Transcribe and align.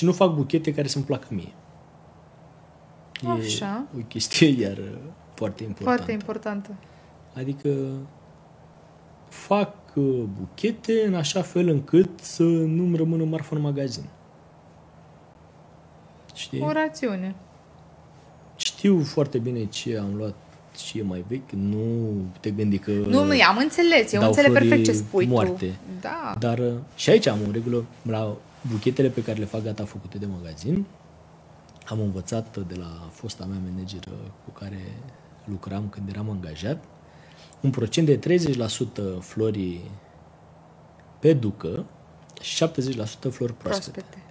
și 0.00 0.06
nu 0.06 0.12
fac 0.12 0.34
buchete 0.34 0.74
care 0.74 0.88
să-mi 0.88 1.04
placă 1.04 1.26
mie. 1.30 1.52
Așa. 3.26 3.84
E 3.96 4.00
o 4.00 4.04
chestie 4.04 4.48
iar 4.48 4.78
foarte 5.34 5.62
importantă. 5.62 5.82
Foarte 5.82 6.12
importantă. 6.12 6.70
Adică 7.34 7.68
fac 9.28 9.74
uh, 9.94 10.22
buchete 10.38 11.02
în 11.06 11.14
așa 11.14 11.42
fel 11.42 11.68
încât 11.68 12.08
să 12.20 12.42
nu-mi 12.42 12.96
rămână 12.96 13.24
marfă 13.24 13.54
în 13.54 13.60
magazin. 13.60 14.04
Știi? 16.34 16.60
O 16.60 16.72
rațiune. 16.72 17.34
Știu 18.56 19.02
foarte 19.02 19.38
bine 19.38 19.64
ce 19.64 19.98
am 19.98 20.14
luat 20.16 20.34
și 20.86 20.98
e 20.98 21.02
mai 21.02 21.24
vechi. 21.28 21.50
Nu 21.50 22.10
te 22.40 22.50
gândi 22.50 22.78
că... 22.78 22.90
Nu, 22.90 23.24
nu, 23.24 23.32
am 23.48 23.56
înțeles. 23.56 24.12
Eu 24.12 24.20
dau 24.20 24.28
înțeleg 24.28 24.50
flori 24.50 24.68
perfect 24.68 24.88
ce 24.88 24.96
spui 24.96 25.26
moarte. 25.26 25.66
tu. 25.66 25.72
Da. 26.00 26.36
Dar 26.38 26.58
uh, 26.58 26.72
și 26.96 27.10
aici 27.10 27.26
am 27.26 27.38
o 27.48 27.50
regulă. 27.50 27.84
La 28.02 28.36
buchetele 28.60 29.08
pe 29.08 29.22
care 29.22 29.38
le 29.38 29.44
fac 29.44 29.62
gata 29.62 29.84
făcute 29.84 30.18
de 30.18 30.26
magazin, 30.26 30.86
am 31.86 32.00
învățat 32.00 32.56
de 32.56 32.74
la 32.74 33.08
fosta 33.12 33.44
mea 33.44 33.58
manager 33.70 34.02
cu 34.44 34.50
care 34.50 34.80
lucram 35.44 35.88
când 35.88 36.08
eram 36.08 36.30
angajat, 36.30 36.84
un 37.60 37.70
procent 37.70 38.06
de 38.06 38.38
30% 39.18 39.20
flori 39.20 39.80
pe 41.18 41.32
ducă 41.32 41.84
și 42.40 42.64
70% 42.64 42.68
flori 43.30 43.52
proaspete. 43.52 43.54
Proaspete. 43.60 44.22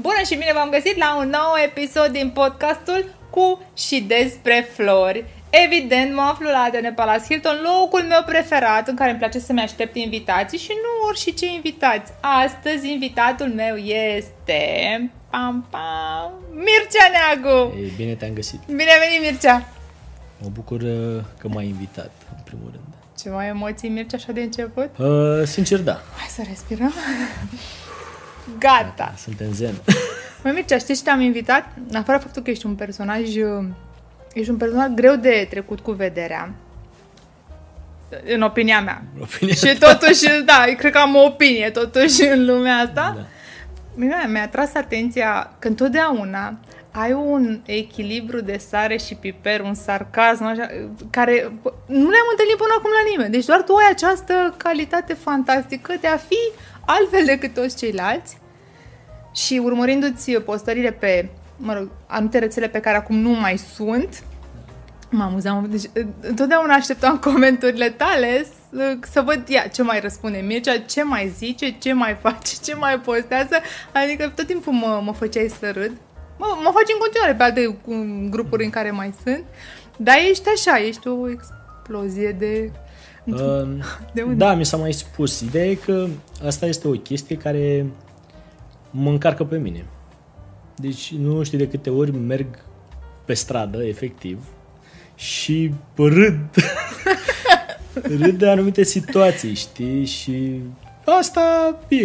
Bună 0.00 0.22
și 0.26 0.34
bine 0.34 0.52
v-am 0.54 0.70
găsit 0.70 0.96
la 0.96 1.16
un 1.16 1.28
nou 1.28 1.54
episod 1.64 2.06
din 2.06 2.30
podcastul 2.30 3.14
cu 3.30 3.60
și 3.76 4.00
despre 4.00 4.68
flori. 4.74 5.24
Evident, 5.54 6.14
mă 6.14 6.20
aflu 6.20 6.48
la 6.48 6.58
Atene 6.58 6.92
Palace 6.92 7.24
Hilton, 7.24 7.58
locul 7.62 8.02
meu 8.02 8.22
preferat 8.26 8.88
în 8.88 8.94
care 8.94 9.10
îmi 9.10 9.18
place 9.18 9.38
să-mi 9.38 9.60
aștept 9.60 9.96
invitații 9.96 10.58
și 10.58 10.70
nu 10.70 11.06
orice 11.08 11.30
ce 11.30 11.46
invitați. 11.46 12.12
Astăzi 12.20 12.90
invitatul 12.90 13.46
meu 13.46 13.76
este... 13.76 14.60
Pam, 15.30 15.66
pam, 15.70 16.32
Mircea 16.50 17.06
Neagu! 17.12 17.74
Ei, 17.76 17.92
bine 17.96 18.14
te-am 18.14 18.32
găsit. 18.32 18.60
Bine 18.66 18.90
ai 18.90 19.08
venit, 19.08 19.30
Mircea! 19.30 19.68
Mă 20.40 20.48
bucur 20.52 20.80
uh, 20.80 21.22
că 21.38 21.48
m-ai 21.48 21.66
invitat, 21.66 22.12
în 22.36 22.42
primul 22.44 22.70
rând. 22.70 22.94
Ce 23.20 23.28
mai 23.28 23.46
emoții, 23.48 23.88
Mircea, 23.88 24.16
așa 24.16 24.32
de 24.32 24.40
început? 24.40 24.90
Uh, 24.98 25.42
sincer, 25.44 25.78
da. 25.78 26.00
Hai 26.16 26.28
să 26.28 26.42
respirăm. 26.48 26.92
Gata! 28.58 29.14
Suntem 29.16 29.52
zen. 29.52 29.74
Măi, 30.42 30.52
Mircea, 30.52 30.78
știi 30.78 30.94
ce 30.94 31.02
te-am 31.02 31.20
invitat? 31.20 31.64
În 31.88 31.96
afară 31.96 32.18
faptul 32.18 32.42
că 32.42 32.50
ești 32.50 32.66
un 32.66 32.74
personaj... 32.74 33.28
uh, 34.34 34.40
Ești 34.40 34.50
un 34.50 34.56
personaj 34.56 34.88
greu 34.94 35.16
de 35.16 35.46
trecut 35.50 35.80
cu 35.80 35.90
vederea. 35.90 36.50
În 38.34 38.42
opinia 38.42 38.80
mea. 38.80 39.02
Opinia 39.20 39.54
Și 39.54 39.78
totuși, 39.78 40.42
da, 40.44 40.64
eu 40.68 40.74
cred 40.74 40.92
că 40.92 40.98
am 40.98 41.14
o 41.14 41.24
opinie 41.24 41.70
totuși 41.70 42.22
în 42.22 42.44
lumea 42.44 42.76
asta. 42.76 43.12
Da. 43.16 43.26
Mi-a, 43.94 44.26
mi-a 44.28 44.48
tras 44.48 44.74
atenția 44.74 45.52
că 45.58 45.68
întotdeauna 45.68 46.58
ai 46.90 47.12
un 47.12 47.60
echilibru 47.66 48.40
de 48.40 48.56
sare 48.56 48.96
și 48.96 49.14
piper, 49.14 49.60
un 49.60 49.74
sarcasm 49.74 50.44
așa, 50.44 50.66
care 51.10 51.52
nu 51.86 52.10
le-am 52.10 52.28
întâlnit 52.30 52.56
până 52.56 52.74
acum 52.78 52.90
la 52.90 53.10
nimeni. 53.10 53.32
Deci 53.32 53.44
doar 53.44 53.62
tu 53.62 53.74
ai 53.74 53.90
această 53.90 54.54
calitate 54.56 55.14
fantastică 55.14 55.94
de 56.00 56.06
a 56.06 56.16
fi 56.16 56.38
altfel 56.86 57.24
decât 57.24 57.54
toți 57.54 57.76
ceilalți 57.76 58.36
și 59.34 59.60
urmărindu-ți 59.64 60.32
postările 60.32 60.90
pe, 60.90 61.28
mă 61.62 61.74
rog, 61.74 61.88
anumite 62.06 62.38
rețele 62.38 62.68
pe 62.68 62.80
care 62.80 62.96
acum 62.96 63.16
nu 63.16 63.30
mai 63.30 63.56
sunt, 63.56 64.22
mă 65.10 65.22
amuzam. 65.22 65.66
Deci, 65.70 65.90
întotdeauna 66.20 66.74
așteptam 66.74 67.18
comentariile 67.30 67.90
tale 67.90 68.46
să, 68.70 68.96
să 69.12 69.20
văd 69.20 69.42
ea 69.48 69.68
ce 69.68 69.82
mai 69.82 70.00
răspunde 70.00 70.38
Mircea, 70.38 70.78
ce 70.78 71.02
mai 71.02 71.32
zice, 71.36 71.70
ce 71.78 71.92
mai 71.92 72.16
face, 72.20 72.54
ce 72.64 72.74
mai 72.74 73.00
postează. 73.00 73.56
Adică 73.92 74.32
tot 74.34 74.46
timpul 74.46 74.72
mă, 74.72 75.00
mă 75.04 75.12
făceai 75.12 75.52
să 75.58 75.70
râd. 75.70 75.92
Mă, 76.38 76.46
mă 76.64 76.70
faci 76.74 76.92
în 76.92 76.98
continuare 76.98 77.34
pe 77.34 77.42
alte 77.42 77.78
um, 77.84 78.28
grupuri 78.30 78.64
în 78.64 78.70
care 78.70 78.90
mai 78.90 79.14
sunt. 79.24 79.44
Dar 79.96 80.16
ești 80.30 80.48
așa, 80.54 80.78
ești 80.78 81.08
o 81.08 81.30
explozie 81.30 82.36
de... 82.38 82.70
Uh, 83.24 83.62
De 84.12 84.22
unde? 84.22 84.34
Da, 84.44 84.54
mi 84.54 84.64
s-a 84.64 84.76
mai 84.76 84.92
spus. 84.92 85.40
Ideea 85.40 85.66
e 85.66 85.74
că 85.74 86.06
asta 86.46 86.66
este 86.66 86.88
o 86.88 86.90
chestie 86.90 87.36
care 87.36 87.86
mă 88.90 89.10
încarcă 89.10 89.44
pe 89.44 89.58
mine. 89.58 89.84
Deci 90.82 91.12
nu 91.12 91.42
știu 91.42 91.58
de 91.58 91.68
câte 91.68 91.90
ori 91.90 92.16
merg 92.16 92.46
pe 93.24 93.34
stradă, 93.34 93.84
efectiv, 93.84 94.38
și 95.14 95.72
râd. 95.96 96.38
râd 98.20 98.38
de 98.38 98.48
anumite 98.48 98.82
situații, 98.82 99.54
știi? 99.54 100.04
Și 100.04 100.60
asta 101.04 101.76
e 101.88 101.98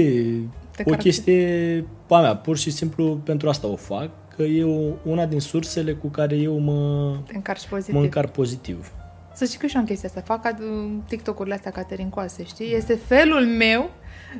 Te 0.75 0.83
o 0.85 0.89
caracter- 0.91 0.97
chestie 0.97 1.85
a 2.09 2.19
mea. 2.21 2.35
Pur 2.35 2.57
și 2.57 2.71
simplu 2.71 3.19
pentru 3.23 3.49
asta 3.49 3.67
o 3.67 3.75
fac, 3.75 4.09
că 4.35 4.43
e 4.43 4.63
o, 4.63 4.91
una 5.03 5.25
din 5.25 5.39
sursele 5.39 5.93
cu 5.93 6.07
care 6.07 6.35
eu 6.35 6.57
mă, 6.57 7.11
Te 7.27 7.35
încarci 7.35 7.67
pozitiv. 7.67 7.93
mă 7.95 8.01
încar 8.01 8.27
pozitiv. 8.27 8.91
Să 9.33 9.45
știi 9.45 9.57
că 9.57 9.67
și 9.67 9.75
eu 9.75 9.81
am 9.81 9.87
chestia 9.87 10.09
asta. 10.09 10.21
Fac 10.21 10.53
uh, 10.59 10.91
TikTok-urile 11.07 11.55
astea 11.55 11.71
caterincoase, 11.71 12.43
știi? 12.43 12.73
Este 12.75 12.99
felul 13.07 13.45
meu 13.45 13.89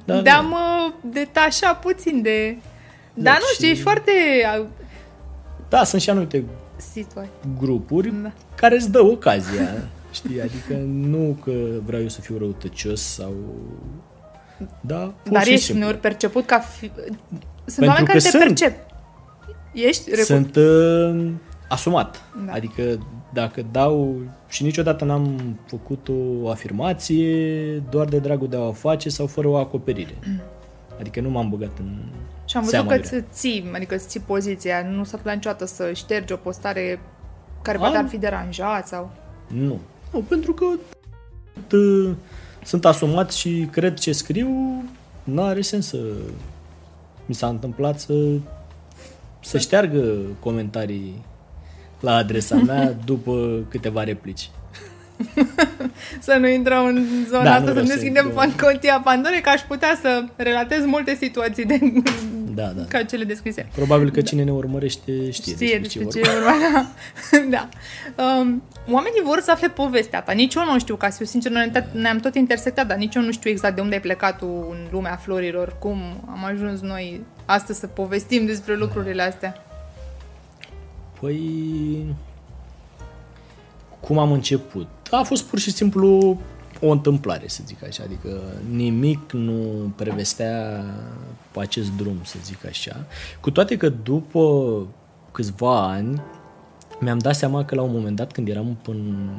Da, 0.05 0.15
de 0.15 0.21
da. 0.21 0.31
a 0.37 0.41
mă 0.41 0.93
detașa 1.11 1.73
puțin 1.73 2.21
de... 2.21 2.57
Da, 3.17 3.23
Dar 3.23 3.33
nu 3.39 3.45
și- 3.47 3.53
știu, 3.53 3.67
ești 3.67 3.81
foarte... 3.83 4.11
uh, 4.59 4.66
Da, 5.69 5.83
sunt 5.83 6.01
și 6.01 6.09
anumite 6.09 6.44
Situație. 6.75 7.31
grupuri 7.59 8.13
Da. 8.23 8.31
care 8.55 8.75
îți 8.75 8.91
dă 8.91 9.03
ocazia, 9.03 9.67
știi? 10.11 10.41
Adică 10.41 10.73
nu 10.85 11.38
că 11.44 11.51
vreau 11.85 12.01
eu 12.01 12.07
să 12.07 12.22
fiu 12.22 12.38
răutăcios 12.38 13.01
sau... 13.01 13.33
Da, 14.81 15.13
pur 15.23 15.31
Dar 15.31 15.44
și 15.44 15.51
ești 15.51 15.63
simplu. 15.66 15.83
uneori 15.83 16.01
perceput 16.01 16.45
ca... 16.45 16.59
Fi... 16.59 16.79
Sunt 16.89 16.95
Pentru 17.66 17.85
oameni 17.85 18.07
care 18.07 18.17
că 18.17 18.23
te 18.23 18.29
sunt. 18.29 18.44
percep. 18.44 18.77
Ești? 19.73 20.09
Recu- 20.09 20.23
Sunt 20.23 20.56
uh, 20.56 21.31
asumat. 21.69 22.22
Da. 22.45 22.51
Adică 22.53 22.81
dacă 23.33 23.66
dau... 23.72 24.22
Și 24.47 24.63
niciodată 24.63 25.06
n-am 25.06 25.57
făcut 25.67 26.07
o 26.44 26.50
afirmație 26.50 27.63
doar 27.89 28.06
de 28.07 28.17
dragul 28.19 28.47
de 28.50 28.56
a 28.56 28.59
o 28.67 28.72
face 28.72 29.09
sau 29.09 29.25
fără 29.27 29.47
o 29.47 29.56
acoperire. 29.56 30.17
Adică 31.00 31.22
nu 31.22 31.29
m-am 31.29 31.50
băgat 31.50 31.72
în 31.79 31.97
Și 32.62 32.75
am 32.75 32.84
văzut 32.85 32.88
seama 32.88 32.91
că 32.91 32.97
grea. 32.97 33.18
îți 33.18 33.40
ții, 33.40 33.69
adică 33.73 33.95
îți 33.95 34.07
ții 34.07 34.19
poziția. 34.19 34.81
Nu 34.81 34.94
s-a 34.95 34.97
întâmplat 35.03 35.35
niciodată 35.35 35.66
să 35.66 35.91
ștergi 35.94 36.34
o 36.34 36.35
postare 36.35 37.00
care 37.62 37.78
Am- 37.78 37.84
poate 37.84 37.97
ar 37.97 38.07
fi 38.07 38.18
deranjat 38.18 38.88
sau... 38.88 39.12
Nu. 39.47 39.79
Nu, 40.12 40.19
pentru 40.19 40.53
că 40.53 40.66
t- 41.68 42.16
sunt 42.63 42.85
asumat 42.85 43.31
și 43.31 43.68
cred 43.72 43.97
ce 43.97 44.12
scriu, 44.12 44.84
n-are 45.23 45.62
sens 45.62 45.88
să 45.88 45.97
mi 47.25 47.35
s-a 47.35 47.47
întâmplat 47.47 48.00
să 48.00 48.13
să 49.44 49.57
șteargă 49.57 50.13
comentarii 50.39 51.25
la 52.00 52.16
adresa 52.16 52.56
mea 52.56 52.91
după 53.06 53.59
câteva 53.69 54.03
replici. 54.03 54.50
Să 56.19 56.38
nu 56.39 56.47
intrăm 56.47 56.85
în 56.85 57.06
zona 57.29 57.44
Da, 57.44 57.50
asta, 57.53 57.59
nu 57.59 57.66
să 57.66 57.72
vreau 57.72 57.85
nu 57.85 57.91
să 57.91 57.97
deschidem 57.97 58.25
intru. 58.25 58.41
pan- 58.41 58.59
contia 58.62 59.01
Pandorei, 59.03 59.41
că 59.41 59.50
aș 59.50 59.62
putea 59.62 59.97
să 60.01 60.24
relatez 60.35 60.85
multe 60.85 61.16
situații 61.16 61.66
de, 61.66 61.79
Da, 62.57 62.66
da. 62.68 62.84
ca 62.88 63.03
cele 63.03 63.23
descrise. 63.23 63.68
Probabil 63.75 64.12
că 64.12 64.22
cine 64.22 64.44
ne 64.44 64.51
urmărește 64.51 65.31
știe, 65.31 65.53
Știe 65.53 65.79
despre 65.79 66.01
despre 66.01 66.03
ce 66.03 66.19
ce 66.19 66.29
e 66.29 66.31
e 66.31 66.34
vorba. 66.40 66.51
vorba. 66.51 66.88
Da. 67.51 67.68
da. 68.18 68.23
Um, 68.23 68.63
oamenii 68.91 69.22
vor 69.23 69.40
să 69.41 69.51
afle 69.51 69.69
povestea 69.69 70.22
ta. 70.22 70.31
Nici 70.31 70.53
eu 70.53 70.63
nu 70.66 70.79
știu, 70.79 70.95
ca 70.95 71.09
să 71.09 71.16
fiu 71.18 71.25
sincer, 71.25 71.51
noi 71.51 71.69
ne- 71.73 71.88
ne-am 71.91 72.18
tot 72.19 72.35
intersectat, 72.35 72.88
dar 72.88 72.97
nici 72.97 73.16
eu 73.16 73.22
nu 73.22 73.31
știu 73.31 73.50
exact 73.50 73.75
de 73.75 73.81
unde 73.81 73.95
ai 73.95 74.01
plecat 74.01 74.38
tu 74.38 74.45
în 74.69 74.78
lumea 74.91 75.16
florilor, 75.16 75.75
cum 75.79 75.97
am 76.29 76.44
ajuns 76.45 76.81
noi 76.81 77.22
astăzi 77.45 77.79
să 77.79 77.88
povestim 77.88 78.45
despre 78.45 78.75
lucrurile 78.75 79.22
astea. 79.22 79.63
Păi, 81.19 82.06
cum 84.00 84.18
am 84.18 84.31
început? 84.31 84.88
A 85.12 85.22
fost 85.24 85.44
pur 85.44 85.59
și 85.59 85.72
simplu 85.72 86.38
o 86.81 86.89
întâmplare, 86.91 87.47
să 87.47 87.61
zic 87.65 87.83
așa, 87.83 88.03
adică 88.03 88.41
nimic 88.71 89.31
nu 89.31 89.91
prevestea 89.95 90.83
pe 91.51 91.59
acest 91.59 91.91
drum, 91.97 92.17
să 92.23 92.35
zic 92.44 92.65
așa. 92.65 93.06
Cu 93.39 93.51
toate 93.51 93.77
că 93.77 93.89
după 93.89 94.85
câțiva 95.31 95.81
ani 95.88 96.21
mi-am 97.00 97.18
dat 97.18 97.35
seama 97.35 97.65
că 97.65 97.75
la 97.75 97.81
un 97.81 97.91
moment 97.91 98.15
dat 98.15 98.31
când 98.31 98.47
eram 98.47 98.77
în, 98.88 99.29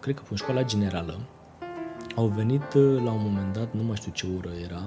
cred 0.00 0.14
că 0.14 0.22
în 0.30 0.36
școala 0.36 0.62
generală, 0.62 1.18
au 2.16 2.26
venit 2.26 2.72
la 2.74 3.10
un 3.12 3.20
moment 3.22 3.52
dat, 3.52 3.68
nu 3.72 3.82
mai 3.82 3.96
știu 3.96 4.12
ce 4.14 4.26
oră 4.38 4.50
era, 4.64 4.82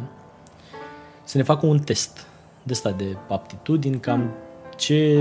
să 1.24 1.38
ne 1.38 1.44
facă 1.44 1.66
un 1.66 1.80
test 1.80 2.28
de 2.64 2.72
ăsta 2.72 2.92
de 2.92 3.18
aptitudini, 3.30 4.00
cam 4.00 4.30
ce 4.78 5.18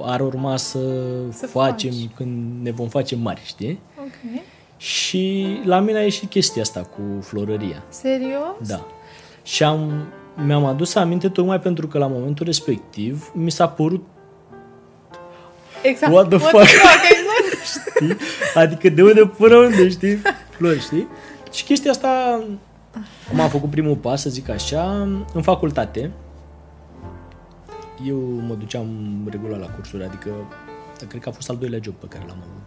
ar 0.00 0.20
urma 0.20 0.56
să, 0.56 0.78
Să 1.30 1.46
facem 1.46 1.90
faci. 1.90 2.08
când 2.14 2.62
ne 2.62 2.70
vom 2.70 2.88
face 2.88 3.16
mari, 3.16 3.40
știi? 3.44 3.80
Ok. 3.98 4.42
Și 4.82 5.46
la 5.64 5.80
mine 5.80 5.98
a 5.98 6.02
ieșit 6.02 6.30
chestia 6.30 6.62
asta 6.62 6.80
cu 6.80 7.22
florăria. 7.22 7.82
Serios? 7.88 8.68
Da. 8.68 8.86
Și 9.42 9.64
am, 9.64 10.06
mi-am 10.46 10.64
adus 10.64 10.94
aminte 10.94 11.28
tocmai 11.28 11.60
pentru 11.60 11.86
că 11.86 11.98
la 11.98 12.06
momentul 12.06 12.46
respectiv 12.46 13.30
mi 13.34 13.50
s-a 13.50 13.68
părut, 13.68 14.06
Exact. 15.82 16.12
What 16.12 16.28
the 16.28 16.38
fuck? 16.38 16.62
exact. 16.62 17.64
știi? 17.72 18.16
Adică 18.54 18.88
de 18.88 19.02
unde 19.02 19.32
până 19.36 19.56
unde, 19.56 19.88
știi? 19.88 20.22
Flori, 20.50 20.80
știi? 20.80 21.08
Și 21.52 21.64
chestia 21.64 21.90
asta 21.90 22.42
m-a 23.32 23.48
făcut 23.48 23.70
primul 23.70 23.96
pas, 23.96 24.20
să 24.20 24.30
zic 24.30 24.48
așa, 24.48 25.08
în 25.34 25.42
facultate. 25.42 26.10
eu 28.06 28.16
mă 28.48 28.54
duceam 28.54 28.86
regulat 29.30 29.60
la 29.60 29.66
cursuri, 29.66 30.04
adică 30.04 30.30
cred 31.08 31.22
că 31.22 31.28
a 31.28 31.32
fost 31.32 31.50
al 31.50 31.56
doilea 31.56 31.78
job 31.82 31.94
pe 31.94 32.06
care 32.06 32.24
l-am 32.26 32.38
avut. 32.40 32.61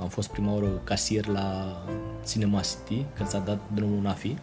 Am 0.00 0.08
fost 0.08 0.28
prima 0.28 0.52
oară 0.52 0.66
casier 0.84 1.26
la 1.26 1.76
Cinema 2.28 2.60
City, 2.60 3.04
când 3.16 3.28
s-a 3.28 3.38
dat 3.38 3.58
drumul 3.74 3.98
NAFI, 4.02 4.36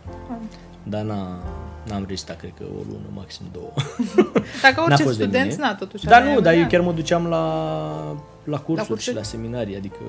dar 0.83 1.01
n-a, 1.01 1.43
n-am 1.87 2.03
rezistat, 2.07 2.37
cred 2.37 2.51
că 2.57 2.63
o 2.63 2.81
lună, 2.87 3.05
maxim 3.13 3.45
două. 3.51 3.71
Dacă 4.61 4.75
N-a 4.75 4.83
orice 4.83 5.03
fost 5.03 5.17
de 5.17 5.23
student, 5.23 5.49
mine. 5.51 5.61
na, 5.65 5.75
totuși 5.75 6.05
Dar 6.05 6.19
aveai 6.19 6.33
nu, 6.35 6.39
dar 6.41 6.53
eu 6.53 6.57
avea. 6.63 6.71
chiar 6.77 6.85
mă 6.85 6.91
duceam 6.93 7.27
la, 7.27 7.43
la 8.43 8.57
cursuri 8.59 8.87
cursuri? 8.87 9.01
și 9.01 9.13
la 9.15 9.23
seminarii, 9.23 9.75
adică 9.75 9.99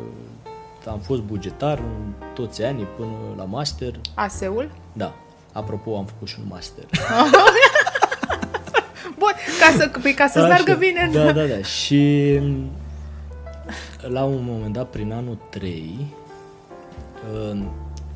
am 0.89 0.99
fost 0.99 1.21
bugetar 1.21 1.79
în 1.79 2.13
toți 2.35 2.63
anii 2.63 2.87
până 2.97 3.11
la 3.37 3.45
master. 3.45 3.95
ASEul? 4.15 4.71
Da, 4.93 5.15
apropo, 5.53 5.97
am 5.97 6.05
făcut 6.05 6.29
și 6.29 6.37
un 6.41 6.47
master. 6.49 6.85
Bun, 9.19 9.33
ca, 9.61 9.77
să, 9.79 9.91
păi, 10.03 10.13
ca 10.15 10.27
să-ți 10.27 10.47
meargă 10.47 10.75
bine. 10.75 11.11
Da, 11.13 11.33
da, 11.33 11.45
da. 11.45 11.63
Și 11.63 12.41
la 14.09 14.25
un 14.25 14.45
moment 14.45 14.73
dat, 14.73 14.91
prin 14.91 15.13
anul 15.13 15.39
3, 15.51 16.07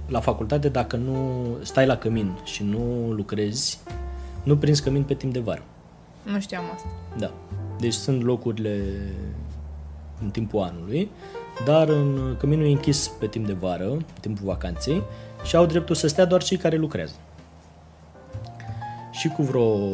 la 0.06 0.20
facultate, 0.20 0.68
dacă 0.68 0.96
nu 0.96 1.46
stai 1.62 1.86
la 1.86 1.96
cămin 1.96 2.38
și 2.44 2.62
nu 2.62 3.12
lucrezi, 3.12 3.80
nu 4.42 4.56
prinzi 4.56 4.82
cămin 4.82 5.02
pe 5.02 5.14
timp 5.14 5.32
de 5.32 5.40
vară. 5.40 5.62
Nu 6.22 6.40
știam 6.40 6.62
asta. 6.74 6.88
Da. 7.18 7.32
Deci 7.80 7.92
sunt 7.92 8.22
locurile 8.22 8.80
în 10.22 10.30
timpul 10.30 10.60
anului, 10.60 11.10
dar 11.64 11.88
în 11.88 12.36
căminul 12.38 12.66
e 12.66 12.70
închis 12.70 13.08
pe 13.08 13.26
timp 13.26 13.46
de 13.46 13.52
vară, 13.52 13.90
în 13.90 14.02
timpul 14.20 14.46
vacanței, 14.46 15.02
și 15.44 15.56
au 15.56 15.66
dreptul 15.66 15.94
să 15.94 16.06
stea 16.06 16.24
doar 16.24 16.42
cei 16.42 16.56
care 16.56 16.76
lucrează. 16.76 17.14
Și 19.10 19.28
cu 19.28 19.42
vreo, 19.42 19.88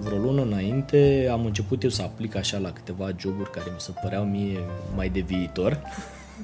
vreo 0.00 0.18
lună 0.18 0.42
înainte 0.42 1.28
am 1.32 1.44
început 1.44 1.82
eu 1.82 1.90
să 1.90 2.02
aplic 2.02 2.36
așa 2.36 2.58
la 2.58 2.72
câteva 2.72 3.10
joburi 3.18 3.50
care 3.50 3.66
mi 3.72 3.80
se 3.80 3.92
păreau 4.02 4.24
mie 4.24 4.58
mai 4.94 5.08
de 5.08 5.20
viitor. 5.20 5.80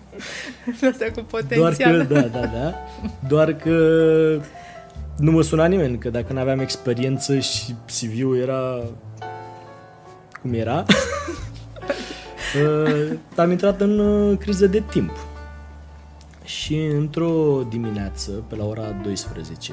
Asta 0.90 1.04
cu 1.14 1.26
Doar 1.30 1.42
potențial. 1.42 2.06
că, 2.06 2.14
da, 2.14 2.20
da, 2.20 2.46
da. 2.46 2.74
Doar 3.28 3.52
că 3.52 3.76
nu 5.16 5.30
mă 5.30 5.42
suna 5.42 5.66
nimeni, 5.66 5.98
că 5.98 6.10
dacă 6.10 6.32
nu 6.32 6.40
aveam 6.40 6.58
experiență 6.58 7.38
și 7.38 7.74
CV-ul 7.86 8.38
era 8.38 8.82
cum 10.40 10.54
era, 10.54 10.84
uh, 12.62 13.12
am 13.36 13.50
intrat 13.50 13.80
în 13.80 13.98
uh, 13.98 14.38
criză 14.38 14.66
de 14.66 14.82
timp. 14.90 15.16
Și 16.44 16.76
într-o 16.76 17.62
dimineață, 17.70 18.30
pe 18.30 18.56
la 18.56 18.64
ora 18.64 18.90
12, 19.02 19.72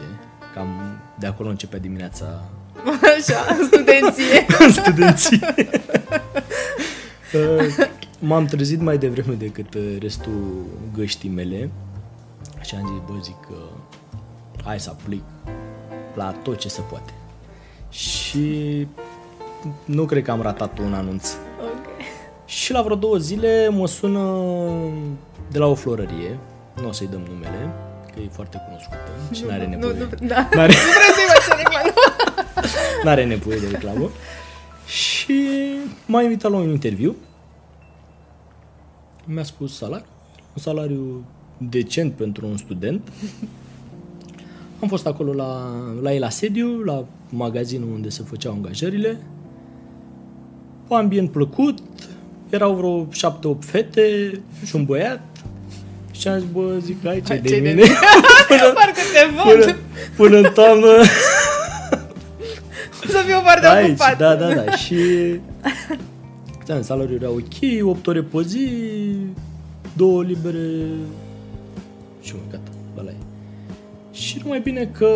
cam 0.53 0.67
de 1.19 1.27
acolo 1.27 1.49
începea 1.49 1.79
dimineața 1.79 2.43
Așa, 3.01 3.57
studenție. 3.65 4.45
în 4.65 4.71
studenție. 4.71 5.39
Uh, 7.33 7.85
M-am 8.19 8.45
trezit 8.45 8.81
mai 8.81 8.97
devreme 8.97 9.33
decât 9.33 9.73
uh, 9.73 9.95
restul 9.99 10.65
găștii 10.95 11.29
mele 11.29 11.69
și 12.61 12.75
am 12.75 12.81
zis, 12.87 13.13
bă, 13.13 13.21
zic 13.23 13.35
că 13.47 13.55
hai 14.63 14.79
să 14.79 14.89
aplic 14.89 15.23
la 16.15 16.31
tot 16.43 16.57
ce 16.57 16.67
se 16.67 16.81
poate. 16.89 17.13
Și 17.89 18.87
nu 19.85 20.05
cred 20.05 20.23
că 20.23 20.31
am 20.31 20.41
ratat 20.41 20.77
un 20.79 20.93
anunț. 20.93 21.29
ok. 21.61 21.85
Și 22.45 22.71
la 22.71 22.81
vreo 22.81 22.95
două 22.95 23.17
zile 23.17 23.69
mă 23.69 23.87
sună 23.87 24.43
de 25.51 25.57
la 25.59 25.65
o 25.65 25.75
florărie, 25.75 26.37
nu 26.81 26.87
o 26.87 26.91
să-i 26.91 27.07
dăm 27.07 27.21
numele, 27.31 27.69
că 28.13 28.19
e 28.19 28.27
foarte 28.31 28.61
cunoscută 28.65 29.11
și 29.31 29.43
nu 29.43 29.51
are 29.51 29.65
nevoie. 29.65 29.93
Nu, 29.93 29.99
nu, 29.99 30.27
da. 30.27 30.47
N-are, 30.53 30.73
Nu 30.73 30.91
vreau 30.97 31.13
să-i 31.17 31.27
faci 31.33 31.57
reclamă. 31.57 31.82
n-are 33.03 33.25
nevoie 33.25 33.57
de 33.59 33.67
reclamă. 33.71 34.09
Și 34.85 35.33
m-a 36.05 36.21
invitat 36.21 36.51
la 36.51 36.57
un 36.57 36.69
interviu. 36.69 37.15
Mi-a 39.25 39.43
spus 39.43 39.77
salariu, 39.77 40.05
un 40.55 40.61
salariu 40.61 41.25
decent 41.57 42.13
pentru 42.13 42.47
un 42.47 42.57
student. 42.57 43.11
Am 44.81 44.87
fost 44.87 45.05
acolo 45.07 45.33
la, 45.33 45.69
la 46.01 46.13
el 46.13 46.19
la 46.19 46.29
sediu, 46.29 46.81
la 46.83 47.05
magazinul 47.29 47.89
unde 47.93 48.09
se 48.09 48.23
făceau 48.23 48.53
angajările. 48.53 49.17
Ambient 50.89 51.31
plăcut, 51.31 51.79
erau 52.49 52.73
vreo 52.73 53.07
șapte-opt 53.11 53.65
fete 53.65 54.31
și 54.65 54.75
un 54.75 54.85
băiat. 54.85 55.21
Și 56.11 56.27
am 56.27 56.39
zis, 56.39 56.47
bă, 56.51 56.77
zic, 56.81 56.97
hai 57.03 57.21
ce 57.25 57.35
de 57.35 57.49
Ce-i 57.49 57.61
de 57.61 57.69
mine. 57.69 57.81
mine? 57.81 57.93
Parcă 58.73 59.01
te 59.13 59.41
până, 59.43 59.65
văd. 59.65 59.75
până 60.15 60.37
în 60.37 60.53
toamnă 60.53 60.87
Să 63.07 63.17
fiu 63.25 63.39
foarte 63.41 63.67
aici, 63.67 63.89
ocupat. 63.89 64.17
da, 64.17 64.35
da, 64.35 64.53
da. 64.53 64.71
Și 64.71 64.95
da, 66.65 66.81
salariul 66.81 67.21
era 67.21 67.29
ok, 67.29 67.87
8 67.87 68.07
ore 68.07 68.21
pe 68.21 68.41
zi, 68.41 68.67
două 69.93 70.23
libere 70.23 70.85
și 72.21 72.33
mă, 72.33 72.39
gata, 72.51 72.71
ăla 72.97 73.09
e. 73.09 73.15
Și 74.11 74.39
numai 74.43 74.59
bine 74.59 74.89
că 74.97 75.07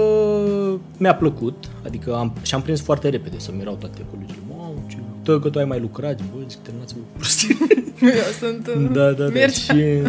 mi-a 0.97 1.15
plăcut, 1.15 1.69
adică 1.85 2.15
am, 2.15 2.33
și-am 2.41 2.61
prins 2.61 2.81
foarte 2.81 3.09
repede 3.09 3.39
să 3.39 3.51
mirau 3.57 3.75
toate 3.75 4.05
colegii. 4.11 4.39
Mamă, 4.49 4.73
ce... 4.87 4.97
Tă, 5.23 5.39
că 5.39 5.49
tu 5.49 5.59
ai 5.59 5.65
mai 5.65 5.79
lucrat, 5.79 6.17
bă, 6.17 6.39
zic, 6.49 6.59
terminați-vă 6.59 6.99
cu 6.99 7.17
prostii. 7.17 7.57
Eu 8.01 8.31
sunt 8.39 8.67
uh, 8.67 8.89
Da, 8.93 9.11
da, 9.11 9.11
da. 9.11 9.25
Mircea. 9.25 9.73
Și 9.73 10.01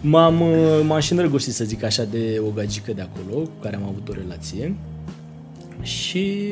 m-am, 0.00 0.40
uh, 0.40 0.80
m-am 0.86 1.00
și 1.00 1.12
îndrăgostit, 1.12 1.54
să 1.54 1.64
zic 1.64 1.82
așa, 1.82 2.04
de 2.04 2.42
o 2.46 2.50
gagică 2.50 2.92
de 2.92 3.00
acolo, 3.00 3.42
cu 3.42 3.50
care 3.62 3.76
am 3.76 3.84
avut 3.84 4.08
o 4.08 4.12
relație. 4.12 4.74
Și 5.84 6.42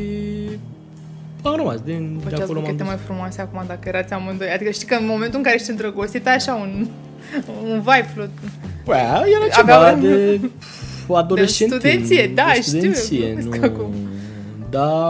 am 1.43 1.56
rămas. 1.56 1.81
Din, 1.81 2.14
de 2.17 2.23
Făceați 2.23 2.43
acolo 2.43 2.61
m-am 2.61 2.69
buchete 2.70 2.82
dus. 2.82 2.93
mai 2.93 3.02
frumoase 3.05 3.40
acum 3.40 3.62
dacă 3.67 3.88
erați 3.88 4.12
amândoi. 4.12 4.50
Adică 4.50 4.70
știi 4.70 4.87
că 4.87 4.94
în 4.94 5.06
momentul 5.06 5.37
în 5.38 5.43
care 5.44 5.55
ești 5.56 5.70
îndrăgostit, 5.70 6.26
ai 6.26 6.34
așa 6.34 6.55
un, 6.55 6.87
un 7.64 7.79
vibe 7.79 8.08
flut. 8.14 8.31
Păi, 8.84 8.96
era 8.96 9.55
ceva 9.56 9.75
Avea 9.76 9.93
un- 9.93 10.00
de 10.00 10.40
adolescent. 11.14 11.70
De 11.70 11.76
studenție, 11.76 12.31
da, 12.34 12.50
de 12.55 12.61
știu, 12.61 12.79
studenție, 12.79 13.34
glumesc 13.34 13.61
nu... 13.62 13.64
acum. 13.64 13.93
Da, 14.70 15.08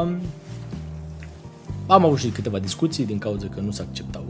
am 1.86 2.04
avut 2.04 2.18
și 2.18 2.28
câteva 2.28 2.58
discuții 2.58 3.06
din 3.06 3.18
cauza 3.18 3.46
că 3.54 3.60
nu 3.60 3.70
se 3.70 3.82
acceptau 3.88 4.24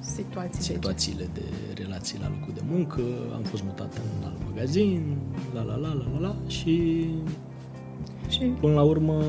Situații. 0.00 0.50
de 0.58 0.62
situațiile 0.62 1.28
de 1.34 1.42
relații 1.82 2.18
la 2.20 2.28
locul 2.38 2.52
de 2.54 2.60
muncă, 2.70 3.00
am 3.34 3.42
fost 3.42 3.62
mutat 3.62 3.92
în 3.94 4.26
alt 4.26 4.36
magazin, 4.54 5.16
la 5.54 5.62
la 5.62 5.74
la 5.74 5.88
la 5.88 6.04
la 6.12 6.18
la 6.26 6.34
și 6.46 7.06
Și 8.28 8.40
până 8.40 8.72
la 8.72 8.82
urmă 8.82 9.22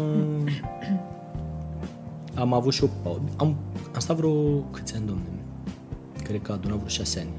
am 2.33 2.53
avut 2.53 2.73
și 2.73 2.83
o 2.83 2.87
pauză. 3.03 3.21
Am, 3.37 3.55
am 3.93 3.99
stat 3.99 4.15
vreo 4.15 4.31
câți 4.71 4.95
ani, 4.95 5.05
domne? 5.05 5.23
Cred 6.23 6.41
că 6.41 6.51
a 6.51 6.55
adunat 6.55 6.77
vreo 6.77 6.89
șase 6.89 7.19
ani. 7.19 7.29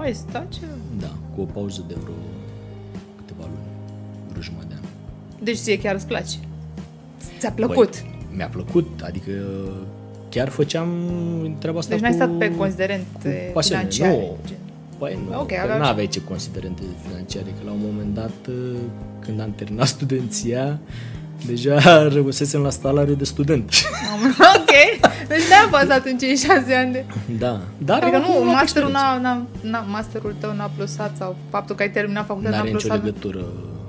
Oi, 0.00 0.14
stai 0.14 0.46
ce... 0.48 0.60
Da, 1.00 1.10
cu 1.34 1.40
o 1.40 1.44
pauză 1.44 1.84
de 1.88 1.94
vreo 2.00 2.14
câteva 3.16 3.44
luni, 3.44 3.68
vreo 4.28 4.42
jumătate 4.42 4.68
de 4.68 4.74
an. 4.74 5.44
Deci 5.44 5.56
ție 5.56 5.78
chiar 5.78 5.94
îți 5.94 6.06
place. 6.06 6.36
Ți-a 7.38 7.50
plăcut. 7.50 7.96
Păi, 7.96 8.26
mi-a 8.36 8.48
plăcut, 8.48 9.00
adică 9.04 9.30
chiar 10.28 10.48
făceam 10.48 10.88
treaba 11.58 11.78
asta 11.78 11.90
deci 11.90 12.00
n-ai 12.02 12.10
cu, 12.10 12.16
stat 12.16 12.36
pe 12.38 12.56
considerente 12.56 13.46
cu 13.46 13.52
pasiune. 13.52 13.80
financiare. 13.80 14.16
Nu, 14.16 14.36
gen. 14.46 14.56
Păi 14.98 15.18
nu, 15.28 15.34
Ok, 15.36 15.40
okay, 15.42 15.56
că 15.56 15.62
aveam 15.62 15.78
nu 15.78 15.84
și- 15.84 15.90
aveai 15.90 16.06
ce 16.06 16.20
considerente 16.22 16.82
financiare, 17.06 17.46
că 17.46 17.62
la 17.64 17.70
un 17.70 17.80
moment 17.82 18.14
dat, 18.14 18.54
când 19.18 19.40
am 19.40 19.52
terminat 19.56 19.86
studenția, 19.96 20.78
deja 21.46 22.08
rămăsesem 22.08 22.60
la 22.60 22.70
salariu 22.70 23.14
de 23.14 23.24
student. 23.24 23.72
Am- 24.12 24.36
ok. 24.58 24.72
Deci 25.28 25.38
n-ai 25.50 25.68
fost 25.70 25.90
atunci 25.90 26.22
în 26.22 26.36
șase 26.36 26.74
ani 26.74 26.92
de... 26.92 27.04
da. 27.38 27.60
Dar 27.78 28.00
Adică 28.02 28.16
am 28.16 28.22
nu, 28.22 28.28
acumulat 28.30 28.54
masterul, 28.60 28.88
experiență. 28.88 29.28
n-a, 29.28 29.46
n-a, 29.62 29.70
n-a, 29.70 29.80
masterul 29.80 30.34
tău 30.38 30.52
n-a 30.54 30.70
plusat 30.76 31.16
sau 31.16 31.36
faptul 31.50 31.74
că 31.76 31.82
ai 31.82 31.90
terminat 31.90 32.26
facultatea 32.26 32.58
N-are 32.58 32.70
n-a 32.70 32.76
nicio 32.76 32.88
plusat. 32.88 33.04
legătură, 33.04 33.44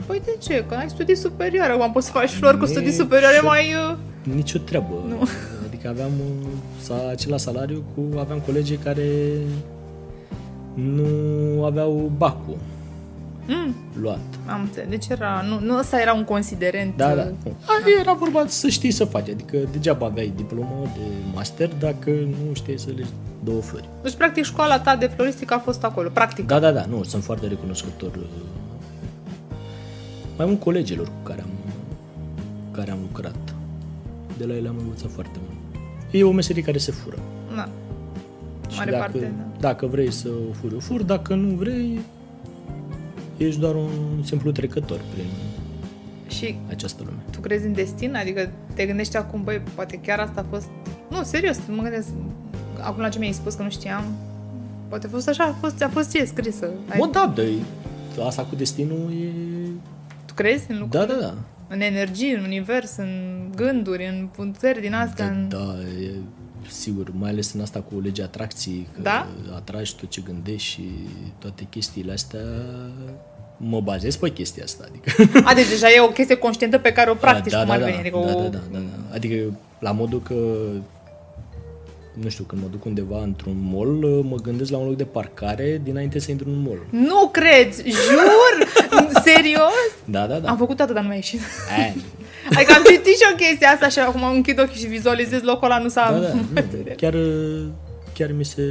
Păi 0.05 0.21
de 0.25 0.35
ce? 0.41 0.65
Că 0.69 0.75
ai 0.75 0.89
studii 0.89 1.15
superioare. 1.15 1.71
Acum 1.71 1.91
poți 1.91 2.05
să 2.05 2.11
faci 2.11 2.29
flori 2.29 2.57
cu 2.59 2.65
studii 2.65 2.91
superioare 2.91 3.35
Nicio- 3.35 3.45
mai... 3.45 3.73
uh, 3.89 4.33
nicio 4.35 4.57
treabă. 4.59 4.93
Nu. 5.07 5.27
Adică 5.67 5.87
aveam 5.89 6.11
uh, 6.19 6.47
sa, 6.81 6.93
același 7.11 7.43
salariu 7.43 7.83
cu, 7.95 8.19
aveam 8.19 8.39
colegi 8.45 8.75
care 8.75 9.07
nu 10.75 11.63
aveau 11.65 12.11
bacul 12.17 12.57
Mm, 13.47 13.75
luat. 14.01 14.19
am 14.47 14.61
înțeles. 14.61 14.89
Deci 14.89 15.07
era... 15.07 15.43
Nu, 15.49 15.59
nu 15.59 15.77
ăsta 15.77 16.01
era 16.01 16.13
un 16.13 16.23
considerent. 16.23 16.97
Da, 16.97 17.15
da. 17.15 17.21
uh, 17.45 17.51
A, 17.65 17.99
era 17.99 18.13
vorba 18.13 18.43
să 18.47 18.67
știi 18.67 18.91
să 18.91 19.05
faci, 19.05 19.29
adică 19.29 19.57
degeaba 19.71 20.05
aveai 20.05 20.33
diplomă 20.35 20.81
de 20.93 21.01
master 21.33 21.69
dacă 21.79 22.09
nu 22.09 22.53
știi 22.53 22.79
să 22.79 22.89
legi 22.95 23.09
două 23.43 23.61
flori. 23.61 23.89
Deci, 24.03 24.13
practic, 24.15 24.43
școala 24.43 24.79
ta 24.79 24.95
de 24.95 25.05
floristică 25.05 25.53
a 25.53 25.57
fost 25.59 25.83
acolo. 25.83 26.09
Practic. 26.13 26.45
Da, 26.47 26.59
da, 26.59 26.71
da, 26.71 26.85
nu, 26.85 27.03
sunt 27.03 27.23
foarte 27.23 27.47
recunoscător 27.47 28.11
uh, 28.15 28.23
mai 30.37 30.45
mult 30.45 30.59
colegilor 30.59 31.07
cu 31.07 31.13
care 31.23 31.41
am, 31.41 31.49
care 32.71 32.91
am 32.91 32.97
lucrat. 33.01 33.35
De 34.37 34.45
la 34.45 34.55
ele 34.55 34.67
am 34.67 34.75
învățat 34.79 35.11
foarte 35.11 35.39
mult. 35.45 35.57
E 36.11 36.23
o 36.23 36.31
meserie 36.31 36.61
care 36.63 36.77
se 36.77 36.91
fură. 36.91 37.17
Da. 37.55 37.69
Și 38.69 38.77
Mare 38.77 38.91
dacă, 38.91 39.03
parte, 39.03 39.19
da. 39.37 39.54
Dacă 39.67 39.85
vrei 39.85 40.11
să 40.11 40.27
o 40.49 40.53
furi, 40.53 40.75
o 40.75 40.79
furi, 40.79 41.05
dacă 41.05 41.35
nu 41.35 41.55
vrei, 41.55 41.99
ești 43.37 43.59
doar 43.59 43.75
un 43.75 44.23
simplu 44.23 44.51
trecător 44.51 44.99
prin 45.13 45.25
Și 46.27 46.55
această 46.69 47.03
lume. 47.05 47.17
tu 47.31 47.39
crezi 47.39 47.65
în 47.65 47.73
destin? 47.73 48.15
Adică 48.15 48.51
te 48.73 48.85
gândești 48.85 49.17
acum, 49.17 49.43
băi, 49.43 49.61
poate 49.75 49.99
chiar 50.05 50.19
asta 50.19 50.41
a 50.41 50.45
fost... 50.49 50.67
Nu, 51.09 51.23
serios, 51.23 51.57
mă 51.67 51.81
gândesc, 51.81 52.07
acum 52.81 53.01
la 53.01 53.09
ce 53.09 53.19
mi-ai 53.19 53.31
spus 53.31 53.53
că 53.53 53.63
nu 53.63 53.69
știam, 53.69 54.03
poate 54.87 55.05
a 55.05 55.09
fost 55.09 55.29
așa, 55.29 55.43
a 55.43 55.55
fost, 55.59 55.83
a 55.83 55.89
fost 55.89 56.09
ție 56.09 56.25
scrisă. 56.25 56.69
Ai, 56.89 56.97
Mă, 56.99 57.09
da, 57.11 57.31
de, 57.35 57.49
asta 58.25 58.43
cu 58.43 58.55
destinul 58.55 59.11
e... 59.21 59.29
Tu 60.25 60.33
crezi 60.33 60.71
în 60.71 60.79
lucruri? 60.79 61.07
Da, 61.07 61.13
da, 61.13 61.19
da. 61.19 61.33
În 61.67 61.81
energie, 61.81 62.35
în 62.37 62.43
univers, 62.43 62.97
în 62.97 63.09
gânduri, 63.55 64.07
în 64.07 64.27
punteri 64.35 64.81
din 64.81 64.93
astea? 64.93 65.27
Da, 65.27 65.33
în... 65.33 65.47
da, 65.49 65.75
e, 66.03 66.11
sigur, 66.69 67.11
mai 67.19 67.29
ales 67.29 67.53
în 67.53 67.61
asta 67.61 67.79
cu 67.79 67.99
legea 67.99 68.23
atracției, 68.23 68.87
că 68.93 69.01
Da? 69.01 69.27
atragi 69.55 69.95
tot 69.95 70.09
ce 70.09 70.21
gândești 70.25 70.67
și 70.69 70.89
toate 71.39 71.67
chestiile 71.69 72.11
astea, 72.11 72.39
mă 73.57 73.81
bazez 73.81 74.15
pe 74.15 74.29
chestia 74.31 74.63
asta. 74.63 74.85
Adică, 74.89 75.39
A, 75.43 75.53
deci 75.53 75.69
deja 75.69 75.87
e 75.87 75.99
o 76.01 76.07
chestie 76.07 76.35
conștientă 76.35 76.77
pe 76.77 76.91
care 76.91 77.09
o 77.09 77.13
practici, 77.13 77.51
da, 77.51 77.57
cum 77.57 77.67
da, 77.67 77.73
ar 77.73 77.79
da, 77.79 77.85
veni. 77.85 77.97
Adică 77.97 78.17
da, 78.25 78.35
o... 78.35 78.41
da, 78.41 78.47
da, 78.47 78.61
da, 78.71 78.77
da. 78.77 79.13
Adică 79.15 79.57
la 79.79 79.91
modul 79.91 80.21
că 80.21 80.35
nu 82.21 82.29
știu, 82.29 82.43
când 82.43 82.61
mă 82.61 82.67
duc 82.71 82.85
undeva 82.85 83.21
într-un 83.23 83.55
mall, 83.73 84.23
mă 84.29 84.35
gândesc 84.35 84.71
la 84.71 84.77
un 84.77 84.87
loc 84.87 84.95
de 84.95 85.03
parcare 85.03 85.81
dinainte 85.83 86.19
să 86.19 86.31
intru 86.31 86.49
în 86.49 86.61
mall. 86.61 86.85
Nu 86.89 87.27
crezi? 87.31 87.83
Jur? 87.89 88.67
Serios? 89.25 89.87
Da, 90.05 90.27
da, 90.27 90.39
da. 90.39 90.49
Am 90.49 90.57
făcut 90.57 90.75
toată, 90.75 90.93
dar 90.93 91.01
nu 91.01 91.07
mi-a 91.07 91.17
ieșit. 91.17 91.39
Aia, 91.77 91.93
Adică 92.45 92.73
am 92.75 92.83
citit 92.85 93.15
și 93.17 93.27
o 93.31 93.35
chestie 93.35 93.67
asta 93.67 93.89
și 93.89 93.99
acum 93.99 94.23
închid 94.23 94.59
ochii 94.59 94.79
și 94.79 94.87
vizualizez 94.87 95.41
locul 95.41 95.65
ăla, 95.71 95.77
nu 95.79 95.89
s-a... 95.89 96.11
da, 96.11 96.19
da, 96.19 96.33
nu, 96.61 96.93
chiar, 96.97 97.15
chiar 98.13 98.31
mi 98.31 98.45
se, 98.45 98.63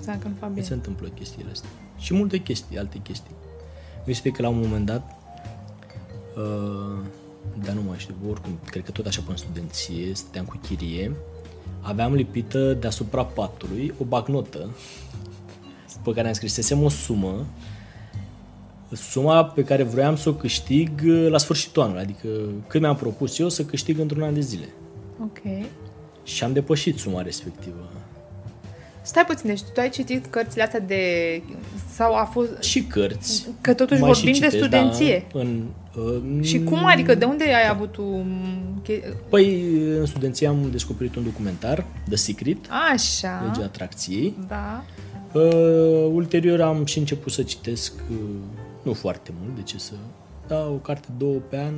S-a 0.00 0.18
când 0.22 0.34
fac 0.38 0.48
mi 0.48 0.54
bine. 0.54 0.66
se 0.66 0.72
întâmplă 0.72 1.08
chestiile 1.08 1.50
astea. 1.52 1.68
Și 1.98 2.14
multe 2.14 2.38
chestii, 2.38 2.78
alte 2.78 2.98
chestii. 3.02 3.34
Este 4.04 4.30
că 4.30 4.42
la 4.42 4.48
un 4.48 4.58
moment 4.58 4.86
dat, 4.86 5.16
uh, 6.36 6.98
dar 7.64 7.74
nu 7.74 7.82
mai 7.88 7.98
știu, 7.98 8.14
oricum, 8.30 8.58
cred 8.66 8.84
că 8.84 8.90
tot 8.90 9.06
așa 9.06 9.20
până 9.20 9.32
în 9.32 9.44
studenție, 9.44 10.14
stăteam 10.14 10.44
cu 10.44 10.60
chirie, 10.62 11.12
aveam 11.80 12.14
lipită 12.14 12.72
deasupra 12.72 13.24
patului 13.24 13.94
o 14.00 14.04
bagnotă 14.04 14.76
pe 16.04 16.12
care 16.12 16.26
am 16.28 16.32
scrisesem 16.32 16.82
o 16.82 16.88
sumă, 16.88 17.46
suma 18.96 19.44
pe 19.44 19.64
care 19.64 19.82
vroiam 19.82 20.16
să 20.16 20.28
o 20.28 20.32
câștig 20.32 20.90
uh, 21.06 21.26
la 21.30 21.38
sfârșitul 21.38 21.82
anului, 21.82 22.00
adică 22.02 22.28
cât 22.66 22.80
mi-am 22.80 22.96
propus 22.96 23.38
eu 23.38 23.48
să 23.48 23.64
câștig 23.64 23.98
într-un 23.98 24.22
an 24.22 24.34
de 24.34 24.40
zile. 24.40 24.68
Ok. 25.22 25.38
Și 26.24 26.44
am 26.44 26.52
depășit 26.52 26.98
suma 26.98 27.22
respectivă. 27.22 27.88
Stai 29.04 29.24
puțin, 29.24 29.48
deci 29.48 29.60
tu 29.74 29.80
ai 29.80 29.90
citit 29.90 30.26
cărțile 30.26 30.62
astea 30.62 30.80
de... 30.80 31.02
Sau 31.94 32.14
a 32.14 32.24
fost... 32.24 32.62
Și 32.62 32.82
cărți. 32.82 33.46
Că 33.60 33.74
totuși 33.74 34.00
mai 34.00 34.12
vorbim 34.12 34.32
și 34.32 34.40
de 34.40 34.46
citesc, 34.46 34.64
studenție. 34.64 35.26
Da, 35.32 35.40
în, 35.40 35.62
uh, 35.96 36.44
Și 36.44 36.62
cum 36.62 36.84
adică? 36.84 37.14
De 37.14 37.24
unde 37.24 37.44
ai 37.44 37.68
avut 37.70 37.92
tu... 37.92 38.24
che- 38.82 39.14
Păi, 39.28 39.62
în 39.98 40.06
studenție 40.06 40.46
am 40.46 40.68
descoperit 40.70 41.16
un 41.16 41.24
documentar, 41.24 41.84
The 42.08 42.16
Secret, 42.16 42.56
Așa. 42.92 43.42
legea 43.46 43.64
atracției. 43.64 44.34
Da. 44.48 44.84
Uh, 45.32 46.10
ulterior 46.12 46.60
am 46.60 46.84
și 46.84 46.98
început 46.98 47.32
să 47.32 47.42
citesc, 47.42 47.92
uh, 48.10 48.16
nu 48.82 48.92
foarte 48.94 49.30
mult, 49.40 49.54
de 49.56 49.62
ce 49.62 49.78
să... 49.78 49.92
Da, 50.46 50.66
o 50.66 50.72
carte, 50.74 51.08
două 51.18 51.38
pe 51.48 51.56
an, 51.58 51.74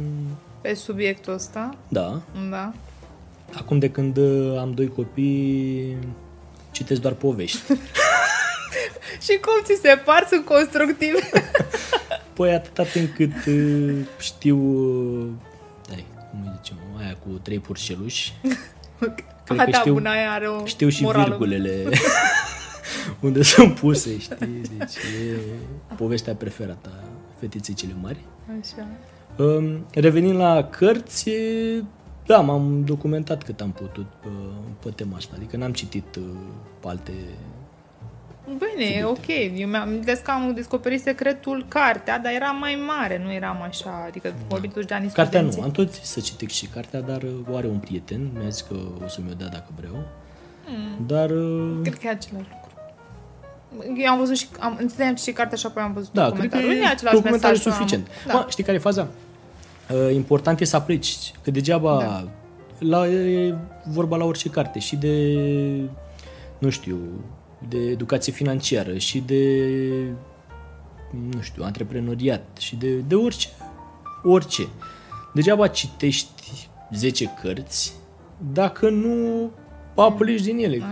Pe 0.61 0.75
subiectul 0.75 1.33
ăsta. 1.33 1.77
da. 1.89 2.21
Da. 2.51 2.73
Acum 3.57 3.79
de 3.79 3.91
când 3.91 4.17
uh, 4.17 4.59
am 4.59 4.73
doi 4.73 4.89
copii, 4.89 5.97
citesc 6.71 7.01
doar 7.01 7.13
povești. 7.15 7.59
Și 9.25 9.39
cum 9.41 9.53
ți 9.65 9.81
se 9.83 10.01
par? 10.05 10.27
Sunt 10.31 10.45
constructive. 10.45 11.19
Păi 12.37 12.53
atâta 12.55 12.83
timp 12.83 13.15
cât 13.15 13.47
uh, 13.47 13.95
știu, 14.19 14.57
uh, 14.57 15.27
dai, 15.89 16.05
cum 16.31 16.41
îi 16.45 16.53
zicem, 16.57 16.77
aia 16.99 17.17
cu 17.27 17.29
trei 17.43 17.59
purșeluși, 17.59 18.33
Cred 19.45 19.59
A, 19.59 19.65
că 19.65 19.71
da, 19.71 19.79
știu- 19.79 19.93
bună, 19.93 20.09
aia 20.11 20.31
are 20.33 20.47
o 20.49 20.67
știu 20.67 20.89
și 20.89 21.03
morală. 21.03 21.25
virgulele 21.25 21.89
unde 23.21 23.43
sunt 23.53 23.75
puse, 23.79 24.19
știi? 24.19 24.61
Deci 24.79 24.95
e 24.97 25.39
povestea 25.97 26.35
preferată 26.35 26.91
a 26.93 27.05
fetiței 27.39 27.75
cele 27.75 27.93
mari. 28.01 28.19
Așa. 28.61 28.87
Um, 29.45 29.87
Revenind 29.95 30.37
la 30.37 30.65
cărți, 30.65 31.31
e, 31.31 31.83
da, 32.27 32.41
m-am 32.41 32.85
documentat 32.85 33.43
cât 33.43 33.61
am 33.61 33.71
putut 33.71 34.07
pe, 34.23 34.29
pe 34.83 34.91
tema 34.91 35.17
asta, 35.17 35.33
adică 35.37 35.57
n-am 35.57 35.73
citit 35.73 36.17
uh, 36.17 36.23
pe 36.81 36.89
alte... 36.89 37.13
Bine, 38.47 38.85
e 38.97 39.05
ok. 39.05 39.27
Eu 39.57 39.69
mi-am 39.69 40.03
zis 40.05 40.19
că 40.19 40.31
am 40.31 40.53
descoperit 40.55 41.01
secretul 41.01 41.65
cartea, 41.69 42.19
dar 42.19 42.33
era 42.33 42.51
mai 42.51 42.83
mare, 42.87 43.21
nu 43.25 43.33
eram 43.33 43.63
așa, 43.63 44.05
adică 44.09 44.35
vorbim 44.49 44.69
totuși 44.69 44.87
de 44.87 44.95
ani 44.95 45.11
Cartea 45.13 45.41
nu, 45.41 45.51
studenție. 45.51 45.81
am 45.81 45.85
tot 45.87 45.95
zis 45.95 46.09
să 46.11 46.21
citesc 46.21 46.53
și 46.53 46.67
cartea, 46.67 47.01
dar 47.01 47.23
uh, 47.23 47.31
o 47.51 47.57
are 47.57 47.67
un 47.67 47.79
prieten, 47.79 48.31
mi-a 48.39 48.49
zis 48.49 48.61
că 48.61 48.75
o 49.05 49.09
să 49.09 49.21
mi-o 49.25 49.35
dea 49.35 49.49
dacă 49.49 49.69
vreau. 49.77 49.95
Dar, 51.07 51.31
uh, 51.31 51.79
Cred 51.83 51.95
că 51.99 52.07
e 52.07 52.11
același 52.11 52.49
lucru. 52.51 52.64
Eu 53.97 54.11
am 54.13 54.19
văzut 54.19 54.37
și, 54.37 54.47
am, 54.61 54.77
întâi 54.81 55.07
am 55.07 55.15
citit 55.15 55.35
cartea 55.35 55.57
și 55.57 55.67
apoi 55.67 55.83
am 55.83 55.93
văzut 55.93 56.13
da, 56.13 56.31
cred 56.31 56.35
că 56.35 56.57
documentarul. 56.57 56.83
e 56.83 56.89
e 56.89 56.91
același 56.91 57.15
documentarul 57.15 57.57
mesaj. 57.57 57.75
suficient. 57.75 58.07
Da. 58.27 58.33
Mă, 58.33 58.47
știi 58.49 58.65
care 58.65 58.77
e 58.77 58.81
faza? 58.81 59.09
Uh, 59.91 60.15
important 60.15 60.61
e 60.61 60.65
să 60.65 60.77
aplici, 60.77 61.33
că 61.43 61.51
degeaba 61.51 61.99
Da. 61.99 62.29
la, 62.79 63.07
e 63.09 63.55
vorba 63.85 64.17
la 64.17 64.25
orice 64.25 64.49
carte 64.49 64.79
și 64.79 64.97
de, 64.97 65.37
nu 66.59 66.71
știu, 66.71 66.99
de 67.69 67.79
educație 67.79 68.33
financiară 68.33 68.97
și 68.99 69.19
de, 69.19 69.69
nu 71.31 71.41
știu, 71.41 71.63
antreprenoriat 71.65 72.43
și 72.59 72.77
de, 72.77 72.95
de 72.95 73.15
orice, 73.15 73.49
orice. 74.23 74.69
Degeaba 75.35 75.67
citești 75.67 76.69
10 76.93 77.31
cărți 77.43 77.93
dacă 78.53 78.89
nu 78.91 79.51
aplici 79.95 80.43
din 80.43 80.59
ele. 80.59 80.77
Că 80.77 80.85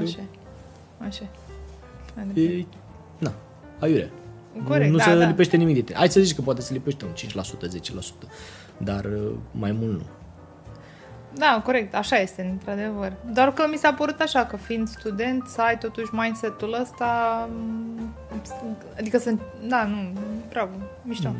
Așa. 1.06 1.22
Așa. 2.16 2.40
e, 2.40 2.64
na, 3.18 3.32
aiurea. 3.78 4.10
Corect, 4.68 4.90
nu 4.90 4.96
da, 4.96 5.02
se 5.02 5.18
da. 5.18 5.26
lipește 5.26 5.56
nimic 5.56 5.74
de 5.74 5.80
tine. 5.80 5.98
Hai 5.98 6.08
să 6.08 6.20
zici 6.20 6.34
că 6.34 6.42
poate 6.42 6.60
se 6.60 6.72
lipește 6.72 7.04
un 7.04 7.12
5%, 7.12 7.14
10%, 8.24 8.28
dar 8.76 9.04
uh, 9.04 9.32
mai 9.50 9.72
mult 9.72 9.92
nu. 9.92 10.02
Da, 11.34 11.62
corect, 11.64 11.94
așa 11.94 12.16
este, 12.16 12.42
într-adevăr. 12.50 13.12
Doar 13.32 13.52
că 13.52 13.66
mi 13.70 13.76
s-a 13.76 13.92
părut 13.92 14.20
așa, 14.20 14.44
că 14.44 14.56
fiind 14.56 14.88
student, 14.88 15.46
să 15.46 15.60
ai 15.60 15.78
totuși 15.78 16.14
mindset-ul 16.14 16.78
ăsta, 16.80 17.48
m, 17.52 18.14
adică 18.98 19.18
să, 19.18 19.34
da, 19.68 19.84
nu, 19.84 20.20
bravo, 20.48 20.72
mișto. 21.02 21.34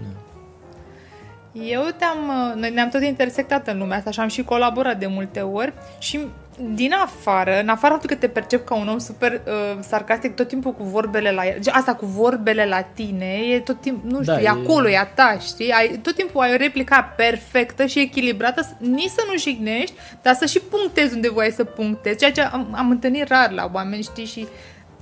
Eu 1.52 1.83
te-am, 1.99 2.52
noi 2.57 2.71
ne-am 2.71 2.88
tot 2.88 3.02
intersectat 3.02 3.69
în 3.69 3.79
lumea 3.79 3.97
asta 3.97 4.11
și 4.11 4.21
am 4.21 4.29
și 4.29 4.43
colaborat 4.43 4.99
de 4.99 5.07
multe 5.07 5.41
ori 5.41 5.73
și 5.99 6.26
din 6.59 6.93
afară, 6.93 7.61
în 7.61 7.69
afară 7.69 7.93
faptul 7.93 8.11
că 8.11 8.17
te 8.17 8.29
percep 8.29 8.65
ca 8.67 8.75
un 8.75 8.89
om 8.89 8.99
super 8.99 9.33
uh, 9.47 9.79
sarcastic 9.81 10.35
tot 10.35 10.49
timpul 10.49 10.73
cu 10.73 10.85
vorbele 10.85 11.31
la 11.31 11.47
el, 11.47 11.59
asta 11.71 11.95
cu 11.95 12.07
vorbele 12.07 12.67
la 12.67 12.81
tine, 12.81 13.27
e 13.27 13.61
tot 13.61 13.81
timpul, 13.81 14.11
nu 14.11 14.23
știu, 14.23 14.33
Da, 14.33 14.41
e 14.41 14.45
e- 14.45 14.49
acolo, 14.49 14.89
e 14.89 14.99
a 14.99 15.05
ta, 15.07 15.37
știi? 15.41 15.71
Ai, 15.71 15.99
tot 16.03 16.15
timpul 16.15 16.41
ai 16.41 16.53
o 16.53 16.57
replica 16.57 17.13
perfectă 17.17 17.87
și 17.87 17.99
echilibrată, 17.99 18.77
nici 18.79 19.11
să 19.11 19.25
nu 19.31 19.39
jignești, 19.39 19.95
dar 20.23 20.35
să 20.35 20.47
și 20.47 20.61
punctezi 20.61 21.15
unde 21.15 21.31
voiai 21.31 21.51
să 21.51 21.65
punctezi, 21.65 22.19
ceea 22.19 22.33
ce 22.33 22.41
am, 22.41 22.69
am 22.77 22.91
întâlnit 22.91 23.29
rar 23.29 23.51
la 23.51 23.71
oameni, 23.73 24.03
știi, 24.03 24.25
și 24.25 24.47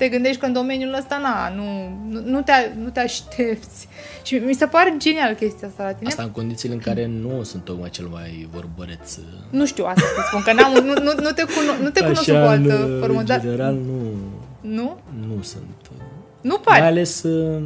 te 0.01 0.09
gândești 0.09 0.41
că 0.41 0.47
în 0.47 0.53
domeniul 0.53 0.95
ăsta, 0.95 1.19
na, 1.19 1.49
nu, 1.55 1.89
nu, 2.09 2.21
nu, 2.31 2.43
te, 2.43 2.53
nu 2.83 2.89
te 2.91 3.01
aștepți. 3.01 3.89
Și 4.23 4.35
mi 4.35 4.55
se 4.55 4.67
pare 4.67 4.95
genial 4.99 5.35
chestia 5.35 5.69
asta 5.69 5.83
la 5.85 5.93
tine. 5.93 6.09
Asta 6.09 6.23
în 6.23 6.31
condițiile 6.31 6.75
în 6.75 6.81
care 6.81 7.07
nu 7.07 7.43
sunt 7.43 7.65
tocmai 7.65 7.91
cel 7.91 8.07
mai 8.07 8.49
vorbăreț. 8.53 9.17
uh, 9.17 9.23
Nu 9.51 9.67
știu 9.67 9.85
asta 9.85 10.01
să 10.01 10.23
spun, 10.29 10.43
că 10.43 10.53
n-am, 10.53 10.73
nu, 10.73 10.93
nu, 10.93 11.13
nu 11.23 11.31
te, 11.31 11.43
cuno- 11.43 11.83
nu 11.83 11.91
te 11.91 12.01
cunosc 12.01 12.25
cu 12.25 12.31
o 12.31 12.37
Așa, 12.37 12.51
altă 12.51 12.85
în, 12.87 12.99
formă, 13.01 13.19
în 13.21 13.27
dar 13.27 13.41
general, 13.41 13.75
nu, 13.75 14.01
nu? 14.61 14.97
nu 15.27 15.43
sunt. 15.43 15.65
uh, 15.97 16.03
Nu 16.41 16.59
pare. 16.59 16.81
Mai 16.81 16.89
ales, 16.89 17.23
uh, 17.23 17.63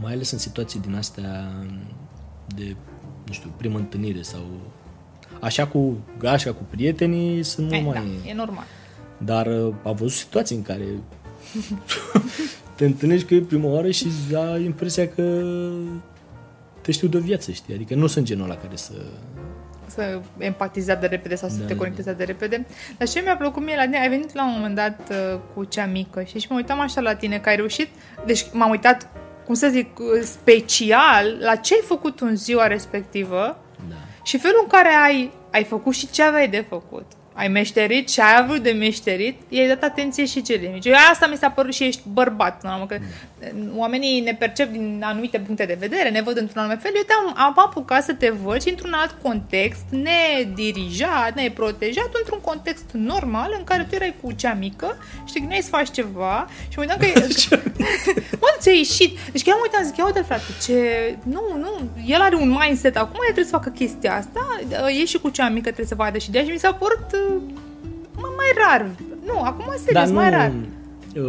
mai 0.00 0.12
ales 0.12 0.30
în 0.30 0.38
situații 0.38 0.80
din 0.80 0.94
astea 0.94 1.48
de, 2.54 2.76
nu 3.26 3.32
știu, 3.32 3.50
primă 3.56 3.78
întâlnire 3.78 4.22
sau 4.22 4.40
așa 5.40 5.66
cu 5.66 5.96
gașca, 6.18 6.52
cu 6.52 6.62
prietenii, 6.70 7.42
sunt 7.42 7.66
mult 7.70 7.78
Eh, 7.80 7.84
mai... 7.84 7.94
da, 8.24 8.30
e 8.30 8.34
normal. 8.34 8.64
Dar 9.18 9.46
uh, 9.46 9.74
am 9.84 9.94
văzut 9.94 10.12
situații 10.16 10.56
în 10.56 10.62
care 10.62 10.84
te 12.74 12.84
întâlnești 12.84 13.26
cu 13.26 13.34
ei 13.34 13.40
prima 13.40 13.68
oară 13.68 13.90
și 13.90 14.06
ai 14.52 14.64
impresia 14.64 15.08
că 15.08 15.44
te 16.80 16.92
știu 16.92 17.08
de 17.08 17.16
o 17.16 17.20
viață, 17.20 17.50
știi? 17.52 17.74
Adică 17.74 17.94
nu 17.94 18.06
sunt 18.06 18.24
genul 18.24 18.44
ăla 18.44 18.54
care 18.56 18.76
să... 18.76 18.92
Să 19.86 20.20
empatizezi 20.38 21.00
de 21.00 21.06
repede 21.06 21.34
sau 21.34 21.48
să 21.48 21.56
Da, 21.58 21.64
te 21.66 21.72
da, 21.72 21.78
conectezi 21.78 22.16
de 22.16 22.24
repede. 22.24 22.66
Dar 22.98 23.08
ce 23.08 23.20
mi-a 23.20 23.36
plăcut 23.36 23.62
mie 23.64 23.76
la 23.76 23.82
tine, 23.82 23.98
ai 23.98 24.08
venit 24.08 24.34
la 24.34 24.44
un 24.46 24.52
moment 24.54 24.74
dat 24.74 25.10
uh, 25.10 25.38
cu 25.54 25.64
cea 25.64 25.86
mică 25.86 26.22
și, 26.22 26.38
și 26.38 26.46
mă 26.50 26.56
uitam 26.56 26.80
așa 26.80 27.00
la 27.00 27.14
tine, 27.14 27.38
că 27.38 27.48
ai 27.48 27.56
reușit, 27.56 27.88
deci 28.26 28.46
m-am 28.52 28.70
uitat, 28.70 29.08
cum 29.44 29.54
să 29.54 29.68
zic, 29.68 29.98
uh, 29.98 30.06
special 30.22 31.36
la 31.40 31.54
ce 31.54 31.74
ai 31.74 31.82
făcut 31.84 32.20
în 32.20 32.36
ziua 32.36 32.66
respectivă 32.66 33.58
Da. 33.88 33.94
și 34.22 34.38
felul 34.38 34.60
în 34.62 34.68
care 34.68 34.88
ai, 35.04 35.32
ai 35.52 35.64
făcut 35.64 35.94
și 35.94 36.10
ce 36.10 36.22
aveai 36.22 36.48
de 36.48 36.64
făcut. 36.68 37.06
Ai 37.36 37.48
meșterit 37.48 38.08
ce 38.08 38.22
ai 38.22 38.36
avut 38.42 38.58
de 38.62 38.70
meșterit, 38.70 39.40
i-ai 39.48 39.68
dat 39.68 39.82
atenție 39.82 40.26
și 40.26 40.42
celei 40.42 40.70
mici. 40.72 40.84
Eu 40.86 40.94
asta 41.10 41.26
mi 41.26 41.36
s-a 41.36 41.50
părut 41.50 41.74
și 41.74 41.84
ești 41.84 42.02
bărbat, 42.12 42.60
până 42.60 42.72
la 42.72 42.78
urmă, 42.78 42.86
că 42.86 42.98
oamenii 43.76 44.20
ne 44.20 44.34
percep 44.34 44.70
din 44.70 45.02
anumite 45.04 45.38
puncte 45.38 45.64
de 45.64 45.76
vedere, 45.80 46.10
ne 46.10 46.22
văd 46.22 46.36
într-un 46.36 46.62
anume 46.62 46.78
fel. 46.82 46.92
Eu 46.96 47.02
te-am 47.06 47.34
am 47.36 47.52
apucat 47.56 48.04
să 48.04 48.12
te 48.12 48.30
văd 48.30 48.62
și 48.62 48.68
într-un 48.68 48.92
alt 48.92 49.16
context, 49.22 49.84
nedirijat, 49.90 51.34
neprotejat, 51.34 52.10
într-un 52.18 52.40
context 52.40 52.84
normal 52.92 53.54
în 53.58 53.64
care 53.64 53.86
tu 53.88 53.94
erai 53.94 54.14
cu 54.22 54.32
cea 54.32 54.54
mică 54.54 54.96
și 55.24 55.32
te 55.32 55.38
gândeai 55.38 55.60
să 55.60 55.68
faci 55.68 55.90
ceva 55.90 56.46
și 56.68 56.78
mă 56.78 56.82
uitam 56.82 56.98
că... 56.98 57.06
mă, 58.42 58.54
ți-a 58.58 58.72
ieșit. 58.72 59.18
Deci 59.32 59.42
chiar 59.42 59.54
mă 59.54 59.62
uitam, 59.62 59.84
zic, 59.84 59.96
ia 59.96 60.04
uite 60.04 60.22
frate, 60.22 60.42
ce... 60.62 60.78
Nu, 61.22 61.42
nu, 61.58 61.88
el 62.06 62.20
are 62.20 62.36
un 62.36 62.58
mindset 62.60 62.96
acum, 62.96 63.18
el 63.18 63.32
trebuie 63.32 63.44
să 63.44 63.56
facă 63.56 63.68
chestia 63.68 64.16
asta, 64.16 64.40
e 65.00 65.04
și 65.04 65.18
cu 65.18 65.28
cea 65.28 65.48
mică, 65.48 65.62
trebuie 65.62 65.86
să 65.86 65.94
vadă 65.94 66.18
și 66.18 66.30
de 66.30 66.44
și 66.44 66.50
mi 66.50 66.58
s-a 66.58 66.72
părut 66.72 67.06
uh, 67.12 67.42
mai 68.16 68.50
rar. 68.56 68.86
Nu, 69.24 69.40
acum 69.40 69.74
serios, 69.84 70.10
mai 70.10 70.30
rar. 70.30 70.52
Uh... 71.16 71.22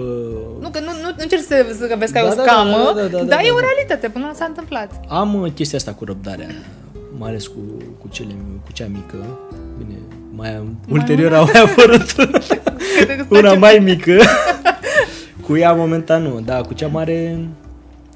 Nu, 0.61 0.69
că 0.69 0.79
nu, 0.79 0.91
nu, 1.01 1.07
nu 1.07 1.15
încerc 1.17 1.41
să, 1.41 1.65
să 1.79 1.95
vezi 1.97 2.11
că 2.13 2.19
da, 2.19 2.25
e 2.25 2.31
o 2.31 2.35
da, 2.35 2.41
scamă, 2.43 2.91
da, 2.95 3.01
da, 3.01 3.01
da, 3.01 3.07
da, 3.07 3.17
dar 3.17 3.27
da, 3.27 3.41
e 3.41 3.49
o 3.49 3.59
realitate 3.59 4.09
până 4.09 4.31
s-a 4.35 4.45
întâmplat. 4.45 4.99
Am 5.07 5.41
uh, 5.41 5.51
chestia 5.51 5.77
asta 5.77 5.91
cu 5.91 6.05
răbdarea, 6.05 6.47
mai 7.17 7.29
ales 7.29 7.47
cu, 7.47 7.59
cu, 7.99 8.07
cele, 8.07 8.35
cu 8.65 8.71
cea 8.71 8.87
mică. 8.91 9.39
Bine, 9.77 9.97
mai, 10.31 10.51
mai 10.51 10.75
ulterior 10.89 11.33
au 11.33 11.49
mai 11.53 11.61
apărut 11.61 12.15
una 13.39 13.53
mai 13.53 13.79
mică. 13.83 14.21
cu 15.45 15.57
ea 15.57 15.73
momentan 15.73 16.23
nu, 16.23 16.39
da, 16.39 16.61
cu 16.61 16.73
cea 16.73 16.87
mare 16.87 17.29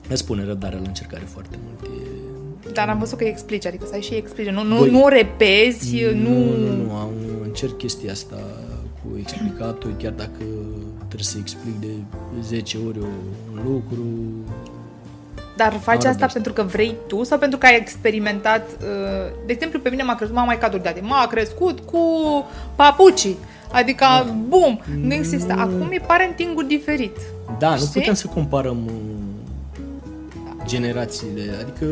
îmi 0.07 0.17
spune 0.17 0.43
răbdarea 0.45 0.79
la 0.81 0.87
încercare 0.87 1.23
foarte 1.33 1.55
mult. 1.63 1.95
E... 1.95 2.69
Dar 2.73 2.89
am 2.89 2.99
văzut 2.99 3.17
că 3.17 3.23
explici, 3.23 3.65
adică 3.65 3.85
să 3.85 3.93
ai 3.93 4.01
și 4.01 4.13
explici, 4.13 4.49
nu, 4.49 4.63
nu, 4.63 4.77
Băi, 4.77 4.89
nu 4.89 5.03
o 5.03 5.07
repezi, 5.07 6.03
nu... 6.13 6.29
Nu, 6.29 6.55
nu, 6.55 6.83
nu, 6.83 6.95
am, 6.95 7.13
încerc 7.43 7.77
chestia 7.77 8.11
asta 8.11 8.37
cu 9.03 9.17
explicatul, 9.17 9.95
chiar 9.97 10.11
dacă 10.11 10.43
trebuie 11.11 11.23
să 11.23 11.37
explic 11.39 11.79
de 11.79 11.93
10 12.41 12.77
ori 12.87 12.99
un 12.99 13.61
lucru. 13.63 14.03
Dar 15.55 15.73
faci 15.73 16.05
asta 16.05 16.25
pentru 16.25 16.53
că 16.53 16.63
vrei 16.63 16.95
tu 17.07 17.23
sau 17.23 17.37
pentru 17.37 17.57
că 17.57 17.65
ai 17.65 17.77
experimentat? 17.77 18.69
Uh, 18.69 19.31
de 19.45 19.51
exemplu, 19.53 19.79
pe 19.79 19.89
mine 19.89 20.03
m-a 20.03 20.15
crescut 20.15 20.35
mama 20.35 20.47
mai 20.47 20.57
cadru 20.57 20.77
de 20.77 21.01
M-a 21.01 21.27
crescut 21.27 21.79
cu 21.79 21.99
papucii. 22.75 23.37
Adică, 23.71 24.05
da. 24.05 24.35
bum, 24.47 24.81
nu 25.01 25.13
există. 25.13 25.53
Acum 25.57 25.87
mi 25.89 26.03
pare 26.07 26.27
în 26.27 26.33
tinguri 26.33 26.67
diferit. 26.67 27.17
Da, 27.59 27.75
Știi? 27.75 27.85
nu 27.85 27.91
putem 27.99 28.13
să 28.13 28.27
comparăm 28.27 28.77
uh, 28.85 28.91
generațiile, 30.65 31.41
adică 31.61 31.85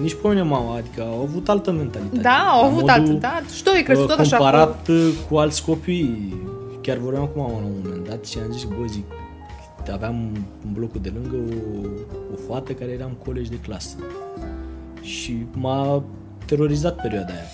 nici 0.00 0.16
pe 0.22 0.28
mine 0.28 0.42
mama, 0.42 0.76
adică 0.76 1.02
au 1.02 1.20
avut 1.20 1.48
altă 1.48 1.70
mentalitate. 1.72 2.20
Da, 2.20 2.48
au 2.52 2.64
avut 2.64 2.88
altă, 2.88 3.12
da, 3.12 3.42
și 3.54 3.62
tu 3.62 3.70
ai 3.74 3.82
crescut 3.82 4.08
tot 4.08 4.18
așa. 4.18 4.36
Comparat 4.36 4.84
cu... 4.84 4.92
cu 5.28 5.36
alți 5.36 5.64
copii, 5.64 6.34
chiar 6.84 6.96
vorbeam 6.96 7.26
cu 7.26 7.38
mama 7.38 7.50
la 7.50 7.66
un 7.66 7.72
moment 7.82 8.08
dat 8.08 8.24
și 8.24 8.38
am 8.38 8.52
zis, 8.52 8.64
bă, 8.64 8.84
zic, 8.86 9.04
aveam 9.92 10.14
în 10.64 10.72
blocul 10.72 11.00
de 11.00 11.12
lângă 11.14 11.36
o, 11.36 11.86
o 12.32 12.36
fată 12.48 12.72
care 12.72 12.90
eram 12.90 13.16
colegi 13.24 13.50
de 13.50 13.58
clasă. 13.58 13.96
Și 15.00 15.46
m-a 15.52 16.02
terorizat 16.46 17.02
perioada 17.02 17.32
aia. 17.32 17.48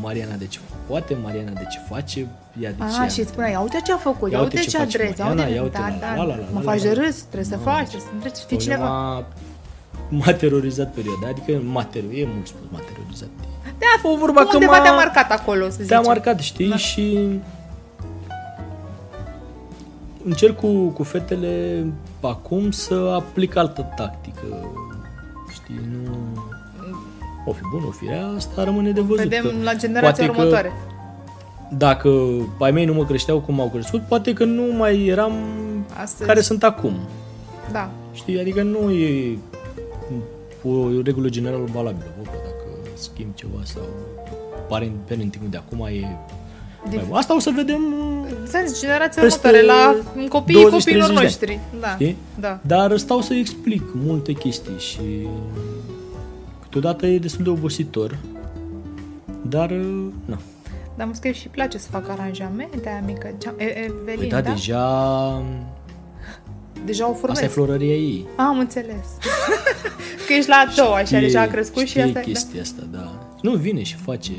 Mariana 0.00 0.34
de 0.34 0.46
ce 0.46 0.58
poate, 0.88 1.16
Mariana 1.22 1.50
de 1.50 1.66
ce 1.70 1.78
face, 1.88 2.20
ea 2.60 2.70
de 2.70 2.76
ce... 2.78 3.02
Ah, 3.02 3.10
și 3.10 3.20
îți 3.20 3.30
spunea, 3.30 3.50
ia 3.50 3.60
uite 3.60 3.80
ce 3.84 3.92
a 3.92 3.96
făcut, 3.96 4.30
ia, 4.30 4.36
ia 4.36 4.42
uite 4.42 4.56
ce, 4.56 4.68
ce 4.68 4.78
adres, 4.78 5.18
ia 5.18 5.26
uite, 5.28 5.50
ia 5.54 5.62
uite, 5.62 5.78
da, 5.78 5.96
da, 6.00 6.14
la, 6.14 6.22
la, 6.22 6.24
la, 6.24 6.36
la, 6.36 6.44
mă 6.52 6.60
faci 6.60 6.82
de 6.82 6.92
râs, 6.92 7.16
trebuie 7.22 7.44
să 7.44 7.56
faci, 7.56 7.88
trebuie 7.88 8.30
să 8.32 8.44
fii 8.46 8.56
cineva. 8.56 9.26
M-a 10.08 10.32
terorizat 10.32 10.92
perioada, 10.92 11.28
adică 11.28 11.60
m-a 11.64 11.84
terorizat, 11.84 12.28
e 12.28 12.32
mult 12.34 12.46
spus, 12.46 12.60
m-a 12.70 12.80
terorizat. 12.92 13.28
Da, 13.78 14.08
o 14.08 14.16
vorba 14.16 14.40
că 14.40 14.50
undeva 14.52 14.80
te-a 14.80 14.92
marcat 14.92 15.30
acolo, 15.30 15.64
să 15.64 15.70
zicem. 15.70 15.86
Te-a 15.86 16.00
marcat, 16.00 16.38
știi, 16.40 16.68
da. 16.68 16.76
și 16.76 17.28
încerc 20.24 20.56
cu, 20.56 20.88
cu 20.88 21.02
fetele 21.02 21.84
acum 22.20 22.70
să 22.70 22.94
aplic 23.14 23.56
altă 23.56 23.92
tactică. 23.96 24.42
Știi, 25.52 25.80
nu... 25.90 26.12
O 27.46 27.52
fi 27.52 27.60
bun, 27.70 27.82
o 27.88 27.90
fi 27.90 28.06
rea, 28.06 28.26
asta 28.36 28.64
rămâne 28.64 28.90
de 28.90 29.00
văzut. 29.00 29.22
Vedem 29.28 29.52
la 29.62 29.74
generația 29.74 30.30
următoare. 30.30 30.72
Dacă 31.78 32.10
ai 32.58 32.70
mei 32.70 32.84
nu 32.84 32.94
mă 32.94 33.04
creșteau 33.04 33.40
cum 33.40 33.60
au 33.60 33.68
crescut, 33.68 34.02
poate 34.02 34.32
că 34.32 34.44
nu 34.44 34.62
mai 34.76 35.06
eram 35.06 35.32
Astăzi. 36.02 36.28
care 36.28 36.40
sunt 36.40 36.62
acum. 36.62 36.92
Da. 37.72 37.90
Știi, 38.12 38.40
adică 38.40 38.62
nu 38.62 38.90
e 38.90 39.38
o 40.62 41.02
regulă 41.04 41.28
generală 41.28 41.64
valabilă. 41.72 42.04
Bă, 42.22 42.28
dacă 42.32 42.64
schimb 42.94 43.34
ceva 43.34 43.58
sau 43.62 43.82
parenting 44.68 45.44
de 45.50 45.56
acum 45.56 45.86
e 45.86 46.16
Dif- 46.88 47.10
Asta 47.10 47.34
o 47.34 47.38
să 47.38 47.50
vedem 47.54 47.80
Sens, 48.46 48.80
generația 48.80 49.22
următoare, 49.22 49.62
la 49.62 49.96
copiii 50.28 50.68
copiilor 50.68 51.10
noștri. 51.10 51.60
Da, 51.80 51.88
știi? 51.88 52.16
da. 52.40 52.60
Dar 52.66 52.96
stau 52.96 53.20
să 53.20 53.34
explic 53.34 53.82
multe 53.92 54.32
chestii 54.32 54.78
și 54.78 55.26
câteodată 56.62 57.06
e 57.06 57.18
destul 57.18 57.44
de 57.44 57.50
obositor, 57.50 58.18
dar 59.42 59.70
nu. 59.70 60.40
Dar 60.96 61.06
mă 61.06 61.14
scrie 61.14 61.32
și 61.32 61.48
place 61.48 61.78
să 61.78 61.88
fac 61.90 62.08
aranjamente 62.08 62.88
aia 62.88 63.02
mică. 63.06 63.34
Evelin, 63.56 64.18
păi 64.18 64.28
da, 64.28 64.40
da, 64.40 64.50
deja... 64.50 65.42
Deja 66.84 67.08
o 67.08 67.12
formez. 67.12 67.30
Asta 67.30 67.44
e 67.44 67.48
florăria 67.48 67.94
ei. 67.94 68.26
Ah, 68.36 68.44
am 68.48 68.58
înțeles. 68.58 69.06
că 70.26 70.32
ești 70.32 70.48
la 70.48 70.56
a 70.56 70.72
doua, 70.76 70.96
așa, 70.96 71.18
deja 71.18 71.40
a 71.40 71.46
crescut 71.46 71.86
și 71.86 72.00
asta... 72.00 72.20
chestia 72.20 72.54
da? 72.54 72.60
asta, 72.60 72.82
da. 72.90 73.12
Nu, 73.42 73.56
vine 73.56 73.82
și 73.82 73.94
face... 73.94 74.32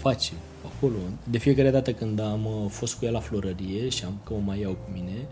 face 0.00 0.32
acolo. 0.78 0.96
De 1.24 1.38
fiecare 1.38 1.70
dată 1.70 1.92
când 1.92 2.20
am 2.20 2.44
uh, 2.44 2.70
fost 2.70 2.94
cu 2.94 3.04
ea 3.04 3.10
la 3.10 3.20
florărie 3.20 3.88
și 3.88 4.04
am 4.04 4.20
că 4.24 4.32
o 4.32 4.38
mai 4.38 4.60
iau 4.60 4.72
cu 4.72 4.90
mine, 4.92 5.26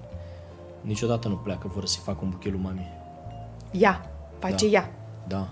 niciodată 0.80 1.28
nu 1.28 1.34
pleacă 1.34 1.70
fără 1.74 1.86
să-i 1.86 2.02
fac 2.04 2.22
un 2.22 2.28
buchet 2.28 2.52
lui 2.52 2.60
mami. 2.62 2.92
Ia, 3.70 4.10
face 4.38 4.64
da. 4.66 4.72
ea. 4.72 4.90
Da. 5.28 5.48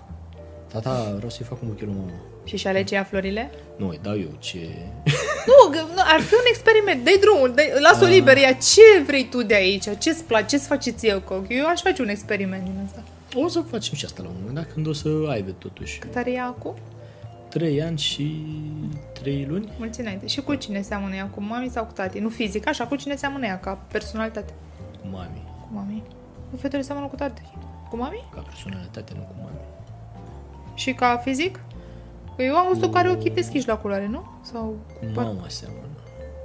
Tata, 0.72 1.12
vreau 1.16 1.30
să-i 1.30 1.46
fac 1.46 1.62
un 1.62 1.68
buchet 1.68 1.86
lui 1.86 1.96
mama. 1.98 2.10
Și 2.44 2.56
și 2.56 2.66
alege 2.66 2.94
ea 2.94 3.04
florile? 3.04 3.50
Nu, 3.76 3.88
îi 3.88 4.00
dau 4.02 4.18
eu 4.18 4.36
ce... 4.38 4.58
nu, 5.48 5.70
nu, 5.94 6.02
ar 6.04 6.20
fi 6.20 6.34
un 6.34 6.46
experiment. 6.48 7.04
Dai 7.04 7.18
drumul, 7.20 7.52
dai, 7.54 7.72
las-o 7.80 8.04
liber, 8.04 8.36
ia 8.36 8.52
ce 8.52 9.02
vrei 9.06 9.28
tu 9.28 9.42
de 9.42 9.54
aici, 9.54 9.84
ce-ți 9.98 10.24
place, 10.24 10.46
ce-ți 10.46 10.66
faceți 10.66 11.06
eu, 11.06 11.20
Coc? 11.20 11.44
Eu 11.48 11.66
aș 11.66 11.80
face 11.80 12.02
un 12.02 12.08
experiment 12.08 12.62
din 12.62 12.80
asta. 12.84 13.02
O 13.34 13.48
să 13.48 13.60
facem 13.60 13.94
și 13.94 14.04
asta 14.04 14.22
la 14.22 14.28
un 14.28 14.34
moment 14.38 14.54
dat, 14.54 14.72
când 14.72 14.86
o 14.86 14.92
să 14.92 15.08
aibă 15.28 15.50
totuși. 15.50 15.98
Cât 15.98 16.16
are 16.16 16.32
ea 16.32 16.46
acum? 16.46 16.74
3 17.54 17.82
ani 17.82 17.98
și 17.98 18.46
3 19.12 19.44
luni. 19.44 19.72
Mulți 19.78 20.00
înainte. 20.00 20.26
Și 20.26 20.40
cu 20.40 20.54
cine 20.54 20.80
seamănă 20.80 21.14
ea? 21.14 21.26
Cu 21.26 21.42
mami 21.42 21.68
sau 21.68 21.84
cu 21.84 21.92
tati? 21.92 22.18
Nu 22.18 22.28
fizic, 22.28 22.68
așa, 22.68 22.86
cu 22.86 22.96
cine 22.96 23.16
seamănă 23.16 23.46
ea 23.46 23.58
ca 23.58 23.72
personalitate? 23.72 24.52
Cu 25.00 25.06
mami. 25.10 25.42
Cu 25.60 25.68
mami. 25.74 26.02
Cu 26.50 26.56
fetele 26.56 26.82
seamănă 26.82 27.06
cu 27.06 27.16
tati? 27.16 27.42
Cu 27.90 27.96
mami? 27.96 28.24
Ca 28.34 28.40
personalitate, 28.40 29.12
nu 29.16 29.22
cu 29.22 29.34
mami. 29.42 29.56
Și 30.74 30.92
ca 30.92 31.16
fizic? 31.16 31.60
Că 32.36 32.42
eu 32.42 32.56
am 32.56 32.66
văzut 32.68 32.84
cu... 32.84 32.90
care 32.90 33.10
ochii 33.10 33.30
deschiși 33.30 33.68
la 33.68 33.76
culoare, 33.76 34.06
nu? 34.06 34.24
Sau... 34.42 34.76
Cu 34.98 35.06
mama 35.14 35.48
seamănă. 35.48 35.86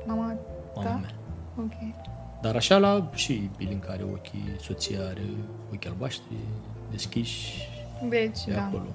Mama, 0.05 0.35
mama 0.75 0.89
da? 0.89 0.95
mea. 0.95 1.13
Ok. 1.57 1.95
Dar 2.41 2.55
așa 2.55 2.77
la 2.77 3.09
și 3.13 3.49
Bilin 3.57 3.79
care 3.79 4.03
ochii, 4.03 4.55
soția 4.61 4.99
are 4.99 5.25
ochi 5.73 5.85
albaștri, 5.85 6.35
deschiși. 6.91 7.67
Deci, 8.09 8.39
da. 8.47 8.65
acolo. 8.65 8.87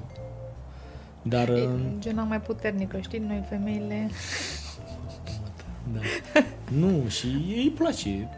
Dar... 1.28 1.48
E 1.48 1.52
uh, 1.52 1.80
gena 1.98 2.22
mai 2.22 2.40
puternică, 2.40 2.98
știi? 3.00 3.18
Noi 3.18 3.44
femeile... 3.48 4.10
da. 5.92 6.00
nu, 6.78 7.08
și 7.08 7.26
îi 7.26 7.72
place. 7.78 8.28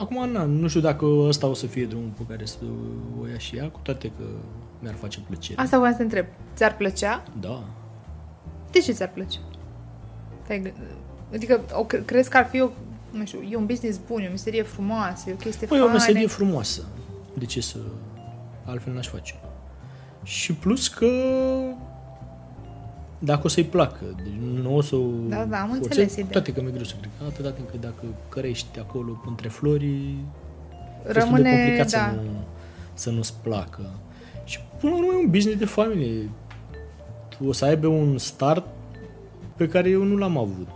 Acum, 0.00 0.30
na, 0.30 0.44
nu 0.44 0.68
știu 0.68 0.80
dacă 0.80 1.04
ăsta 1.04 1.46
o 1.46 1.54
să 1.54 1.66
fie 1.66 1.84
drumul 1.84 2.10
pe 2.16 2.22
care 2.28 2.44
să 2.44 2.56
o 3.20 3.26
ia 3.26 3.38
și 3.38 3.56
ea, 3.56 3.68
cu 3.68 3.80
toate 3.82 4.08
că 4.08 4.24
mi-ar 4.78 4.94
face 4.94 5.20
plăcere. 5.20 5.60
Asta 5.60 5.78
voiam 5.78 5.94
să 5.94 6.02
întreb. 6.02 6.26
Ți-ar 6.54 6.76
plăcea? 6.76 7.22
Da. 7.40 7.64
De 8.70 8.78
ce 8.78 8.92
ți-ar 8.92 9.10
plăcea? 9.14 9.40
Adică, 11.34 11.60
o, 11.72 11.84
crezi 11.84 12.30
că 12.30 12.36
ar 12.36 12.46
fi 12.46 12.60
o, 12.60 12.68
nu 13.10 13.24
știu, 13.24 13.42
e 13.50 13.56
un 13.56 13.66
business 13.66 14.00
bun, 14.06 14.22
e 14.22 14.26
o 14.26 14.30
meserie 14.30 14.62
frumoasă, 14.62 15.30
e 15.30 15.32
o 15.32 15.36
chestie 15.36 15.66
păi, 15.66 15.78
e 15.78 15.80
o 15.80 15.90
meserie 15.90 16.26
frumoasă. 16.26 16.82
De 17.34 17.44
ce 17.44 17.60
să... 17.60 17.78
Altfel 18.64 18.92
n-aș 18.92 19.08
face. 19.08 19.34
Și 20.22 20.52
plus 20.52 20.88
că 20.88 21.06
dacă 23.18 23.40
o 23.44 23.48
să-i 23.48 23.64
placă. 23.64 24.04
Deci 24.22 24.32
nu 24.62 24.76
o 24.76 24.80
să 24.80 24.96
Da, 25.28 25.44
da, 25.44 25.60
am 25.60 25.70
înțeles 25.70 26.12
ideea. 26.12 26.28
Toate 26.30 26.52
că 26.52 26.60
mi-e 26.60 26.70
greu 26.70 26.84
să 26.84 26.94
cred. 27.00 27.28
Atâta 27.28 27.50
timp 27.50 27.70
că 27.70 27.76
dacă 27.80 28.04
cărești 28.28 28.78
acolo 28.78 29.22
între 29.26 29.48
flori, 29.48 30.14
rămâne, 31.02 31.50
de 31.50 31.56
complicat 31.56 31.90
da. 31.90 31.98
să, 31.98 32.20
nu, 32.22 32.30
să 32.94 33.10
nu-ți 33.10 33.34
placă. 33.42 33.90
Și 34.44 34.58
până 34.80 34.92
la 34.92 34.98
urmă 34.98 35.12
e 35.12 35.24
un 35.24 35.30
business 35.30 35.58
de 35.58 35.64
familie. 35.64 36.30
O 37.46 37.52
să 37.52 37.64
aibă 37.64 37.86
un 37.86 38.18
start 38.18 38.66
pe 39.56 39.68
care 39.68 39.88
eu 39.88 40.02
nu 40.02 40.16
l-am 40.16 40.38
avut. 40.38 40.68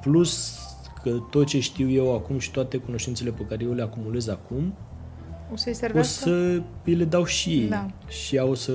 Plus 0.00 0.58
că 1.02 1.10
tot 1.30 1.46
ce 1.46 1.60
știu 1.60 1.90
eu 1.90 2.14
acum 2.14 2.38
și 2.38 2.50
toate 2.50 2.76
cunoștințele 2.76 3.30
pe 3.30 3.42
care 3.48 3.64
eu 3.64 3.72
le 3.72 3.82
acumulez 3.82 4.28
acum, 4.28 4.74
o, 5.52 5.56
să-i 5.56 5.74
o 5.94 6.02
să 6.02 6.62
îi 6.84 6.94
le 6.94 7.04
dau 7.04 7.24
și 7.24 7.50
ei. 7.50 7.68
Da. 7.68 7.86
Și 8.08 8.36
ea 8.36 8.44
o 8.44 8.54
să 8.54 8.72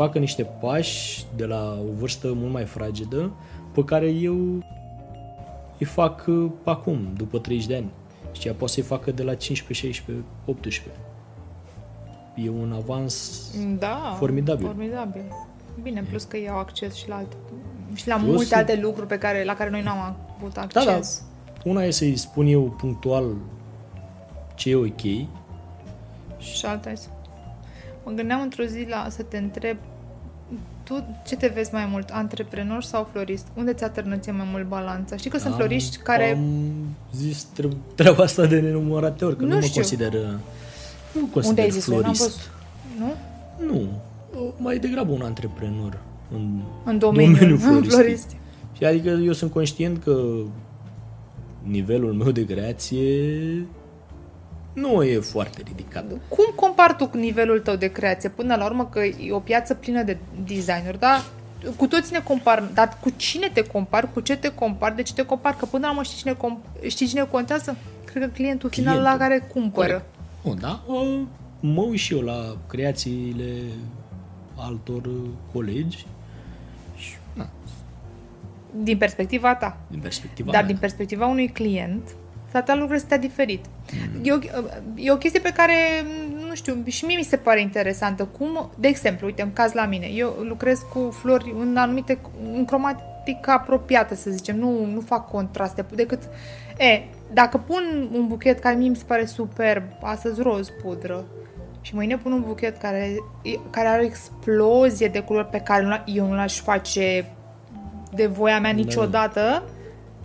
facă 0.00 0.18
niște 0.18 0.42
pași 0.42 1.24
de 1.36 1.44
la 1.44 1.78
o 1.88 1.92
vârstă 1.98 2.32
mult 2.32 2.52
mai 2.52 2.64
fragedă 2.64 3.30
pe 3.74 3.84
care 3.84 4.06
eu 4.06 4.34
îi 5.78 5.86
fac 5.86 6.24
uh, 6.26 6.50
acum, 6.64 6.98
după 7.16 7.38
30 7.38 7.66
de 7.66 7.74
ani. 7.76 7.90
Și 8.32 8.46
ea 8.46 8.54
poate 8.54 8.72
să-i 8.72 8.82
facă 8.82 9.10
de 9.10 9.22
la 9.22 9.34
15, 9.34 9.86
16, 9.86 10.24
18. 10.44 10.90
E 12.34 12.48
un 12.50 12.72
avans 12.72 13.42
Da, 13.78 14.14
Formidabil. 14.18 14.66
formidabil. 14.66 15.22
Bine, 15.82 16.02
plus 16.08 16.24
că 16.24 16.36
ei 16.36 16.48
au 16.48 16.58
acces 16.58 16.94
și 16.94 17.08
la 17.08 17.16
alte, 17.16 17.36
și 17.94 18.08
la 18.08 18.16
Plus- 18.16 18.34
multe 18.34 18.54
alte 18.54 18.78
lucruri 18.80 19.06
pe 19.06 19.18
care, 19.18 19.44
la 19.44 19.54
care 19.54 19.70
noi 19.70 19.82
n-am 19.82 20.16
avut 20.38 20.56
acces. 20.56 20.84
Da, 20.84 20.92
da. 20.92 21.00
Una 21.70 21.84
e 21.84 21.90
să-i 21.90 22.16
spun 22.16 22.46
eu 22.46 22.62
punctual 22.62 23.34
ce 24.54 24.70
e 24.70 24.74
ok. 24.74 25.00
Și 26.38 26.66
alta 26.66 26.90
e 26.90 26.94
să... 26.94 27.08
Mă 28.04 28.12
gândeam 28.12 28.40
într-o 28.40 28.64
zi 28.64 28.86
la 28.88 29.06
să 29.08 29.22
te 29.22 29.36
întreb 29.36 29.76
tu 30.82 31.04
ce 31.26 31.36
te 31.36 31.50
vezi 31.54 31.70
mai 31.72 31.88
mult, 31.90 32.08
antreprenor 32.12 32.82
sau 32.82 33.08
florist? 33.12 33.46
Unde 33.56 33.72
ți 33.72 33.84
atârnăție 33.84 34.32
mai 34.32 34.46
mult 34.52 34.68
balanța? 34.68 35.16
Știi 35.16 35.30
că 35.30 35.38
sunt 35.38 35.52
Am- 35.52 35.58
floriști 35.58 35.96
care... 35.96 36.30
Am 36.32 36.72
zis 37.14 37.42
tre- 37.54 37.68
treaba 37.94 38.22
asta 38.22 38.46
de 38.46 38.60
nenumărate 38.60 39.24
ori, 39.24 39.36
că 39.36 39.42
nu, 39.42 39.48
Nu 39.48 39.54
mă 39.54 39.60
știu. 39.60 39.74
consider 39.80 40.12
Nu 41.12 41.24
consider 41.32 41.44
Unde 41.48 41.60
ai 41.60 41.70
zis 41.70 41.86
N-am 41.86 41.98
florist. 42.00 42.22
văzut. 42.22 42.50
Nu? 42.98 43.12
Nu. 43.66 43.88
Mai 44.56 44.78
degrabă 44.78 45.12
un 45.12 45.22
antreprenor 45.22 45.98
în 46.34 46.60
În 46.84 46.98
domeniul, 46.98 47.34
domeniul 47.34 47.58
floristic. 47.66 47.92
floristic. 47.92 48.38
Și 48.76 48.84
adică 48.84 49.08
eu 49.08 49.32
sunt 49.32 49.50
conștient 49.52 50.02
că 50.02 50.22
nivelul 51.62 52.12
meu 52.12 52.30
de 52.30 52.44
creație 52.46 53.06
nu 54.72 55.02
e 55.02 55.18
foarte 55.20 55.62
ridicat. 55.66 56.04
Cum 56.28 56.44
compari 56.54 56.96
tu 56.96 57.08
cu 57.08 57.16
nivelul 57.16 57.60
tău 57.60 57.76
de 57.76 57.86
creație? 57.92 58.28
Până 58.28 58.54
la 58.56 58.64
urmă 58.64 58.86
că 58.86 59.00
e 59.04 59.32
o 59.32 59.38
piață 59.40 59.74
plină 59.74 60.02
de 60.02 60.16
designer, 60.44 60.96
da? 60.96 61.22
Cu 61.76 61.86
toți 61.86 62.12
ne 62.12 62.18
compar, 62.20 62.62
dar 62.74 62.96
cu 63.00 63.10
cine 63.16 63.50
te 63.54 63.62
compari, 63.66 64.12
cu 64.12 64.20
ce 64.20 64.36
te 64.36 64.54
compari, 64.54 64.96
de 64.96 65.02
ce 65.02 65.12
te 65.14 65.24
compari? 65.24 65.56
Că 65.56 65.64
până 65.66 65.84
la 65.86 65.90
urmă 65.90 66.02
știi 66.02 66.18
cine, 66.18 66.34
comp- 66.34 66.86
știi 66.88 67.06
cine 67.06 67.22
contează? 67.30 67.76
Cred 68.04 68.22
că 68.22 68.28
clientul 68.28 68.70
final 68.70 68.94
Clientul. 68.96 69.18
la 69.18 69.24
care 69.24 69.38
cumpără. 69.52 69.86
Corect. 69.86 70.04
Bun, 70.44 70.58
da? 70.60 70.80
Uh, 70.94 71.20
Mă 71.62 71.80
uit 71.80 71.98
și 71.98 72.14
eu 72.14 72.20
la 72.20 72.56
creațiile 72.68 73.54
altor 74.56 75.04
uh, 75.06 75.28
colegi 75.52 76.06
și, 76.96 77.12
na, 77.32 77.48
Din 78.82 78.96
perspectiva 78.98 79.54
ta. 79.54 79.76
din 79.90 80.00
perspectiva 80.00 80.50
Dar 80.50 80.60
mea. 80.60 80.70
din 80.70 80.80
perspectiva 80.80 81.26
unui 81.26 81.48
client, 81.48 82.02
s-ar 82.50 82.60
putea 82.60 82.74
lucrurile 82.74 82.98
să 82.98 83.04
stea 83.04 83.18
diferit. 83.18 83.64
Mm. 83.92 84.20
E, 84.22 84.32
o, 84.32 84.38
e 84.94 85.12
o 85.12 85.16
chestie 85.16 85.40
pe 85.40 85.52
care, 85.52 85.74
nu 86.48 86.54
știu, 86.54 86.82
și 86.86 87.04
mie 87.04 87.16
mi 87.16 87.22
se 87.22 87.36
pare 87.36 87.60
interesantă. 87.60 88.24
Cum, 88.38 88.70
de 88.78 88.88
exemplu, 88.88 89.26
uite, 89.26 89.42
în 89.42 89.52
caz 89.52 89.72
la 89.72 89.86
mine, 89.86 90.06
eu 90.06 90.28
lucrez 90.28 90.80
cu 90.92 91.10
flori 91.20 91.54
în 91.58 91.76
anumite, 91.76 92.18
în 92.54 92.64
cromatică 92.64 93.50
apropiată, 93.50 94.14
să 94.14 94.30
zicem, 94.30 94.56
nu, 94.58 94.84
nu 94.84 95.00
fac 95.00 95.30
contraste, 95.30 95.84
decât, 95.94 96.22
e, 96.78 97.02
dacă 97.32 97.56
pun 97.58 98.08
un 98.12 98.26
buchet 98.26 98.60
care 98.60 98.74
mie 98.74 98.88
mi 98.88 98.96
se 98.96 99.04
pare 99.06 99.24
superb, 99.24 99.82
astăzi 100.02 100.42
roz 100.42 100.68
pudră, 100.82 101.24
și 101.80 101.94
mâine 101.94 102.16
pun 102.16 102.32
un 102.32 102.44
buchet 102.46 102.78
care, 102.80 103.14
care 103.70 103.88
are 103.88 104.02
o 104.02 104.04
explozie 104.04 105.08
de 105.08 105.20
culori 105.20 105.46
pe 105.46 105.58
care 105.60 105.82
nu- 105.82 106.14
eu 106.14 106.26
nu 106.26 106.34
l-aș 106.34 106.60
face 106.60 107.24
de 108.14 108.26
voia 108.26 108.60
mea 108.60 108.72
Da. 109.50 109.62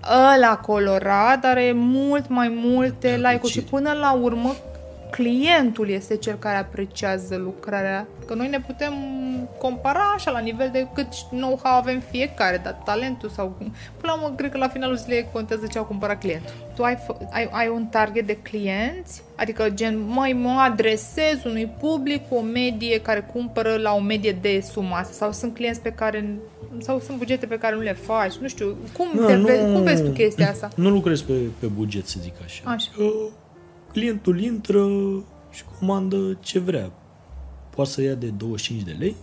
Niciodată, 0.06 0.34
ăla 0.36 0.58
colorat 0.58 1.46
are 1.46 1.72
mult 1.76 2.30
mai 2.30 2.52
multe 2.56 3.10
Da, 3.22 3.30
like-uri 3.30 3.54
deci- 3.54 3.64
și 3.64 3.70
până 3.70 3.92
la 3.92 4.12
urmă 4.14 4.56
clientul 5.12 5.90
este 5.90 6.16
cel 6.18 6.36
care 6.36 6.58
apreciază 6.58 7.36
lucrarea. 7.36 8.08
Că 8.26 8.34
noi 8.34 8.48
ne 8.48 8.60
putem 8.60 8.94
compara 9.60 10.14
așa 10.16 10.32
la 10.32 10.40
nivel 10.40 10.70
de 10.72 10.88
cât 10.94 11.08
know-how 11.30 11.72
avem 11.78 12.00
fiecare, 12.00 12.62
dar 12.64 12.74
talentul 12.86 13.30
sau... 13.30 13.48
Până 13.98 14.12
la 14.12 14.14
urmă, 14.14 14.36
cred 14.36 14.52
că 14.52 14.58
la 14.58 14.68
finalul 14.68 14.96
zilei 14.96 15.28
contează 15.32 15.68
ce 15.72 15.78
a 15.78 15.82
cumpărat 15.82 16.20
clientul. 16.20 16.54
Tu 16.76 16.84
ai, 16.84 16.96
fă- 16.96 17.30
ai, 17.32 17.50
ai 17.52 17.68
un 17.68 17.86
target 17.86 18.26
de 18.28 18.38
clienți? 18.38 19.22
Adică 19.36 19.70
gen, 19.70 20.00
măi, 20.08 20.34
mă 20.34 20.60
adresez 20.60 21.44
unui 21.46 21.68
public 21.80 22.28
cu 22.30 22.36
o 22.36 22.42
medie 22.42 23.02
care 23.02 23.30
cumpără 23.34 23.76
la 23.82 23.94
o 23.94 24.00
medie 24.00 24.38
de 24.42 24.64
suma 24.72 24.98
asta 24.98 25.14
sau 25.14 25.32
sunt 25.32 25.54
clienți 25.54 25.82
pe 25.82 25.92
care 25.92 26.30
sau 26.80 27.00
sunt 27.00 27.18
bugete 27.18 27.46
pe 27.46 27.58
care 27.58 27.76
nu 27.76 27.82
le 27.82 27.94
faci, 27.94 28.34
nu 28.34 28.48
știu, 28.48 28.76
cum, 28.98 29.08
Nu, 29.14 29.26
te, 29.26 29.34
nu- 29.36 29.46
ve- 29.46 29.72
cum 29.74 29.84
vezi 29.84 30.04
tu 30.04 30.10
chestia 30.10 30.50
asta? 30.50 30.70
Nu 30.76 30.90
lucrez 30.90 31.22
pe, 31.22 31.34
pe 31.60 31.66
buget, 31.66 32.08
să 32.08 32.18
zic 32.22 32.34
așa. 32.44 32.70
Așa. 32.70 32.90
Uh, 33.00 33.28
Clientul 33.92 34.42
intră 34.42 34.88
și 35.52 35.64
comandă 35.80 36.38
ce 36.42 36.60
vrea. 36.60 36.92
Poate 37.76 37.90
să 37.90 38.02
ia 38.02 38.14
de 38.14 38.28
25 38.28 38.82
de 38.82 38.96
lei, 39.00 39.16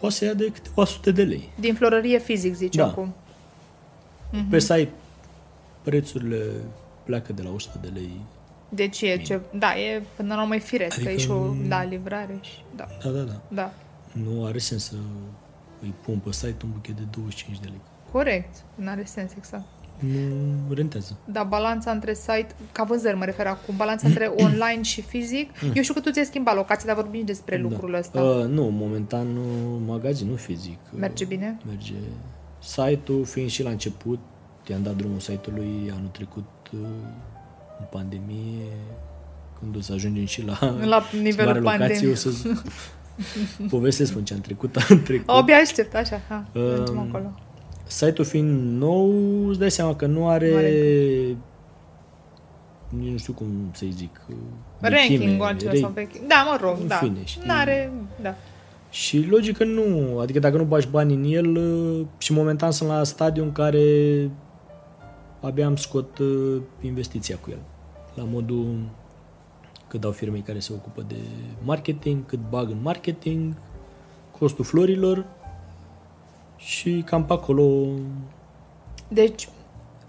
poate 0.00 0.14
să 0.14 0.24
ia 0.24 0.34
de 0.34 0.44
câteva 0.52 0.84
sute 0.84 1.10
de 1.10 1.22
lei. 1.22 1.48
Din 1.60 1.74
florărie 1.74 2.18
fizic, 2.18 2.54
zici 2.54 2.74
Da. 2.74 2.86
acum. 2.86 3.14
Mhm. 4.32 4.48
Pe 4.48 4.58
site 4.58 4.90
prețurile 5.82 6.46
pleacă 7.04 7.32
de 7.32 7.42
la 7.42 7.50
100 7.54 7.78
de 7.82 7.88
lei. 7.94 8.10
Deci 8.68 9.00
e 9.00 9.16
ce... 9.16 9.40
Da, 9.58 9.78
e 9.78 10.02
până 10.16 10.34
la 10.34 10.40
urmă 10.42 10.54
e 10.54 10.58
firesc, 10.58 10.92
adică 10.94 11.08
Adică 11.08 11.22
e 11.22 11.24
și 11.26 11.30
o 11.30 11.44
nu- 11.44 11.68
da, 11.68 11.82
livrare 11.82 12.38
și... 12.40 12.50
Da, 12.76 12.86
Da, 13.04 13.10
da, 13.10 13.20
da. 13.20 13.40
da. 13.48 13.72
Nu 14.12 14.44
are 14.44 14.58
sens 14.58 14.84
să 14.84 14.94
îi 15.82 15.94
pun 16.04 16.18
pe 16.24 16.32
site 16.32 16.56
un 16.64 16.70
buchet 16.72 16.96
de 16.96 17.02
25 17.10 17.58
de 17.58 17.66
lei. 17.68 17.80
Corect. 18.12 18.62
Nu 18.74 18.88
are 18.88 19.04
sens, 19.04 19.30
exact. 19.36 19.64
Nu 20.66 20.74
rentează. 20.74 21.16
Dar 21.24 21.44
balanța 21.46 21.90
între 21.90 22.14
site, 22.14 22.46
ca 22.72 22.84
vânzări 22.84 23.16
mă 23.16 23.24
refer 23.24 23.46
acum, 23.46 23.76
balanța 23.76 24.06
între 24.08 24.26
online 24.44 24.82
și 24.82 25.02
fizic, 25.02 25.50
eu 25.74 25.82
știu 25.82 25.94
că 25.94 26.00
tu 26.00 26.10
ți-ai 26.10 26.24
schimbat 26.24 26.54
locația, 26.54 26.86
dar 26.86 26.94
vorbim 27.02 27.20
și 27.20 27.26
despre 27.26 27.56
lucrul 27.58 27.94
ăsta. 27.94 28.20
Mm. 28.20 28.26
Da. 28.26 28.36
Uh, 28.44 28.44
nu, 28.48 28.62
momentan 28.70 29.36
uh, 29.36 29.44
magazinul 29.86 30.36
fizic. 30.36 30.78
uh, 30.92 30.98
Merge 30.98 31.24
bine? 31.24 31.58
Merge. 31.66 31.92
Site-ul 32.62 33.24
fiind 33.24 33.50
și 33.50 33.62
la 33.62 33.70
început, 33.70 34.18
i-am 34.66 34.82
dat 34.82 34.96
drumul 34.96 35.18
site-ului 35.20 35.90
anul 35.96 36.08
trecut 36.12 36.44
uh, 36.72 36.78
în 37.78 37.84
pandemie, 37.90 38.66
când 39.60 39.76
o 39.76 39.80
să 39.80 39.92
ajungem 39.92 40.24
și 40.26 40.44
la, 40.44 40.58
La 40.84 41.02
nivelul 41.22 41.46
mare 41.52 41.58
locație, 41.60 41.78
pandemiei. 41.86 42.12
o 42.12 42.14
să 42.14 42.30
povestesc 43.70 44.12
până 44.12 44.24
ce 44.24 44.34
am 44.34 44.40
trecut 44.40 44.76
anul 44.88 45.02
trecut. 45.02 45.28
Abia 45.28 45.56
aștept, 45.56 45.94
așa, 45.94 46.20
ha, 46.28 46.44
Um, 46.54 46.62
mergem 46.62 46.98
acolo. 46.98 47.32
Site-ul 47.86 48.26
fiind 48.26 48.78
nou, 48.80 49.12
îți 49.48 49.58
dai 49.58 49.70
seama 49.70 49.94
că 49.96 50.06
nu 50.06 50.28
are... 50.28 50.50
Nu 50.50 50.56
are 50.56 51.36
nici 52.98 53.10
nu 53.10 53.16
știu 53.18 53.32
cum 53.32 53.46
să-i 53.72 53.90
zic. 53.90 54.20
uh, 54.28 54.34
Ranking-ul 54.80 55.18
vechime, 55.26 55.44
altceva 55.44 55.70
re- 55.72 55.78
sau 55.78 55.90
vechi. 55.94 56.26
Da, 56.28 56.46
mă 56.50 56.58
rog, 56.60 56.76
În 56.80 56.86
da. 56.86 56.94
fine, 56.96 57.18
știi. 57.24 57.42
N-are, 57.46 57.92
da. 58.22 58.34
Și 58.90 59.26
logic 59.30 59.56
că 59.56 59.64
nu, 59.64 60.18
adică 60.18 60.38
dacă 60.38 60.56
nu 60.56 60.64
bagi 60.64 60.88
bani 60.90 61.14
în 61.14 61.24
el 61.24 61.56
uh, 61.56 62.06
și 62.18 62.32
momentan 62.32 62.70
sunt 62.70 62.88
la 62.88 63.04
stadiu 63.04 63.42
în 63.42 63.52
care 63.52 63.84
abia 65.40 65.66
am 65.66 65.76
scot 65.76 66.18
uh, 66.18 66.60
investiția 66.80 67.36
cu 67.40 67.50
el. 67.50 67.58
La 68.14 68.22
modul 68.30 68.74
cât 69.90 70.00
dau 70.00 70.10
firmei 70.10 70.40
care 70.40 70.58
se 70.58 70.72
ocupă 70.72 71.04
de 71.08 71.16
marketing, 71.62 72.26
cât 72.26 72.38
bag 72.48 72.70
în 72.70 72.78
marketing, 72.82 73.54
costul 74.38 74.64
florilor 74.64 75.26
și 76.56 77.02
cam 77.06 77.24
pe 77.24 77.32
acolo 77.32 77.86
Deci, 79.08 79.48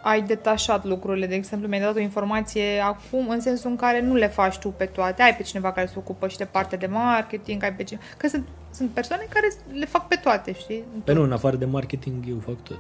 ai 0.02 0.22
detașat 0.22 0.86
lucrurile, 0.86 1.26
de 1.26 1.36
exemplu, 1.36 1.68
mi-ai 1.68 1.82
dat 1.82 1.96
o 1.96 2.00
informație 2.00 2.80
acum, 2.80 3.30
în 3.30 3.42
sensul 3.42 3.70
în 3.70 3.76
care 3.76 4.02
nu 4.02 4.16
le 4.16 4.28
faci 4.28 4.58
tu 4.58 4.70
pe 4.70 4.86
toate, 4.86 5.22
ai 5.22 5.36
pe 5.36 5.44
cineva 5.44 5.72
care 5.72 5.88
se 5.88 5.94
ocupă 5.98 6.28
și 6.28 6.38
de 6.38 6.46
partea 6.46 6.78
de 6.78 6.88
marketing, 6.88 7.64
ai 7.64 7.74
pe 7.74 7.84
cineva... 7.84 8.06
Că 8.18 8.28
sunt, 8.28 8.48
sunt 8.72 8.90
persoane 8.90 9.28
care 9.30 9.52
le 9.74 9.86
fac 9.86 10.08
pe 10.08 10.16
toate, 10.16 10.54
știi? 10.54 10.84
Pe 11.04 11.14
nu, 11.14 11.22
în 11.22 11.32
afară 11.32 11.56
de 11.56 11.66
marketing, 11.66 12.24
eu 12.28 12.38
fac 12.46 12.62
tot. 12.64 12.80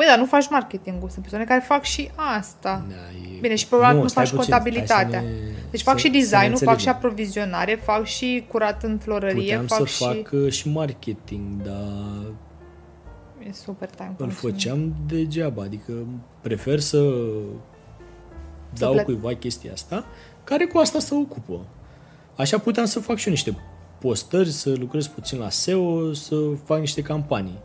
Păi 0.00 0.08
da, 0.08 0.16
nu 0.16 0.26
faci 0.26 0.48
marketingul, 0.50 1.08
sunt 1.08 1.20
persoane 1.20 1.44
care 1.44 1.60
fac 1.66 1.82
și 1.82 2.10
asta. 2.38 2.84
Da, 2.88 2.94
e... 3.34 3.40
Bine, 3.40 3.54
și 3.54 3.66
probabil 3.66 4.00
nu, 4.00 4.06
stai 4.08 4.24
faci 4.26 4.34
puțin, 4.34 4.50
contabilitatea. 4.52 5.08
stai 5.08 5.20
să 5.20 5.26
ne- 5.44 5.64
Deci 5.70 5.82
fac 5.82 5.94
să- 5.98 6.00
și 6.00 6.06
să 6.06 6.12
ne 6.12 6.18
design-ul, 6.18 6.42
fac 6.42 6.50
înțelegem. 6.60 6.78
și 6.78 6.88
aprovizionare, 6.88 7.80
fac 7.84 8.04
și 8.04 8.44
curat 8.48 8.82
în 8.82 8.98
florărie, 8.98 9.42
Puteam 9.42 9.66
fac 9.66 9.78
să 9.78 9.84
și... 9.86 10.04
fac 10.04 10.30
uh, 10.32 10.52
și 10.52 10.68
marketing, 10.68 11.62
dar 11.62 12.32
E 13.48 13.52
super 13.52 13.88
time 13.90 14.14
îl 14.16 14.26
consuming. 14.26 14.54
făceam 14.56 14.94
degeaba. 15.06 15.62
Adică 15.62 15.92
prefer 16.40 16.78
să 16.80 16.98
dau 18.78 18.92
plec. 18.92 19.04
cuiva 19.04 19.34
chestia 19.34 19.72
asta, 19.72 20.04
care 20.44 20.64
cu 20.64 20.78
asta 20.78 20.98
se 20.98 21.14
ocupă. 21.14 21.60
Așa 22.36 22.58
puteam 22.58 22.86
să 22.86 23.00
fac 23.00 23.16
și 23.16 23.26
eu 23.26 23.32
niște 23.32 23.56
postări, 23.98 24.50
să 24.50 24.72
lucrez 24.78 25.06
puțin 25.06 25.38
la 25.38 25.50
SEO, 25.50 26.12
să 26.12 26.34
fac 26.64 26.78
niște 26.78 27.02
campanii. 27.02 27.58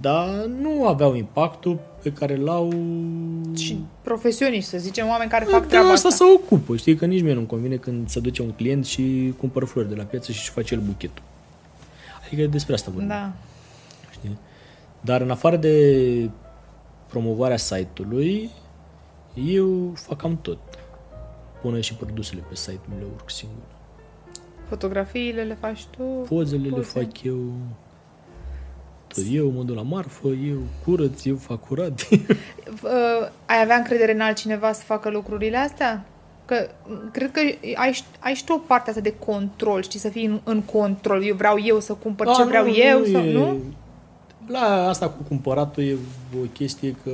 Dar 0.00 0.44
nu 0.44 0.86
aveau 0.86 1.14
impactul 1.14 1.78
pe 2.02 2.12
care 2.12 2.36
l-au... 2.36 2.72
Și 3.56 3.78
profesioniști, 4.02 4.68
să 4.70 4.78
zicem, 4.78 5.08
oameni 5.08 5.30
care 5.30 5.44
fac 5.44 5.60
de 5.60 5.66
treaba 5.66 5.90
asta 5.90 6.08
asta. 6.08 6.24
se 6.24 6.32
ocupă. 6.36 6.76
Știi 6.76 6.96
că 6.96 7.06
nici 7.06 7.22
mie 7.22 7.32
nu-mi 7.32 7.46
convine 7.46 7.76
când 7.76 8.08
se 8.08 8.20
duce 8.20 8.42
un 8.42 8.50
client 8.50 8.84
și 8.86 9.34
cumpără 9.38 9.64
flori 9.64 9.88
de 9.88 9.94
la 9.94 10.02
piață 10.02 10.32
și 10.32 10.38
își 10.38 10.50
face 10.50 10.74
el 10.74 10.80
buchetul. 10.80 11.22
Adică 12.26 12.46
despre 12.46 12.74
asta 12.74 12.90
vorbim. 12.90 13.08
Da. 13.08 13.32
Știi? 14.10 14.38
Dar 15.00 15.20
în 15.20 15.30
afară 15.30 15.56
de 15.56 16.30
promovarea 17.08 17.56
site-ului, 17.56 18.50
eu 19.34 19.92
fac 19.94 20.16
cam 20.16 20.38
tot. 20.42 20.58
Până 21.62 21.80
și 21.80 21.94
produsele 21.94 22.42
pe 22.48 22.54
site 22.54 22.80
nu 22.88 22.98
le 22.98 23.04
urc 23.14 23.30
singur. 23.30 23.64
Fotografiile 24.68 25.42
le 25.42 25.54
faci 25.60 25.84
tu. 25.84 26.02
Pozele 26.02 26.68
le 26.68 26.74
Poze. 26.74 27.00
fac 27.00 27.22
eu, 27.22 27.52
eu 29.32 29.50
mă 29.50 29.62
duc 29.62 29.76
la 29.76 29.82
marfă, 29.82 30.28
eu 30.28 30.56
curăț, 30.84 31.24
eu 31.24 31.36
fac 31.36 31.66
curat. 31.66 32.00
Uh, 32.82 33.28
ai 33.46 33.60
avea 33.62 33.76
încredere 33.76 34.12
în 34.12 34.20
altcineva 34.20 34.72
să 34.72 34.82
facă 34.82 35.10
lucrurile 35.10 35.56
astea? 35.56 36.04
Că 36.44 36.68
mm, 36.86 37.08
cred 37.12 37.30
că 37.30 37.40
ai, 37.74 38.04
ai 38.18 38.34
și 38.34 38.44
tu 38.44 38.52
o 38.52 38.58
parte 38.58 38.88
asta 38.88 39.02
de 39.02 39.14
control, 39.18 39.82
știi, 39.82 39.98
să 39.98 40.08
fii 40.08 40.24
în, 40.24 40.40
în 40.44 40.62
control. 40.62 41.24
Eu 41.24 41.34
vreau 41.34 41.58
eu 41.64 41.80
să 41.80 41.92
cumpăr 41.92 42.26
ce 42.26 42.42
A, 42.42 42.44
vreau 42.44 42.64
nu, 42.64 42.76
eu, 42.76 42.98
nu 42.98 43.04
sau 43.04 43.22
e- 43.22 43.32
nu? 43.32 43.60
La 44.46 44.88
asta 44.88 45.08
cu 45.08 45.22
cumpăratul 45.28 45.82
e 45.82 45.96
o 46.42 46.46
chestie 46.52 46.96
că... 47.04 47.10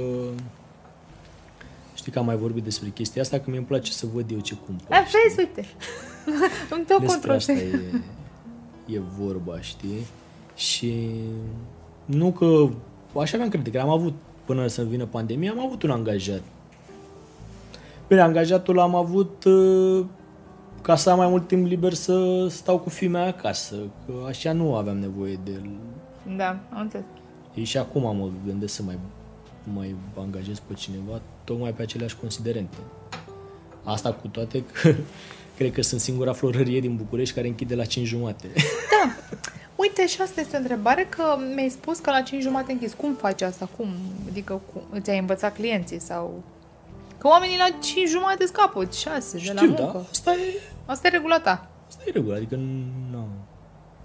Știi 1.94 2.12
că 2.12 2.18
am 2.18 2.24
mai 2.24 2.37
vorbit 2.37 2.64
despre 2.64 2.88
chestia 2.88 3.22
asta, 3.22 3.38
că 3.38 3.50
mi-e 3.50 3.61
place 3.61 3.92
să 3.92 4.06
văd 4.14 4.30
eu 4.30 4.38
ce 4.40 4.56
cumpăr. 4.66 4.96
A, 4.96 5.00
vezi, 5.00 5.38
uite. 5.38 5.68
Îmi 6.74 6.84
dau 6.87 6.98
Despre 6.98 7.06
control. 7.11 7.34
asta 7.37 7.52
e, 7.52 7.80
e 8.87 9.00
vorba, 9.18 9.61
știi? 9.61 10.06
Și 10.56 11.11
nu 12.09 12.31
că... 12.31 12.68
Așa 13.21 13.35
aveam 13.35 13.49
crede 13.49 13.71
că 13.71 13.81
am 13.81 13.88
avut, 13.88 14.14
până 14.44 14.66
să 14.66 14.83
vină 14.83 15.05
pandemia, 15.05 15.51
am 15.51 15.61
avut 15.61 15.83
un 15.83 15.90
angajat. 15.90 16.42
Bine, 18.09 18.21
angajatul 18.21 18.75
l-am 18.75 18.94
avut 18.94 19.44
uh, 19.44 20.05
ca 20.83 20.97
să 20.97 21.11
am 21.11 21.16
mai 21.16 21.29
mult 21.29 21.47
timp 21.47 21.66
liber 21.66 21.92
să 21.92 22.47
stau 22.51 22.79
cu 22.79 22.88
fimea 22.88 23.27
acasă, 23.27 23.77
că 24.07 24.12
așa 24.27 24.53
nu 24.53 24.75
aveam 24.75 24.97
nevoie 24.97 25.38
de 25.44 25.51
el. 25.51 25.68
Da, 26.37 26.49
am 26.49 26.81
înțeles. 26.81 27.05
Ei 27.55 27.64
și 27.64 27.79
acum 27.79 28.03
mă 28.03 28.29
gândesc 28.47 28.75
să 28.75 28.83
mai, 28.83 28.99
mai 29.75 29.94
angajez 30.18 30.59
pe 30.59 30.75
cineva 30.75 31.21
tocmai 31.44 31.73
pe 31.73 31.83
aceleași 31.83 32.16
considerente. 32.16 32.77
Asta 33.85 34.12
cu 34.12 34.29
toate 34.29 34.64
că 34.64 34.94
cred 35.57 35.73
că 35.73 35.83
sunt 35.83 36.01
singura 36.01 36.33
florărie 36.33 36.81
din 36.81 36.97
București 36.97 37.35
care 37.35 37.47
închide 37.47 37.75
la 37.75 37.85
5 37.85 38.07
jumate. 38.07 38.47
Da. 38.55 39.12
Uite, 39.78 40.06
și 40.06 40.20
asta 40.20 40.40
este 40.40 40.56
o 40.56 40.58
întrebare, 40.58 41.06
că 41.08 41.22
mi-ai 41.54 41.68
spus 41.68 41.98
că 41.98 42.10
la 42.10 42.20
5 42.20 42.42
jumate 42.42 42.72
închis. 42.72 42.92
Cum 42.94 43.14
faci 43.14 43.42
asta? 43.42 43.68
Cum? 43.76 43.88
Adică 44.30 44.60
cum? 44.72 44.82
îți-ai 44.90 45.18
învățat 45.18 45.54
clienții 45.54 46.00
sau... 46.00 46.42
Că 47.18 47.28
oamenii 47.28 47.56
la 47.56 47.78
5 47.82 48.08
jumate 48.08 48.46
scapă, 48.46 48.88
6 48.92 49.36
de 49.38 49.42
la 49.52 49.60
Știu, 49.60 49.66
muncă. 49.66 49.82
da? 49.94 49.98
Asta 50.10 50.32
e, 50.32 50.60
Asta 50.86 51.06
e 51.06 51.10
regula 51.10 51.40
ta. 51.40 51.66
asta 51.88 52.02
e 52.06 52.10
regulă, 52.10 52.34
adică 52.36 52.54
nu, 53.10 53.26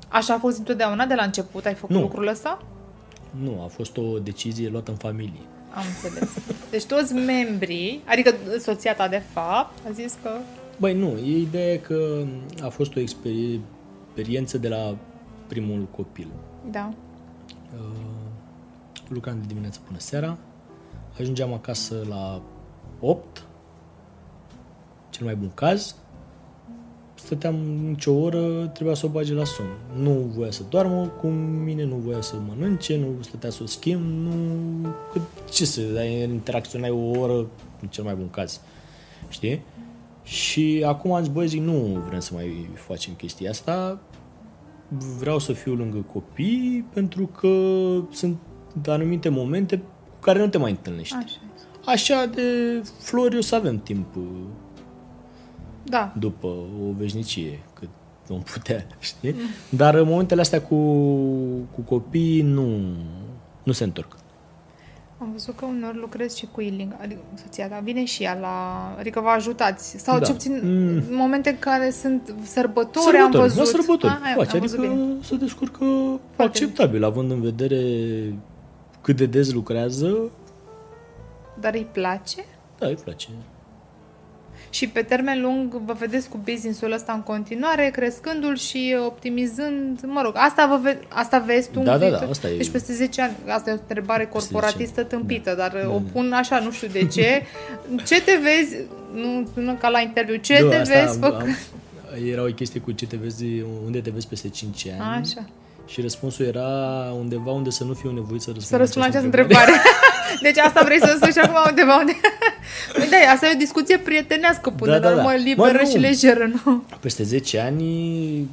Așa 0.08 0.34
a 0.34 0.38
fost 0.40 0.58
întotdeauna 0.58 1.06
de 1.06 1.14
la 1.14 1.24
început? 1.24 1.66
Ai 1.66 1.74
făcut 1.74 1.96
Nu. 1.96 2.02
lucrul 2.02 2.28
ăsta? 2.28 2.62
nu, 3.44 3.62
a 3.64 3.68
fost 3.68 3.98
o 3.98 4.20
decizie 4.20 4.70
luată 4.70 4.92
în 4.92 4.98
familie. 4.98 5.40
Am 5.74 5.84
înțeles. 5.96 6.30
Deci 6.70 6.84
toți 6.86 7.14
membrii, 7.14 8.02
adică 8.06 8.34
soția 8.60 8.96
ta 8.96 9.08
de 9.08 9.22
fapt, 9.34 9.86
a 9.88 9.92
zis 9.92 10.16
că... 10.24 10.30
Băi, 10.78 10.94
nu, 10.94 11.08
e 11.18 11.38
ideea 11.38 11.80
că 11.80 12.24
a 12.64 12.68
fost 12.70 12.96
o 12.96 13.00
experie- 13.00 13.60
experiență 14.06 14.58
de 14.58 14.68
la 14.68 14.96
primul 15.48 15.88
copil. 15.96 16.28
Da. 16.72 16.94
Uh, 17.74 18.14
lucram 19.08 19.38
de 19.40 19.46
dimineață 19.48 19.80
până 19.86 20.00
seara, 20.00 20.38
ajungeam 21.20 21.54
acasă 21.54 22.06
la 22.10 22.42
8, 23.00 23.44
cel 25.10 25.26
mai 25.26 25.36
bun 25.36 25.52
caz, 25.54 25.96
stăteam 27.16 27.56
nicio 27.88 28.12
oră, 28.12 28.68
trebuia 28.74 28.96
să 28.96 29.06
o 29.06 29.10
bage 29.10 29.34
la 29.34 29.44
somn. 29.44 29.70
Nu 29.98 30.12
voia 30.12 30.52
să 30.52 30.64
doarmă 30.70 31.06
cu 31.06 31.28
mine, 31.28 31.84
nu 31.84 31.96
voia 31.96 32.22
să 32.22 32.36
mănânce, 32.48 32.98
nu 32.98 33.22
stătea 33.22 33.50
să 33.50 33.64
o 33.64 33.66
schimb, 33.66 34.02
nu... 34.02 34.32
Că, 35.12 35.20
ce 35.52 35.66
să, 35.66 35.82
ai 35.98 36.22
interacționai 36.22 36.90
o 36.90 37.20
oră, 37.20 37.48
în 37.82 37.88
cel 37.90 38.04
mai 38.04 38.16
bun 38.16 38.30
caz, 38.30 38.62
știi? 39.30 39.62
Și 40.24 40.84
acum 40.88 41.14
am 41.14 41.24
zis, 41.24 41.34
băi, 41.34 41.48
zic, 41.48 41.62
nu 41.62 42.04
vrem 42.08 42.20
să 42.20 42.34
mai 42.34 42.70
facem 42.74 43.14
chestia 43.14 43.50
asta, 43.50 44.00
vreau 45.20 45.40
să 45.40 45.54
fiu 45.54 45.74
lângă 45.74 45.98
copii 46.14 46.86
pentru 46.94 47.26
că 47.26 47.50
sunt 48.12 48.38
anumite 48.88 49.30
momente 49.30 49.78
cu 49.78 50.20
care 50.20 50.40
nu 50.40 50.48
te 50.48 50.58
mai 50.58 50.72
întâlnești. 50.72 51.16
Așa. 51.16 51.40
Așa 51.86 52.26
de 52.26 52.42
flori 53.00 53.38
o 53.38 53.42
să 53.42 53.56
avem 53.56 53.80
timp 53.80 54.16
uh, 54.16 54.24
Da. 55.84 56.14
după 56.20 56.48
o 56.88 56.92
veșnicie, 56.98 57.60
cât 57.74 57.90
vom 58.28 58.42
putea, 58.42 58.86
știi? 59.00 59.36
Dar 59.70 59.96
în 59.96 60.08
momentele 60.08 60.42
astea 60.42 60.62
cu, 60.62 60.76
cu 61.76 61.82
copii 61.86 62.42
nu, 62.42 62.80
nu 63.64 63.72
se 63.72 63.84
întorc. 63.84 64.16
Am 65.24 65.32
văzut 65.32 65.56
că 65.56 65.66
uneori 65.66 65.98
lucrez 65.98 66.36
și 66.36 66.48
cu 66.52 66.62
Iling, 66.62 66.96
adică 67.02 67.20
soția 67.44 67.68
ta, 67.68 67.80
vine 67.84 68.06
și 68.06 68.24
ea 68.24 68.38
la... 68.40 68.56
Adică 69.00 69.20
vă 69.20 69.30
ajutați. 69.30 69.98
Sau 69.98 70.20
Da. 70.20 70.26
ce 70.26 70.32
puțin 70.32 70.60
Mm. 70.64 71.16
momente 71.16 71.50
în 71.50 71.60
care 71.60 71.90
sunt 71.90 72.34
sărbători, 72.44 73.18
am 73.18 73.32
văzut. 73.32 73.58
la 73.58 73.64
sărbători 73.64 74.14
Ah, 74.14 74.20
ai- 74.24 74.34
face, 74.36 74.56
am 74.56 74.60
văzut 74.62 74.80
adică 74.80 74.94
bine. 74.94 75.14
se 75.24 75.36
descurcă 75.36 75.86
Foarte 76.36 76.64
acceptabil, 76.64 77.04
având 77.04 77.32
în 77.32 77.42
vedere 77.42 77.80
cât 79.02 79.16
de 79.16 79.26
des 79.26 79.54
lucrează, 79.54 80.18
Dar 81.60 81.74
îi 81.74 81.88
place? 81.92 82.46
da, 82.80 82.88
îi 82.88 82.96
place. 83.04 83.28
Și 84.74 84.88
pe 84.88 85.02
termen 85.02 85.42
lung 85.42 85.74
vă 85.86 85.94
vedeți 85.94 86.30
cu 86.30 86.40
business-ul 86.44 86.92
ăsta 86.92 87.14
în 87.14 87.22
continuare, 87.22 87.90
crescându-l 87.94 88.58
și 88.58 88.96
optimizând, 89.06 90.00
mă 90.06 90.22
rog, 90.24 90.34
asta, 90.38 90.68
vă 90.68 90.80
ve- 90.82 91.00
asta 91.10 91.40
vezi 91.40 91.70
tu 91.70 91.80
Da, 91.80 91.94
în 91.94 92.00
da, 92.00 92.06
viitor? 92.06 92.24
da, 92.24 92.30
asta 92.30 92.48
e- 92.50 92.58
Deci 92.58 92.70
peste 92.70 92.94
10 92.94 93.22
ani, 93.22 93.34
asta 93.48 93.70
e 93.70 93.74
o 93.74 93.78
întrebare 93.82 94.24
10 94.24 94.38
corporatistă 94.38 95.00
ani. 95.00 95.10
tâmpită, 95.10 95.54
dar 95.58 95.72
Da, 95.84 95.90
o 95.90 95.92
da. 96.00 96.10
pun 96.12 96.32
așa, 96.34 96.60
nu 96.60 96.72
știu 96.72 96.88
de 96.88 97.06
ce. 97.08 97.42
Ce 98.08 98.22
te 98.22 98.40
vezi, 98.42 98.76
nu 99.14 99.48
sună 99.54 99.74
ca 99.76 99.88
la 99.90 100.00
interviu, 100.00 100.36
ce 100.36 100.60
Da, 100.62 100.70
te 100.70 100.76
asta 100.76 100.94
vezi 101.00 101.14
am- 101.24 101.32
făcând? 101.32 101.56
am- 102.14 102.26
Era 102.32 102.42
o 102.44 102.46
chestie 102.46 102.80
cu 102.80 102.92
ce 102.92 103.08
te 103.08 103.16
vezi, 103.22 103.46
unde 103.86 104.00
te 104.00 104.10
vezi 104.10 104.28
peste 104.28 104.50
5 104.50 104.88
ani. 105.00 105.22
Așa. 105.26 105.46
Și 105.86 106.02
răspunsul 106.02 106.46
era 106.46 106.68
undeva 107.20 107.52
unde 107.52 107.70
să 107.70 107.84
nu 107.84 107.94
fiu 107.94 108.12
nevoit 108.12 108.42
să 108.42 108.48
răspund, 108.54 108.68
Să 108.70 108.78
răspund 108.78 109.04
la 109.04 109.10
această 109.10 109.26
întrebare. 109.26 109.72
Deci 110.42 110.58
asta 110.58 110.82
vrei 110.84 111.00
să 111.00 111.14
spui 111.16 111.32
și 111.32 111.40
acum 111.40 111.56
undeva 111.70 111.96
unde... 111.98 112.12
Păi 112.94 113.08
da, 113.10 113.32
asta 113.32 113.48
e 113.48 113.54
o 113.54 113.58
discuție 113.58 113.98
prietenească 113.98 114.70
până 114.70 114.92
Da, 114.92 115.00
da, 115.00 115.10
da, 115.10 115.10
la 115.10 115.16
da. 115.16 115.22
urmă 115.22 115.38
Mă, 115.38 115.44
liberă 115.44 115.80
nu. 115.84 115.90
și 115.90 115.98
lejeră, 115.98 116.52
nu? 116.64 116.84
Peste 117.00 117.24
10 117.24 117.60
ani 117.60 118.48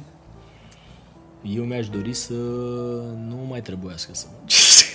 eu 1.43 1.63
mi-aș 1.63 1.89
dori 1.89 2.13
să 2.13 2.33
nu 3.27 3.45
mai 3.49 3.61
trebuiască 3.61 4.09
să 4.13 4.25
muncesc. 4.37 4.85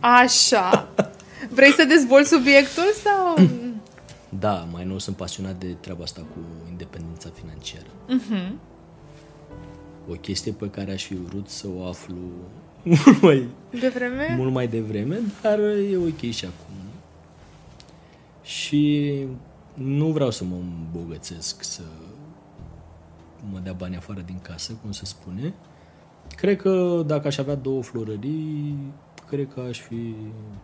Așa. 0.00 0.88
Vrei 1.50 1.72
să 1.72 1.84
dezvolți 1.84 2.28
subiectul 2.28 2.84
sau... 3.04 3.46
Da, 4.28 4.66
mai 4.72 4.84
nou 4.84 4.98
sunt 4.98 5.16
pasionat 5.16 5.54
de 5.54 5.66
treaba 5.80 6.02
asta 6.02 6.20
cu 6.20 6.38
independența 6.70 7.28
financiară. 7.40 7.86
Mhm. 8.08 8.58
O 10.10 10.12
chestie 10.12 10.52
pe 10.52 10.70
care 10.70 10.92
aș 10.92 11.04
fi 11.04 11.14
vrut 11.14 11.48
să 11.48 11.66
o 11.78 11.86
aflu 11.86 12.14
mult 12.82 13.22
mai, 13.22 13.48
De 13.80 13.88
vreme? 13.88 14.34
mult 14.36 14.52
mai 14.52 14.66
devreme, 14.68 15.18
dar 15.42 15.58
e 15.58 15.96
ok 15.96 16.30
și 16.30 16.44
acum. 16.44 16.74
Și 18.42 19.12
nu 19.74 20.06
vreau 20.06 20.30
să 20.30 20.44
mă 20.44 20.54
îmbogățesc, 20.56 21.62
să 21.62 21.82
mă 23.52 23.58
dea 23.62 23.72
bani 23.72 23.96
afară 23.96 24.22
din 24.26 24.38
casă, 24.42 24.72
cum 24.82 24.92
se 24.92 25.04
spune. 25.04 25.52
Cred 26.36 26.56
că 26.56 27.02
dacă 27.06 27.26
aș 27.26 27.38
avea 27.38 27.54
două 27.54 27.82
florării, 27.82 28.76
cred 29.28 29.48
că 29.54 29.60
aș 29.68 29.80
fi... 29.80 30.14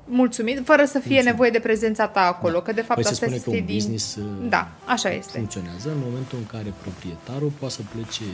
Mulțumit, 0.06 0.60
fără 0.64 0.84
să 0.84 0.98
fie 0.98 1.20
nevoie 1.22 1.50
de 1.50 1.58
prezența 1.58 2.06
ta 2.08 2.20
acolo, 2.20 2.60
că 2.60 2.72
de 2.72 2.80
fapt 2.80 2.94
Păi 2.94 3.02
se 3.04 3.08
asta 3.10 3.24
spune 3.24 3.36
este 3.36 3.50
că 3.50 3.56
un 3.56 3.64
din... 3.64 3.74
business 3.74 4.14
uh, 4.14 4.24
Da, 4.48 4.68
așa 4.86 5.10
este. 5.10 5.38
funcționează 5.38 5.88
în 5.90 5.98
momentul 6.04 6.38
în 6.38 6.46
care 6.46 6.72
proprietarul 6.82 7.52
poate 7.58 7.74
să 7.74 7.82
plece 7.94 8.24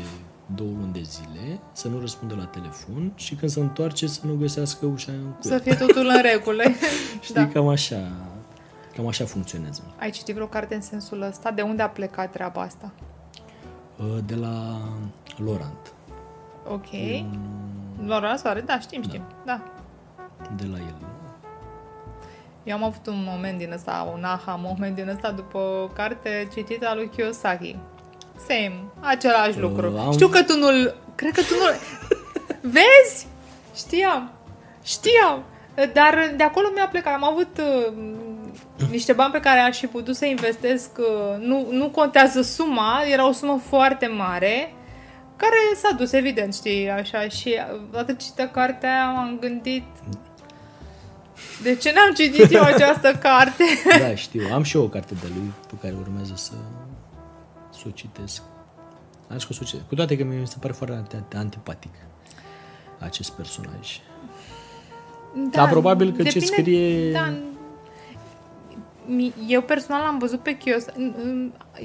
două 0.54 0.70
luni 0.80 0.92
de 0.92 1.02
zile, 1.02 1.58
să 1.72 1.88
nu 1.88 2.00
răspundă 2.00 2.34
la 2.34 2.44
telefon 2.44 3.12
și 3.14 3.34
când 3.34 3.50
se 3.50 3.60
întoarce 3.60 4.06
să 4.06 4.20
nu 4.26 4.34
găsească 4.34 4.86
ușa 4.86 5.12
în 5.12 5.32
Să 5.38 5.48
cuie. 5.48 5.58
fie 5.74 5.86
totul 5.86 6.06
în 6.16 6.22
regulă. 6.22 6.62
Știi, 7.20 7.34
da. 7.34 7.46
cam 7.48 7.68
așa, 7.68 8.00
cam 8.96 9.06
așa 9.06 9.24
funcționează. 9.24 9.82
Ai 9.98 10.10
citit 10.10 10.34
vreo 10.34 10.46
carte 10.46 10.74
în 10.74 10.80
sensul 10.80 11.22
ăsta? 11.22 11.50
De 11.50 11.62
unde 11.62 11.82
a 11.82 11.88
plecat 11.88 12.30
treaba 12.32 12.60
asta? 12.60 12.90
Uh, 13.98 14.18
De 14.26 14.34
la 14.34 14.78
Lorant, 15.36 15.92
Ok. 16.68 16.86
Laura 18.06 18.36
Soare, 18.36 18.60
da, 18.60 18.78
știm, 18.80 19.02
știm. 19.02 19.22
Da. 19.44 19.60
de 20.56 20.64
la 20.72 20.78
el. 20.78 20.94
Eu 22.64 22.76
am 22.76 22.82
avut 22.84 23.06
un 23.06 23.24
moment 23.26 23.58
din 23.58 23.72
ăsta, 23.72 24.10
un 24.16 24.24
aha 24.24 24.54
moment 24.62 24.94
din 24.94 25.08
ăsta 25.08 25.30
după 25.30 25.58
o 25.58 25.86
carte 25.86 26.48
citită 26.52 26.86
a 26.88 26.94
lui 26.94 27.08
Kiyosaki. 27.08 27.76
Same, 28.48 28.80
același 29.00 29.58
lucru. 29.58 29.98
am- 29.98 30.12
Știu 30.12 30.28
că 30.28 30.42
tu 30.42 30.56
nu-l... 30.58 30.94
Cred 31.14 31.32
că 31.32 31.40
tu 31.40 31.54
nu 31.54 31.64
Vezi? 32.76 33.26
Știam. 33.76 34.30
Știam. 34.84 35.44
Dar 35.92 36.32
de 36.36 36.42
acolo 36.42 36.66
mi-a 36.74 36.88
plecat. 36.88 37.14
Am 37.14 37.24
avut 37.24 37.58
uh, 37.58 37.92
niște 38.90 39.12
bani 39.12 39.32
pe 39.32 39.40
care 39.40 39.60
aș 39.60 39.78
fi 39.78 39.86
putut 39.86 40.16
să 40.16 40.24
investesc. 40.24 40.90
Uh, 40.98 41.38
nu, 41.38 41.66
nu 41.70 41.88
contează 41.88 42.42
suma, 42.42 43.02
era 43.12 43.28
o 43.28 43.32
sumă 43.32 43.60
foarte 43.68 44.06
mare 44.06 44.74
care 45.36 45.54
s-a 45.76 45.94
dus, 45.96 46.12
evident, 46.12 46.54
știi, 46.54 46.90
așa. 46.90 47.28
Și 47.28 47.54
uh, 47.72 47.80
odată 47.92 48.12
citită 48.12 48.50
cartea 48.52 48.90
aia, 48.90 49.10
m-am 49.10 49.36
gândit 49.40 49.84
de 51.62 51.74
ce 51.74 51.92
n-am 51.94 52.14
citit 52.14 52.52
eu 52.52 52.62
această 52.74 53.12
carte? 53.22 53.64
Da, 53.98 54.14
știu. 54.14 54.42
Am 54.52 54.62
și 54.62 54.76
eu 54.76 54.82
o 54.82 54.88
carte 54.88 55.14
de 55.20 55.26
lui 55.34 55.52
pe 55.68 55.74
care 55.82 55.94
urmează 56.00 56.32
să, 56.36 56.52
să 57.84 57.90
o 57.92 57.96
citesc. 57.96 58.42
Am 59.30 59.36
zis 59.36 59.44
că 59.44 59.48
o 59.50 59.54
să 59.54 59.60
o 59.62 59.66
citesc. 59.66 59.88
Cu 59.88 59.94
toate 59.94 60.16
că 60.16 60.24
mi 60.24 60.46
se 60.46 60.56
pare 60.60 60.72
foarte 60.72 60.94
anti- 61.18 61.36
antipatic 61.36 61.92
acest 62.98 63.30
personaj. 63.30 64.00
Dar 65.50 65.68
probabil 65.68 66.12
că 66.12 66.22
ce 66.22 66.38
depinde- 66.38 66.46
scrie- 66.46 67.12
Da, 67.12 67.32
mi- 69.06 69.32
eu 69.48 69.62
personal 69.62 70.02
l-am 70.02 70.18
văzut 70.18 70.40
pe 70.40 70.56
Chios. 70.56 70.84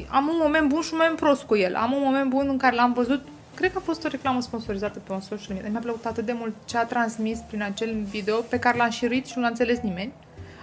Am 0.07 0.27
un 0.27 0.37
moment 0.41 0.67
bun 0.69 0.81
și 0.81 0.89
un 0.91 0.99
moment 1.01 1.19
prost 1.19 1.43
cu 1.43 1.55
el. 1.55 1.75
Am 1.75 1.91
un 1.93 2.01
moment 2.03 2.29
bun 2.29 2.45
în 2.49 2.57
care 2.57 2.75
l-am 2.75 2.93
văzut 2.93 3.21
Cred 3.53 3.71
că 3.71 3.77
a 3.77 3.85
fost 3.85 4.05
o 4.05 4.07
reclamă 4.07 4.41
sponsorizată 4.41 4.99
pe 4.99 5.11
un 5.11 5.19
social 5.21 5.53
media. 5.55 5.69
Mi-a 5.69 5.79
plăcut 5.79 6.05
atât 6.05 6.25
de 6.25 6.31
mult 6.31 6.53
ce 6.65 6.77
a 6.77 6.85
transmis 6.85 7.39
prin 7.47 7.61
acel 7.63 7.95
video 8.09 8.35
pe 8.35 8.59
care 8.59 8.77
l-a 8.77 8.89
șiruit 8.89 9.25
și 9.25 9.33
nu 9.35 9.41
l-a 9.41 9.47
înțeles 9.47 9.79
nimeni. 9.79 10.11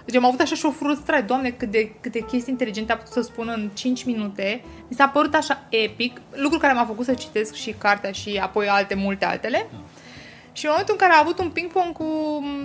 Deci 0.07 0.15
am 0.15 0.25
avut 0.25 0.39
așa 0.39 0.55
și 0.55 0.65
o 0.65 0.71
frustrare. 0.71 1.21
Doamne, 1.21 1.49
cât 1.49 1.71
de, 1.71 1.91
câte 2.01 2.19
chestii 2.19 2.51
inteligente 2.51 2.91
a 2.91 2.97
putut 2.97 3.13
să 3.13 3.21
spună 3.21 3.53
în 3.53 3.69
5 3.73 4.03
minute. 4.03 4.61
Mi 4.87 4.95
s-a 4.95 5.07
părut 5.07 5.33
așa 5.35 5.61
epic. 5.69 6.21
Lucru 6.31 6.57
care 6.57 6.73
m-a 6.73 6.85
făcut 6.85 7.05
să 7.05 7.13
citesc 7.13 7.53
și 7.53 7.71
cartea 7.77 8.11
și 8.11 8.39
apoi 8.43 8.67
alte, 8.67 8.95
multe 8.95 9.25
altele. 9.25 9.67
Și 10.51 10.65
în 10.65 10.71
momentul 10.71 10.95
în 10.99 11.07
care 11.07 11.13
a 11.17 11.19
avut 11.21 11.39
un 11.39 11.49
ping-pong 11.49 11.91
cu 11.93 12.05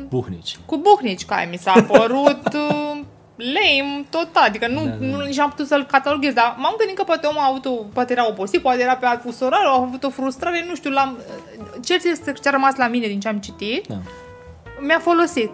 Buhnici. 0.08 0.56
cu 0.66 0.76
buhnici, 0.76 1.24
care 1.24 1.48
mi 1.50 1.56
s-a 1.58 1.72
părut 1.88 2.54
uh, 2.70 3.00
lame 3.36 4.04
total, 4.10 4.42
adică 4.46 4.66
nu, 4.68 4.84
Da, 4.84 4.90
da, 4.90 4.96
da. 4.96 5.06
nu 5.06 5.24
nici 5.24 5.38
am 5.38 5.50
putut 5.50 5.66
să-l 5.66 5.84
cataloghez, 5.86 6.32
dar 6.34 6.54
m-am 6.58 6.74
gândit 6.78 6.96
că 6.96 7.02
poate 7.04 7.26
omul 7.26 7.40
a 7.40 7.46
avut 7.48 7.64
o, 7.64 7.70
poate 7.70 8.12
era 8.12 8.28
obosit, 8.28 8.60
poate 8.62 8.82
era 8.82 8.96
pe 8.96 9.06
alt 9.06 9.20
fus 9.22 9.40
orar, 9.40 9.64
a 9.64 9.74
avut 9.74 10.04
o 10.04 10.10
frustrare, 10.10 10.64
nu 10.68 10.74
știu, 10.74 10.90
l-am, 10.90 11.18
cert 11.84 12.04
este 12.04 12.32
ce 12.32 12.48
a 12.48 12.50
rămas 12.50 12.76
la 12.76 12.86
mine 12.88 13.06
din 13.06 13.20
ce 13.20 13.28
am 13.28 13.38
citit, 13.38 13.86
Da. 13.86 13.94
mi-a 14.80 14.98
folosit. 14.98 15.50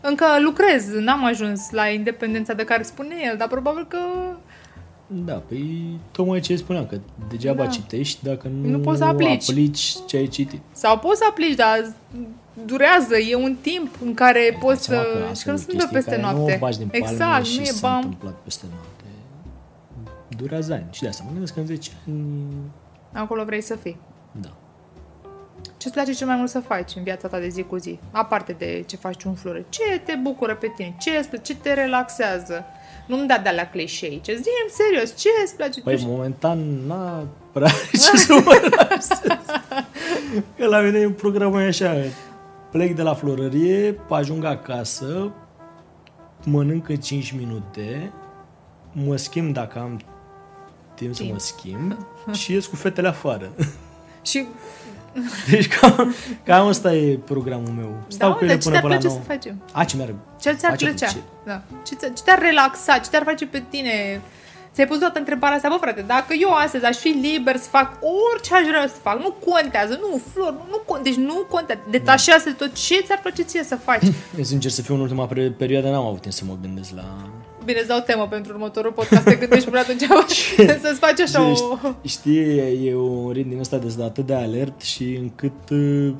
Încă 0.00 0.24
lucrez, 0.44 0.88
n-am 0.92 1.24
ajuns 1.24 1.70
la 1.70 1.88
independența 1.88 2.52
de 2.52 2.64
care 2.64 2.82
spune 2.82 3.14
el, 3.30 3.36
dar 3.36 3.48
probabil 3.48 3.86
că 3.88 3.98
Da, 5.06 5.32
păi 5.32 5.98
tocmai 6.12 6.40
ce 6.40 6.56
spuneam, 6.56 6.86
că 6.86 6.98
degeaba 7.28 7.62
Da. 7.64 7.68
citești 7.70 8.24
dacă 8.24 8.48
nu, 8.48 8.68
Nu 8.68 8.78
poți 8.78 8.98
să 8.98 9.04
aplici. 9.04 9.50
aplici 9.50 9.94
ce 10.06 10.16
ai 10.16 10.26
citit. 10.26 10.60
sau 10.72 10.98
poți 10.98 11.18
să 11.18 11.24
aplici, 11.30 11.54
dar 11.56 11.92
durează, 12.66 13.16
e 13.16 13.34
un 13.34 13.56
timp 13.60 13.88
în 14.04 14.14
care 14.14 14.56
poți 14.60 14.82
Seama 14.84 15.02
să... 15.02 15.08
că 15.08 15.18
și 15.18 15.30
asta 15.30 15.44
că 15.44 15.50
nu 15.50 15.56
e 15.56 15.58
se 15.58 15.64
întâmplă 15.70 15.72
chestii 15.88 15.94
peste 15.94 16.10
care 16.10 16.22
noapte. 16.22 16.40
Nu 16.50 16.54
o 16.54 16.58
bagi 16.58 16.78
din 16.78 16.88
palme 16.88 17.06
exact, 17.06 17.44
și 17.44 17.56
nu 17.56 17.62
e 17.62 17.66
s-a 17.66 17.88
bam. 17.88 17.96
întâmplat 17.96 18.34
peste 18.44 18.64
noapte. 18.70 19.04
Durează 20.36 20.72
ani. 20.72 20.84
Și 20.90 21.02
de 21.02 21.08
asta 21.08 21.22
mă 21.26 21.30
gândesc 21.32 21.54
că 21.54 21.60
în 21.60 21.66
10 21.66 21.90
ani... 22.06 22.22
Acolo 23.12 23.44
vrei 23.44 23.60
să 23.60 23.74
fii. 23.76 23.96
Da. 24.40 24.48
Ce-ți 25.76 25.92
place 25.94 26.12
cel 26.12 26.26
mai 26.26 26.36
mult 26.36 26.50
să 26.50 26.60
faci 26.60 26.92
în 26.96 27.02
viața 27.02 27.28
ta 27.28 27.38
de 27.38 27.48
zi 27.48 27.62
cu 27.62 27.76
zi? 27.76 27.98
Aparte 28.10 28.52
de 28.58 28.84
ce 28.86 28.96
faci 28.96 29.24
un 29.24 29.34
flore. 29.34 29.64
Ce 29.68 30.00
te 30.04 30.14
bucură 30.22 30.54
pe 30.54 30.72
tine? 30.76 30.96
Ce, 31.00 31.10
îți 31.10 31.28
place? 31.28 31.52
ce 31.52 31.58
te 31.60 31.72
relaxează? 31.74 32.64
Nu-mi 33.06 33.26
da 33.28 33.38
de 33.38 33.48
alea 33.48 33.70
clișeice. 33.70 34.36
zi 34.36 34.48
serios, 34.70 35.16
ce 35.16 35.28
îți 35.44 35.56
place? 35.56 35.80
Păi, 35.80 35.96
Tu- 35.96 36.06
momentan, 36.06 36.86
n-a 36.86 37.26
prea 37.52 37.68
ce 37.92 38.16
să 38.16 38.32
mă 38.44 38.60
relaxez. 38.62 39.18
Că 40.56 40.66
la 40.66 40.80
mine 40.80 41.08
programul 41.08 41.60
e 41.60 41.66
așa, 41.66 41.94
plec 42.70 42.94
de 42.94 43.02
la 43.02 43.14
florărie, 43.14 43.98
ajung 44.10 44.44
acasă, 44.44 45.32
mănânc 46.44 46.88
în 46.88 46.96
5 46.96 47.30
minute, 47.32 48.12
mă 48.92 49.16
schimb 49.16 49.52
dacă 49.54 49.78
am 49.78 50.00
timp 50.94 51.14
să 51.14 51.22
mă 51.22 51.28
Timp. 51.28 51.40
schimb 51.40 51.96
și 52.32 52.52
ies 52.52 52.66
cu 52.66 52.76
fetele 52.76 53.08
afară. 53.08 53.50
Și 54.22 54.46
Deci 55.50 55.68
cam, 55.68 56.14
cam 56.44 56.66
asta 56.66 56.94
e 56.94 57.18
programul 57.24 57.72
meu. 57.76 57.92
Stau 58.08 58.28
da, 58.28 58.34
cu 58.34 58.40
dar 58.40 58.48
ele 58.50 58.58
ce 58.58 58.68
până 58.68 58.80
te-ar 58.80 58.82
până 58.82 58.94
place 58.98 59.06
la 59.06 59.12
să 59.12 59.20
9. 59.28 59.38
facem? 59.38 59.62
A, 59.72 59.84
ce 59.84 59.96
mi-ar... 59.96 60.14
Ce 60.40 60.52
ți-ar 60.52 60.70
Face 60.70 60.84
plăcea? 60.84 61.06
plăcere. 61.06 61.24
Da. 61.44 61.62
Ce, 61.86 61.94
ți- 61.94 62.12
ce 62.14 62.22
te-ar 62.24 62.38
relaxa? 62.38 62.98
Ce 62.98 63.10
te-ar 63.10 63.22
face 63.22 63.46
pe 63.46 63.62
tine? 63.70 64.20
Ți-ai 64.74 64.86
pus 64.86 64.98
toată 64.98 65.18
întrebarea 65.18 65.56
asta, 65.56 65.68
bă 65.68 65.76
frate, 65.80 66.00
dacă 66.06 66.34
eu 66.40 66.50
astăzi 66.50 66.84
aș 66.84 66.96
fi 66.96 67.08
liber 67.08 67.56
să 67.56 67.68
fac 67.68 67.98
orice 68.32 68.54
aș 68.54 68.66
vrea 68.66 68.86
să 68.86 68.94
fac, 69.02 69.18
nu 69.18 69.30
contează, 69.50 69.98
nu, 70.02 70.20
flor, 70.32 70.52
nu, 70.52 70.64
nu 70.70 70.76
contează, 70.86 71.18
deci 71.18 71.26
nu 71.28 71.34
contează, 71.48 71.80
detașează 71.90 72.42
de 72.44 72.50
tot, 72.50 72.72
ce 72.74 73.00
ți-ar 73.00 73.18
plăcea 73.22 73.42
ție 73.42 73.62
să 73.64 73.76
faci? 73.76 74.02
Eu, 74.38 74.44
sincer 74.44 74.70
să 74.70 74.82
fiu 74.82 74.94
în 74.94 75.00
ultima 75.00 75.26
pre- 75.26 75.54
perioadă, 75.58 75.88
n-am 75.90 76.06
avut 76.06 76.20
timp 76.20 76.34
să 76.34 76.42
mă 76.46 76.54
gândesc 76.62 76.90
la... 76.94 77.04
Bine, 77.64 77.78
îți 77.78 77.88
dau 77.88 78.00
temă 78.00 78.26
pentru 78.28 78.52
următorul 78.52 78.92
podcast, 78.92 79.24
te 79.24 79.34
gândești 79.34 79.68
până 79.68 79.80
atunci 79.80 80.02
să-ți 80.82 80.98
faci 80.98 81.20
așa 81.20 81.42
o... 81.42 81.54
Știi, 82.02 82.86
e 82.86 82.94
un 82.94 83.30
ritm 83.30 83.48
din 83.48 83.58
ăsta 83.58 83.76
de 83.76 84.02
atât 84.02 84.26
de 84.26 84.34
alert 84.34 84.80
și 84.80 85.18
încât 85.20 85.70
uh, 85.70 86.14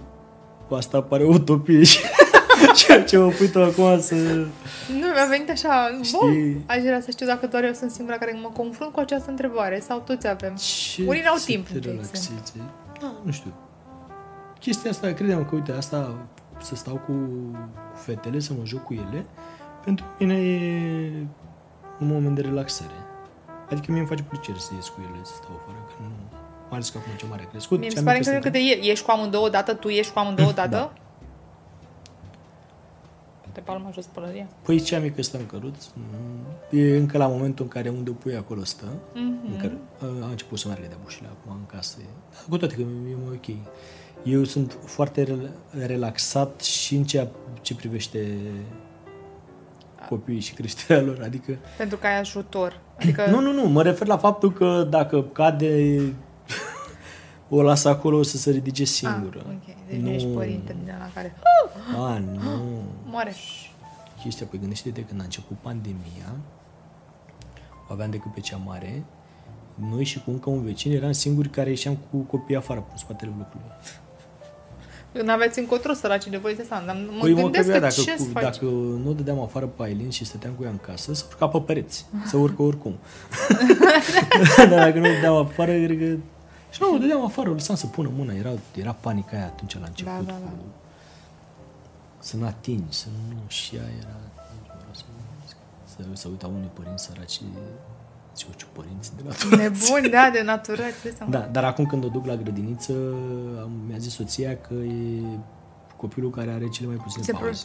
asta 0.77 1.03
pare 1.03 1.25
o 1.25 1.29
utopie 1.29 1.83
și 1.83 2.01
ceea 2.79 3.05
ce 3.05 3.17
mă 3.17 3.29
pui 3.29 3.49
tu 3.49 3.63
acum 3.63 4.01
să... 4.01 4.15
Nu, 4.15 5.07
mi-a 5.15 5.27
venit 5.31 5.51
așa, 5.51 5.91
bun, 5.93 6.03
Știi? 6.03 6.65
aș 6.67 6.81
vrea 6.83 7.01
să 7.01 7.11
știu 7.11 7.27
dacă 7.27 7.47
doar 7.47 7.65
eu 7.65 7.73
sunt 7.73 7.91
singura 7.91 8.17
care 8.17 8.39
mă 8.43 8.51
confrunt 8.57 8.93
cu 8.93 9.01
această 9.01 9.31
întrebare 9.31 9.81
sau 9.87 10.03
toți 10.07 10.29
avem. 10.29 10.55
Ce 10.55 11.05
Unii 11.07 11.23
n-au 11.25 11.37
să 11.37 11.45
timp, 11.45 11.69
te 11.69 11.79
de 11.79 11.89
relaxezi? 11.89 12.31
Da, 13.01 13.13
nu 13.25 13.31
știu. 13.31 13.53
Chestia 14.59 14.91
asta, 14.91 15.13
credem 15.13 15.45
că, 15.45 15.55
uite, 15.55 15.73
asta 15.73 16.15
să 16.63 16.75
stau 16.75 16.95
cu 16.95 17.13
cu 17.93 17.99
fetele, 18.05 18.39
să 18.39 18.53
mă 18.59 18.65
joc 18.65 18.85
cu 18.85 18.93
ele, 18.93 19.25
pentru 19.85 20.05
mine 20.19 20.35
e 20.35 21.13
un 22.01 22.07
moment 22.07 22.35
de 22.35 22.41
relaxare. 22.41 22.93
Adică 23.71 23.87
mie 23.91 23.99
îmi 24.01 24.09
face 24.09 24.23
plăcere 24.23 24.59
să 24.59 24.71
ies 24.75 24.89
cu 24.89 25.01
ele, 25.01 25.21
să 25.23 25.33
stau 25.37 25.51
afară, 25.61 25.79
că 25.89 25.95
nu... 26.03 26.09
Mai 26.69 26.79
ales 26.79 26.91
că 26.91 26.99
acum 26.99 27.13
ce 27.17 27.27
mare 27.27 27.43
a 27.47 27.49
crescut. 27.51 27.79
Mie 27.79 27.89
mi 27.89 27.93
cea 27.95 27.99
se 28.01 28.05
pare 28.07 28.19
mică 28.19 28.31
incredibil 28.31 28.61
suntem- 28.63 28.79
că 28.79 28.83
de 28.83 28.91
ești 28.91 29.05
cu 29.05 29.11
amândouă 29.11 29.47
odată, 29.47 29.75
tu 29.75 29.89
ești 29.89 30.13
cu 30.13 30.19
amândouă 30.19 30.49
odată. 30.55 30.69
Da. 30.69 30.93
Poate 33.41 33.61
palma 33.61 33.91
jos 33.93 34.07
pălăria. 34.07 34.47
Păi 34.63 34.81
cea 34.81 34.99
mică 34.99 35.23
stă 35.23 35.37
în 35.39 35.47
căruț, 35.47 35.87
nu- 35.95 36.79
e 36.79 36.97
încă 36.97 37.19
la 37.19 37.27
momentul 37.27 37.65
în 37.65 37.71
care 37.71 37.89
unde 37.89 38.11
o 38.11 38.13
pui 38.13 38.37
acolo 38.37 38.65
stă, 38.65 38.85
Mhm. 39.15 39.39
încă, 39.53 39.73
a 40.23 40.29
început 40.31 40.59
să 40.59 40.67
meargă 40.69 40.87
de 40.89 40.95
bușile 41.03 41.29
acum 41.29 41.53
în 41.61 41.67
casă. 41.77 41.97
Da, 42.31 42.39
cu 42.49 42.57
toate 42.57 42.75
că 42.75 42.81
e 42.81 42.85
mai 43.27 43.35
ok. 43.35 43.57
Eu 44.23 44.45
sunt 44.45 44.77
foarte 44.85 45.23
rel- 45.23 45.51
relaxat 45.87 46.61
și 46.61 46.95
în 46.95 47.05
ceea 47.05 47.29
ce 47.61 47.75
privește 47.75 48.37
copiii 50.11 50.41
și 50.41 50.55
creșterea 50.55 51.03
lor, 51.03 51.21
adică... 51.23 51.59
Pentru 51.77 51.97
că 51.97 52.07
ai 52.07 52.19
ajutor. 52.19 52.81
Adică 52.99 53.27
Nu, 53.31 53.41
nu, 53.41 53.53
nu, 53.53 53.69
mă 53.69 53.83
refer 53.83 54.07
la 54.07 54.17
faptul 54.17 54.53
că 54.53 54.87
dacă 54.91 55.23
cade, 55.23 56.01
o 57.49 57.63
las 57.63 57.85
acolo 57.85 58.23
să 58.23 58.37
se 58.37 58.51
ridice 58.51 58.85
singură. 58.85 59.39
Ah, 59.39 59.55
ok. 59.55 59.77
Deci 59.89 60.01
nu 60.01 60.09
ești 60.09 60.29
părinte 60.29 60.77
din 60.85 60.95
la 60.99 61.11
care 61.15 61.35
A, 61.97 62.19
nu. 62.19 62.83
moare. 63.05 63.35
chestia, 64.23 64.47
păi 64.51 64.59
gândește-te 64.59 65.05
când 65.05 65.21
a 65.21 65.25
început 65.25 65.57
pandemia, 65.57 66.31
o 67.89 67.93
aveam 67.93 68.11
decât 68.11 68.33
pe 68.35 68.41
cea 68.41 68.57
mare, 68.57 69.03
noi 69.75 70.05
și 70.05 70.23
cu 70.23 70.31
încă 70.31 70.51
un 70.51 70.63
vecin 70.65 70.93
eram 70.93 71.13
singuri 71.13 71.49
care 71.49 71.69
ieșeam 71.69 71.99
cu 72.11 72.17
copiii 72.17 72.59
afară, 72.59 72.85
în 72.91 72.97
spatele 72.97 73.33
blocului. 73.37 73.65
Nu 75.13 75.33
aveți 75.33 75.59
încotro 75.59 75.93
săracii 75.93 76.31
de 76.31 76.37
voi 76.37 76.55
de 76.55 76.63
asta, 76.63 76.83
dar 76.87 76.97
mă 77.11 77.21
Păi 77.21 77.33
mă 77.33 77.41
gândesc 77.41 77.69
trebuia, 77.69 77.89
că 77.89 77.95
dacă, 77.97 78.11
ce 78.11 78.17
cu, 78.17 78.23
să 78.23 78.29
faci? 78.29 78.43
dacă 78.43 78.65
nu 79.05 79.13
dădeam 79.13 79.41
afară 79.41 79.67
pe 79.67 79.83
Aileen 79.83 80.11
și 80.11 80.25
stăteam 80.25 80.53
cu 80.53 80.63
ea 80.65 80.71
în 80.71 80.79
casă, 80.79 81.15
să 81.15 81.25
urca 81.29 81.49
pe 81.49 81.61
pereți, 81.61 82.07
să 82.27 82.37
urcă 82.37 82.63
oricum. 82.63 82.95
Dar 84.57 84.69
dacă 84.69 84.99
nu 84.99 85.07
dădeam 85.15 85.37
afară, 85.37 85.73
cred 85.73 85.99
că... 85.99 86.17
Și 86.71 86.79
nu, 86.81 86.95
o 86.95 86.99
dădeam 86.99 87.25
afară, 87.25 87.51
o 87.51 87.53
lăsam 87.53 87.77
să 87.77 87.87
pună 87.87 88.11
mâna, 88.17 88.33
era, 88.33 88.51
era 88.75 88.93
panica 88.93 89.37
aia 89.37 89.45
atunci 89.45 89.79
la 89.79 89.87
început. 89.87 90.13
Da, 90.13 90.33
da, 90.33 90.39
da. 90.45 90.49
Cu, 90.49 90.65
să 92.19 92.37
nu 92.37 92.47
atingi, 92.47 92.97
să 92.97 93.07
nu... 93.29 93.37
Și 93.47 93.77
ea 93.77 93.83
era... 93.99 94.15
Să, 94.93 95.03
să, 95.85 96.03
să 96.13 96.29
uita 96.29 96.47
unii 96.47 96.71
părinți 96.75 97.05
săraci, 97.05 97.41
ce 98.41 98.47
ce 98.57 98.65
părinți 98.73 99.11
de 99.17 99.23
la 99.29 99.33
Nebun, 99.63 100.11
da, 100.11 100.31
de 100.33 100.43
natură, 100.43 100.83
ce 101.03 101.11
să 101.11 101.25
Da, 101.29 101.49
dar 101.53 101.65
acum 101.65 101.87
când 101.87 102.05
o 102.05 102.09
duc 102.09 102.27
la 102.27 102.35
grădiniță, 102.37 102.93
am, 103.63 103.71
mi-a 103.89 103.99
zis 103.99 104.13
soția 104.15 104.57
că 104.69 104.75
e 104.75 105.21
copilul 105.97 106.31
care 106.31 106.51
are 106.51 106.69
cele 106.69 106.87
mai 106.89 106.97
puține 106.97 107.23
Se 107.25 107.33
pauze. 107.33 107.65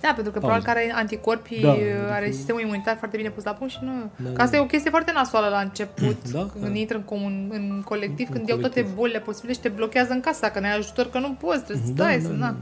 Da, 0.00 0.12
pentru 0.14 0.32
că 0.32 0.38
Pauză. 0.38 0.58
probabil 0.60 0.64
că 0.64 0.70
are 0.70 0.92
anticorpii, 1.00 1.60
Da, 1.60 1.70
are 1.70 2.16
adică- 2.16 2.36
sistemul 2.36 2.60
imunitar 2.60 2.96
foarte 2.96 3.16
bine 3.16 3.30
pus 3.30 3.44
la 3.44 3.50
punct 3.52 3.72
și 3.72 3.78
nu... 3.82 3.92
Da, 4.16 4.30
că 4.32 4.40
asta 4.42 4.50
da. 4.56 4.56
e 4.56 4.64
o 4.64 4.66
chestie 4.66 4.90
foarte 4.90 5.12
nasoală 5.14 5.48
la 5.48 5.58
început, 5.60 6.16
Da, 6.32 6.48
când 6.52 6.64
da. 6.72 6.78
intră 6.78 6.96
în, 6.96 7.02
comun, 7.02 7.48
în 7.52 7.82
colectiv, 7.84 8.26
În 8.28 8.34
când 8.34 8.48
iau 8.48 8.58
toate 8.58 8.74
colectiv. 8.74 8.96
bolile 8.96 9.18
posibile 9.20 9.52
și 9.52 9.60
te 9.60 9.68
blochează 9.68 10.12
în 10.12 10.20
casa, 10.20 10.50
că 10.50 10.60
n-ai 10.60 10.76
ajutor, 10.76 11.10
că 11.10 11.18
nu 11.18 11.30
poți, 11.32 11.62
trebuie 11.64 11.86
să 11.86 11.92
Da, 11.92 12.02
stai, 12.04 12.16
da, 12.18 12.22
să... 12.22 12.28
da, 12.28 12.36
na. 12.36 12.56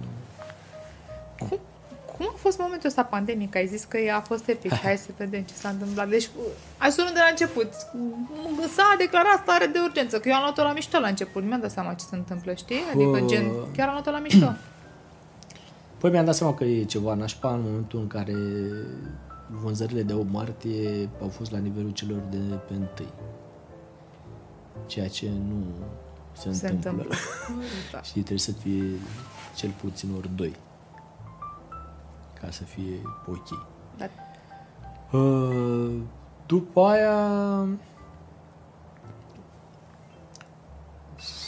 da. 1.39 1.47
Cum, 1.47 1.59
cum 2.25 2.33
a 2.35 2.39
fost 2.39 2.59
momentul 2.59 2.89
ăsta 2.89 3.03
pandemic? 3.05 3.57
Ai 3.57 3.67
zis 3.67 3.85
că 3.85 3.99
a 4.17 4.21
fost 4.21 4.49
epic. 4.49 4.75
Hai 4.75 4.97
să 4.97 5.11
vedem 5.17 5.43
ce 5.43 5.55
s-a 5.55 5.69
întâmplat. 5.69 6.09
Deci, 6.09 6.29
hai 6.79 6.91
să 6.91 6.97
o 6.99 7.03
luăm 7.03 7.15
de 7.15 7.21
la 7.21 7.31
început. 7.31 7.69
S-a 8.77 8.95
declarat 8.99 9.39
stare 9.43 9.67
de 9.67 9.79
urgență, 9.83 10.21
că 10.21 10.29
eu 10.29 10.35
am 10.35 10.43
luat-o 10.43 10.63
la 10.63 10.73
mișto 10.73 10.99
la 10.99 11.09
început. 11.09 11.43
Nu 11.43 11.49
mi-am 11.49 11.61
dat 11.61 11.71
seama 11.71 11.95
ce 11.95 12.05
se 12.05 12.17
întâmplă, 12.17 12.55
știi? 12.55 12.83
Adică, 12.95 13.11
Bă. 13.11 13.21
gen, 13.27 13.51
chiar 13.77 13.87
am 13.87 13.93
luat-o 13.93 14.11
la 14.11 14.19
mișto. 14.19 14.53
Păi 16.01 16.11
mi-am 16.11 16.25
dat 16.25 16.35
seama 16.35 16.55
că 16.55 16.65
e 16.65 16.85
ceva 16.85 17.15
nașpa 17.15 17.55
în 17.55 17.61
momentul 17.63 18.01
în 18.01 18.07
care 18.07 18.35
vânzările 19.63 20.03
de 20.03 20.13
8 20.13 20.27
martie 20.31 21.09
au 21.23 21.29
fost 21.29 21.51
la 21.51 21.59
nivelul 21.59 21.91
celor 21.91 22.19
de 22.31 22.37
pe 22.69 22.75
1. 22.75 22.89
Ceea 24.87 25.09
ce 25.09 25.27
nu 25.49 25.65
se, 26.33 26.53
Se 26.53 26.69
întâmplă. 26.69 26.91
întâmplă. 26.91 27.17
Da. 27.93 28.03
Știi, 28.09 28.21
trebuie 28.21 28.39
să 28.39 28.53
fie 28.53 28.85
cel 29.57 29.71
puțin 29.81 30.09
ori 30.17 30.29
2 30.37 30.53
ca 32.43 32.51
să 32.51 32.65
fie 32.65 33.03
ok. 33.27 33.67
Dar 33.97 34.11
Uh, 35.13 35.93
după 36.47 36.81
aia 36.81 37.69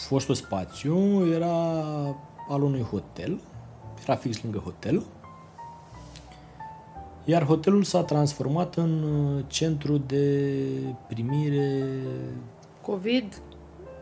fostul 0.09 0.35
spațiu 0.35 1.27
era 1.33 1.57
al 2.49 2.63
unui 2.63 2.83
hotel, 2.83 3.41
era 4.03 4.17
fix 4.17 4.43
lângă 4.43 4.59
hotel 4.59 5.03
Iar 7.25 7.45
hotelul 7.45 7.83
s-a 7.83 8.03
transformat 8.03 8.75
în 8.75 9.03
uh, 9.03 9.45
centru 9.47 9.97
de 9.97 10.41
primire... 11.07 11.83
COVID. 12.81 13.41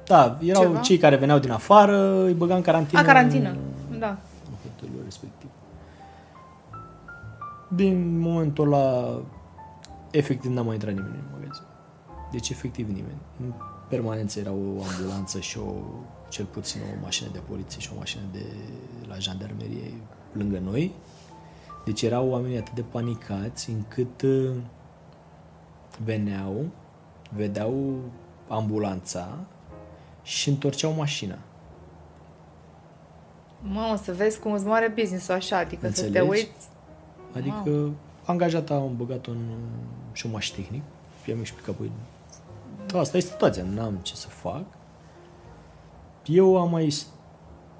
Da, 0.07 0.39
erau 0.43 0.63
Ceva? 0.63 0.81
cei 0.81 0.99
care 0.99 1.17
veneau 1.17 1.39
din 1.39 1.51
afară, 1.51 2.25
îi 2.25 2.35
băga 2.35 2.55
în 2.55 2.63
carantină. 2.63 3.01
A, 3.01 3.05
carantină. 3.05 3.57
În, 3.91 3.99
Da. 3.99 4.09
în 4.49 4.55
hotelul 4.63 5.01
respectiv. 5.05 5.49
Din 7.75 8.19
momentul 8.19 8.73
ăla, 8.73 9.21
efectiv 10.11 10.51
n-a 10.51 10.63
mai 10.63 10.75
intrat 10.75 10.95
nimeni 10.95 11.15
în 11.15 11.29
magazin. 11.33 11.65
Deci 12.31 12.49
efectiv 12.51 12.87
nimeni. 12.89 13.19
În 13.41 13.53
permanență 13.89 14.39
era 14.39 14.51
o 14.51 14.83
ambulanță 14.83 15.41
și 15.41 15.59
o, 15.59 15.73
cel 16.29 16.45
puțin 16.45 16.81
o 16.81 17.01
mașină 17.03 17.29
de 17.33 17.39
poliție 17.49 17.81
și 17.81 17.91
o 17.95 17.99
mașină 17.99 18.23
de 18.33 18.45
la 19.09 19.19
jandarmerie 19.19 19.93
lângă 20.33 20.59
noi. 20.59 20.93
Deci 21.85 22.03
erau 22.03 22.29
oamenii 22.29 22.57
atât 22.59 22.75
de 22.75 22.83
panicați 22.91 23.71
încât 23.71 24.23
uh, 24.23 24.51
veneau, 26.05 26.65
vedeau 27.37 27.99
ambulanța 28.49 29.39
și 30.23 30.49
întorceau 30.49 30.93
mașina. 30.93 31.39
Mamă, 33.61 33.97
să 33.97 34.13
vezi 34.13 34.39
cum 34.39 34.53
îți 34.53 34.65
moare 34.67 34.93
business-ul 34.99 35.35
așa, 35.35 35.57
adică 35.59 35.91
să 35.91 36.01
te 36.01 36.07
Înțelegi? 36.07 36.31
uiți. 36.31 36.69
Adică 37.37 37.91
angajata 38.25 38.75
am 38.75 38.97
băgat 38.97 39.27
în 39.27 39.39
șomaș 40.13 40.49
tehnic. 40.49 40.83
I-am 41.27 41.39
explicat, 41.41 41.75
păi, 41.75 41.91
da, 42.87 42.99
asta 42.99 43.17
e 43.17 43.21
situația, 43.21 43.63
n-am 43.65 43.95
ce 44.03 44.15
să 44.15 44.29
fac. 44.29 44.65
Eu 46.27 46.59
am 46.61 46.71
mai 46.71 46.91
s- 46.91 47.07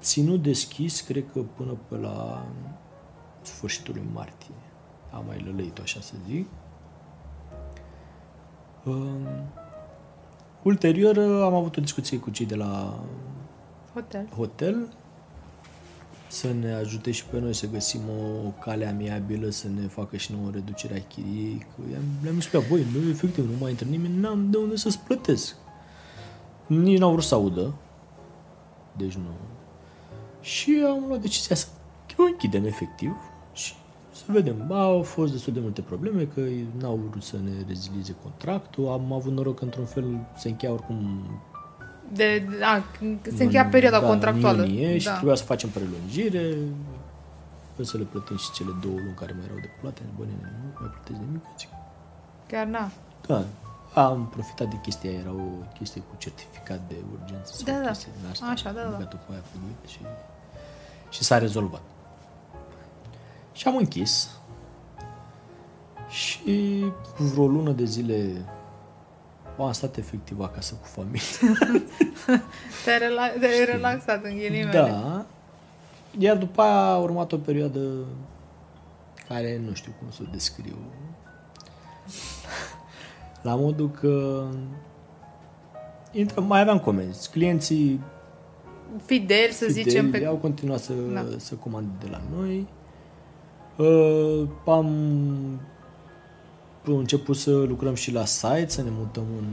ținut 0.01 0.41
deschis, 0.41 1.01
cred 1.01 1.23
că 1.33 1.39
până 1.55 1.77
pe 1.87 1.95
la 1.95 2.45
sfârșitul 3.41 3.93
lui 3.93 4.03
martie. 4.13 4.53
Am 5.11 5.23
mai 5.27 5.43
lălăit 5.45 5.79
așa 5.79 5.99
să 5.99 6.13
zic. 6.27 6.47
Um, 8.85 9.27
ulterior 10.63 11.17
am 11.43 11.53
avut 11.53 11.77
o 11.77 11.81
discuție 11.81 12.17
cu 12.19 12.29
cei 12.29 12.45
de 12.45 12.55
la 12.55 12.99
Hotel. 13.93 14.27
hotel 14.35 14.87
să 16.33 16.53
ne 16.59 16.73
ajute 16.73 17.11
și 17.11 17.25
pe 17.25 17.39
noi 17.39 17.53
să 17.53 17.67
găsim 17.67 18.01
o 18.45 18.49
cale 18.49 18.85
amiabilă, 18.85 19.49
să 19.49 19.67
ne 19.67 19.87
facă 19.87 20.17
și 20.17 20.31
nouă 20.31 20.49
reducerea 20.51 21.01
chiriei. 21.01 21.57
Că 21.75 21.81
i-am, 21.91 22.03
le-am 22.21 22.35
explicat, 22.35 22.69
băi, 22.69 22.85
nu, 22.93 23.09
efectiv, 23.09 23.49
nu 23.49 23.57
mai 23.59 23.69
intră 23.69 23.87
nimeni, 23.89 24.19
n-am 24.19 24.49
de 24.51 24.57
unde 24.57 24.75
să-ți 24.75 24.99
plătesc. 24.99 25.55
Nici 26.67 26.97
n-au 26.97 27.11
vrut 27.11 27.23
să 27.23 27.35
audă. 27.35 27.73
Deci 28.97 29.13
nu. 29.13 29.29
Și 30.41 30.83
am 30.85 31.03
luat 31.07 31.21
decizia 31.21 31.55
să 31.55 31.67
o 32.17 32.23
închidem 32.23 32.65
efectiv 32.65 33.11
și 33.53 33.73
să 34.11 34.23
vedem. 34.27 34.67
Ba, 34.67 34.81
au 34.81 35.01
fost 35.01 35.31
destul 35.31 35.53
de 35.53 35.59
multe 35.59 35.81
probleme, 35.81 36.23
că 36.23 36.39
ei 36.39 36.65
n-au 36.79 36.99
vrut 37.09 37.23
să 37.23 37.37
ne 37.43 37.51
rezilieze 37.67 38.15
contractul. 38.23 38.87
Am 38.87 39.13
avut 39.13 39.31
noroc 39.31 39.57
că 39.57 39.63
într-un 39.63 39.85
fel 39.85 40.27
se 40.37 40.49
încheia 40.49 40.71
oricum 40.71 41.23
De, 42.13 42.47
a, 42.61 42.83
se 43.35 43.43
încheia 43.43 43.65
perioada 43.65 43.99
da, 43.99 44.07
contractuală. 44.07 44.61
În 44.61 44.69
iunie 44.69 44.97
și 44.97 45.05
da. 45.05 45.13
trebuia 45.13 45.35
să 45.35 45.43
facem 45.43 45.69
prelungire. 45.69 46.55
Păi 47.75 47.85
să 47.85 47.97
le 47.97 48.03
plătim 48.03 48.37
și 48.37 48.51
cele 48.51 48.69
două 48.81 48.95
luni 48.95 49.15
care 49.19 49.31
mai 49.37 49.43
erau 49.45 49.57
de 49.61 49.69
plate. 49.81 50.01
Bă, 50.17 50.23
nene, 50.25 50.53
nu 50.63 50.69
mai 50.79 50.91
plătesc 50.93 51.19
nimic. 51.27 51.43
Zic, 51.59 51.69
Chiar 52.47 52.65
na. 52.65 52.89
da, 53.27 53.43
am 54.01 54.27
profitat 54.31 54.67
de 54.69 54.75
chestia 54.81 55.09
aia. 55.09 55.19
Era 55.19 55.29
o 55.31 55.47
chestie 55.77 56.01
cu 56.01 56.15
certificat 56.17 56.79
de 56.87 56.95
urgență. 57.13 57.53
sau 57.53 57.73
Da, 57.73 57.79
da. 57.81 57.87
chestii 57.87 58.11
din 58.19 58.29
astea. 58.29 58.47
Așa, 58.47 58.71
da, 58.71 58.81
Am 58.81 58.89
da. 58.89 58.95
băgat-o 58.97 59.15
cu 59.25 59.31
aia 59.31 59.41
pe 59.51 59.57
gât 59.67 59.89
și, 59.89 59.99
și 61.09 61.23
s-a 61.23 61.37
rezolvat. 61.37 61.81
Și 63.53 63.67
am 63.67 63.75
închis. 63.77 64.29
Și 66.09 66.83
vreo 67.17 67.47
lună 67.47 67.71
de 67.71 67.83
zile 67.85 68.45
am 69.59 69.71
stat 69.71 69.97
efectiv 69.97 70.39
acasă 70.39 70.73
cu 70.81 70.87
familia. 70.87 71.21
Te-ai, 72.83 72.99
rela- 72.99 73.39
te-ai 73.39 73.65
relaxat 73.65 74.23
în 74.23 74.37
ghilimele. 74.37 74.71
Da. 74.71 75.25
Iar 76.17 76.37
după 76.37 76.61
aia 76.61 76.73
a 76.85 76.97
urmat 76.97 77.31
o 77.31 77.37
perioadă 77.37 77.79
care 79.27 79.61
nu 79.67 79.73
știu 79.73 79.91
cum 79.99 80.11
să 80.11 80.19
o 80.21 80.29
descriu. 80.31 80.75
La 83.41 83.55
modul 83.55 83.89
că 83.89 84.43
intră, 86.11 86.41
mai 86.41 86.59
aveam 86.61 86.79
comenzi. 86.79 87.29
Clienții 87.29 87.99
Fidel, 89.05 89.49
să 89.51 89.65
fideli 89.65 89.89
zicem, 89.89 90.11
pe... 90.11 90.25
au 90.25 90.35
continuat 90.35 90.79
să, 90.79 90.93
Da. 90.93 91.25
să 91.37 91.55
comande 91.55 91.89
de 91.99 92.07
la 92.11 92.21
noi. 92.37 92.67
Uh, 93.77 94.47
am 94.65 94.89
început 96.91 97.37
să 97.37 97.51
lucrăm 97.51 97.93
și 97.93 98.11
la 98.11 98.25
site, 98.25 98.65
să 98.67 98.81
ne 98.81 98.89
mutăm 98.91 99.23
în 99.39 99.45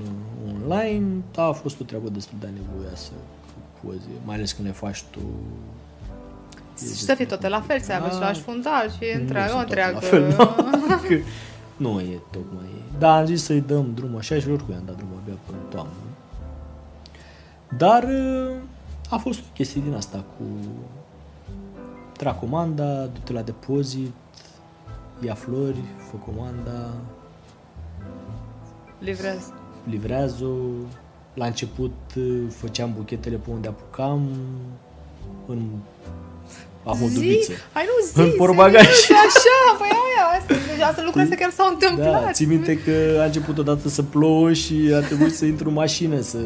online. 0.54 1.22
Da, 1.32 1.44
a 1.44 1.52
fost 1.52 1.80
o 1.80 1.84
treabă 1.84 2.08
destul 2.08 2.36
de 2.40 2.46
anevoioasă 2.46 3.10
cu 3.46 3.86
poze, 3.86 4.08
mai 4.24 4.34
ales 4.36 4.52
când 4.52 4.66
le 4.66 4.74
faci 4.74 5.02
tu 5.10 5.20
Și 6.78 6.86
să 6.86 7.14
fie 7.14 7.24
toate 7.24 7.48
la 7.48 7.60
fel, 7.60 7.80
să 7.80 7.92
aibă 7.92 8.06
Da. 8.06 8.14
același 8.16 8.40
fundal 8.40 8.90
și 8.90 9.14
Nu 9.14 9.20
întreagă, 9.20 9.52
o 9.52 9.56
sunt 9.56 9.66
toate 9.66 9.82
întreagă... 9.82 9.94
la 9.94 10.00
fel, 10.00 10.22
nu. 10.28 10.96
Că 11.08 11.14
nu 11.76 12.00
e 12.00 12.18
tocmai. 12.30 12.68
Da, 12.98 13.16
am 13.16 13.24
zis 13.26 13.44
să-i 13.44 13.60
dăm 13.60 13.92
drum 13.94 14.16
așa 14.16 14.38
și 14.38 14.48
oricum 14.48 14.74
i-am 14.74 14.82
dat 14.86 14.96
drum 14.96 15.08
abia 15.22 15.34
până 15.46 15.58
în 15.62 15.70
toamnă. 15.70 15.92
Dar 17.76 18.02
uh, 18.02 18.56
a 19.10 19.16
fost 19.16 19.38
o 19.38 19.42
chestie 19.54 19.80
din 19.84 19.94
asta 19.94 20.24
cu 20.36 20.44
tra 22.16 22.32
comanda, 22.32 23.04
du-te 23.04 23.32
la 23.32 23.42
depozit, 23.42 24.12
ia 25.24 25.34
flori, 25.34 25.82
fă 26.10 26.16
comanda, 26.16 26.88
Livrează. 29.00 29.52
livrează 29.90 30.46
La 31.34 31.46
început 31.46 31.92
uh, 32.16 32.24
făceam 32.56 32.92
buchetele 32.96 33.36
pe 33.36 33.50
unde 33.50 33.68
apucam, 33.68 34.28
în 35.46 35.58
a 36.84 36.92
moduliță. 37.00 37.52
Hai 37.72 37.84
nu 37.86 38.06
zi, 38.06 38.28
În 38.28 38.34
portbagaj. 38.36 38.86
serios, 38.86 39.24
Așa, 39.26 39.76
păi 39.78 39.88
aia, 39.88 40.38
asta, 40.40 40.54
deci 40.72 40.82
asta 40.84 41.02
lucrurile 41.04 41.22
astea 41.22 41.38
chiar 41.38 41.50
s-au 41.50 41.68
întâmplat. 41.72 42.24
Da, 42.24 42.30
ții 42.32 42.46
minte 42.46 42.78
că 42.78 43.18
a 43.20 43.24
început 43.24 43.58
odată 43.58 43.88
să 43.88 44.02
plouă 44.02 44.52
și 44.52 44.90
a 44.94 45.00
trebuit 45.00 45.34
să 45.34 45.44
intru 45.44 45.68
în 45.68 45.74
mașină 45.74 46.20
să... 46.20 46.38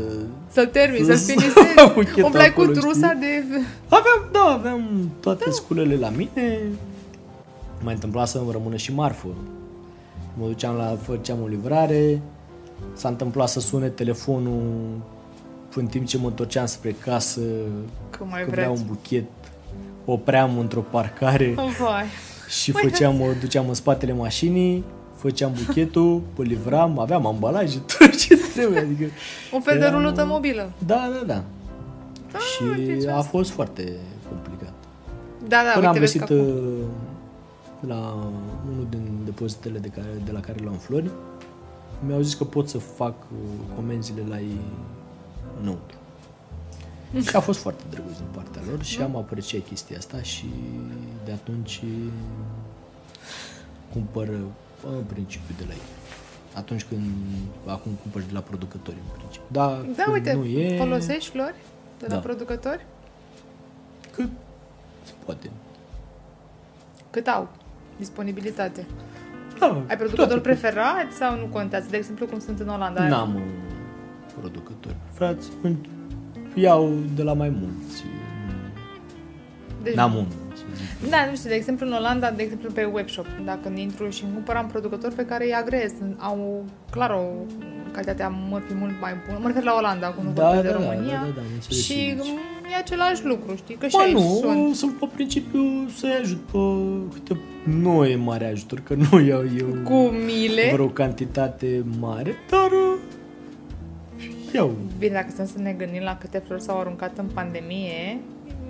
Să-l 0.52 0.66
termin, 0.66 1.04
să-l 1.04 1.16
Să- 1.16 1.30
finisezi. 1.30 1.54
buchetul 1.94 2.24
Umblai 2.24 2.52
cu 2.52 2.60
acolo, 2.60 2.78
trusa 2.78 3.06
știi? 3.08 3.20
de... 3.20 3.44
Aveam, 3.88 4.28
da, 4.32 4.44
aveam 4.58 5.10
toate 5.20 5.50
sculele 5.50 5.96
la 5.96 6.08
mine. 6.08 6.58
Mai 7.82 7.94
întâmpla 7.94 8.24
să 8.24 8.38
îmi 8.38 8.52
rămână 8.52 8.76
și 8.76 8.92
marfă. 8.94 9.28
Mă 10.38 10.46
duceam 10.46 10.76
la, 10.76 10.96
făceam 11.02 11.38
o 11.42 11.46
livrare, 11.46 12.20
s-a 12.92 13.08
întâmplat 13.08 13.48
să 13.48 13.60
sune 13.60 13.88
telefonul 13.88 14.62
în 15.74 15.86
timp 15.86 16.06
ce 16.06 16.18
mă 16.18 16.26
întorceam 16.26 16.66
spre 16.66 16.90
casă, 17.04 17.40
Că 18.10 18.24
mai 18.30 18.44
că 18.44 18.50
vreau 18.50 18.72
vreți. 18.72 18.88
un 18.88 18.94
buchet, 18.94 19.24
opream 20.04 20.58
într-o 20.58 20.80
parcare 20.80 21.54
Vai. 21.54 22.04
și 22.48 22.70
făceam, 22.72 23.20
o 23.20 23.26
duceam 23.40 23.68
în 23.68 23.74
spatele 23.74 24.12
mașinii, 24.12 24.84
făceam 25.16 25.52
buchetul, 25.66 26.22
îl 26.36 26.44
livram, 26.44 26.98
aveam 26.98 27.26
ambalaje, 27.26 27.78
tot 27.98 28.16
ce 28.16 28.36
trebuie, 28.54 28.78
adică... 28.78 29.04
Un 29.52 29.60
fel 29.60 29.78
de 29.78 29.84
Era- 29.84 29.96
rulotă 29.96 30.24
mobilă. 30.26 30.70
Da, 30.86 31.10
da, 31.20 31.26
da. 31.26 31.42
Da, 32.32 32.38
și 32.38 32.84
deci 32.86 33.06
a 33.06 33.16
asta- 33.16 33.28
fost 33.30 33.50
foarte 33.50 33.92
complicat. 34.28 34.72
Da, 35.48 35.56
da, 35.64 35.70
Până 35.74 35.86
am 35.86 35.92
uite, 35.92 35.98
vezi 35.98 36.18
găsit 36.18 36.36
că 36.36 36.42
acum- 36.42 36.46
uh, 36.46 37.88
la 37.88 38.14
unul 38.70 38.86
din 38.90 39.00
depozitele 39.24 39.78
de, 39.78 39.88
care, 39.88 40.06
de 40.24 40.30
la 40.32 40.40
care 40.40 40.58
luam 40.62 40.74
flori, 40.76 41.10
mi-au 42.06 42.20
zis 42.20 42.34
că 42.34 42.44
pot 42.44 42.68
să 42.68 42.78
fac 42.78 43.14
uh, 43.32 43.38
comenzile 43.74 44.22
la 44.28 44.40
ei 44.40 44.60
înăuntru. 45.60 45.96
Și 47.28 47.36
a 47.36 47.40
fost 47.40 47.58
foarte 47.60 47.82
drăguț 47.90 48.16
din 48.16 48.26
partea 48.34 48.62
lor 48.70 48.82
și 48.82 49.00
am 49.02 49.16
apreciat 49.16 49.66
chestia 49.66 49.96
asta 49.98 50.22
și 50.22 50.44
de 51.24 51.32
atunci 51.32 51.82
cumpăr 53.92 54.28
uh, 54.28 54.40
în 54.96 55.02
principiu 55.04 55.54
de 55.58 55.64
la 55.66 55.72
ei. 55.72 55.80
Atunci 56.54 56.84
când, 56.84 57.02
acum 57.66 57.92
cumpăr 58.02 58.22
de 58.22 58.32
la 58.32 58.40
producători 58.40 58.96
în 58.96 59.16
principiu. 59.18 59.46
Da, 59.52 59.66
Da, 59.96 60.02
când 60.02 60.14
uite, 60.16 60.32
nu 60.32 60.44
e, 60.44 60.78
folosești 60.78 61.30
flori 61.30 61.54
de 61.98 62.06
la 62.08 62.14
Da. 62.14 62.20
producători? 62.20 62.86
cât 64.10 64.28
se 65.04 65.12
poate. 65.24 65.50
Cât 67.10 67.26
au 67.26 67.48
disponibilitate? 67.98 68.86
Da, 69.72 69.82
Ai 69.88 69.96
producători 69.96 70.28
toate. 70.28 70.40
preferați 70.42 71.16
sau 71.16 71.38
nu 71.38 71.44
contează? 71.52 71.86
De 71.90 71.96
exemplu, 71.96 72.26
cum 72.26 72.38
sunt 72.38 72.60
în 72.60 72.68
Olanda. 72.68 73.08
N-am 73.08 73.34
uh, 73.34 73.40
producători. 74.40 74.94
Frați, 75.12 75.48
în- 75.62 75.76
iau 76.54 76.92
de 77.16 77.22
la 77.22 77.32
mai 77.32 77.48
mulți. 77.48 78.04
Deci, 79.82 79.94
N-am 79.94 80.12
unul, 80.12 80.26
să 80.30 80.36
zic. 80.36 80.43
Da, 81.10 81.16
nu 81.30 81.36
știu, 81.36 81.48
de 81.48 81.54
exemplu 81.54 81.86
în 81.86 81.92
Olanda, 81.92 82.30
de 82.30 82.42
exemplu 82.42 82.70
pe 82.70 82.84
webshop, 82.92 83.26
dacă 83.44 83.72
intru 83.74 84.10
și 84.10 84.24
îmi 84.24 84.32
cumpăram 84.32 84.66
producători 84.66 85.14
pe 85.14 85.24
care 85.24 85.44
îi 85.44 85.54
agrez, 85.54 85.92
au 86.18 86.64
clar 86.90 87.10
o 87.10 87.22
calitatea 87.92 88.28
mărfii 88.50 88.74
mult 88.74 88.92
mai 89.00 89.12
bună. 89.26 89.38
Mă 89.40 89.46
refer 89.46 89.62
la 89.62 89.74
Olanda, 89.78 90.06
acum 90.06 90.24
nu 90.24 90.32
Da, 90.32 90.42
vorbesc 90.44 90.62
da, 90.64 90.78
de 90.78 90.84
da, 90.84 90.90
România. 90.90 91.12
da, 91.20 91.26
da, 91.26 91.32
da, 91.34 91.40
am 91.40 91.46
înțeles 91.54 91.84
ce 91.86 91.92
și 91.92 92.14
zici. 92.22 92.32
e 92.72 92.76
același 92.78 93.24
lucru, 93.24 93.54
știi? 93.56 93.74
Că 93.74 93.86
și 93.86 93.96
Bă, 93.96 94.02
aici 94.02 94.12
nu, 94.12 94.38
sunt. 94.42 94.74
sunt 94.74 94.92
pe 94.92 95.08
principiu 95.14 95.60
să-i 95.96 96.18
ajut 96.22 96.40
pe 96.52 96.58
câte 97.14 97.40
nu 97.64 98.04
e 98.04 98.16
mare 98.16 98.46
ajutor, 98.46 98.80
că 98.80 98.94
nu 98.94 99.20
iau 99.20 99.42
eu 99.58 99.66
Cu 99.84 99.94
mile. 100.26 100.70
vreo 100.72 100.88
cantitate 100.88 101.84
mare, 102.00 102.34
dar 102.50 102.70
uh, 102.70 102.98
iau. 104.54 104.74
Bine, 104.98 105.12
dacă 105.12 105.26
stăm 105.30 105.46
să 105.46 105.58
ne 105.58 105.72
gândim 105.72 106.02
la 106.02 106.16
câte 106.20 106.42
flori 106.46 106.62
s-au 106.62 106.78
aruncat 106.80 107.18
în 107.18 107.26
pandemie, 107.34 108.18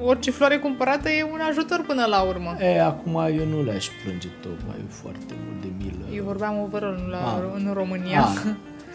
orice 0.03 0.31
floare 0.31 0.57
cumpărată 0.59 1.09
e 1.09 1.23
un 1.33 1.41
ajutor 1.51 1.85
până 1.87 2.05
la 2.07 2.21
urmă. 2.23 2.57
E, 2.61 2.81
acum 2.83 3.15
eu 3.39 3.47
nu 3.47 3.63
le-aș 3.63 3.89
plânge 4.05 4.29
tocmai 4.41 4.77
foarte 4.89 5.35
mult 5.47 5.61
de 5.63 5.69
milă. 5.79 6.17
Eu 6.17 6.25
vorbeam 6.25 6.59
overall 6.63 6.99
nu 7.05 7.11
la, 7.11 7.19
Ah. 7.19 7.63
în 7.65 7.73
România. 7.73 8.21
Ah, 8.21 8.43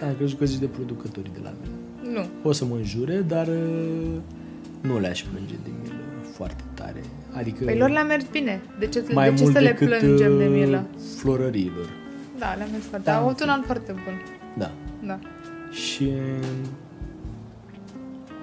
am 0.07 0.13
crezut 0.17 0.37
că 0.39 0.45
zici 0.45 0.59
de 0.59 0.65
producătorii 0.65 1.31
de 1.33 1.39
la 1.43 1.51
mine. 1.61 1.75
Nu. 2.19 2.49
O 2.49 2.51
să 2.51 2.65
mă 2.65 2.75
înjure, 2.75 3.15
dar 3.27 3.47
uh, 3.47 4.17
nu 4.81 4.99
le-aș 4.99 5.21
plânge 5.31 5.53
de 5.63 5.69
milă 5.81 5.93
foarte 6.33 6.63
tare. 6.73 7.03
Adică 7.31 7.63
Păi 7.63 7.77
lor 7.77 7.89
le-a 7.89 8.03
mers 8.03 8.25
bine. 8.31 8.61
De 8.79 8.87
ce, 8.87 9.03
mai 9.13 9.29
de 9.29 9.35
ce 9.35 9.41
mult 9.43 9.55
să 9.55 9.61
le 9.61 9.67
decât 9.67 9.87
plângem 9.99 10.37
de 10.37 10.45
uh, 10.45 10.51
milă? 10.51 10.85
florăriilor. 11.17 11.89
Da, 12.37 12.53
le-a 12.57 12.67
mers 12.71 12.83
foarte. 12.85 13.09
Da, 13.09 13.17
Au 13.17 13.23
avut 13.23 13.39
ok. 13.39 13.45
un 13.45 13.49
an 13.53 13.61
foarte 13.61 13.91
bun. 13.91 14.21
Da. 14.57 14.71
Da. 15.05 15.19
Și 15.71 16.11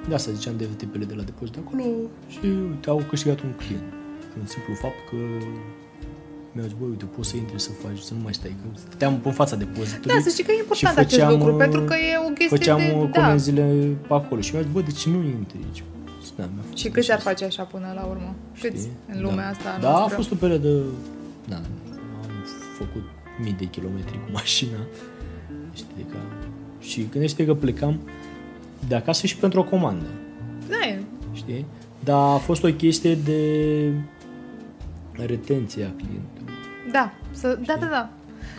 de 0.09 0.14
asta 0.14 0.30
ziceam 0.32 0.57
de 0.57 0.64
VTP-le 0.64 1.04
de 1.04 1.14
la 1.14 1.22
depozit 1.22 1.54
de 1.54 1.61
acolo 1.66 1.82
și 2.28 2.38
uite, 2.44 2.88
au 2.90 3.02
câștigat 3.09 3.40
un 3.40 3.52
client. 3.62 3.88
Prin 4.32 4.46
simplu 4.46 4.74
fapt 4.74 5.00
că 5.09 5.16
mi-au 6.52 6.66
zis, 6.68 6.76
băi, 6.78 6.88
uite, 6.88 7.04
poți 7.16 7.28
să 7.28 7.36
intri 7.36 7.61
să 7.61 7.70
faci, 7.82 7.98
să 7.98 8.14
nu 8.14 8.20
mai 8.22 8.34
stai, 8.34 8.54
că 8.61 8.78
stăteam 8.78 9.20
în 9.24 9.32
fața 9.32 9.57
depozitului. 9.57 10.14
Da, 10.14 10.20
să 10.22 10.28
știi 10.28 10.44
că 10.44 10.52
e 10.52 10.59
important 10.59 10.94
și 10.94 10.98
acest 11.04 11.20
făceam, 11.20 11.38
lucru, 11.38 11.52
uh, 11.52 11.59
pentru 11.64 11.80
că 11.82 11.94
e 11.94 12.28
o 12.28 12.30
chestie 12.38 12.57
Făceam 12.57 12.78
de... 12.78 12.94
uh, 12.98 13.09
Da. 13.12 13.20
comenzile 13.20 13.64
pe 14.09 14.14
acolo 14.14 14.40
și 14.40 14.50
mi-au 14.52 14.64
zis, 14.64 14.72
bă, 14.72 14.80
de 14.80 14.90
ce 15.00 15.09
nu 15.09 15.18
intri 15.22 15.59
aici? 15.66 15.82
Da, 16.36 16.44
mi-a 16.54 16.62
fost 16.68 16.76
Și 16.82 16.88
câți 16.88 17.11
ar 17.12 17.18
așa, 17.18 17.28
face 17.30 17.44
așa 17.44 17.62
până 17.62 17.92
la 17.94 18.04
urmă? 18.12 18.34
Câți 18.61 18.76
știi? 18.82 18.90
în 19.12 19.18
lumea 19.22 19.44
da. 19.44 19.50
asta 19.50 19.78
Da, 19.80 19.88
a 19.88 19.98
noastră? 19.98 20.16
fost 20.16 20.30
o 20.32 20.34
perioadă, 20.34 20.70
da, 21.48 21.57
am 21.57 22.32
făcut 22.78 23.04
mii 23.42 23.57
de 23.59 23.64
kilometri 23.64 24.12
cu 24.24 24.30
mașina. 24.32 24.78
Știi 25.72 26.07
că... 26.11 26.16
Și 26.80 27.09
gândește 27.11 27.46
că 27.46 27.54
plecam 27.54 28.00
de 28.89 28.95
acasă 28.95 29.27
și 29.27 29.37
pentru 29.37 29.61
o 29.61 29.64
comandă. 29.64 30.07
Da, 30.68 30.87
e. 30.89 31.01
știi? 31.33 31.64
Dar 32.05 32.16
a 32.35 32.37
fost 32.37 32.64
o 32.64 32.68
chestie 32.72 33.14
de 33.14 33.41
retenție 35.12 35.85
a 35.85 35.91
clientului. 35.97 36.55
Da, 36.93 37.12
să, 37.31 37.59
da, 37.66 37.77
da, 37.81 37.87
da. 37.87 38.09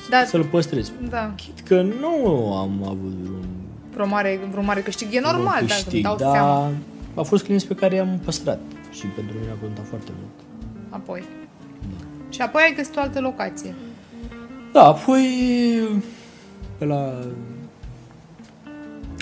Da, 0.10 0.24
Să-l 0.26 0.44
păstrezi. 0.44 0.92
da. 1.10 1.34
Chit 1.36 1.60
că 1.68 1.82
nu 1.82 2.54
am 2.54 2.84
avut 2.84 3.14
un 3.28 3.46
Vreo 3.94 4.08
mare, 4.08 4.40
vreo 4.52 4.64
mare 4.64 4.82
câștig. 4.82 5.08
E 5.14 5.20
normal, 5.20 5.62
un 5.62 5.68
dacă 5.68 5.82
câștig, 5.82 5.94
îmi 5.94 6.02
dau 6.04 6.16
dar 6.16 6.32
seama. 6.32 6.70
a 7.16 7.22
fost 7.22 7.44
clienți 7.44 7.68
pe 7.68 7.74
care 7.74 7.96
i-am 7.96 8.20
păstrat 8.26 8.60
și 8.92 9.06
pentru 9.06 9.36
mine 9.40 9.52
a 9.52 9.62
contat 9.62 9.86
foarte 9.88 10.12
mult. 10.20 10.34
Apoi. 10.90 11.24
Și 12.30 12.42
apoi 12.42 12.62
ai 12.66 12.74
găsit 12.76 12.96
o 12.96 13.00
altă 13.00 13.20
locație. 13.20 13.76
Da, 14.74 14.84
apoi 14.84 15.24
la 16.80 17.14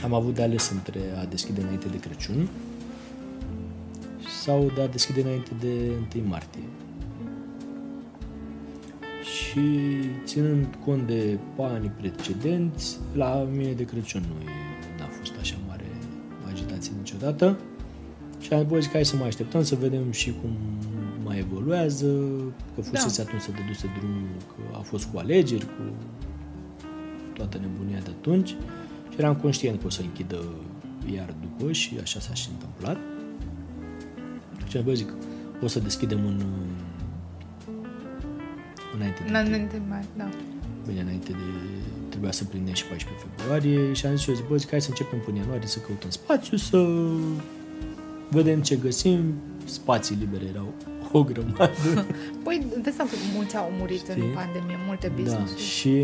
am 0.06 0.14
avut 0.14 0.34
de 0.36 0.42
ales 0.42 0.70
între 0.70 1.00
a 1.22 1.26
deschide 1.26 1.62
înainte 1.62 1.88
de 1.88 2.00
Crăciun 2.00 2.48
sau 4.44 4.72
de 4.76 4.82
a 4.82 4.88
deschide 4.88 5.22
înainte 5.22 5.52
de 5.60 5.92
1 6.16 6.28
martie. 6.28 6.68
Și 9.24 9.62
ținând 10.26 10.68
cont 10.86 11.08
de 11.08 11.38
anii 11.58 11.90
precedenți, 11.90 12.98
la 13.14 13.48
mine 13.56 13.72
de 13.72 13.86
Crăciun 13.86 14.24
nu 14.28 14.42
e, 14.44 15.00
n-a 15.00 15.10
fost 15.20 15.34
așa 15.40 15.56
mare 15.68 15.86
agitație 16.48 16.92
niciodată. 16.98 17.58
Și 18.40 18.54
am 18.54 18.68
zis 18.74 18.86
că 18.86 18.92
hai 18.94 19.06
să 19.06 19.16
mai 19.16 19.28
așteptăm 19.28 19.64
să 19.64 19.76
vedem 19.76 20.12
și 20.12 20.36
cum 20.42 20.52
mai 21.24 21.38
evoluează, 21.40 22.08
că 22.76 22.82
fusese 22.82 23.22
atunci 23.22 23.42
să 23.42 23.52
dăduse 23.52 23.90
drumul, 23.98 24.28
că 24.48 24.78
a 24.78 24.82
fost 24.82 25.06
cu 25.06 25.18
alegeri, 25.18 25.66
cu 25.66 25.94
toată 27.34 27.60
nebunia 27.62 28.00
de 28.00 28.10
atunci 28.20 28.56
și 29.16 29.22
eram 29.22 29.36
conștient 29.36 29.80
că 29.80 29.86
o 29.86 29.90
să 29.90 30.02
închidă 30.02 30.44
iar 31.14 31.34
după 31.42 31.72
și 31.72 31.98
așa 32.02 32.20
s-a 32.20 32.34
și 32.34 32.50
întâmplat. 32.52 32.98
Și 34.68 34.78
am 34.78 34.84
zis, 34.84 34.84
bă, 34.84 34.94
zic, 34.94 35.14
o 35.64 35.68
să 35.68 35.80
deschidem 35.80 36.26
în 36.26 36.42
înainte 38.96 39.24
de 39.24 39.38
Înainte 39.38 39.82
mai, 39.90 40.06
da. 40.18 40.30
Bine, 40.88 41.02
înainte 41.02 41.32
de... 41.32 41.38
Trebuia 42.10 42.32
să 42.32 42.44
prindem 42.44 42.74
și 42.74 42.86
14 42.86 43.26
februarie 43.28 43.94
și 43.94 44.06
am 44.06 44.16
zis, 44.16 44.28
eu 44.28 44.36
zic, 44.36 44.48
bă, 44.48 44.58
zic, 44.58 44.70
hai 44.70 44.82
să 44.82 44.90
începem 44.90 45.20
până 45.20 45.38
ianuarie 45.38 45.68
să 45.68 45.80
căutăm 45.80 46.10
spațiu, 46.10 46.58
să 46.58 46.88
vedem 48.30 48.62
ce 48.62 48.76
găsim. 48.76 49.34
Spații 49.66 50.16
libere 50.20 50.46
erau 50.46 50.74
o 51.12 51.24
grămadă. 51.24 52.06
Păi, 52.44 52.66
de 52.82 52.90
asta 52.90 53.04
că 53.04 53.16
mulți 53.36 53.58
au 53.58 53.72
murit 53.80 54.00
Știi? 54.00 54.22
în 54.22 54.34
pandemie, 54.34 54.76
multe 54.88 55.08
da, 55.08 55.22
business 55.22 55.58
și 55.58 56.04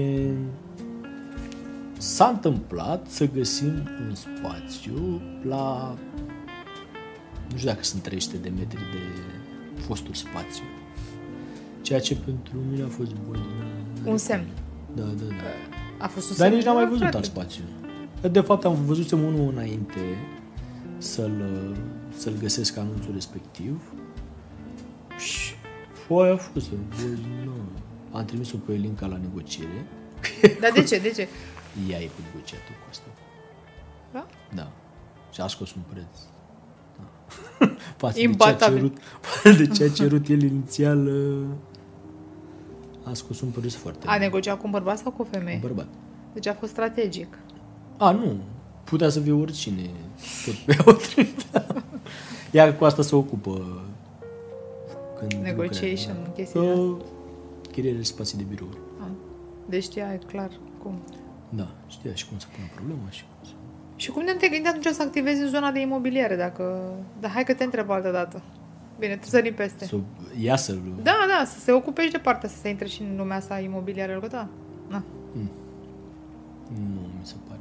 s-a 2.01 2.27
întâmplat 2.27 3.07
să 3.09 3.27
găsim 3.29 3.73
un 4.07 4.15
spațiu 4.15 5.21
la 5.47 5.95
nu 7.51 7.57
știu 7.57 7.69
dacă 7.69 7.83
sunt 7.83 8.01
300 8.01 8.37
de 8.37 8.49
metri 8.49 8.77
de 8.77 9.31
fostul 9.81 10.13
spațiu. 10.13 10.63
Ceea 11.81 11.99
ce 11.99 12.15
pentru 12.15 12.53
mine 12.71 12.83
a 12.83 12.87
fost 12.87 13.11
bun. 13.27 13.39
Un 14.05 14.17
semn. 14.17 14.45
Da, 14.95 15.03
da, 15.03 15.23
da. 15.27 16.03
A 16.05 16.07
fost 16.07 16.29
un 16.29 16.35
Dar 16.37 16.45
semn. 16.45 16.55
nici 16.55 16.65
n-am 16.65 16.75
mai 16.75 16.83
Da, 16.83 16.89
văzut 16.89 17.01
frate. 17.01 17.15
alt 17.17 17.25
spațiu. 17.25 17.63
De 18.31 18.39
fapt, 18.39 18.65
am 18.65 18.75
văzusem 18.85 19.23
unul 19.23 19.51
înainte 19.51 19.99
să-l, 20.97 21.31
să-l 22.17 22.33
găsesc 22.39 22.77
anunțul 22.77 23.11
respectiv 23.13 23.81
și 25.17 25.53
foaia 26.05 26.33
a 26.33 26.37
fost. 26.37 26.69
bă, 26.69 27.05
nu. 27.45 27.51
Am 28.17 28.25
trimis-o 28.25 28.57
pe 28.65 28.73
Elinca 28.73 29.05
la 29.05 29.17
negociere. 29.21 29.85
Dar 30.61 30.71
de 30.73 30.83
ce? 30.83 30.97
De 30.99 31.09
ce? 31.15 31.27
Ea 31.89 31.99
e 31.99 32.05
cu 32.05 32.21
negociatul 32.33 32.75
cu 32.81 32.87
asta. 32.89 33.05
Da? 34.11 34.25
Da. 34.55 34.71
Și 35.31 35.41
a 35.41 35.47
scos 35.47 35.73
un 35.75 35.81
preț. 35.89 36.05
Da. 36.97 37.05
Față 37.97 38.13
de 38.13 38.19
ce 38.19 38.25
a 38.27 38.29
Imbatabil. 38.29 38.75
cerut, 38.77 38.97
față 39.21 39.57
de 39.57 39.67
ce 39.67 39.83
a 39.83 39.89
cerut 39.89 40.27
el 40.27 40.41
inițial, 40.41 41.09
a 43.03 43.13
scos 43.13 43.41
un 43.41 43.49
preț 43.49 43.73
foarte 43.73 44.05
A 44.05 44.09
mare. 44.09 44.19
negociat 44.23 44.57
cu 44.57 44.61
un 44.65 44.71
bărbat 44.71 44.97
sau 44.97 45.11
cu 45.11 45.21
o 45.21 45.25
Un 45.25 45.31
femeie? 45.39 45.57
bărbat. 45.61 45.87
Deci 46.33 46.47
a 46.47 46.53
fost 46.53 46.71
strategic. 46.71 47.37
A, 47.97 48.11
nu. 48.11 48.35
Putea 48.83 49.09
să 49.09 49.19
fie 49.19 49.31
oricine. 49.31 49.89
Tot 50.45 50.53
pe 50.53 50.77
o 50.85 50.91
trimite. 50.91 51.65
Ea 52.51 52.75
cu 52.75 52.83
asta 52.85 53.01
se 53.01 53.15
ocupă 53.15 53.81
când 55.19 55.33
Negotiation, 55.43 56.13
lucrează. 56.15 56.31
chestiile 56.35 56.67
astea. 56.69 56.85
Că 57.61 57.69
chiriere 57.71 57.97
de 57.97 58.03
spații 58.03 58.37
de 58.37 58.43
birou. 58.49 58.67
Am. 59.01 59.15
Deci 59.69 59.83
știa 59.83 60.19
clar 60.27 60.49
cum. 60.83 61.01
Da, 61.55 61.67
știa 61.87 62.13
și 62.13 62.27
cum 62.27 62.37
să 62.37 62.47
pună 62.55 62.67
problema 62.75 63.09
și 63.09 63.23
cum 63.23 63.47
să... 63.47 63.53
Și 63.95 64.11
cum 64.11 64.25
de 64.25 64.35
te 64.39 64.47
gândi 64.47 64.67
atunci 64.67 64.85
să 64.85 65.01
activezi 65.01 65.41
în 65.41 65.47
zona 65.47 65.71
de 65.71 65.79
imobiliare? 65.79 66.35
Dacă... 66.35 66.93
Dar 67.19 67.31
hai 67.31 67.43
că 67.43 67.53
te 67.53 67.63
întreb 67.63 67.89
altă 67.89 68.11
dată. 68.11 68.41
Bine, 68.99 69.15
tu 69.15 69.27
sări 69.27 69.51
peste. 69.53 69.85
să 69.85 69.95
iasă 70.39 70.77
Da, 71.03 71.15
da, 71.27 71.45
să 71.45 71.59
se 71.59 71.71
ocupe 71.71 72.01
și 72.05 72.11
de 72.11 72.17
partea, 72.17 72.49
să 72.49 72.55
se 72.61 72.69
intre 72.69 72.87
și 72.87 73.01
în 73.01 73.17
lumea 73.17 73.37
asta 73.37 73.59
imobiliară. 73.59 74.19
Că 74.19 74.27
da. 74.27 74.47
Na. 74.87 75.03
Nu, 76.73 77.01
mi 77.19 77.25
se 77.25 77.33
pare. 77.47 77.59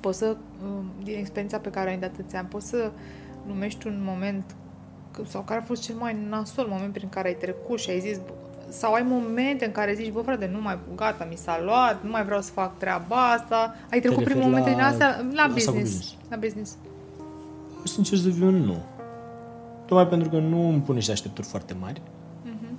Poți 0.00 0.18
să, 0.18 0.36
um, 0.64 0.84
din 1.02 1.18
experiența 1.18 1.58
pe 1.58 1.70
care 1.70 1.90
ai 1.90 1.98
de 1.98 2.04
atâția 2.04 2.38
ani, 2.38 2.48
poți 2.48 2.68
să 2.68 2.90
numești 3.46 3.86
un 3.86 4.00
moment 4.04 4.54
că- 5.10 5.22
sau 5.28 5.42
care 5.42 5.60
a 5.60 5.64
fost 5.64 5.82
cel 5.82 5.94
mai 5.94 6.16
nasol 6.28 6.66
moment 6.70 6.92
prin 6.92 7.08
care 7.08 7.28
ai 7.28 7.34
trecut 7.34 7.78
și 7.78 7.90
ai 7.90 8.00
zis 8.00 8.16
bă, 8.16 8.32
sau 8.78 8.92
ai 8.92 9.04
momente 9.08 9.64
în 9.64 9.72
care 9.72 9.94
zici, 9.94 10.10
bă 10.12 10.20
frate, 10.20 10.48
nu 10.52 10.60
mai, 10.60 10.78
gata, 10.96 11.26
mi 11.30 11.36
s-a 11.36 11.60
luat, 11.64 12.02
nu 12.04 12.10
mai 12.10 12.24
vreau 12.24 12.40
să 12.40 12.50
fac 12.52 12.78
treaba 12.78 13.30
asta. 13.32 13.74
Ai 13.90 14.00
trecut 14.00 14.24
prin 14.24 14.28
referi 14.36 14.46
momente 14.50 14.70
la- 14.70 14.76
din 14.76 14.84
astea 14.84 15.08
la 15.32 15.42
asta 15.42 15.46
cu 15.46 15.52
business. 15.52 15.80
business. 15.82 16.14
La 16.30 16.36
business. 16.36 16.76
Sincer 17.84 18.18
să 18.18 18.28
fiu, 18.30 18.50
nu. 18.50 18.76
Tocmai 19.86 20.06
pentru 20.08 20.28
că 20.28 20.36
nu 20.38 20.68
îmi 20.68 20.80
pune 20.80 20.96
niște 20.96 21.12
așteptări 21.12 21.46
foarte 21.46 21.74
mari 21.80 22.00
Mhm. 22.44 22.78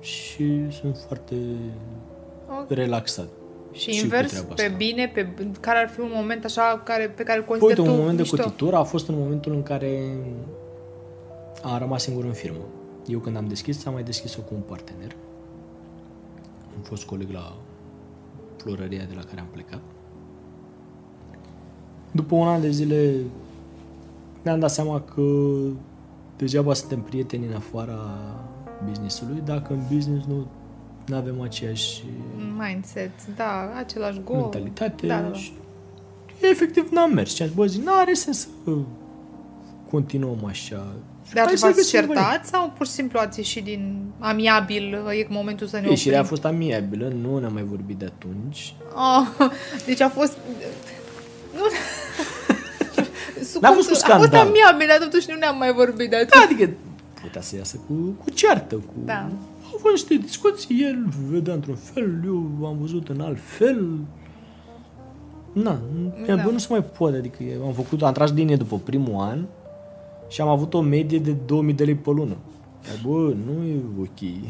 și 0.00 0.70
sunt 0.80 0.96
foarte 1.06 1.34
Ok. 2.60 2.70
relaxat. 2.70 3.28
Și, 3.72 3.80
Și 3.92 3.98
cu 3.98 4.04
invers, 4.04 4.30
treaba 4.30 4.54
pe 4.54 4.62
asta. 4.62 4.74
bine, 4.76 5.10
pe, 5.14 5.28
care 5.60 5.78
ar 5.78 5.88
fi 5.88 6.00
un 6.00 6.10
moment 6.14 6.44
așa 6.44 6.80
care, 6.84 7.04
pe 7.16 7.22
care 7.22 7.38
îl 7.38 7.44
Păi, 7.44 7.58
consideri 7.58 7.80
uite, 7.80 7.90
un 7.90 7.96
tu 7.96 8.00
moment 8.02 8.16
de 8.16 8.22
mișto? 8.30 8.42
cotitură 8.42 8.76
a 8.76 8.82
fost 8.82 9.08
în 9.08 9.14
momentul 9.18 9.52
în 9.52 9.62
care 9.62 10.16
am 11.62 11.78
rămas 11.78 12.02
singur 12.02 12.24
în 12.24 12.32
firmă. 12.32 12.64
Eu 13.06 13.18
când 13.18 13.36
am 13.36 13.48
deschis, 13.48 13.86
am 13.86 13.92
mai 13.92 14.02
deschis-o 14.02 14.40
cu 14.40 14.54
un 14.54 14.60
partener. 14.60 15.16
Am 16.76 16.82
fost 16.82 17.04
coleg 17.04 17.30
la 17.30 17.56
florăria 18.56 19.04
de 19.08 19.14
la 19.14 19.22
care 19.22 19.40
am 19.40 19.46
plecat. 19.50 19.80
După 22.10 22.34
un 22.34 22.46
an 22.46 22.60
de 22.60 22.70
zile 22.70 23.14
ne-am 24.42 24.58
dat 24.58 24.70
seama 24.70 25.00
că 25.00 25.22
degeaba 26.36 26.74
suntem 26.74 27.00
prieteni 27.00 27.46
în 27.46 27.54
afara 27.54 27.98
businessului, 28.88 29.42
dacă 29.44 29.72
în 29.72 29.80
business 29.94 30.26
nu 30.26 30.46
avem 31.16 31.40
aceeași 31.40 32.04
Mindset, 32.58 33.26
da, 33.36 33.72
același 33.78 34.20
goal. 34.24 34.40
mentalitate 34.40 35.06
Da, 35.06 35.20
da, 35.20 35.28
da. 35.28 35.34
și 35.34 35.52
efectiv 36.50 36.88
n-am 36.90 37.12
mers. 37.12 37.34
Și 37.34 37.42
am 37.42 37.48
zis, 37.48 37.56
bă, 37.56 37.66
zic, 37.66 37.82
n-are 37.84 38.12
sens 38.12 38.38
să 38.40 38.48
continuăm 39.90 40.44
așa. 40.44 40.86
Dar 41.32 41.44
Hai 41.44 41.52
tu 41.52 41.58
să 41.58 41.64
v-ați 41.66 41.76
găsim 41.78 41.98
variante. 42.06 42.20
certat 42.30 42.46
sau 42.46 42.72
pur 42.76 42.86
și 42.86 42.92
simplu 42.92 43.18
ați 43.18 43.38
ieșit 43.38 43.64
din 43.64 43.96
amiabil, 44.18 44.92
e 44.94 45.26
momentul 45.28 45.66
să 45.66 45.78
ne 45.80 45.88
Ieșirea 45.88 46.18
a 46.18 46.20
oprim? 46.22 46.34
fost 46.36 46.44
amiabilă, 46.54 47.12
nu 47.22 47.38
ne-am 47.38 47.52
mai 47.52 47.62
vorbit 47.62 47.96
de 47.96 48.04
atunci. 48.04 48.74
Oh, 48.94 49.48
deci 49.86 50.00
a 50.00 50.08
fost... 50.08 50.36
Nu... 51.54 51.62
N-a 53.60 53.70
fost 53.72 53.88
cu 53.88 53.94
A 53.94 53.96
fost 53.96 54.00
scandal. 54.00 54.46
amiabil, 54.46 54.86
dar 54.88 54.98
totuși 55.08 55.26
nu 55.30 55.36
ne-am 55.36 55.58
mai 55.58 55.72
vorbit 55.72 56.10
de 56.10 56.16
atunci. 56.16 56.30
Da, 56.30 56.40
adică 56.44 56.70
putea 57.22 57.40
să 57.40 57.56
iasă 57.56 57.76
cu, 57.86 57.92
cu 58.24 58.30
ceartă. 58.30 58.74
Cu... 58.74 58.92
Da. 59.04 59.28
Au 59.72 59.78
fost 59.80 59.92
niște 59.94 60.14
discuții, 60.14 60.82
el 60.82 61.04
vedea 61.30 61.54
într-un 61.54 61.76
fel, 61.92 62.20
eu 62.24 62.66
am 62.66 62.76
văzut 62.80 63.08
în 63.08 63.20
alt 63.20 63.38
fel. 63.40 63.88
Na, 65.52 65.78
Da. 66.26 66.34
da. 66.34 66.42
bă, 66.42 66.50
nu 66.50 66.58
se 66.58 66.66
mai 66.70 66.82
poate, 66.98 67.16
adică 67.16 67.42
eu 67.42 67.66
am 67.66 67.72
făcut, 67.72 68.02
am 68.02 68.12
tras 68.12 68.32
linie 68.32 68.56
după 68.56 68.76
primul 68.84 69.20
an 69.20 69.38
și 70.28 70.40
am 70.40 70.48
avut 70.48 70.74
o 70.74 70.80
medie 70.80 71.18
de 71.18 71.30
2000 71.46 71.74
de 71.74 71.84
lei 71.84 71.94
pe 71.94 72.10
lună. 72.10 72.36
Dar, 72.82 73.10
bă, 73.10 73.18
nu 73.46 73.64
e 73.66 73.80
ok. 74.00 74.20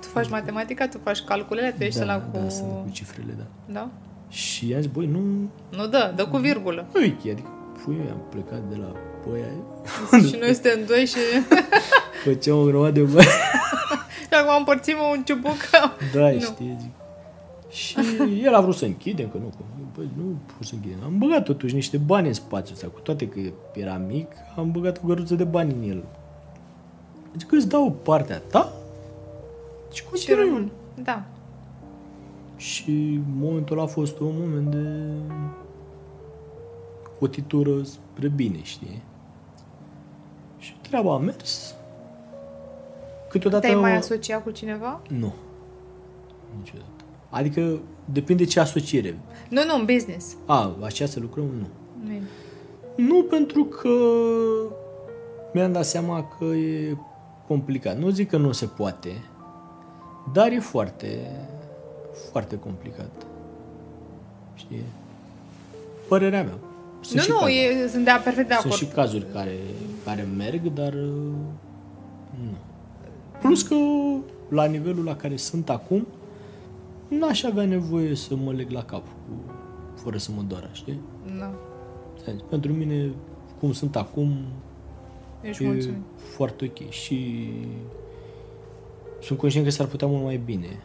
Tu 0.00 0.06
faci 0.12 0.28
matematica, 0.28 0.88
tu 0.88 0.98
faci 1.02 1.20
calculele, 1.20 1.74
tu 1.78 1.82
ești 1.84 1.98
da, 1.98 2.04
la 2.04 2.20
cu... 2.20 2.38
da, 2.38 2.48
sunt 2.48 2.68
cu 2.68 2.88
cifrele, 2.92 3.34
da. 3.38 3.44
Da? 3.72 3.88
Și 4.28 4.72
am 4.74 4.80
zis, 4.80 4.90
băi, 4.90 5.06
nu, 5.06 5.18
Nu 5.76 5.86
dă, 5.86 6.12
dă 6.16 6.26
cu 6.26 6.36
virgulă. 6.36 6.86
nu 6.94 7.00
e 7.00 7.16
ok, 7.18 7.30
adică, 7.32 7.48
pui, 7.84 7.96
am 8.10 8.20
plecat 8.30 8.62
de 8.70 8.76
la 8.76 8.92
Poia, 9.26 9.44
și 10.28 10.36
noi 10.40 10.52
suntem 10.52 10.78
doi 10.86 11.06
și... 11.06 11.16
făceam 12.24 12.58
o 12.58 12.64
grămadă 12.64 12.90
de 12.90 13.00
bani. 13.02 13.26
și 14.28 14.34
acum 14.40 14.54
împărțim 14.58 14.96
un 15.12 15.22
ciubuc. 15.24 15.56
Da, 16.14 16.30
Nu. 16.30 16.40
știi, 16.40 16.76
zic. 16.80 16.90
Și 17.70 17.96
el 18.44 18.54
a 18.54 18.60
vrut 18.60 18.74
să 18.74 18.84
închidem, 18.84 19.28
că 19.28 19.36
nu, 19.38 19.46
că 19.48 19.64
băi, 20.00 20.24
nu 20.24 20.36
pot 20.56 20.66
să 20.66 20.74
închidem. 20.74 20.98
Am 21.04 21.18
băgat 21.18 21.44
totuși 21.44 21.74
niște 21.74 21.96
bani 21.96 22.26
în 22.26 22.32
spațiul 22.32 22.74
ăsta, 22.74 22.86
cu 22.86 23.00
toate 23.00 23.28
că 23.28 23.40
era 23.72 23.96
mic, 23.96 24.26
am 24.56 24.70
băgat 24.70 25.00
o 25.02 25.06
găruță 25.06 25.34
de 25.34 25.44
bani 25.44 25.72
în 25.72 25.90
el. 25.90 26.04
Deci 27.32 27.46
că 27.46 27.54
îți 27.56 27.68
dau 27.68 27.90
partea 28.02 28.38
ta 28.50 28.72
și 29.92 29.96
și 29.96 30.04
continui. 30.08 30.44
rămân. 30.44 30.70
Da. 31.02 31.24
Și 32.56 33.20
momentul 33.36 33.76
ăla 33.76 33.86
a 33.86 33.90
fost 33.90 34.18
un 34.18 34.34
moment 34.38 34.70
de 34.70 35.12
cotitură 37.18 37.82
spre 37.82 38.28
bine, 38.28 38.62
știi? 38.62 39.02
Și 40.58 40.74
treaba 40.80 41.14
a 41.14 41.18
mers. 41.18 41.74
Câteodată... 43.28 43.66
Te-ai 43.66 43.80
mai 43.80 43.96
asociat 43.96 44.42
cu 44.42 44.50
cineva? 44.50 45.00
Nu. 45.08 45.34
Niciodată. 46.58 47.04
Adică 47.30 47.78
depinde 48.12 48.44
ce 48.44 48.60
asociere. 48.60 49.18
Nu, 49.48 49.64
nu, 49.64 49.74
în 49.78 49.84
business. 49.84 50.36
A, 50.46 50.76
așa 50.82 51.06
să 51.06 51.20
lucrăm? 51.20 51.44
Nu. 51.44 51.66
Nu 52.04 52.10
e. 52.12 52.22
Nu 52.96 53.22
pentru 53.22 53.64
că 53.64 53.88
mi-am 55.52 55.72
dat 55.72 55.84
seama 55.84 56.28
că 56.38 56.44
e 56.44 56.96
complicat. 57.46 57.98
Nu 57.98 58.08
zic 58.08 58.28
că 58.28 58.36
nu 58.36 58.52
se 58.52 58.66
poate, 58.66 59.22
dar 60.32 60.50
e 60.52 60.58
foarte, 60.60 61.30
foarte 62.30 62.58
complicat. 62.58 63.10
Știi? 64.54 64.82
Părerea 66.08 66.42
mea. 66.42 66.54
Sunt 67.00 67.22
și 67.22 67.28
nu, 67.28 67.34
nu, 67.34 67.40
cazuri. 67.40 67.82
e, 67.84 67.88
sunt 67.88 68.04
de 68.04 68.10
perfect 68.24 68.48
de 68.48 68.54
Sunt 68.60 68.72
acord. 68.72 68.74
și 68.74 68.86
cazuri 68.94 69.26
care, 69.32 69.56
care 70.04 70.26
merg, 70.36 70.72
dar 70.72 70.92
uh, 70.92 71.32
nu. 72.42 72.56
Plus 73.40 73.62
că 73.62 73.74
la 74.48 74.64
nivelul 74.64 75.04
la 75.04 75.16
care 75.16 75.36
sunt 75.36 75.70
acum, 75.70 76.06
n-aș 77.18 77.42
avea 77.42 77.64
nevoie 77.64 78.14
să 78.14 78.34
mă 78.36 78.52
leg 78.52 78.70
la 78.70 78.84
cap 78.84 79.02
cu, 79.02 79.52
fără 80.02 80.16
să 80.18 80.30
mă 80.36 80.42
doară, 80.48 80.68
știi? 80.72 81.00
Da. 81.38 81.50
Ți-am 82.22 82.34
zis, 82.34 82.44
Pentru 82.48 82.72
mine, 82.72 83.10
cum 83.60 83.72
sunt 83.72 83.96
acum, 83.96 84.36
Ești 85.40 85.64
e 85.64 85.66
mulțumit. 85.66 86.00
foarte 86.16 86.64
ok 86.64 86.90
și 86.90 87.48
sunt 89.22 89.38
conștient 89.38 89.66
că 89.66 89.72
s-ar 89.72 89.86
putea 89.86 90.06
mult 90.06 90.24
mai 90.24 90.40
bine. 90.44 90.82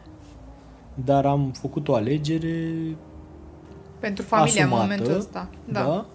Dar 1.06 1.26
am 1.26 1.52
făcut 1.52 1.88
o 1.88 1.96
alegere 1.96 2.74
Pentru 4.00 4.24
familia 4.24 4.64
în 4.66 4.72
asumată, 4.72 4.92
momentul 4.92 5.18
ăsta. 5.18 5.50
Da. 5.66 5.84
da 5.84 6.06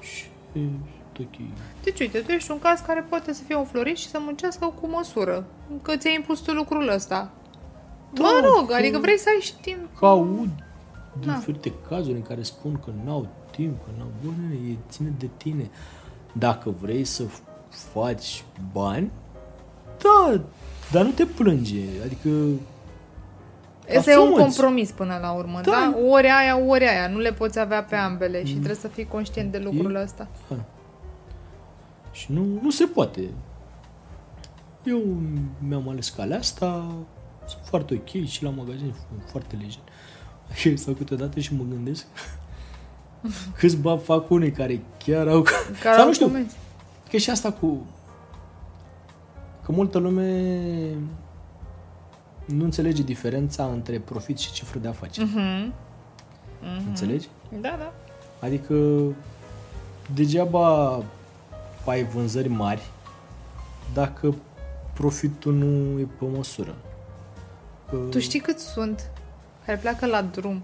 și 0.00 0.24
sunt 0.52 0.80
ok. 1.20 1.46
Deci, 1.82 2.00
uite, 2.00 2.18
tu 2.18 2.30
ești 2.30 2.50
un 2.50 2.58
caz 2.58 2.80
care 2.80 3.06
poate 3.08 3.32
să 3.32 3.42
fie 3.42 3.56
un 3.56 3.64
florist 3.64 4.02
și 4.02 4.08
să 4.08 4.18
muncească 4.20 4.74
cu 4.80 4.86
măsură. 4.88 5.44
Că 5.82 5.96
ți-ai 5.96 6.14
impus 6.14 6.40
tu 6.40 6.52
lucrul 6.52 6.88
ăsta. 6.88 7.30
Da, 8.16 8.22
mă 8.22 8.40
rog, 8.56 8.68
că- 8.68 8.74
adică 8.74 8.98
vrei 8.98 9.18
să 9.18 9.28
ai 9.34 9.40
și 9.40 9.54
timp. 9.60 9.98
că 9.98 10.06
aud 10.06 10.48
Da. 11.24 11.32
diferite 11.32 11.72
cazuri 11.88 12.14
în 12.16 12.22
care 12.22 12.42
spun 12.42 12.80
că 12.84 12.90
n-au 13.04 13.26
timp, 13.50 13.76
că 13.84 13.90
n-au... 13.98 14.06
Bă, 14.24 14.30
nene, 14.40 14.70
e 14.70 14.76
ține 14.90 15.12
de 15.18 15.28
tine. 15.36 15.70
Dacă 16.32 16.74
vrei 16.80 17.04
să 17.04 17.24
f- 17.24 17.40
faci 17.92 18.44
bani, 18.72 19.10
da, 20.02 20.40
dar 20.92 21.04
nu 21.04 21.10
te 21.10 21.24
plânge. 21.26 21.80
Adică 22.04 22.28
Ăsta 23.98 24.10
e 24.10 24.16
un 24.16 24.22
Asumă-ți. 24.22 24.42
compromis 24.42 24.90
până 24.90 25.18
la 25.22 25.30
urmă, 25.32 25.60
da. 25.64 25.70
Da. 25.70 25.92
da? 25.94 25.98
Ori 26.10 26.26
aia, 26.40 26.58
ori 26.66 26.88
aia. 26.88 27.08
Nu 27.08 27.18
le 27.18 27.32
poți 27.32 27.58
avea 27.58 27.82
pe 27.84 27.96
ambele 27.96 28.44
și 28.44 28.52
trebuie 28.54 28.74
să 28.74 28.88
fii 28.88 29.04
conștient 29.06 29.52
de 29.52 29.58
lucrul 29.58 29.94
E- 29.94 30.02
ăsta. 30.02 30.28
da. 30.48 30.56
Și 32.12 32.32
nu, 32.32 32.44
nu 32.62 32.70
se 32.70 32.84
poate. 32.84 33.20
Eu 34.84 35.00
mi-am 35.68 35.88
ales 35.88 36.08
calea 36.08 36.38
asta, 36.38 36.86
sunt 37.46 37.62
foarte 37.64 37.94
ok 37.94 38.24
și 38.24 38.42
la 38.42 38.50
magazin 38.50 38.94
sunt 39.08 39.30
foarte 39.30 39.56
lejer. 39.56 40.76
Sau 40.84 40.94
câteodată 40.94 41.40
și 41.40 41.54
mă 41.54 41.64
gândesc 41.70 42.06
câți 43.58 43.76
bani 43.76 44.00
fac 44.00 44.30
unii 44.30 44.50
care 44.50 44.80
chiar 45.04 45.28
au... 45.28 45.42
Care 45.42 45.94
Sau 45.94 46.00
au 46.00 46.06
nu 46.06 46.12
știu, 46.12 46.26
comenzi. 46.26 46.56
Că 47.10 47.16
și 47.16 47.30
asta 47.30 47.52
cu... 47.52 47.86
Că 49.64 49.72
multă 49.72 49.98
lume 49.98 50.52
nu 52.44 52.64
înțelege 52.64 53.02
diferența 53.02 53.64
între 53.64 53.98
profit 53.98 54.38
și 54.38 54.52
cifră 54.52 54.78
de 54.78 54.88
afaceri. 54.88 55.26
Mhm. 55.26 55.72
Înțelegi? 56.88 57.28
Da, 57.60 57.76
da. 57.78 57.92
Adică 58.40 58.74
degeaba 60.14 61.02
ai 61.84 62.04
vânzări 62.04 62.48
mari 62.48 62.82
dacă 63.94 64.34
profitul 64.94 65.54
nu 65.54 65.98
e 65.98 66.06
pe 66.18 66.24
măsură. 66.36 66.74
Că... 67.90 67.96
Tu 68.10 68.18
știi 68.18 68.40
cât 68.40 68.58
sunt 68.58 69.10
care 69.66 69.78
pleacă 69.78 70.06
la 70.06 70.22
drum? 70.22 70.62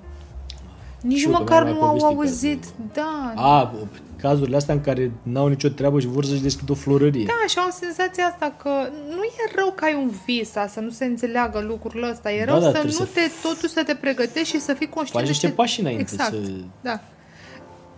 Nici 1.00 1.18
Știu 1.18 1.30
că 1.30 1.38
măcar 1.38 1.62
mi-ai 1.62 1.72
nu 1.74 1.78
mai 1.80 1.88
au 1.88 1.94
povestit 2.14 2.48
auzit. 2.48 2.64
că- 2.64 3.00
Da. 3.00 3.32
A, 3.42 3.74
cazurile 4.16 4.56
astea 4.56 4.74
în 4.74 4.80
care 4.80 5.10
n-au 5.22 5.46
nicio 5.46 5.68
treabă 5.68 6.00
și 6.00 6.06
vor 6.06 6.24
să-și 6.24 6.42
deschidă 6.42 6.72
o 6.72 6.74
florărie. 6.74 7.24
Da, 7.24 7.46
și 7.48 7.58
am 7.58 7.70
senzația 7.80 8.24
asta 8.24 8.54
că 8.62 8.68
nu 9.08 9.22
e 9.22 9.52
rău 9.54 9.72
că 9.76 9.84
ai 9.84 9.94
un 9.94 10.10
vis, 10.26 10.50
să 10.50 10.80
nu 10.80 10.90
se 10.90 11.04
înțeleagă 11.04 11.60
lucrul 11.60 12.02
ăsta. 12.10 12.32
E 12.32 12.44
Da, 12.44 12.52
rău 12.52 12.60
da, 12.60 12.66
să 12.66 12.70
trebuie 12.72 12.92
nu 12.98 13.04
să 13.04 13.10
te, 13.14 13.20
totuși 13.42 13.72
să 13.72 13.82
te 13.86 13.94
pregătești 13.94 14.54
și 14.54 14.60
să 14.60 14.72
fii 14.74 14.88
conștient 14.88 15.20
Faci 15.24 15.28
niște 15.34 15.46
de 15.46 15.52
pași 15.52 15.80
înainte 15.80 16.02
Exact, 16.02 16.30
să... 16.30 16.38
da. 16.80 17.00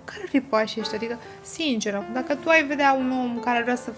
Care 0.05 0.21
ar 0.23 0.29
fi 0.29 0.41
pașii 0.41 0.81
ăștia? 0.81 0.97
Adică, 0.97 1.19
sincer, 1.43 1.95
acum, 1.95 2.13
dacă 2.15 2.35
tu 2.35 2.49
ai 2.49 2.65
vedea 2.67 2.93
un 2.99 3.11
om 3.11 3.39
care 3.41 3.63
vrea 3.63 3.77
să 3.77 3.91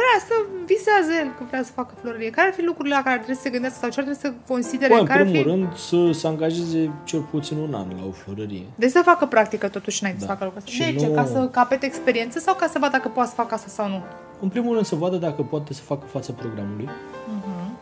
vrea 0.00 0.16
să 0.28 0.34
visează 0.72 1.10
el 1.22 1.28
că 1.38 1.42
vrea 1.50 1.62
să 1.68 1.72
facă 1.80 1.92
florărie. 2.00 2.30
Care 2.30 2.48
ar 2.48 2.54
fi 2.54 2.62
lucrurile 2.70 2.94
la 2.94 3.02
care 3.02 3.14
ar 3.16 3.22
trebui 3.22 3.34
să 3.40 3.46
se 3.46 3.50
gândească 3.54 3.78
sau 3.80 3.90
ce 3.90 3.98
ar 4.00 4.04
trebui 4.06 4.22
să 4.26 4.32
considere? 4.52 4.92
Bă, 4.94 5.00
în 5.00 5.06
care 5.06 5.20
ar 5.20 5.26
primul 5.26 5.42
fi... 5.44 5.48
rând 5.50 5.66
să 5.90 5.98
se 6.20 6.26
angajeze 6.26 6.90
cel 7.04 7.20
puțin 7.20 7.56
un 7.66 7.74
an 7.74 7.88
la 8.00 8.04
o 8.08 8.10
florărie. 8.10 8.66
Deci 8.74 8.90
să 8.90 9.00
facă 9.04 9.24
practică 9.26 9.68
totuși 9.68 9.98
înainte 10.02 10.20
Da. 10.24 10.26
să 10.26 10.32
facă 10.32 10.44
lucrul 10.44 10.62
ăsta. 10.66 10.74
Și 10.84 10.92
De 10.92 10.98
ce? 11.00 11.06
nu- 11.06 11.14
Ca 11.14 11.24
să 11.24 11.48
capete 11.58 11.86
experiență 11.86 12.38
sau 12.38 12.54
ca 12.54 12.66
să 12.66 12.78
vadă 12.78 12.92
dacă 12.96 13.08
poate 13.08 13.28
să 13.28 13.34
facă 13.34 13.54
asta 13.54 13.68
sau 13.68 13.88
nu? 13.88 14.02
În 14.40 14.48
primul 14.48 14.72
rând 14.74 14.86
să 14.86 14.94
vadă 14.94 15.16
dacă 15.16 15.42
poate 15.42 15.72
să 15.74 15.82
facă 15.82 16.06
față 16.06 16.32
programului, 16.32 16.88
Mhm. 17.28 17.76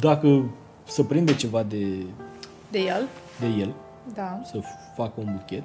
dacă 0.00 0.42
să 0.84 1.02
prinde 1.02 1.34
ceva 1.34 1.62
de, 1.62 1.86
De 2.70 2.78
el? 2.78 3.08
de 3.40 3.46
el, 3.46 3.72
Da. 4.14 4.40
să 4.44 4.60
facă 4.96 5.12
un 5.16 5.28
buchet 5.36 5.62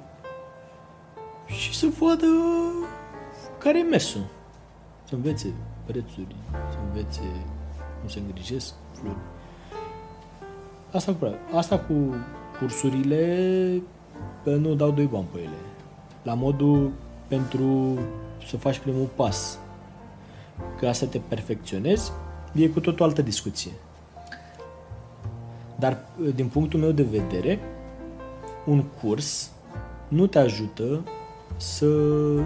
și 1.46 1.74
să 1.78 1.86
vadă 1.98 2.26
care 3.58 3.78
e 3.78 3.82
mersul. 3.82 4.20
Să 5.08 5.14
învețe 5.14 5.52
prețuri, 5.84 6.36
să 6.70 6.76
învețe 6.86 7.20
cum 8.00 8.08
se 8.08 8.18
îngrijesc 8.18 8.74
flori. 8.92 9.16
Asta 10.92 11.14
cu, 11.14 11.34
asta 11.56 11.78
cu 11.78 11.94
cursurile, 12.58 13.82
că 14.44 14.50
nu 14.50 14.74
dau 14.74 14.90
doi 14.90 15.04
bani 15.04 15.26
pe 15.32 15.38
ele. 15.38 15.58
La 16.22 16.34
modul 16.34 16.90
pentru 17.28 17.98
să 18.48 18.56
faci 18.56 18.78
primul 18.78 19.08
pas. 19.14 19.58
Ca 20.80 20.92
să 20.92 21.06
te 21.06 21.18
perfecționezi, 21.18 22.12
e 22.54 22.68
cu 22.68 22.80
tot 22.80 23.00
o 23.00 23.04
altă 23.04 23.22
discuție. 23.22 23.72
Dar, 25.78 25.98
din 26.34 26.46
punctul 26.46 26.80
meu 26.80 26.90
de 26.90 27.02
vedere, 27.02 27.58
un 28.66 28.84
curs 29.02 29.50
nu 30.08 30.26
te 30.26 30.38
ajută 30.38 31.02
să... 31.60 31.86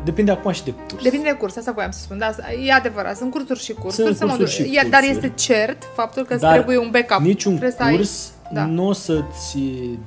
Depinde 0.04 0.30
acum 0.30 0.52
și 0.52 0.64
de 0.64 0.70
curs. 0.90 1.02
Depinde 1.02 1.28
de 1.30 1.36
curs, 1.36 1.56
asta 1.56 1.72
voiam 1.72 1.90
să 1.90 2.00
spun. 2.00 2.18
Da, 2.18 2.30
e 2.66 2.72
adevărat, 2.72 3.16
sunt 3.16 3.30
cursuri 3.30 3.60
și 3.60 3.72
cursuri. 3.72 4.06
Sunt 4.06 4.16
să 4.16 4.26
mă 4.26 4.34
cursuri 4.36 4.62
duc. 4.62 4.66
și 4.72 4.78
Ia- 4.78 4.90
Dar 4.90 5.00
cursuri. 5.00 5.24
este 5.26 5.32
cert 5.52 5.82
faptul 5.94 6.22
că 6.24 6.32
îți 6.32 6.42
Dar 6.42 6.52
trebuie 6.52 6.78
un 6.78 6.88
backup. 6.90 7.20
Niciun 7.26 7.52
trebuie 7.52 7.76
să 7.78 7.82
ai- 7.82 7.96
curs 7.96 8.32
Da. 8.52 8.64
nu 8.64 8.86
o 8.86 8.92
să-ți 8.92 9.58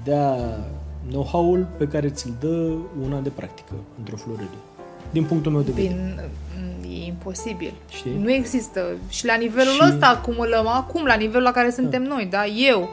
dea 0.03 0.36
know-how-ul 1.10 1.68
pe 1.78 1.88
care 1.88 2.10
ți-l 2.10 2.34
dă 2.39 2.72
una 3.06 3.20
de 3.20 3.30
practică 3.30 3.74
într-o 3.97 4.16
florărie. 4.16 4.47
din 5.12 5.24
punctul 5.24 5.51
meu 5.51 5.62
de 5.62 5.72
vedere. 5.76 5.93
Bine, 5.93 6.30
e 7.01 7.06
imposibil. 7.06 7.74
Știi? 7.89 8.18
Nu 8.22 8.32
există. 8.32 8.86
Și 9.10 9.26
la 9.26 9.36
nivelul 9.36 9.72
Și- 9.72 9.80
Da. 9.80 9.86
ăsta 9.88 10.08
acumulăm 10.08 10.68
acum, 10.68 11.06
la 11.06 11.14
nivelul 11.14 11.43
la 11.43 11.51
care 11.51 11.70
suntem 11.70 12.03
noi, 12.03 12.28
da? 12.32 12.45
Eu, 12.45 12.89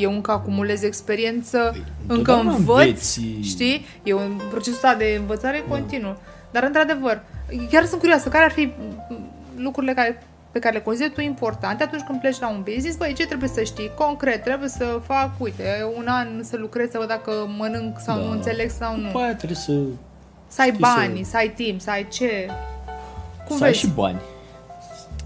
eu 0.00 0.12
încă 0.12 0.30
acumulez 0.30 0.82
experiență, 0.82 1.58
Păi, 1.58 1.82
încă 2.06 2.14
întotdeauna 2.14 2.52
învăț, 2.54 2.76
înveți. 3.16 3.20
știi? 3.42 3.84
E 4.02 4.12
un 4.14 4.40
procesul 4.50 4.72
ăsta 4.74 4.94
de 4.94 5.16
învățare 5.18 5.64
continuu. 5.68 6.16
Dar, 6.50 6.62
într-adevăr, 6.62 7.22
chiar 7.70 7.84
sunt 7.84 8.00
curioasă, 8.00 8.28
care 8.28 8.44
ar 8.44 8.50
fi 8.50 8.62
m, 8.64 9.16
lucrurile 9.56 9.94
care, 9.94 10.22
pe 10.52 10.58
care 10.58 10.74
le 10.74 10.80
consideri 10.82 11.12
tu 11.12 11.20
importante 11.20 11.82
atunci 11.82 12.02
când 12.02 12.20
pleci 12.20 12.38
la 12.40 12.48
un 12.48 12.60
business? 12.64 12.96
Băi, 12.96 13.12
ce 13.16 13.26
trebuie 13.26 13.48
să 13.48 13.62
știi? 13.62 13.90
Concret, 13.98 14.42
trebuie 14.44 14.68
să 14.68 15.00
fac, 15.06 15.30
uite, 15.38 15.64
un 15.96 16.06
an 16.08 16.28
să 16.42 16.56
lucrez, 16.56 16.90
să 16.90 16.98
văd 16.98 17.08
dacă 17.08 17.30
mănânc 17.58 17.96
sau 18.00 18.16
Da. 18.18 18.22
nu 18.24 18.30
înțeleg 18.30 18.70
sau 18.70 18.96
nu. 18.96 19.06
După 19.06 19.18
aia 19.18 19.34
trebuie 19.34 19.58
să, 19.58 19.72
Să 20.48 20.60
ai 20.60 20.66
știi 20.68 20.80
bani, 20.80 21.20
să- 21.24 21.30
să 21.30 21.36
ai 21.36 21.48
timp, 21.48 21.80
să 21.80 21.90
ai 21.90 22.06
ce... 22.12 22.46
Cum 23.46 23.56
să 23.56 23.64
ai 23.64 23.70
vezi? 23.70 23.80
și 23.82 23.88
bani. 23.88 24.20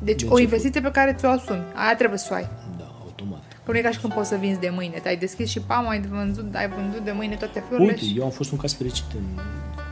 Deci 0.02 0.20
de 0.22 0.26
o 0.28 0.28
început. 0.28 0.40
investiție 0.40 0.80
pe 0.80 0.90
care 0.90 1.12
ți-o 1.18 1.28
asumi. 1.28 1.62
Aia 1.74 1.94
trebuie 1.96 2.18
să 2.18 2.28
o 2.30 2.34
ai. 2.34 2.46
Da, 3.72 3.74
automat. 3.74 3.74
Că 3.74 3.74
nu 3.74 3.78
e 3.78 3.80
ca 3.82 3.90
și 3.90 4.00
când 4.00 4.12
poți 4.12 4.28
să 4.28 4.36
vinzi 4.36 4.60
de 4.60 4.70
mâine. 4.74 4.98
Te-ai 4.98 5.16
deschis 5.16 5.48
și 5.50 5.60
pam, 5.60 5.88
ai 5.88 6.00
vândut, 6.00 6.54
ai 6.54 6.68
vândut 6.68 7.04
de 7.04 7.12
mâine 7.12 7.34
toate 7.34 7.62
florile 7.68 7.90
Uite, 7.90 8.04
și... 8.04 8.14
eu 8.18 8.24
am 8.24 8.30
fost 8.30 8.50
un 8.52 8.58
caz 8.58 8.72
fericit 8.74 9.04
în, 9.14 9.42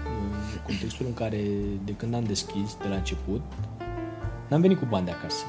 în 0.05 0.61
contextul 0.67 1.07
în 1.07 1.15
care, 1.15 1.41
de 1.85 1.93
când 1.93 2.15
am 2.15 2.25
deschis, 2.25 2.77
de 2.83 2.89
la 2.89 2.95
început, 2.95 3.41
n-am 4.49 4.61
venit 4.61 4.79
cu 4.79 4.87
bani 4.89 5.05
de 5.05 5.11
acasă. 5.11 5.45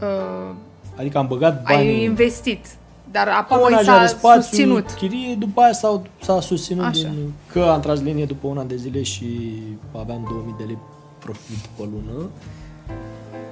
Uh, 0.00 0.54
Adică 0.96 1.18
am 1.18 1.26
băgat 1.26 1.62
banii 1.62 1.88
ai 1.88 2.02
investit. 2.04 2.66
Dar 3.10 3.28
am 3.28 3.34
apoi 3.38 3.56
amenajat 3.58 4.08
s-a 4.08 4.16
spațiu, 4.16 4.40
susținut. 4.42 4.90
chirie, 4.90 5.34
după 5.34 5.60
aia 5.60 5.72
s-a, 5.72 6.02
s-a 6.20 6.40
susținut 6.40 6.84
Așa. 6.84 7.00
din, 7.08 7.32
că 7.52 7.60
am 7.60 7.80
tras 7.80 8.00
linie 8.00 8.24
după 8.24 8.46
un 8.46 8.58
an 8.58 8.66
de 8.66 8.76
zile 8.76 9.02
și 9.02 9.26
aveam 9.96 10.26
2000 10.30 10.54
de 10.58 10.64
lei 10.64 10.78
profit 11.18 11.66
pe 11.76 11.82
lună. 11.82 12.28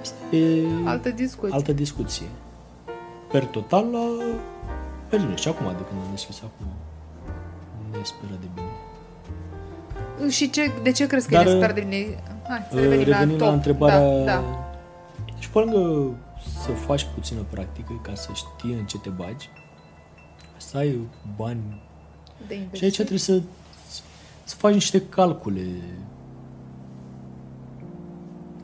Asta 0.01 0.37
e 0.37 0.67
Altă 0.85 1.11
discuție. 1.11 1.55
altă 1.55 1.73
discuție. 1.73 2.27
Per 3.31 3.45
total, 3.45 3.91
la... 3.91 3.99
pe 5.09 5.17
bine. 5.17 5.35
Și 5.35 5.49
acum, 5.49 5.67
de 5.67 5.83
când 5.89 6.01
am 6.05 6.11
deschis 6.11 6.39
acum, 6.43 6.67
ne 7.91 7.99
speră 8.03 8.39
de 8.41 8.47
bine. 8.55 10.31
Și 10.31 10.51
ce, 10.51 10.71
de 10.83 10.93
ce 10.93 11.07
crezi 11.07 11.29
că 11.29 11.35
Dar, 11.35 11.47
e 11.47 11.51
sper 11.51 11.73
de 11.73 11.81
bine? 11.81 12.19
Hai, 12.49 12.67
să 12.71 12.77
Uh, 12.77 12.81
revenim, 12.83 13.05
Revenind 13.05 13.31
la, 13.31 13.37
la 13.39 13.45
top. 13.45 13.55
întrebarea... 13.55 14.19
Da, 14.19 14.25
da. 14.25 14.43
Deci, 15.35 15.47
pe 15.47 15.59
lângă 15.59 16.11
să 16.65 16.71
faci 16.71 17.07
puțină 17.15 17.41
practică 17.51 18.01
ca 18.03 18.15
să 18.15 18.29
știi 18.35 18.73
în 18.73 18.87
ce 18.87 18.99
te 18.99 19.09
bagi, 19.09 19.49
să 20.57 20.77
ai 20.77 20.99
bani 21.37 21.83
De 22.47 22.55
Și 22.55 22.61
investiții. 22.61 22.85
aici 22.87 22.95
trebuie 22.95 23.19
să, 23.19 23.41
să 24.45 24.55
faci 24.57 24.73
niște 24.73 25.03
calcule. 25.09 25.67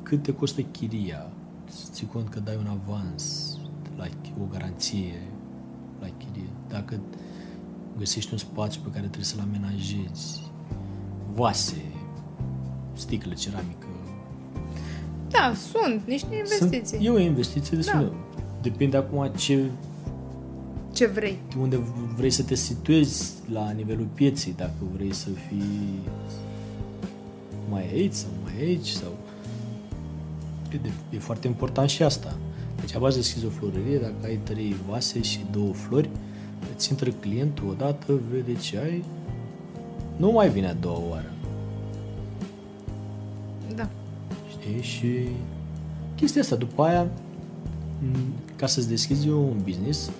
Cât 0.02 0.22
te 0.22 0.34
costă 0.34 0.60
chiria, 0.62 1.26
să 1.68 1.84
ții 1.90 2.06
cont 2.12 2.28
că 2.28 2.40
dai 2.40 2.56
un 2.56 2.78
avans, 2.86 3.51
la 4.02 4.42
o 4.42 4.46
garanție 4.52 5.14
la 6.00 6.06
chirie. 6.18 6.48
Dacă 6.68 7.00
găsești 7.98 8.32
un 8.32 8.38
spațiu 8.38 8.80
pe 8.84 8.88
care 8.90 9.02
trebuie 9.02 9.24
să-l 9.24 9.40
amenajezi, 9.40 10.42
vase, 11.34 11.84
sticlă, 12.92 13.34
ceramică. 13.34 13.86
Da, 15.28 15.52
sunt 15.72 16.06
niște 16.06 16.34
investiții. 16.34 16.96
Sunt, 16.96 17.06
e 17.06 17.10
o 17.10 17.18
investiție 17.18 17.76
destul 17.76 17.98
Da. 17.98 18.04
de... 18.04 18.12
Depinde 18.68 18.96
acum 18.96 19.30
ce, 19.36 19.70
Ce 20.92 21.06
vrei. 21.06 21.38
unde 21.60 21.76
vrei 22.16 22.30
să 22.30 22.42
te 22.42 22.54
situezi 22.54 23.32
la 23.52 23.70
nivelul 23.70 24.06
pieței, 24.14 24.54
dacă 24.56 24.72
vrei 24.94 25.14
să 25.14 25.28
fii 25.48 25.98
mai 27.68 27.88
aici 27.92 28.12
sau 28.12 28.30
mai 28.44 28.52
aici 28.60 28.88
sau... 28.88 29.16
E, 30.72 30.76
de, 30.82 30.90
e 31.10 31.18
foarte 31.18 31.46
important 31.46 31.88
și 31.88 32.02
asta. 32.02 32.36
Deci 32.82 32.94
abazi 32.94 33.16
deschizi 33.16 33.46
o 33.46 33.48
florărie, 33.48 33.98
dacă 33.98 34.14
ai 34.24 34.36
trei 34.42 34.76
vase 34.88 35.22
și 35.22 35.40
două 35.50 35.72
flori, 35.72 36.10
îți 36.74 36.90
intră 36.90 37.10
clientul 37.10 37.68
odată, 37.68 38.20
vede 38.30 38.54
ce 38.54 38.78
ai, 38.78 39.04
nu 40.16 40.30
mai 40.30 40.50
vine 40.50 40.68
a 40.68 40.74
doua 40.74 41.00
oară. 41.10 41.32
Da. 43.74 43.88
Știi? 44.50 44.82
Și 44.82 45.28
chestia 46.14 46.40
asta, 46.40 46.56
după 46.56 46.82
aia, 46.82 47.02
m, 47.98 48.16
ca 48.56 48.66
să-ți 48.66 48.88
deschizi 48.88 49.28
un 49.28 49.56
business, 49.64 50.10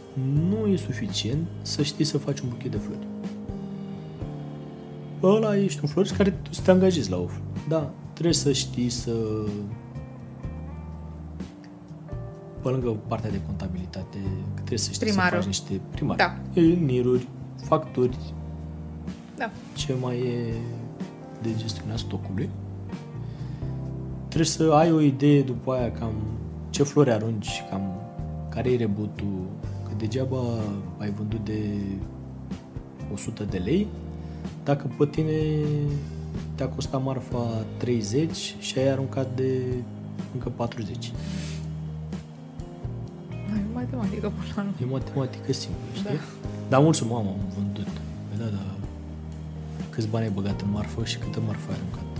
nu 0.51 0.67
e 0.67 0.77
suficient 0.77 1.47
să 1.63 1.83
știi 1.83 2.05
să 2.05 2.19
faci 2.19 2.41
un 2.41 2.49
buchet 2.49 2.71
de 2.71 2.77
flori. 2.77 3.07
Ăla 5.23 5.57
ești 5.57 5.81
un 5.83 5.89
florist 5.89 6.15
care 6.15 6.31
tu 6.31 6.53
să 6.53 6.61
te 6.63 6.71
angajezi 6.71 7.11
la 7.11 7.17
o 7.17 7.27
flor. 7.27 7.43
Da, 7.69 7.93
trebuie 8.13 8.35
să 8.35 8.53
știi 8.53 8.89
să... 8.89 9.13
Pe 12.63 12.69
lângă 12.69 12.97
partea 13.07 13.31
de 13.31 13.41
contabilitate, 13.47 14.19
trebuie 14.55 14.79
să 14.79 14.93
știi 14.93 15.07
Primarul. 15.07 15.29
să 15.31 15.37
faci 15.37 15.47
niște 15.47 15.81
primari. 15.91 16.19
Da. 16.19 16.37
Niruri, 16.85 17.29
facturi, 17.65 18.17
Da. 19.37 19.51
ce 19.75 19.95
mai 20.01 20.19
e 20.19 20.53
de 21.43 21.49
gestionat 21.57 21.99
stocului. 21.99 22.49
Trebuie 24.29 24.47
să 24.47 24.71
ai 24.73 24.93
o 24.93 25.01
idee 25.01 25.43
după 25.43 25.73
aia 25.73 25.93
cam 25.93 26.13
ce 26.71 26.83
flori 26.83 27.11
arunci, 27.11 27.65
cam 27.71 27.83
care 28.49 28.71
e 28.73 28.77
rebutul, 28.77 29.47
că 29.85 29.91
degeaba 29.99 30.39
ai 30.99 31.11
vândut 31.11 31.45
de 31.45 31.61
100 33.13 33.45
de 33.45 33.59
lei, 33.59 33.87
dacă 34.65 34.91
pe 34.99 35.07
tine 35.07 35.33
te-a 36.55 36.69
costat 36.69 37.03
marfa 37.03 37.65
30 37.77 38.55
și 38.59 38.79
ai 38.79 38.89
aruncat 38.89 39.27
de 39.35 39.61
încă 40.35 40.49
40. 40.57 41.13
Mai 43.83 43.91
e 43.91 43.97
matematică 43.97 44.29
până 44.29 44.53
la 44.57 44.63
urmă. 44.63 44.75
E 44.81 44.85
matematică 44.85 45.53
simplă, 45.53 45.87
știi? 45.93 46.05
Da. 46.05 46.21
Dar 46.69 46.81
mulți 46.81 47.05
mamă 47.07 47.29
am 47.29 47.53
vândut. 47.57 47.93
Păi 48.29 48.37
da, 48.39 48.45
dar 48.45 48.75
câți 49.91 50.09
bani 50.09 50.25
ai 50.25 50.31
băgat 50.31 50.61
în 50.61 50.71
marfă 50.71 51.05
și 51.05 51.19
câtă 51.19 51.41
marfă 51.47 51.71
ai 51.71 51.77
aruncat? 51.77 52.11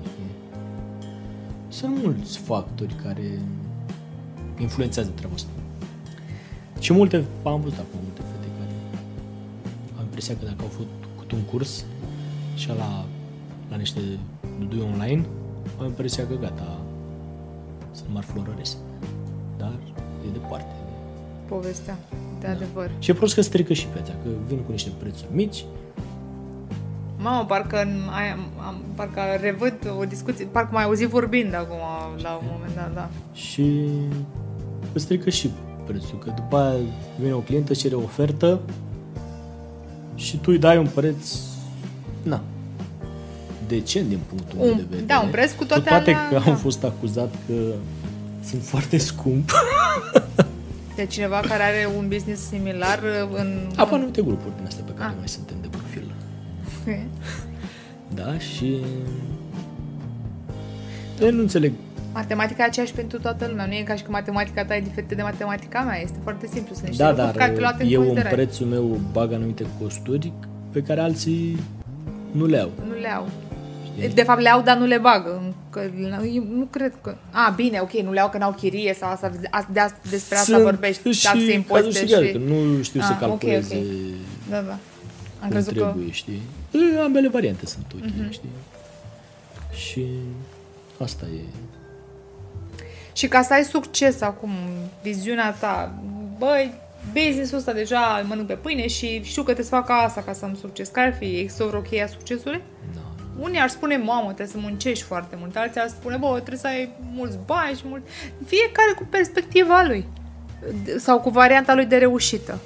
Știi? 0.00 0.32
Sunt 1.68 2.02
mulți 2.02 2.38
factori 2.38 2.94
care 3.02 3.38
influențează 4.58 5.10
treaba 5.10 5.34
asta. 5.34 5.48
Și 6.80 6.92
multe, 6.92 7.24
am 7.42 7.60
văzut 7.60 7.78
acum 7.78 7.98
multe 8.02 8.20
fete 8.30 8.48
care 8.58 8.74
am 9.96 10.02
impresia 10.02 10.36
că 10.36 10.44
dacă 10.44 10.62
au 10.62 10.68
făcut 10.68 11.32
un 11.32 11.42
curs 11.42 11.84
și 12.54 12.68
la, 12.68 13.04
la 13.70 13.76
niște 13.76 14.00
dudui 14.58 14.80
online, 14.80 15.26
am 15.78 15.86
impresia 15.86 16.26
că 16.26 16.34
gata, 16.34 16.80
sunt 17.92 18.08
mari 18.12 18.26
florărese. 18.26 18.76
Dar 19.56 19.72
e 20.28 20.32
departe. 20.32 20.72
Povestea, 21.48 21.96
de 22.40 22.46
Da. 22.46 22.52
adevăr. 22.52 22.90
Și 22.98 23.10
e 23.10 23.14
prost 23.14 23.34
că 23.34 23.40
strică 23.40 23.72
și 23.72 23.86
piața, 23.86 24.12
că 24.12 24.28
vin 24.48 24.58
cu 24.58 24.70
niște 24.70 24.90
prețuri 24.98 25.28
mici. 25.34 25.64
Mamă, 27.18 27.44
parcă, 27.44 27.82
în- 27.82 28.08
ai, 28.16 28.30
am, 28.66 28.76
parcă 28.94 29.20
revăd 29.40 29.74
o 30.00 30.04
discuție, 30.04 30.44
parcă 30.44 30.68
mai 30.72 30.84
auzit 30.84 31.08
vorbind 31.08 31.54
acum, 31.54 31.76
la 32.22 32.30
un 32.42 32.46
moment 32.52 32.74
dat, 32.74 32.94
da. 32.94 33.08
și 33.32 33.80
îți 34.92 35.04
strică 35.04 35.30
și 35.30 35.50
prețul, 35.86 36.18
că 36.18 36.32
după 36.36 36.56
aia 36.56 36.78
vine 37.20 37.32
o 37.32 37.38
clientă, 37.38 37.74
cere 37.74 37.94
o 37.94 38.02
ofertă 38.02 38.60
și 40.14 40.36
tu 40.36 40.50
îi 40.50 40.58
dai 40.58 40.78
un 40.78 40.86
preț, 40.94 41.30
na, 42.22 42.40
decent 43.68 44.08
din 44.08 44.18
punctul 44.28 44.58
meu 44.58 44.68
Un- 44.70 44.76
de 44.76 44.82
vedere. 44.88 45.06
da, 45.06 45.20
un 45.20 45.30
preț 45.30 45.52
cu 45.52 45.64
toate 45.64 45.82
Cu 45.82 45.88
toate 45.88 46.10
alea, 46.10 46.28
că 46.28 46.38
da. 46.44 46.50
am 46.50 46.56
fost 46.56 46.84
acuzat 46.84 47.34
că 47.46 47.52
sunt 48.48 48.62
foarte 48.62 48.96
scump. 48.98 49.50
De 50.96 51.06
cineva 51.06 51.40
care 51.40 51.62
are 51.62 51.88
un 51.96 52.08
business 52.08 52.46
similar 52.48 53.00
în... 53.34 53.66
Apar 53.76 53.92
anumite 53.98 54.22
grupuri 54.22 54.56
din 54.56 54.66
astea 54.66 54.84
pe 54.86 54.92
care 54.98 55.10
Ah. 55.10 55.16
noi 55.18 55.28
suntem 55.28 55.56
de 55.60 55.68
profil. 55.70 56.04
Ok. 56.86 56.96
Da, 58.14 58.38
și... 58.38 58.76
Eu 61.20 61.30
nu 61.32 61.40
înțeleg 61.40 61.72
Matematica 62.12 62.62
e 62.62 62.66
aceeași 62.66 62.92
pentru 62.92 63.18
toată 63.18 63.46
lumea. 63.48 63.66
Nu 63.66 63.72
e 63.72 63.82
ca 63.82 63.94
și 63.94 64.02
că 64.02 64.10
matematica 64.10 64.64
ta 64.64 64.76
e 64.76 64.80
diferită 64.80 65.14
de 65.14 65.22
matematica 65.22 65.80
mea. 65.80 66.00
Este 66.00 66.16
foarte 66.22 66.46
simplu. 66.52 66.74
Sunt 66.74 66.86
niște 66.86 67.02
Da, 67.02 67.08
lucruri 67.10 67.32
dar 67.36 67.46
calculate 67.46 67.82
în 67.82 67.88
eu 67.92 68.00
în 68.00 68.06
considerare. 68.06 68.34
prețul 68.42 68.66
meu 68.66 69.00
bag 69.12 69.32
anumite 69.32 69.64
costuri 69.80 70.32
pe 70.72 70.82
care 70.82 71.00
alții 71.00 71.58
nu 72.30 72.46
le 72.46 72.58
au. 72.58 72.70
Nu 72.86 72.92
le 73.00 73.08
au. 73.08 73.28
Știi? 73.96 74.08
De 74.08 74.22
fapt 74.22 74.40
le 74.40 74.48
au, 74.48 74.62
dar 74.62 74.76
nu 74.76 74.84
le 74.86 74.98
bagă. 74.98 75.54
Că, 75.70 75.82
eu 76.34 76.44
nu 76.50 76.64
cred 76.70 76.92
că... 77.02 77.16
A, 77.30 77.52
bine, 77.56 77.78
ok, 77.80 77.92
nu 77.92 78.12
le 78.12 78.20
au 78.20 78.28
că 78.28 78.38
n-au 78.38 78.52
chirie 78.52 78.94
sau 78.94 79.10
asta, 79.10 79.32
a- 79.50 79.66
de, 79.72 79.80
a- 79.80 79.96
despre 80.10 80.36
asta 80.36 80.52
Sunt 80.52 80.62
vorbești. 80.64 81.10
și 81.10 81.22
Taxe, 81.22 81.38
cazuri 81.38 81.54
impozite 81.54 81.98
și 81.98 82.06
și... 82.06 82.12
gale, 82.12 82.30
că 82.30 82.38
nu 82.38 82.82
știu 82.82 83.00
să 83.00 83.06
Ah, 83.06 83.14
ok, 83.14 83.18
calculeze 83.20 83.76
ok. 83.76 83.82
Da, 84.50 84.60
da. 84.60 84.70
Am 84.72 84.78
cum 85.40 85.50
crezut 85.50 85.76
că... 85.76 85.82
Mhm. 85.84 85.90
trebuie, 85.92 86.12
știi? 86.12 86.42
E, 86.96 87.00
ambele 87.00 87.28
variante 87.28 87.66
sunt 87.66 87.84
ok, 87.94 88.32
știi? 88.32 88.48
Și 89.74 90.04
asta 91.02 91.26
e. 91.36 91.40
Și 93.12 93.28
ca 93.28 93.42
să 93.42 93.52
ai 93.52 93.62
succes 93.64 94.20
acum, 94.20 94.50
viziunea 95.02 95.52
ta, 95.52 95.94
băi, 96.38 96.72
business-ul 97.12 97.58
ăsta 97.58 97.72
deja 97.72 98.18
îl 98.20 98.26
mănânc 98.26 98.46
pe 98.46 98.54
pâine 98.54 98.86
și 98.86 99.20
știu 99.22 99.42
că 99.42 99.52
te 99.54 99.62
să 99.62 99.68
fac 99.68 99.90
asta 99.90 100.20
ca 100.22 100.32
să 100.32 100.44
am 100.44 100.56
succes. 100.60 100.88
Care 100.88 101.06
ar 101.06 101.14
fi? 101.14 101.24
Există 101.38 101.64
o 101.64 101.70
rocheie 101.70 102.02
a 102.02 102.06
succesului? 102.06 102.62
Da. 102.94 103.00
Unii 103.40 103.60
ar 103.60 103.68
spune, 103.68 103.96
mamă, 103.96 104.24
trebuie 104.24 104.46
să 104.46 104.58
muncești 104.58 105.04
foarte 105.04 105.36
mult, 105.38 105.56
alții 105.56 105.80
ar 105.80 105.88
spune, 105.88 106.16
bă, 106.16 106.32
trebuie 106.32 106.58
să 106.58 106.66
ai 106.66 106.90
mulți 107.12 107.38
bani 107.46 107.76
și 107.76 107.82
mult... 107.86 108.02
Fiecare 108.46 108.92
cu 108.96 109.06
perspectiva 109.10 109.84
lui 109.86 110.06
sau 110.98 111.20
cu 111.20 111.30
varianta 111.30 111.74
lui 111.74 111.86
de 111.86 111.96
reușită. 111.96 112.58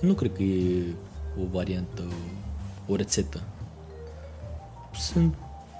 Nu 0.00 0.14
cred 0.14 0.32
că 0.32 0.42
e 0.42 0.82
o 1.40 1.44
variantă, 1.50 2.02
o 2.86 2.96
rețetă. 2.96 3.40
Sunt 4.94 5.34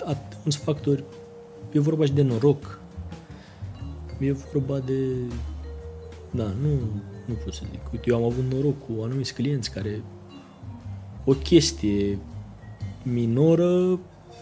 atât 0.05 0.39
mulți 0.43 0.59
factori. 0.59 1.05
E 1.73 1.81
vorba 1.81 2.05
și 2.05 2.13
de 2.13 2.23
noroc. 2.23 2.81
E 4.19 4.33
vorba 4.33 4.79
de... 4.79 4.95
Da, 6.31 6.43
nu, 6.43 6.69
nu 7.25 7.35
pot 7.45 7.55
să 7.55 7.63
zic. 7.71 7.81
Uite, 7.93 8.11
eu 8.11 8.17
am 8.17 8.25
avut 8.25 8.45
noroc 8.53 8.75
cu 8.79 9.03
anumiți 9.03 9.35
clienți 9.35 9.71
care 9.71 10.03
o 11.25 11.33
chestie 11.33 12.19
minoră 13.03 13.99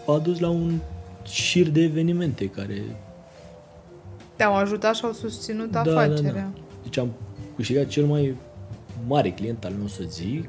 a 0.07 0.19
dus 0.23 0.39
la 0.39 0.49
un 0.49 0.79
șir 1.25 1.69
de 1.69 1.81
evenimente 1.83 2.47
care... 2.47 2.83
Te-au 4.37 4.55
ajutat 4.55 4.95
și 4.95 5.05
au 5.05 5.13
susținut 5.13 5.71
Da, 5.71 5.81
afacerea. 5.81 6.33
Da, 6.33 6.39
da. 6.39 6.51
Deci 6.83 6.97
am 6.99 7.09
câștigat 7.57 7.87
cel 7.87 8.05
mai 8.07 8.35
mare 9.07 9.31
client 9.31 9.65
al 9.65 9.73
meu, 9.79 9.87
să 9.87 10.03
zic, 10.09 10.49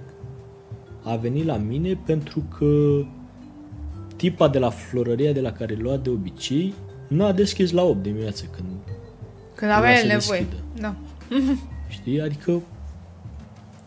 a 1.03 1.15
venit 1.15 1.45
la 1.45 1.55
mine 1.57 1.99
pentru 2.05 2.43
că 2.57 3.01
tipa 4.15 4.47
de 4.47 4.59
la 4.59 4.69
florăria 4.69 5.31
de 5.31 5.41
la 5.41 5.51
care 5.51 5.73
lua 5.79 5.97
de 5.97 6.09
obicei 6.09 6.73
n-a 7.07 7.31
deschis 7.31 7.71
la 7.71 7.81
8 7.83 8.01
dimineață 8.01 8.45
când 8.55 8.67
Când 9.55 9.71
avea 9.71 9.91
el 9.91 9.97
să 9.97 10.05
nevoie. 10.05 10.39
deschidă. 10.39 10.63
Da. 10.81 10.95
Știi? 11.87 12.21
Adică 12.21 12.61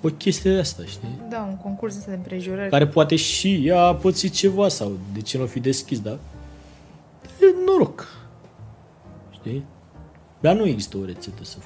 o 0.07 0.11
chestie 0.11 0.53
de 0.53 0.59
asta, 0.59 0.85
știi? 0.85 1.21
Da, 1.29 1.47
un 1.49 1.57
concurs 1.57 1.97
ăsta 1.97 2.11
de 2.11 2.17
împrejurări. 2.17 2.71
Care 2.71 2.87
poate 2.87 3.17
și 3.17 3.67
ea 3.67 3.81
a 3.81 3.95
pățit 3.95 4.33
ceva 4.33 4.69
sau 4.69 4.93
de 5.13 5.21
ce 5.21 5.39
nu 5.39 5.47
fi 5.47 5.61
deschis, 5.61 6.01
da? 6.01 6.11
E 7.41 7.47
noroc. 7.67 8.09
Știi? 9.31 9.65
Dar 10.41 10.57
nu 10.57 10.67
există 10.67 10.97
o 10.97 11.05
rețetă 11.05 11.45
să 11.45 11.57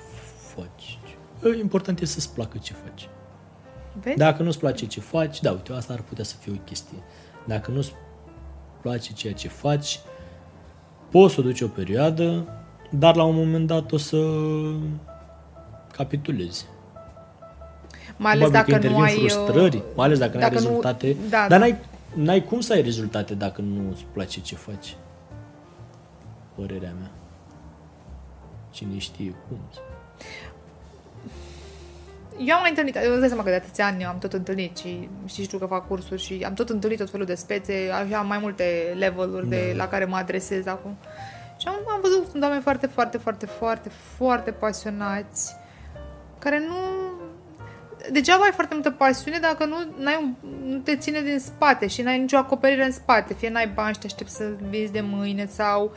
faci. 0.55 0.99
E, 1.45 1.59
Important 1.61 2.01
e 2.01 2.05
să-ți 2.05 2.35
placă 2.35 2.59
ce 2.59 2.73
faci. 2.73 3.09
Vezi? 4.03 4.17
Dacă 4.17 4.43
nu-ți 4.43 4.59
place 4.59 4.87
ce 4.87 5.01
faci, 5.01 5.41
da, 5.41 5.51
uite, 5.51 5.73
asta 5.73 5.93
ar 5.93 6.01
putea 6.01 6.25
să 6.25 6.35
fie 6.41 6.53
o 6.53 6.61
chestie. 6.65 6.99
Dacă 7.47 7.71
nu-ți 7.71 7.93
place 8.81 9.13
ceea 9.13 9.33
ce 9.33 9.49
faci, 9.49 10.01
poți 11.11 11.35
să 11.35 11.41
o 11.41 11.43
duci 11.43 11.61
o 11.61 11.69
perioadă, 11.69 12.49
dar 12.91 13.17
la 13.17 13.25
un 13.25 13.35
moment 13.35 13.67
dat 13.67 13.93
o 13.93 13.97
să 13.97 14.17
capitulezi. 15.93 16.67
Mai 18.19 18.33
ales 18.33 18.49
Probabil 18.49 18.73
dacă 18.73 18.87
că 18.87 18.93
nu 18.93 19.01
ai... 19.01 19.11
intervin 19.11 19.29
frustrări, 19.29 19.77
uh, 19.77 19.83
mai 19.95 20.07
ales 20.07 20.19
dacă, 20.19 20.37
nu 20.37 20.43
ai 20.43 20.51
dacă 20.51 20.63
nu- 20.63 20.67
rezultate. 20.69 21.17
Da, 21.29 21.39
dar 21.39 21.49
da. 21.49 21.59
n-ai, 21.59 21.77
n-ai 22.15 22.45
cum 22.45 22.61
să 22.61 22.73
ai 22.73 22.83
rezultate 22.83 23.35
dacă 23.35 23.61
nu 23.61 23.91
îți 23.91 24.05
place 24.13 24.41
ce 24.41 24.55
faci. 24.55 24.97
Părerea 26.55 26.93
mea. 26.99 27.11
Cine 28.71 28.99
știe 28.99 29.35
cum. 29.49 29.59
Eu 32.47 32.55
am 32.55 32.61
mai 32.61 32.71
întâlnit, 32.71 32.97
eu 32.97 33.11
îți 33.11 33.19
dai 33.19 33.29
seama 33.29 33.43
că 33.43 33.49
de 33.49 33.55
atâția 33.55 33.87
ani 33.87 34.03
eu 34.03 34.09
am 34.09 34.19
tot 34.19 34.33
întâlnit 34.33 34.77
și 34.77 35.09
știi 35.27 35.43
și 35.43 35.49
tu 35.49 35.59
că 35.59 35.67
fac 35.67 35.87
cursuri 35.87 36.23
și 36.23 36.43
am 36.47 36.55
tot 36.55 36.69
întâlnit 36.69 36.99
tot 36.99 37.11
felul 37.11 37.27
de 37.27 37.35
spețe, 37.35 37.91
așa 37.93 38.19
am 38.19 38.27
mai 38.27 38.39
multe 38.39 38.95
level-uri 38.99 39.49
de, 39.49 39.73
la 39.77 39.89
care 39.89 40.05
mă 40.05 40.17
adresez 40.17 40.67
acum. 40.67 40.97
Și 41.57 41.69
am, 41.69 41.75
am 41.89 41.99
văzut 42.03 42.23
că 42.23 42.31
sunt 42.31 42.43
oameni 42.43 42.63
foarte, 42.63 42.87
foarte, 42.87 43.19
foarte, 43.19 43.47
foarte, 43.47 43.91
foarte 44.17 44.51
pasionați, 44.51 45.57
care 46.39 46.59
nu... 46.59 46.75
Degeaba 48.11 48.43
ai 48.43 48.53
foarte 48.53 48.75
multă 48.75 48.91
pasiune 48.91 49.39
dacă 49.39 49.65
nu, 49.65 49.77
n-ai 49.99 50.19
un, 50.23 50.51
nu 50.69 50.79
te 50.79 50.97
ține 50.97 51.21
din 51.21 51.39
spate 51.39 51.87
și 51.87 52.03
n-ai 52.03 52.19
nicio 52.19 52.37
acoperire 52.37 52.85
în 52.85 52.93
spate. 52.93 53.35
Fie 53.35 53.51
n-ai 53.51 53.69
bani 53.69 53.95
și 53.95 54.01
te 54.01 54.07
aștepți 54.07 54.35
să 54.35 54.45
vinzi 54.69 54.93
de 54.93 55.01
mâine 55.01 55.47
sau... 55.47 55.93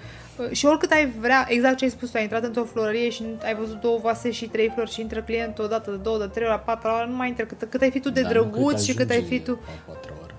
Și 0.51 0.65
oricât 0.65 0.91
ai 0.91 1.11
vrea, 1.19 1.45
exact 1.47 1.77
ce 1.77 1.83
ai 1.83 1.89
spus, 1.89 2.09
tu 2.09 2.17
ai 2.17 2.23
intrat 2.23 2.43
într-o 2.43 2.63
florărie 2.63 3.09
și 3.09 3.23
ai 3.43 3.55
văzut 3.55 3.81
două 3.81 3.99
vase 4.01 4.31
și 4.31 4.45
trei 4.47 4.71
flori 4.73 4.91
și 4.91 5.01
intră 5.01 5.21
clientul 5.21 5.63
odată, 5.63 5.91
de 5.91 5.97
două, 5.97 6.17
de 6.17 6.25
trei 6.25 6.45
ori, 6.45 6.55
a 6.55 6.59
patra 6.59 6.99
ori, 6.99 7.09
nu 7.09 7.15
mai 7.15 7.27
intră. 7.27 7.45
Cât, 7.45 7.67
cât 7.69 7.81
ai 7.81 7.91
fi 7.91 7.99
tu 7.99 8.09
de 8.09 8.21
Dar 8.21 8.35
nu 8.35 8.41
drăguț 8.41 8.83
și 8.83 8.93
cât 8.93 9.09
ai 9.09 9.15
ajunge 9.15 9.35
fi 9.37 9.43
tu... 9.43 9.51
La 9.51 9.93
patra 9.93 10.13
oră. 10.23 10.33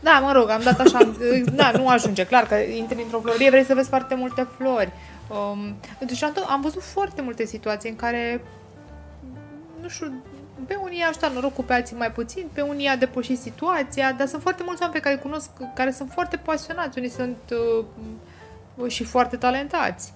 Da, 0.00 0.18
mă 0.18 0.32
rog, 0.32 0.48
am 0.48 0.60
dat 0.64 0.80
așa, 0.80 1.12
da, 1.60 1.70
nu 1.70 1.88
ajunge, 1.88 2.26
clar 2.26 2.46
că 2.46 2.54
intri 2.54 3.02
într-o 3.02 3.20
florărie, 3.20 3.50
vrei 3.50 3.64
să 3.64 3.74
vezi 3.74 3.88
foarte 3.88 4.14
multe 4.14 4.46
flori. 4.56 4.92
Um, 5.28 5.76
deci 5.98 6.22
am, 6.22 6.32
tot, 6.32 6.46
am 6.48 6.60
văzut 6.60 6.82
foarte 6.82 7.22
multe 7.22 7.44
situații 7.44 7.90
în 7.90 7.96
care, 7.96 8.40
nu 9.82 9.88
știu, 9.88 10.12
pe 10.66 10.74
unii 10.82 10.98
i-a 10.98 11.06
ajutat 11.08 11.32
norocul, 11.34 11.64
pe 11.64 11.72
alții 11.72 11.96
mai 11.96 12.12
puțin, 12.12 12.46
pe 12.52 12.60
unii 12.60 12.84
i-a 12.84 12.96
depășit 12.96 13.38
situația, 13.38 14.12
dar 14.12 14.26
sunt 14.26 14.42
foarte 14.42 14.62
mulți 14.64 14.82
oameni 14.82 15.00
pe 15.00 15.04
care 15.08 15.14
îi 15.16 15.22
cunosc, 15.22 15.50
care 15.74 15.90
sunt 15.90 16.10
foarte 16.12 16.36
pasionați, 16.36 16.98
unii 16.98 17.10
sunt 17.10 17.36
uh, 18.76 18.90
și 18.90 19.04
foarte 19.04 19.36
talentați. 19.36 20.12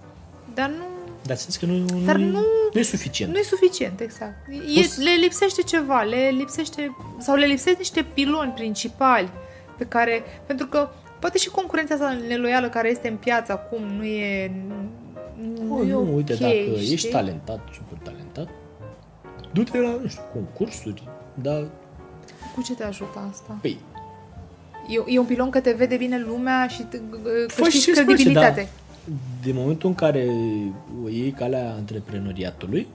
Dar 0.55 0.69
nu, 0.69 0.85
Dar 1.27 1.37
să 1.37 1.59
că 1.61 1.67
nu, 1.67 1.85
Dar 2.05 2.17
nu, 2.17 2.25
nu- 2.31 2.45
nu 2.73 2.81
e 2.81 2.83
suficient. 2.83 3.33
nu 3.33 3.39
e 3.39 3.43
suficient, 3.43 4.01
exact. 4.01 4.35
E, 4.49 4.75
Poți- 4.75 5.03
le 5.03 5.11
lipsește 5.11 5.63
ceva, 5.63 6.03
le 6.03 6.29
lipsește, 6.37 6.97
sau 7.19 7.37
le 7.37 7.47
lipsesc 7.47 7.77
niște 7.79 8.07
piloni 8.15 8.53
principali 8.53 9.31
pe 9.79 9.85
care, 9.85 10.23
pentru 10.47 10.67
că 10.67 10.89
poate 11.19 11.39
și 11.39 11.49
concurența 11.49 11.95
asta 11.95 12.17
neloială 12.29 12.69
care 12.69 12.89
este 12.91 13.09
în 13.09 13.17
piață 13.17 13.53
acum 13.53 13.83
nu 13.83 14.05
e 14.05 14.53
nu, 15.59 15.75
Oh, 15.77 15.89
e 15.89 15.91
nu, 15.93 15.99
ok, 16.01 16.17
uite, 16.17 16.35
dacă 16.35 16.53
știi? 16.53 16.93
ești 16.93 17.09
talentat, 17.09 17.61
super 17.75 17.99
talentat, 18.13 18.49
du-te 19.53 19.79
la, 19.79 19.89
nu 20.03 20.09
știu, 20.09 20.23
concursuri, 20.33 21.03
dar, 21.35 21.65
Cu 22.55 22.63
ce 22.63 22.75
te 22.75 22.85
ajută 22.85 23.29
asta? 23.31 23.59
păi, 23.61 23.79
E, 24.89 25.13
e 25.15 25.19
un 25.19 25.25
pilon 25.27 25.51
că 25.51 25.61
te 25.61 25.73
vede 25.73 25.97
bine 25.97 26.19
lumea 26.19 26.67
și 26.69 26.83
te, 26.83 26.97
Faci 27.47 27.63
câștigi 27.63 27.85
ce-ți 27.85 27.93
place, 28.03 28.05
credibilitate. 28.05 28.69
de 29.45 29.53
momentul 29.53 29.89
în 29.89 29.95
care 29.95 30.27
o 31.05 31.09
iei 31.09 31.31
calea 31.31 31.73
antreprenoriatului, 31.77 32.87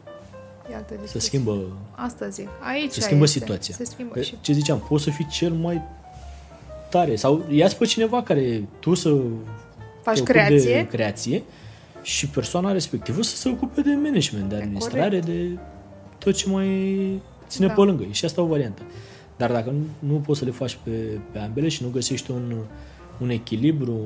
Iată, 0.72 0.86
se 0.94 0.96
discuție. 1.02 1.20
schimbă, 1.20 1.62
Asta 1.96 2.28
zic. 2.28 2.48
Aici 2.62 2.92
se 2.92 3.00
schimbă 3.02 3.24
este. 3.24 3.40
situația. 3.40 3.76
Se 3.78 3.84
schimbă 3.86 4.14
Pe- 4.14 4.22
și 4.22 4.36
Ce 4.42 4.54
ziceam, 4.54 4.80
poți 4.88 5.04
să 5.04 5.10
fii 5.10 5.28
cel 5.32 5.52
mai 5.52 5.82
tare 6.90 7.16
sau 7.16 7.44
ia-ți 7.50 7.78
pe 7.78 7.86
cineva 7.86 8.24
care 8.24 8.64
tu 8.80 8.94
să 8.94 9.10
faci 10.02 10.16
te 10.16 10.22
ocupi 10.22 10.32
creație. 10.38 10.74
de 10.76 10.88
creație 10.88 11.44
și 12.02 12.28
persoana 12.28 12.72
respectivă 12.72 13.22
să 13.22 13.36
se 13.36 13.50
ocupe 13.50 13.82
de 13.82 13.90
management, 14.04 14.50
de 14.50 14.56
administrare, 14.56 15.20
de 15.20 15.58
tot 16.18 16.34
ce 16.34 16.50
mai 16.50 17.22
ține 17.48 17.68
Da. 17.68 17.74
pe 17.74 17.82
lângă. 17.82 18.04
E 18.04 18.12
și 18.12 18.26
asta 18.26 18.42
o 18.42 18.46
variantă. 18.46 18.82
Dar 19.38 19.52
dacă 19.52 19.70
nu, 19.70 20.14
nu 20.14 20.20
poți 20.20 20.40
să 20.40 20.46
le 20.46 20.52
faci 20.52 20.78
pe, 20.84 21.20
pe 21.32 21.40
ambele 21.40 21.68
și 21.68 21.84
nu 21.84 21.90
găsești 21.90 22.32
un, 22.32 22.56
un 23.22 23.30
echilibru 23.30 24.00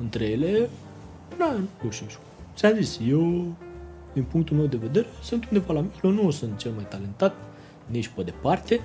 între 0.00 0.24
ele, 0.24 0.68
da, 1.38 1.56
nu 1.82 1.90
știu. 1.90 2.06
Ți-am 2.56 2.74
zis, 2.74 2.98
eu, 3.08 3.44
din 4.12 4.22
punctul 4.22 4.56
meu 4.56 4.66
de 4.66 4.76
vedere, 4.76 5.06
sunt 5.22 5.44
undeva 5.50 5.72
la 5.72 5.80
mijloc, 5.80 6.24
nu 6.24 6.30
sunt 6.30 6.56
cel 6.56 6.72
mai 6.74 6.86
talentat, 6.88 7.34
nici 7.86 8.08
pe 8.08 8.22
departe, 8.22 8.80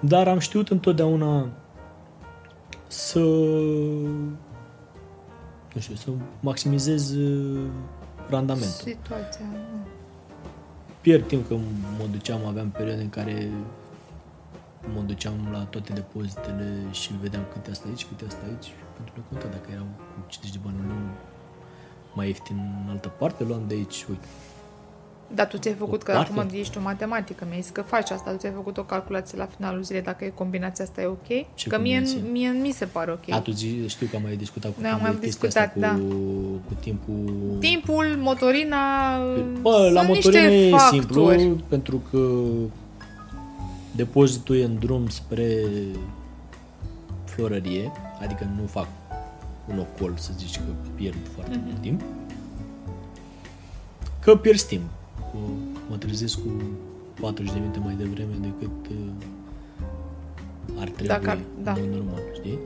dar 0.00 0.28
am 0.28 0.38
știut 0.38 0.68
întotdeauna 0.68 1.48
să 2.86 3.18
nu 5.74 5.80
știu, 5.80 5.94
să 5.94 6.10
maximizez 6.40 7.10
uh, 7.14 7.60
randamentul. 8.28 8.70
Situația. 8.70 9.44
Nu. 11.08 11.14
Pierd 11.14 11.28
timp 11.28 11.48
că 11.48 11.54
mă 11.98 12.06
duceam, 12.10 12.46
aveam 12.46 12.70
perioade 12.70 13.02
în 13.02 13.08
care 13.08 13.50
mă 14.94 15.00
duceam 15.00 15.48
la 15.52 15.58
toate 15.58 15.92
depozitele 15.92 16.84
și 16.90 17.10
vedeam 17.20 17.42
câte 17.52 17.70
asta 17.70 17.88
aici, 17.88 18.04
câte 18.04 18.24
asta 18.26 18.44
aici. 18.46 18.72
Pentru 18.96 19.14
că 19.14 19.20
conta 19.28 19.46
dacă 19.46 19.68
erau 19.72 19.86
cu 19.96 20.24
50 20.26 20.56
de 20.56 20.58
bani 20.64 20.78
în 20.80 20.86
lună, 20.88 21.10
mai 22.14 22.26
ieftin 22.26 22.56
în 22.84 22.90
altă 22.90 23.08
parte, 23.08 23.44
luam 23.44 23.64
de 23.66 23.74
aici, 23.74 24.04
uite, 24.08 24.26
Dar 25.34 25.46
tu 25.46 25.56
ți-ai 25.56 25.74
făcut, 25.74 26.00
O 26.00 26.04
că 26.04 26.12
parte. 26.12 26.32
acum 26.32 26.48
ești 26.52 26.78
o 26.78 26.80
matematică, 26.80 27.44
mi-ai 27.48 27.60
zis 27.60 27.70
că 27.70 27.82
faci 27.82 28.10
asta, 28.10 28.30
tu 28.30 28.36
ți-ai 28.36 28.52
făcut 28.52 28.76
o 28.78 28.82
calculație 28.82 29.38
la 29.38 29.46
finalul 29.56 29.82
zilei 29.82 30.02
dacă 30.02 30.24
e 30.24 30.28
combinația 30.28 30.84
asta 30.84 31.00
e 31.00 31.06
ok? 31.06 31.26
Ce 31.54 31.68
că 31.68 31.78
mie, 31.78 31.94
combinație? 32.02 32.30
mie 32.30 32.48
mi 32.50 32.70
se 32.72 32.84
pare 32.84 33.10
ok. 33.12 33.30
A, 33.30 33.40
tu 33.40 33.50
zi, 33.50 33.88
știu 33.88 34.06
că 34.06 34.16
am 34.16 34.22
mai 34.22 34.36
discutat 34.36 34.74
cu 34.74 34.80
Da, 34.80 34.88
tine 34.94 35.06
am 35.06 35.12
de 35.12 35.16
mai 35.18 35.20
chestia 35.20 35.48
discutat, 35.50 35.66
asta 35.76 35.80
da. 35.80 36.02
cu, 36.02 36.14
cu 36.66 36.72
timpul... 36.80 37.56
Timpul, 37.60 38.04
motorina, 38.18 38.76
Bă, 39.60 39.90
la 39.92 40.00
sunt 40.02 40.14
motorină 40.14 40.46
niște 40.48 40.66
e 40.66 40.70
factori. 40.70 41.38
simplu, 41.38 41.56
pentru 41.68 42.02
că 42.10 42.18
depozitul 43.96 44.56
e 44.56 44.64
în 44.64 44.78
drum 44.78 45.08
spre 45.08 45.54
florărie, 47.24 47.92
adică 48.22 48.50
nu 48.60 48.66
fac 48.66 48.86
un 49.68 49.78
ocol 49.78 50.12
să 50.16 50.30
zici 50.38 50.56
că 50.56 50.62
pierd 50.94 51.16
foarte 51.34 51.56
Mhm. 51.56 51.64
mult 51.64 51.80
timp. 51.80 52.00
Că 54.20 54.36
pierd 54.36 54.60
timp. 54.60 54.82
Cu, 55.44 55.50
mă 55.90 55.96
trezesc 55.96 56.38
cu 56.42 56.48
40 57.20 57.52
de 57.52 57.58
minute 57.58 57.78
mai 57.78 57.94
devreme 57.94 58.34
decât 58.40 58.86
uh, 58.90 58.96
ar 60.78 60.88
trebui 60.88 61.06
Dacă 61.06 61.30
ar- 61.30 61.38
da. 61.62 61.72
în 61.72 61.78
mod 61.80 61.94
normal, 61.94 62.20
știi? 62.34 62.58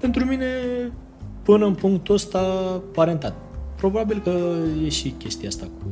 Pentru 0.00 0.24
mine, 0.24 0.46
până 1.42 1.66
în 1.66 1.74
punctul 1.74 2.14
ăsta, 2.14 2.42
parentat. 2.92 3.34
Probabil 3.76 4.20
că 4.20 4.56
e 4.84 4.88
și 4.88 5.10
chestia 5.10 5.48
asta 5.48 5.64
cu 5.64 5.86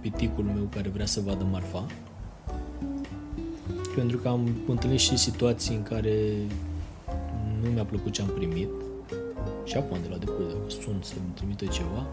piticul 0.00 0.44
meu 0.44 0.68
care 0.74 0.88
vrea 0.88 1.06
să 1.06 1.20
vadă 1.20 1.46
marfa. 1.50 1.84
Pentru 3.94 4.16
că 4.18 4.28
am 4.28 4.48
întâlnit 4.68 4.98
și 4.98 5.16
situații 5.18 5.74
în 5.76 5.82
care 5.82 6.14
nu 7.62 7.68
mi-a 7.70 7.84
plăcut 7.84 8.12
ce 8.12 8.22
am 8.22 8.28
primit. 8.28 8.68
Și 9.64 9.76
acum 9.76 9.96
de 10.02 10.08
la 10.10 10.16
depozit, 10.16 10.46
dacă 10.46 10.68
sun 10.68 10.96
să-mi 11.02 11.32
trimită 11.34 11.64
ceva, 11.64 12.06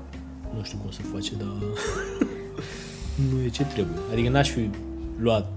nu 0.56 0.64
știu 0.64 0.78
cum 0.82 0.92
să 0.92 1.00
face, 1.14 1.32
dar 1.38 1.48
nu 3.32 3.42
e 3.46 3.50
ce 3.50 3.64
trebuie. 3.64 3.98
Adică 4.12 4.30
n-aș 4.30 4.50
fi 4.50 4.70
luat 5.20 5.48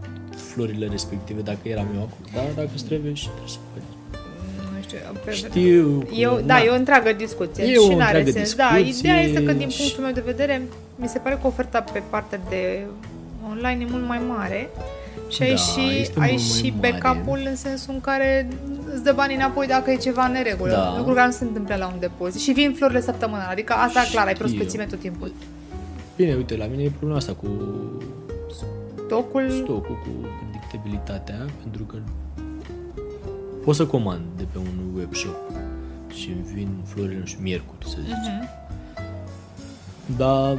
florile 0.52 0.86
respective 0.86 1.40
dacă 1.40 1.58
eram 1.62 1.86
eu 1.94 2.00
acolo. 2.00 2.28
Dar 2.34 2.44
dacă 2.56 2.68
îți 2.74 2.84
trebuie 2.84 3.14
și 3.14 3.24
trebuie 3.28 3.48
să 3.48 3.58
faci. 3.72 3.82
Nu 4.74 4.82
știu, 4.82 4.98
pe- 5.24 5.32
Știu 5.32 6.06
Eu, 6.14 6.34
că- 6.34 6.40
da, 6.40 6.54
na, 6.54 6.62
e 6.62 6.68
o 6.68 6.74
întreagă 6.74 7.12
discuție 7.12 7.64
E 7.64 7.76
o 7.78 7.82
și 7.90 7.94
n-are 7.94 8.18
întreagă 8.18 8.30
sens. 8.30 8.54
Da, 8.54 8.70
discuție 8.76 8.98
ideea 9.08 9.20
este 9.22 9.42
că 9.42 9.52
din 9.52 9.68
și- 9.68 9.78
punctul 9.80 10.02
meu 10.04 10.12
de 10.12 10.22
vedere, 10.24 10.62
mi 10.96 11.08
se 11.08 11.18
pare 11.18 11.38
că 11.40 11.46
oferta 11.46 11.80
pe 11.80 12.02
partea 12.10 12.40
de 12.48 12.86
online 13.50 13.84
e 13.84 13.90
mult 13.90 14.06
mai 14.06 14.20
mare 14.28 14.68
și 15.28 15.42
ai 15.42 15.50
Da, 15.50 15.56
și, 15.56 16.00
este 16.00 16.20
ai 16.20 16.30
mult 16.30 16.42
și 16.42 16.62
mai 16.80 16.90
mare. 16.90 16.98
backup-ul 17.02 17.40
în 17.46 17.56
sensul 17.56 17.94
în 17.94 18.00
care 18.00 18.48
îți 18.94 19.02
dă 19.02 19.12
banii 19.12 19.36
înapoi 19.36 19.66
dacă 19.66 19.90
e 19.90 19.96
ceva 19.96 20.24
în 20.24 20.32
neregulă. 20.32 20.70
Da. 20.70 20.94
Lucru 20.96 21.14
care 21.14 21.26
nu 21.26 21.32
se 21.32 21.44
întâmplă 21.44 21.74
la 21.76 21.86
un 21.86 21.98
depozit. 22.00 22.40
Și 22.40 22.52
vin 22.52 22.72
florile 22.72 23.00
săptămânal, 23.00 23.48
adică 23.50 23.72
asta 23.72 24.00
clar, 24.10 24.26
ai 24.26 24.34
Știu. 24.34 24.44
prospețime 24.44 24.84
tot 24.84 25.00
timpul. 25.00 25.32
Bine, 26.16 26.34
uite, 26.34 26.56
la 26.56 26.66
mine 26.66 26.82
e 26.82 26.88
problema 26.88 27.16
asta 27.18 27.32
cu 27.32 27.46
Stocul, 29.06 29.50
stocul, 29.50 29.98
cu 30.02 30.08
predictabilitatea, 30.50 31.46
pentru 31.62 31.82
că 31.82 31.96
pot 33.64 33.74
să 33.74 33.86
comand 33.86 34.20
de 34.36 34.44
pe 34.52 34.58
un 34.58 34.96
webshop 34.96 35.36
și 36.14 36.28
îmi 36.28 36.44
vin 36.54 36.68
florile, 36.84 37.18
nu 37.18 37.24
știu, 37.24 37.42
miercuri, 37.42 37.88
să 37.88 37.96
zicem. 38.02 38.18
Mhm. 38.40 38.48
Dar 40.16 40.58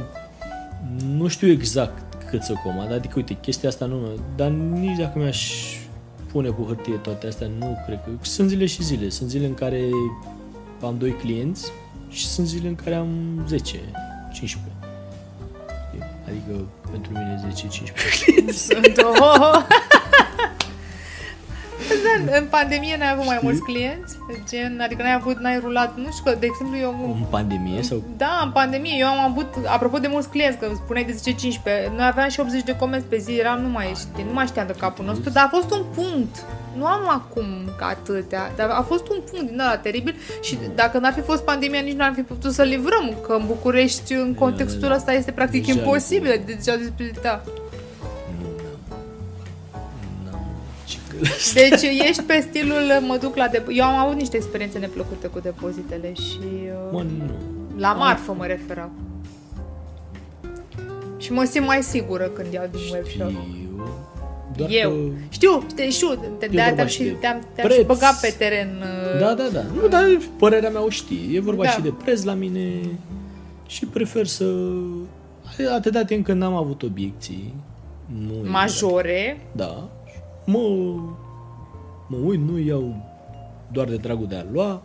nu 1.06 1.28
știu 1.28 1.48
exact 1.48 2.24
cât 2.30 2.42
să 2.42 2.52
comand, 2.64 2.92
adică, 2.92 3.12
uite, 3.16 3.36
chestia 3.40 3.68
asta 3.68 3.86
nu... 3.86 3.98
Dar 4.36 4.48
nici 4.48 4.98
dacă 4.98 5.18
mi-aș 5.18 5.72
pune 6.32 6.48
cu 6.48 6.62
hârtie 6.62 6.94
toate 6.94 7.26
astea, 7.26 7.50
nu 7.58 7.82
cred 7.86 8.00
că... 8.04 8.10
Sunt 8.20 8.48
zile 8.48 8.66
și 8.66 8.82
zile. 8.82 9.08
Sunt 9.08 9.28
zile 9.28 9.46
în 9.46 9.54
care 9.54 9.88
am 10.82 10.98
doi 10.98 11.12
clienți 11.12 11.72
și 12.08 12.26
sunt 12.26 12.46
zile 12.46 12.68
în 12.68 12.74
care 12.74 12.94
am 12.94 13.44
10, 13.48 13.80
15. 14.32 14.72
Adică 16.26 16.64
pentru 16.90 17.12
mine 17.12 17.52
10-15 17.52 17.92
clienți. 18.20 18.64
sunt 18.64 18.94
două. 18.94 19.52
Da, 21.88 22.36
în 22.38 22.46
pandemie 22.50 22.96
n-ai 22.98 23.10
avut 23.10 23.26
mai 23.26 23.36
Știi? 23.36 23.48
mulți 23.48 23.62
clienți? 23.62 24.16
Gen, 24.48 24.80
adică 24.84 25.02
n-ai 25.02 25.14
avut, 25.14 25.38
n-ai 25.38 25.58
rulat, 25.58 25.96
nu 25.96 26.10
știu 26.10 26.24
că, 26.24 26.36
de 26.40 26.46
exemplu, 26.46 26.76
eu 26.78 27.16
În 27.20 27.24
pandemie 27.30 27.82
sau... 27.82 28.02
Da, 28.16 28.40
în 28.44 28.50
pandemie. 28.50 28.96
Eu 28.98 29.06
am 29.06 29.30
avut, 29.30 29.54
apropo 29.66 29.98
de 29.98 30.08
mulți 30.08 30.28
clienți, 30.28 30.58
că 30.58 30.66
spuneai 30.74 31.04
de 31.04 31.32
10-15, 31.90 31.96
noi 31.96 32.06
aveam 32.06 32.28
și 32.28 32.40
80 32.40 32.62
de 32.62 32.76
comenzi 32.76 33.06
pe 33.06 33.16
zi, 33.16 33.32
eram, 33.32 33.60
nu 33.60 33.68
mai, 33.68 33.92
știi, 33.96 34.24
nu 34.24 34.32
mai 34.32 34.46
știam 34.46 34.66
de 34.66 34.74
capul 34.78 35.04
nostru, 35.04 35.30
dar 35.30 35.44
a 35.44 35.48
fost 35.56 35.70
un 35.70 35.84
punct. 35.94 36.44
Nu 36.76 36.86
am 36.86 37.08
acum 37.08 37.46
atâtea, 37.80 38.52
dar 38.56 38.68
a 38.68 38.82
fost 38.82 39.08
un 39.08 39.18
punct 39.30 39.50
din 39.50 39.60
ăla 39.60 39.76
teribil 39.76 40.14
și 40.40 40.58
dacă 40.74 40.98
n-ar 40.98 41.12
fi 41.12 41.20
fost 41.20 41.42
pandemia, 41.42 41.80
nici 41.80 41.96
nu 41.96 42.04
ar 42.04 42.12
fi 42.14 42.22
putut 42.22 42.52
să 42.52 42.62
livrăm, 42.62 43.14
că 43.26 43.32
în 43.32 43.46
București, 43.46 44.12
în 44.12 44.34
contextul 44.34 44.88
da. 44.88 44.94
ăsta, 44.94 45.12
este 45.12 45.32
practic 45.32 45.66
Deja 45.66 45.78
imposibil 45.78 46.42
de 46.46 46.52
deja 46.52 46.76
disponibilitatea. 46.76 47.61
Deci 51.54 51.82
ești 52.08 52.22
pe 52.22 52.46
stilul, 52.48 52.82
mă 53.06 53.16
duc 53.20 53.36
la 53.36 53.48
dep- 53.48 53.66
Eu 53.68 53.84
am 53.84 53.96
avut 54.06 54.16
niște 54.16 54.36
experiențe 54.36 54.78
neplăcute 54.78 55.26
cu 55.26 55.38
depozitele 55.40 56.12
și... 56.14 56.38
uh, 56.42 56.92
Mă, 56.92 57.02
nu. 57.02 57.30
La 57.76 57.92
marfă 57.92 58.34
mă 58.38 58.46
referam. 58.46 58.90
Și 61.18 61.32
mă 61.32 61.44
simt 61.50 61.66
mai 61.66 61.82
sigură 61.82 62.24
când 62.24 62.52
iau 62.52 62.64
din 62.70 62.80
webshop. 62.92 63.28
Știu. 63.30 63.86
Doar 64.56 64.70
Eu. 64.72 64.90
Că... 64.90 64.96
Știu, 65.28 65.66
te 65.74 65.90
știu, 65.90 66.08
de 66.38 66.48
E 66.50 66.60
aia 66.60 66.64
vorba 66.64 66.74
te-am 66.74 66.86
și 66.86 66.94
și, 66.96 67.02
de 67.02 67.16
te-am, 67.20 67.40
te-am 67.54 67.68
și 67.68 67.74
preț. 67.74 67.86
băgat 67.86 68.20
pe 68.20 68.34
teren. 68.38 68.68
uh, 69.14 69.20
Da, 69.20 69.34
da, 69.34 69.48
da. 69.52 69.62
Nu, 69.80 69.88
dar 69.88 70.04
părerea 70.38 70.70
mea 70.70 70.84
o 70.84 70.88
știi. 70.88 71.30
E 71.34 71.40
vorba 71.40 71.62
Da. 71.62 71.68
și 71.70 71.80
de 71.80 71.92
preț 72.04 72.22
la 72.22 72.32
mine 72.34 72.80
și 73.66 73.86
prefer 73.86 74.26
să... 74.26 74.44
Atâta 75.74 76.04
timp 76.04 76.24
când 76.24 76.40
n-am 76.40 76.54
avut 76.54 76.82
obiecții. 76.82 77.54
Nu 78.26 78.32
e 78.46 78.48
Majore. 78.48 79.40
Da. 79.52 79.88
Mă, 80.44 80.58
mă 82.06 82.16
uit, 82.24 82.40
nu 82.40 82.58
iau 82.58 82.94
doar 83.72 83.86
de 83.88 83.96
dragul 83.96 84.26
de 84.26 84.36
a 84.36 84.44
lua. 84.52 84.82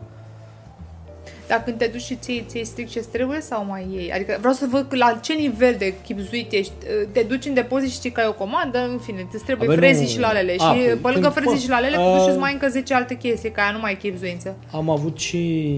Dar 1.48 1.64
când 1.64 1.78
te 1.78 1.88
duci 1.88 2.02
și 2.02 2.16
ții, 2.16 2.44
ții 2.48 2.66
strict 2.66 2.90
ce 2.90 3.00
trebuie 3.00 3.42
sau 3.42 3.66
mai 3.66 3.88
iei? 3.94 4.12
Adică 4.12 4.36
vreau 4.40 4.54
să 4.54 4.68
văd 4.72 4.86
la 4.90 5.20
ce 5.22 5.34
nivel 5.34 5.76
de 5.78 5.94
chipzuit 6.04 6.52
ești. 6.52 6.74
Uh, 6.84 7.08
Te 7.12 7.22
duci 7.22 7.46
în 7.46 7.54
depozit 7.54 7.90
și 7.90 7.96
știi 7.96 8.12
că 8.12 8.20
ai 8.22 8.28
o 8.28 8.34
comandă, 8.34 8.78
în 8.80 8.98
fine, 8.98 9.28
îți 9.34 9.44
trebuie 9.44 9.68
Abia 9.68 9.80
frezii 9.80 10.04
nu- 10.06 10.10
și 10.12 10.20
lalele. 10.20 10.56
A, 10.60 10.74
și 10.74 10.80
păi, 10.80 10.96
pe 10.96 11.10
lângă 11.12 11.30
când- 11.30 11.34
frezii 11.46 11.60
și 11.64 11.70
lalele, 11.70 11.96
a- 11.98 12.00
te 12.00 12.18
duci 12.24 12.32
și 12.34 12.40
mai 12.40 12.54
încă 12.54 12.68
10 12.68 12.94
alte 12.94 13.16
chestii, 13.18 13.52
ca 13.52 13.62
aia 13.62 13.72
nu 13.72 13.80
mai 13.80 13.92
e 13.92 13.96
chipzuință. 13.96 14.56
Am 14.72 14.90
avut 14.90 15.18
și 15.18 15.74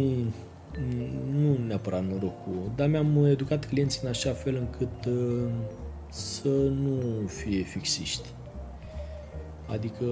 nu 1.41 1.57
neapărat 1.67 2.03
norocul, 2.11 2.71
dar 2.75 2.87
mi-am 2.87 3.25
educat 3.29 3.65
clienții 3.65 3.99
în 4.03 4.09
așa 4.09 4.31
fel 4.31 4.55
încât 4.55 5.05
uh, 5.05 5.43
să 6.09 6.47
nu 6.83 6.99
fie 7.27 7.61
fixiști. 7.63 8.27
Adică... 9.71 10.03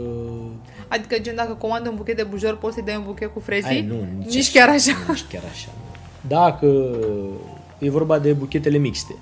Adică, 0.88 1.20
gen, 1.20 1.36
dacă 1.36 1.54
comandă 1.54 1.90
un 1.90 1.96
buchet 1.96 2.16
de 2.16 2.24
bujor, 2.24 2.58
poți 2.58 2.74
să-i 2.74 2.84
dai 2.84 2.96
un 2.96 3.04
buchet 3.06 3.34
cu 3.34 3.40
frezii? 3.40 3.70
Ai, 3.70 3.82
nu, 3.82 3.96
nici, 4.18 4.34
Nici 4.36 4.52
chiar 4.52 4.70
așa. 4.70 4.92
Nu, 5.08 5.14
nici 5.14 5.26
chiar 5.30 5.44
așa. 5.52 5.70
nu. 5.76 5.96
Dacă 6.28 6.66
e 7.80 7.90
vorba 7.90 8.20
de 8.20 8.34
buchetele 8.34 8.78
mixte, 8.78 9.16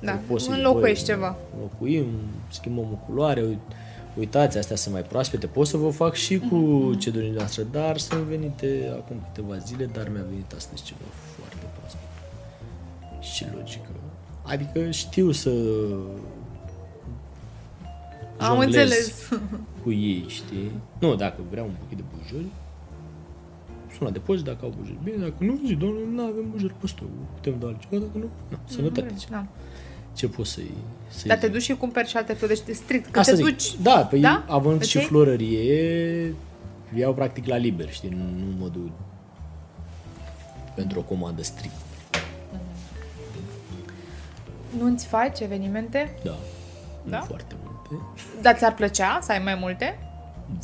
Da, 0.00 0.18
poți 0.26 0.44
să-i 0.44 0.54
înlocuiești 0.56 1.04
pui- 1.04 1.14
ceva. 1.14 1.36
Înlocuim, 1.54 2.06
schimbăm 2.50 2.84
o 2.84 3.06
culoare, 3.06 3.42
uit- 3.42 3.72
uitați, 4.18 4.58
astea 4.58 4.76
sunt 4.76 4.94
mai 4.94 5.02
proaspete, 5.02 5.46
pot 5.46 5.66
să 5.66 5.76
vă 5.76 5.88
fac 5.90 6.14
și 6.14 6.38
cu 6.38 6.54
Mhm. 6.54 6.98
ce 6.98 7.10
doriți 7.10 7.34
noastră, 7.34 7.62
dar 7.72 7.98
sunt 7.98 8.20
venite 8.20 8.90
acum 8.92 9.16
câteva 9.32 9.56
zile, 9.56 9.84
dar 9.92 10.08
mi-a 10.12 10.24
venit 10.28 10.52
astăzi 10.56 10.82
ceva 10.82 11.00
foarte 11.36 11.66
proaspăt. 11.78 12.00
Și 13.22 13.46
logică. 13.56 13.88
Adică 14.42 14.90
știu 14.90 15.30
să 15.30 15.50
Am 18.38 18.60
jonglez 18.60 18.82
înțeles. 18.82 19.28
cu 19.82 19.92
ei, 19.92 20.24
știi? 20.28 20.70
Nu, 20.98 21.14
dacă 21.14 21.40
vreau 21.50 21.66
un 21.66 21.72
buchet 21.80 21.96
de 21.96 22.04
bujori, 22.16 22.46
sună 23.98 24.10
de 24.10 24.18
poți 24.18 24.44
dacă 24.44 24.58
au 24.62 24.74
bujori. 24.78 24.98
Bine, 25.04 25.16
dacă 25.16 25.34
nu, 25.38 25.60
zi, 25.66 25.74
doamne, 25.74 25.98
nu 26.12 26.22
avem 26.22 26.50
bujori 26.50 26.74
pe 26.80 26.86
stoc. 26.86 27.08
Putem 27.34 27.54
da 27.58 27.66
altceva, 27.66 27.96
dacă 28.04 28.18
nu, 28.18 28.28
nu. 28.48 28.56
Sănătate. 28.64 29.14
ce- 29.18 29.26
Da. 29.30 29.46
Ce 30.14 30.28
poți 30.28 30.50
să-i, 30.50 30.70
să 31.08 31.26
Dar 31.28 31.38
te 31.38 31.48
duci 31.48 31.62
și 31.62 31.74
cumperi 31.74 32.08
și 32.08 32.16
alte 32.16 32.32
flori, 32.32 32.62
deci 32.64 32.74
strict, 32.76 33.10
că 33.10 33.18
Asta 33.18 33.32
te 33.32 33.36
zic. 33.42 33.46
duci... 33.46 33.76
Da, 33.82 34.06
păi 34.10 34.20
Da? 34.20 34.44
având 34.48 34.80
Îți 34.80 34.90
și 34.90 34.96
iei? 34.96 35.06
florărie, 35.06 36.34
iau 36.98 37.14
practic 37.14 37.46
la 37.46 37.56
liber, 37.56 37.92
știi? 37.92 38.08
Nu, 38.08 38.16
nu 38.16 38.54
mă 38.58 38.68
duc 38.68 38.90
pentru 40.74 40.98
o 40.98 41.02
comandă 41.02 41.42
strict. 41.42 41.74
Nu-ți 44.78 45.06
faci 45.06 45.40
evenimente? 45.40 46.14
Da. 46.24 46.38
Da? 47.08 47.18
Nu 47.18 47.24
foarte 47.24 47.54
multe. 47.62 47.65
Dar 48.40 48.54
ți-ar 48.56 48.74
plăcea 48.74 49.18
să 49.22 49.32
ai 49.32 49.38
mai 49.44 49.54
multe? 49.60 49.98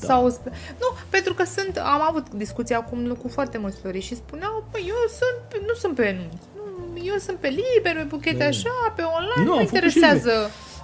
Da. 0.00 0.06
Sau... 0.06 0.30
sp- 0.30 0.52
Nu, 0.80 0.86
pentru 1.10 1.34
că 1.34 1.44
sunt... 1.44 1.76
Am 1.76 2.00
avut 2.08 2.30
discuții 2.34 2.74
acum 2.74 3.16
cu 3.22 3.28
foarte 3.28 3.58
mulți 3.58 3.80
floriști 3.80 4.08
și 4.08 4.16
spuneau, 4.16 4.64
păi 4.70 4.84
eu 4.88 4.94
sunt, 5.08 5.62
nu 5.66 5.74
sunt 5.74 5.94
pe 5.94 6.04
enunț. 6.06 6.32
Nu, 6.56 7.04
eu 7.04 7.16
sunt 7.18 7.36
pe 7.36 7.48
liber, 7.48 7.96
pe 7.96 8.02
buchete 8.08 8.36
Da. 8.36 8.44
așa, 8.44 8.92
pe 8.96 9.02
online, 9.02 9.34
Nu, 9.36 9.44
nu, 9.44 9.52
am 9.52 9.66
făcut 9.66 9.68
și 9.68 9.74
interesează. 9.74 10.30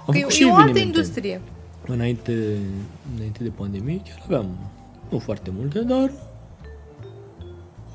Am 0.05 0.11
Că 0.11 0.17
e, 0.17 0.19
făcut 0.19 0.33
și 0.35 0.41
e 0.43 0.45
o 0.45 0.49
altă 0.55 0.69
evenimente. 0.69 0.97
industrie. 0.97 1.41
Înainte, 1.85 2.31
înainte 3.15 3.43
de 3.43 3.49
pandemie 3.49 4.01
chiar 4.03 4.19
aveam, 4.25 4.57
nu 5.09 5.19
foarte 5.19 5.49
multe, 5.57 5.79
dar 5.79 6.11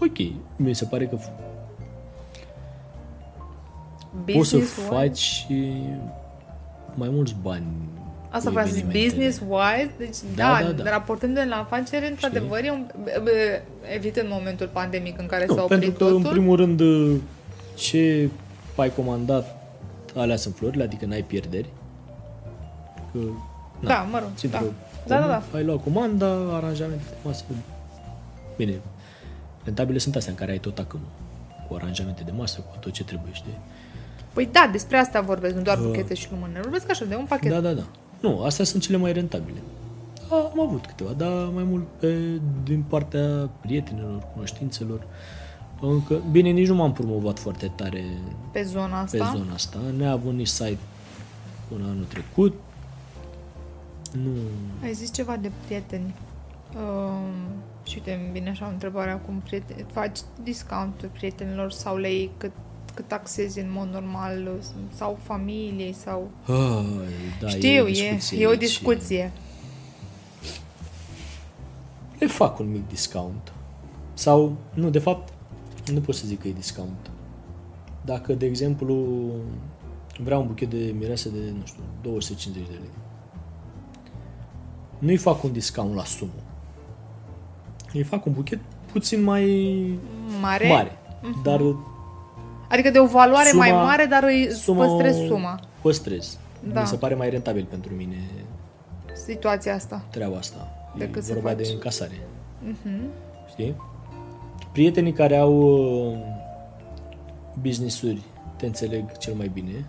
ok. 0.01 0.19
Mi 0.57 0.75
se 0.75 0.85
pare 0.85 1.07
că 1.07 1.17
f- 1.17 1.33
poți 4.33 4.49
să 4.49 4.57
Business-wise. 4.57 4.89
faci 4.89 5.47
mai 6.95 7.09
mulți 7.09 7.35
bani 7.43 7.67
Asta 8.35 8.47
cu 8.49 8.53
vreau 8.55 8.67
să 8.67 8.73
zic, 8.75 8.83
evenimentele. 8.85 9.25
business-wise, 9.25 9.91
deci 9.99 10.17
Da, 10.35 10.59
da, 10.63 10.71
da, 10.73 10.83
da. 10.83 10.91
raportând 10.91 11.35
de 11.35 11.45
la 11.49 11.57
afacere, 11.57 12.09
într-adevăr, 12.09 12.61
e 12.65 12.71
un, 12.71 12.87
bă, 13.23 13.31
evitând 13.95 14.29
momentul 14.31 14.69
pandemic 14.73 15.19
în 15.19 15.27
care 15.27 15.47
s-a 15.47 15.55
Nu, 15.55 15.63
oprit 15.63 15.79
pentru 15.81 15.99
că, 15.99 16.05
totul. 16.05 16.17
în 16.27 16.31
primul 16.31 16.57
rând, 16.57 16.81
ce 17.75 18.29
ai 18.77 18.93
comandat, 18.95 19.57
alea 20.15 20.37
sunt 20.37 20.55
florile, 20.57 20.83
adică 20.83 21.05
n-ai 21.07 21.23
pierderi. 21.23 21.69
Că, 23.13 23.19
na, 23.81 23.89
Da, 23.89 24.07
mă 24.11 24.19
rog, 24.19 24.29
țin 24.37 24.51
da. 24.51 24.59
pe 24.59 24.65
Da, 25.07 25.19
da, 25.19 25.25
comand- 25.27 25.51
da. 25.53 25.57
Ai 25.59 25.65
luat 25.65 25.83
comanda, 25.83 26.27
aranjamente 26.57 27.03
de 27.09 27.15
masă. 27.23 27.45
Bine, 28.57 28.73
rentabile 29.65 29.99
sunt 29.99 30.17
astea 30.17 30.33
în 30.33 30.39
care 30.39 30.51
ai 30.51 30.59
tot 30.59 30.79
acâmul. 30.79 31.07
Cu 31.69 31.75
aranjamente 31.75 32.23
de 32.25 32.33
masă, 32.37 32.61
cu 32.71 32.77
tot 32.81 32.93
ce 32.93 33.05
trebuie, 33.05 33.33
știi? 33.33 33.59
Păi 34.33 34.49
da, 34.53 34.69
despre 34.73 34.97
asta 34.97 35.21
vorbesc, 35.21 35.55
nu 35.55 35.63
doar 35.63 35.77
Da. 35.77 35.83
buchete 35.83 36.15
și 36.15 36.27
lumânări. 36.31 36.63
Vorbesc 36.63 36.91
așa, 36.91 37.05
de 37.05 37.15
un 37.15 37.25
pachet. 37.25 37.51
Da, 37.53 37.61
da, 37.61 37.73
da. 37.73 37.83
Nu, 38.25 38.43
astea 38.43 38.65
sunt 38.65 38.83
cele 38.83 38.97
mai 38.97 39.13
rentabile. 39.13 39.59
Da, 40.29 40.37
am 40.37 40.61
avut 40.61 40.87
câteva, 40.87 41.11
dar 41.13 41.49
mai 41.55 41.63
mult 41.63 41.85
pe, 41.99 42.41
din 42.63 42.83
partea 42.83 43.51
prietenilor, 43.61 44.23
cunoștințelor. 44.33 45.07
Încă, 45.81 46.23
bine, 46.31 46.51
nici 46.51 46.69
nu 46.69 46.75
m-am 46.75 46.93
promovat 46.93 47.39
foarte 47.39 47.73
tare 47.75 48.05
Pe 48.53 48.63
zona 48.63 49.01
asta. 49.01 49.31
pe 49.31 49.39
zona 49.39 49.53
asta. 49.53 49.79
Neavând 49.97 50.39
nici 50.39 50.47
site 50.47 50.79
până 51.69 51.85
anul 51.85 52.05
trecut. 52.05 52.55
Nu... 54.13 54.31
Ai 54.83 54.93
zis 54.93 55.13
ceva 55.13 55.37
de 55.37 55.51
prieteni. 55.65 56.15
Um, 56.77 57.63
Și 57.87 57.95
uite, 57.99 58.21
îmi 58.23 58.33
vine 58.33 58.51
așa 58.51 58.67
o 58.67 58.73
întrebare 58.73 59.11
acum, 59.11 59.43
prieten, 59.45 59.87
faci 59.93 60.19
discount 60.43 61.11
prietenilor 61.13 61.73
sau 61.73 61.97
le 61.97 62.13
iei 62.13 62.31
cât, 62.37 62.53
cât 62.95 63.09
taxezi 63.09 63.61
în 63.61 63.71
mod 63.73 63.89
normal 63.93 64.49
sau 64.95 65.19
familiei 65.23 65.93
sau... 65.93 66.31
Ah, 66.47 66.85
da, 67.41 67.49
Știu, 67.49 67.69
e, 67.69 67.81
o 67.81 67.89
e, 67.89 67.91
discuție 67.91 68.41
e 68.43 68.47
o 68.47 68.51
aici. 68.51 68.59
discuție. 68.59 69.33
Le 72.19 72.27
fac 72.27 72.59
un 72.59 72.71
mic 72.71 72.89
discount. 72.89 73.53
Sau, 74.15 74.57
nu, 74.75 74.91
de 74.91 74.99
fapt, 74.99 75.33
nu 75.93 76.01
pot 76.01 76.15
să 76.15 76.27
zic 76.27 76.41
că 76.41 76.49
e 76.49 76.53
discount. 76.53 77.11
Dacă, 78.05 78.33
de 78.33 78.47
exemplu, 78.47 79.25
vreau 80.19 80.41
un 80.41 80.47
buchet 80.47 80.71
de 80.71 80.95
mireasă 80.99 81.29
de, 81.29 81.39
nu 81.59 81.63
știu, 81.67 81.83
250 82.03 82.67
de 82.67 82.73
lei. 82.73 82.89
Nu-i 84.99 85.17
fac 85.17 85.43
un 85.43 85.53
discount 85.53 85.95
la 85.95 86.05
sumă. 86.05 86.31
Îi 87.93 88.03
fac 88.03 88.27
un 88.27 88.33
buchet 88.33 88.59
puțin 88.93 89.23
mai 89.23 89.45
Mare? 90.41 90.69
mare. 90.69 90.99
Dar 91.43 91.61
Adică 92.75 92.91
de 92.91 92.99
o 92.99 93.07
valoare 93.07 93.49
Suma- 93.49 93.57
mai 93.57 93.73
mare, 93.73 94.05
dar 94.05 94.23
îi 94.23 94.49
suma 94.53 94.87
păstrezi 94.87 95.21
o 95.23 95.27
suma. 95.27 95.61
Păstrez. 95.83 96.39
Da. 96.73 96.81
Mi 96.81 96.87
se 96.87 96.97
pare 96.97 97.15
mai 97.15 97.31
rentabil 97.31 97.67
pentru 97.71 97.95
mine 97.95 98.17
Situația 99.13 99.75
asta. 99.75 100.05
treaba 100.11 100.37
asta. 100.37 100.69
Decât 100.99 101.23
e 101.23 101.25
să 101.27 101.33
vorba 101.33 101.49
faci. 101.49 101.59
de 101.67 101.73
încasare. 101.73 102.21
Mhm. 102.63 103.01
Știi? 103.49 103.75
Prietenii 104.73 105.13
care 105.13 105.37
au 105.37 105.53
uh, 106.13 106.19
business-uri 107.63 108.21
te 108.57 108.67
înțeleg 108.67 109.17
cel 109.19 109.35
mai 109.35 109.49
bine. 109.55 109.85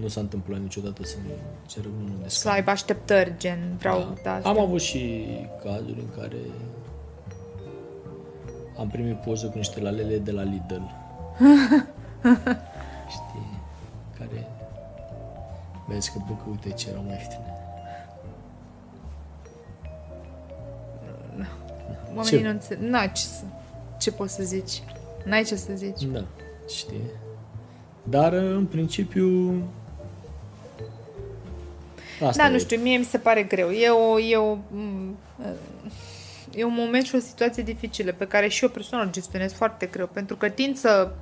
Nu 0.00 0.08
s-a 0.08 0.20
întâmplat 0.20 0.60
niciodată 0.60 1.04
să 1.04 1.16
mi 1.26 1.32
cer 1.66 1.84
unul 1.84 2.16
de 2.22 2.28
Să 2.28 2.38
scaun. 2.38 2.54
aibă 2.54 2.70
așteptări, 2.70 3.32
gen, 3.38 3.58
vreau, 3.78 4.14
da, 4.22 4.40
Am 4.44 4.60
avut 4.60 4.80
și 4.80 5.24
cazuri 5.64 5.98
în 6.00 6.20
care 6.20 6.36
am 8.78 8.88
primit 8.88 9.16
poză 9.16 9.46
cu 9.46 9.56
niște 9.58 9.80
lalele 9.80 10.16
de 10.18 10.30
la 10.30 10.42
Lidl. 10.42 10.82
Știi? 13.14 13.58
Care 14.18 14.46
vezi 15.88 16.12
că, 16.12 16.18
bă, 16.28 16.32
că 16.32 16.44
uite 16.50 16.70
ce 16.70 16.88
erau 16.90 17.02
mai 17.02 17.14
ieftine. 17.14 17.54
Oamenii 22.14 22.38
Ce? 22.38 22.44
nu 22.44 22.48
înțeleg. 22.48 22.88
Na, 22.88 23.06
ce, 23.06 23.22
să, 23.22 23.42
ce 23.98 24.12
poți 24.12 24.34
să 24.34 24.42
zici? 24.42 24.82
N-ai 25.24 25.44
ce 25.44 25.56
să 25.56 25.72
zici. 25.74 26.02
Da, 26.02 26.24
știi? 26.68 27.10
Dar, 28.02 28.32
în 28.32 28.66
principiu, 28.66 29.62
asta 32.20 32.42
da, 32.42 32.48
e. 32.48 32.52
nu 32.52 32.58
știu, 32.58 32.80
mie 32.80 32.96
mi 32.96 33.04
se 33.04 33.18
pare 33.18 33.42
greu. 33.42 33.70
E, 33.70 33.88
o, 33.88 34.20
e, 34.20 34.36
o, 34.36 34.54
m, 34.54 35.16
e 36.54 36.64
un 36.64 36.74
moment 36.76 37.04
și 37.04 37.14
o 37.14 37.18
situație 37.18 37.62
dificilă 37.62 38.12
pe 38.12 38.26
care 38.26 38.48
și 38.48 38.64
eu 38.64 38.70
personal 38.70 39.06
o 39.06 39.10
gestionez 39.10 39.52
foarte 39.52 39.86
greu, 39.86 40.06
pentru 40.06 40.36
că 40.36 40.48
tind 40.48 40.76
să... 40.76 41.12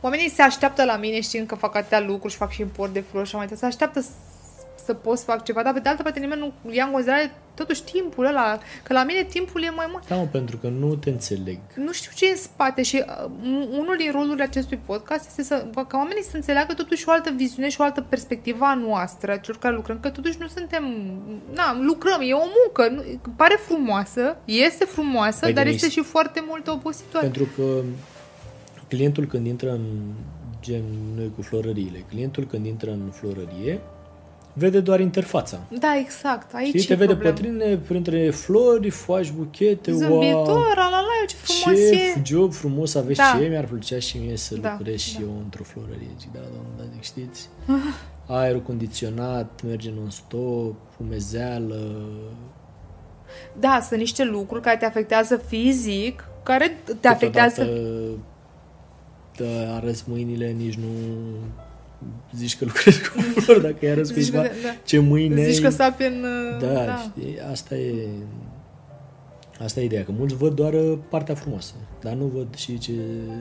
Oamenii 0.00 0.30
se 0.30 0.42
așteaptă 0.42 0.84
la 0.84 0.96
mine 0.96 1.20
știind 1.20 1.46
că 1.46 1.54
fac 1.54 1.76
atâtea 1.76 2.00
lucruri 2.00 2.32
și 2.32 2.38
fac 2.38 2.50
și 2.50 2.60
import 2.60 2.92
de 2.92 3.00
flori 3.00 3.28
și 3.28 3.34
așa 3.34 3.36
mai 3.36 3.46
departe. 3.46 3.66
Se 3.66 3.66
așteaptă 3.66 4.00
să, 4.00 4.10
să 4.84 4.94
pot 4.94 5.18
să 5.18 5.24
fac 5.24 5.44
ceva, 5.44 5.62
dar 5.62 5.72
pe 5.72 5.80
de 5.80 5.88
altă 5.88 6.02
parte 6.02 6.20
nimeni 6.20 6.54
nu 6.62 6.72
ia 6.72 6.84
în 6.84 6.90
considerare 6.90 7.32
totuși 7.54 7.82
timpul 7.82 8.24
ăla, 8.26 8.58
că 8.82 8.92
la 8.92 9.04
mine 9.04 9.22
timpul 9.22 9.62
e 9.62 9.70
mai 9.70 9.86
mult. 9.90 10.08
Da, 10.08 10.16
mă, 10.16 10.26
pentru 10.30 10.56
că 10.56 10.68
nu 10.68 10.94
te 10.94 11.10
înțeleg. 11.10 11.58
nu 11.74 11.92
știu 11.92 12.10
ce 12.14 12.26
e 12.26 12.30
în 12.30 12.36
spate 12.36 12.82
și 12.82 13.04
uh, 13.06 13.30
unul 13.70 13.94
din 13.98 14.10
rolurile 14.12 14.42
acestui 14.42 14.80
podcast 14.86 15.26
este 15.26 15.42
să, 15.42 15.66
ca 15.74 15.96
oamenii 15.98 16.22
să 16.22 16.36
înțeleagă 16.36 16.74
totuși 16.74 17.08
o 17.08 17.10
altă 17.10 17.32
viziune 17.36 17.68
și 17.68 17.80
o 17.80 17.84
altă 17.84 18.00
perspectivă 18.08 18.64
a 18.64 18.74
noastră, 18.74 19.32
a 19.32 19.36
celor 19.36 19.60
care 19.60 19.74
lucrăm, 19.74 20.00
că 20.00 20.08
totuși 20.08 20.36
nu 20.40 20.46
suntem, 20.46 20.84
na, 21.54 21.78
lucrăm, 21.80 22.20
e 22.22 22.32
o 22.32 22.46
muncă, 22.62 22.88
nu, 22.94 23.02
pare 23.36 23.60
frumoasă, 23.66 24.36
este 24.44 24.84
frumoasă, 24.84 25.38
Păi, 25.40 25.52
dar 25.52 25.64
Denis, 25.64 25.82
este 25.82 26.00
și 26.00 26.06
foarte 26.06 26.44
mult 26.46 26.68
obositoare. 26.68 27.26
Pentru 27.26 27.48
că 27.56 27.62
clientul 28.90 29.24
când 29.26 29.46
intră 29.46 29.70
în 29.72 29.84
gen 30.60 30.82
noi 31.16 31.30
cu 31.36 31.42
florăriile, 31.42 32.04
clientul 32.08 32.44
când 32.44 32.66
intră 32.66 32.90
în 32.90 33.00
florărie 33.12 33.80
vede 34.52 34.80
doar 34.80 35.00
interfața. 35.00 35.58
Da, 35.78 35.96
exact, 35.98 36.54
aici 36.54 36.66
Știi, 36.66 36.80
te 36.86 36.92
e 36.92 36.96
vede 36.96 37.12
problema. 37.16 37.34
pe 37.34 37.40
tine 37.42 37.76
printre 37.76 38.30
flori, 38.30 38.90
foași, 38.90 39.32
buchete, 39.32 39.90
wow, 39.90 39.98
Zâmbitor, 40.00 40.76
la 40.76 40.88
la 40.90 41.00
la, 41.00 41.26
ce 41.28 41.36
frumos 41.36 41.78
ce 41.78 41.94
e. 41.94 42.22
job 42.24 42.52
frumos 42.52 42.94
aveți, 42.94 43.18
Da. 43.18 43.38
ce 43.38 43.46
mi-ar 43.46 43.64
plăcea 43.64 43.98
și 43.98 44.18
mie 44.18 44.36
să 44.36 44.56
Da, 44.56 44.74
lucrez 44.78 44.98
și 45.00 45.14
da. 45.14 45.20
eu 45.20 45.28
într-o 45.44 45.62
florărie. 45.62 46.08
Zic, 46.20 46.32
da, 46.32 46.38
doamne, 46.38 46.70
da, 46.76 46.82
zic, 46.92 47.02
știți? 47.02 47.48
Aerul 48.26 48.60
condiționat, 48.62 49.60
merge 49.66 49.90
non-stop, 49.96 50.74
umezeală, 51.00 52.00
Da, 53.60 53.80
sunt 53.88 53.98
niște 54.00 54.24
lucruri 54.24 54.62
care 54.62 54.76
te 54.76 54.84
afectează 54.84 55.36
fizic, 55.36 56.24
care 56.42 56.76
te 57.00 57.08
afectează... 57.08 57.62
Câteodată 57.62 57.90
te 58.10 58.28
arăți 59.74 60.04
mâinile, 60.06 60.50
nici 60.50 60.74
nu 60.74 60.88
zici 62.36 62.58
că 62.58 62.64
lucrezi 62.64 63.08
cu 63.08 63.20
flori, 63.40 63.62
dacă 63.62 63.76
i 63.80 63.88
arăți 63.88 64.12
Zici 64.12 64.30
cuiva 64.30 64.46
că, 64.46 64.54
da. 64.62 64.68
ce 64.84 64.98
mâini 64.98 65.44
Zici 65.44 65.64
ai. 65.64 65.70
că 65.70 65.76
sapi 65.76 66.04
în... 66.04 66.24
uh, 66.24 66.60
da, 66.60 66.72
da. 66.72 66.84
da, 66.84 66.96
știi, 66.96 67.38
asta 67.50 67.74
e 67.74 68.08
asta 69.62 69.80
e 69.80 69.84
ideea, 69.84 70.04
că 70.04 70.12
mulți 70.12 70.34
văd 70.34 70.54
doar 70.54 70.74
partea 71.08 71.34
frumoasă, 71.34 71.72
dar 72.00 72.12
nu 72.12 72.24
văd 72.24 72.54
și 72.54 72.78
ce... 72.78 72.92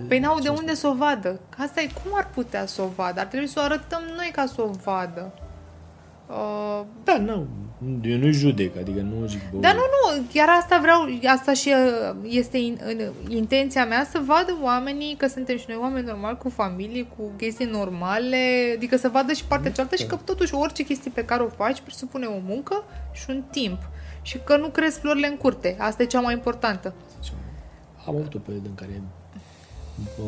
Păi 0.07 0.19
n-au 0.19 0.39
de 0.39 0.41
ce 0.41 0.49
unde 0.49 0.73
să 0.73 0.87
o 0.87 0.95
vadă. 0.95 1.39
Asta 1.57 1.81
e 1.81 1.89
cum 2.03 2.11
ar 2.13 2.29
putea 2.33 2.65
să 2.65 2.81
o 2.81 2.87
vadă. 2.95 3.19
Ar 3.19 3.25
trebui 3.25 3.47
să 3.47 3.59
o 3.59 3.63
arătăm 3.63 4.01
noi 4.15 4.29
ca 4.33 4.45
să 4.45 4.61
o 4.61 4.69
vadă. 4.83 5.33
Uh, 6.29 6.81
Da, 7.03 7.17
nu, 7.17 7.47
eu 8.03 8.17
nu 8.17 8.31
judec, 8.31 8.77
adică 8.77 9.01
nu 9.01 9.25
zic, 9.25 9.39
bă, 9.51 9.59
dar 9.59 9.73
nu, 9.73 9.79
nu, 9.79 10.23
chiar 10.33 10.49
asta 10.59 10.79
vreau, 10.81 10.99
asta 11.33 11.53
și 11.53 11.73
uh, 12.09 12.15
este 12.23 12.57
in, 12.57 12.79
în, 12.83 13.11
intenția 13.27 13.85
mea 13.85 14.07
să 14.11 14.21
vadă 14.25 14.57
oamenii 14.61 15.15
că 15.15 15.27
suntem 15.27 15.57
și 15.57 15.65
noi 15.67 15.77
oameni 15.81 16.05
normali, 16.05 16.37
cu 16.37 16.49
familie, 16.49 17.03
cu 17.17 17.31
chestii 17.37 17.65
normale, 17.65 18.73
adică 18.75 18.97
să 18.97 19.09
vadă 19.09 19.33
și 19.33 19.45
partea 19.45 19.71
cealaltă 19.71 19.95
și 19.95 20.05
că 20.05 20.15
totuși 20.15 20.55
orice 20.55 20.83
chestie 20.83 21.11
pe 21.13 21.25
care 21.25 21.43
o 21.43 21.47
faci 21.47 21.81
presupune 21.81 22.25
o 22.25 22.39
muncă 22.45 22.83
și 23.11 23.25
un 23.29 23.43
timp. 23.51 23.77
Și 24.21 24.39
că 24.43 24.57
nu 24.57 24.67
crezi 24.67 24.99
florile 24.99 25.27
în 25.27 25.37
curte. 25.37 25.75
Asta 25.79 26.03
e 26.03 26.05
cea 26.05 26.19
mai 26.19 26.33
importantă. 26.33 26.93
Am 28.05 28.15
avut 28.15 28.33
o 28.33 28.39
perioadă 28.39 28.67
în 28.67 28.75
care 28.75 29.01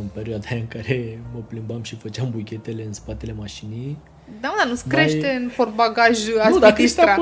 în 0.01 0.07
perioada 0.13 0.47
aia 0.49 0.59
în 0.59 0.67
care 0.67 1.21
mă 1.33 1.39
plimbam 1.39 1.83
și 1.83 1.95
făceam 1.95 2.29
buchetele 2.29 2.83
în 2.83 2.93
spatele 2.93 3.33
mașinii. 3.33 3.97
Da, 4.41 4.47
mă, 4.47 4.53
dar 4.57 4.67
nu-ți 4.67 4.87
Mai- 4.87 4.95
crește 4.95 5.27
în 5.27 5.51
portbagaj 5.55 6.27
Nu, 6.27 6.33
dacă 6.35 6.49
stai 6.51 6.69
aspitistra. 6.69 7.13
pe, 7.15 7.21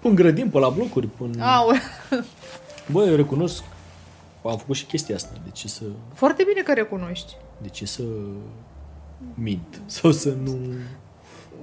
pe 0.00 0.08
în 0.08 0.14
grădin, 0.14 0.48
pe 0.50 0.58
la 0.58 0.68
blocuri, 0.68 1.06
până... 1.06 1.44
Aole. 1.44 1.78
Bă, 2.92 3.04
eu 3.04 3.14
recunosc, 3.16 3.62
am 4.44 4.56
făcut 4.58 4.76
și 4.76 4.84
chestia 4.84 5.14
asta. 5.14 5.30
De 5.44 5.50
ce 5.52 5.68
să, 5.68 5.82
Foarte 6.14 6.44
bine 6.48 6.60
că 6.62 6.72
recunoști. 6.72 7.36
de 7.62 7.68
ce 7.68 7.86
să 7.86 8.02
mint? 9.34 9.80
Sau 9.86 10.10
să 10.12 10.28
nu... 10.42 10.58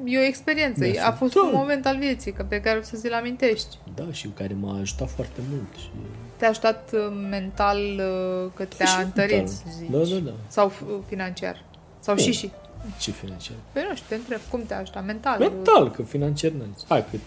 E 0.06 0.18
o 0.20 0.24
experiență. 0.24 0.86
Da, 0.96 1.08
A 1.08 1.12
fost 1.12 1.34
da. 1.34 1.42
un 1.42 1.50
moment 1.54 1.86
al 1.86 1.98
vieții 1.98 2.32
că 2.32 2.44
pe 2.44 2.62
care 2.62 2.78
o 2.78 2.82
să 2.82 2.96
ți-l 2.98 3.14
amintești. 3.14 3.78
Da, 3.96 4.04
și 4.12 4.28
care 4.28 4.56
m-a 4.60 4.80
ajutat 4.80 5.10
foarte 5.10 5.40
mult. 5.50 5.68
Și... 5.80 5.90
Te-a 6.38 6.50
ajutat 6.50 6.90
uh, 6.94 7.00
mental 7.30 7.78
uh, 7.78 8.52
că 8.56 8.64
te-a 8.66 8.86
și 8.86 9.02
întărit, 9.04 9.36
mental. 9.36 9.54
să 9.54 9.64
zici. 9.78 9.90
Da, 9.90 9.98
da, 9.98 10.16
da. 10.26 10.32
Sau 10.48 10.72
f- 10.72 11.08
financiar. 11.08 11.64
Sau 12.00 12.16
și 12.16 12.24
Bun. 12.24 12.34
și. 12.34 12.52
Ce 13.00 13.12
financiar? 13.12 13.58
Păi 13.72 13.86
nu 13.90 13.96
știu, 13.96 14.06
te 14.10 14.16
întreb, 14.16 14.40
cum 14.50 14.64
te-a 14.66 14.80
ajutat? 14.80 15.06
Mental. 15.06 15.40
Mental, 15.40 15.92
că 15.92 16.02
financiar 16.02 16.52
n 16.52 16.62
Hai 16.88 17.06
că 17.12 17.18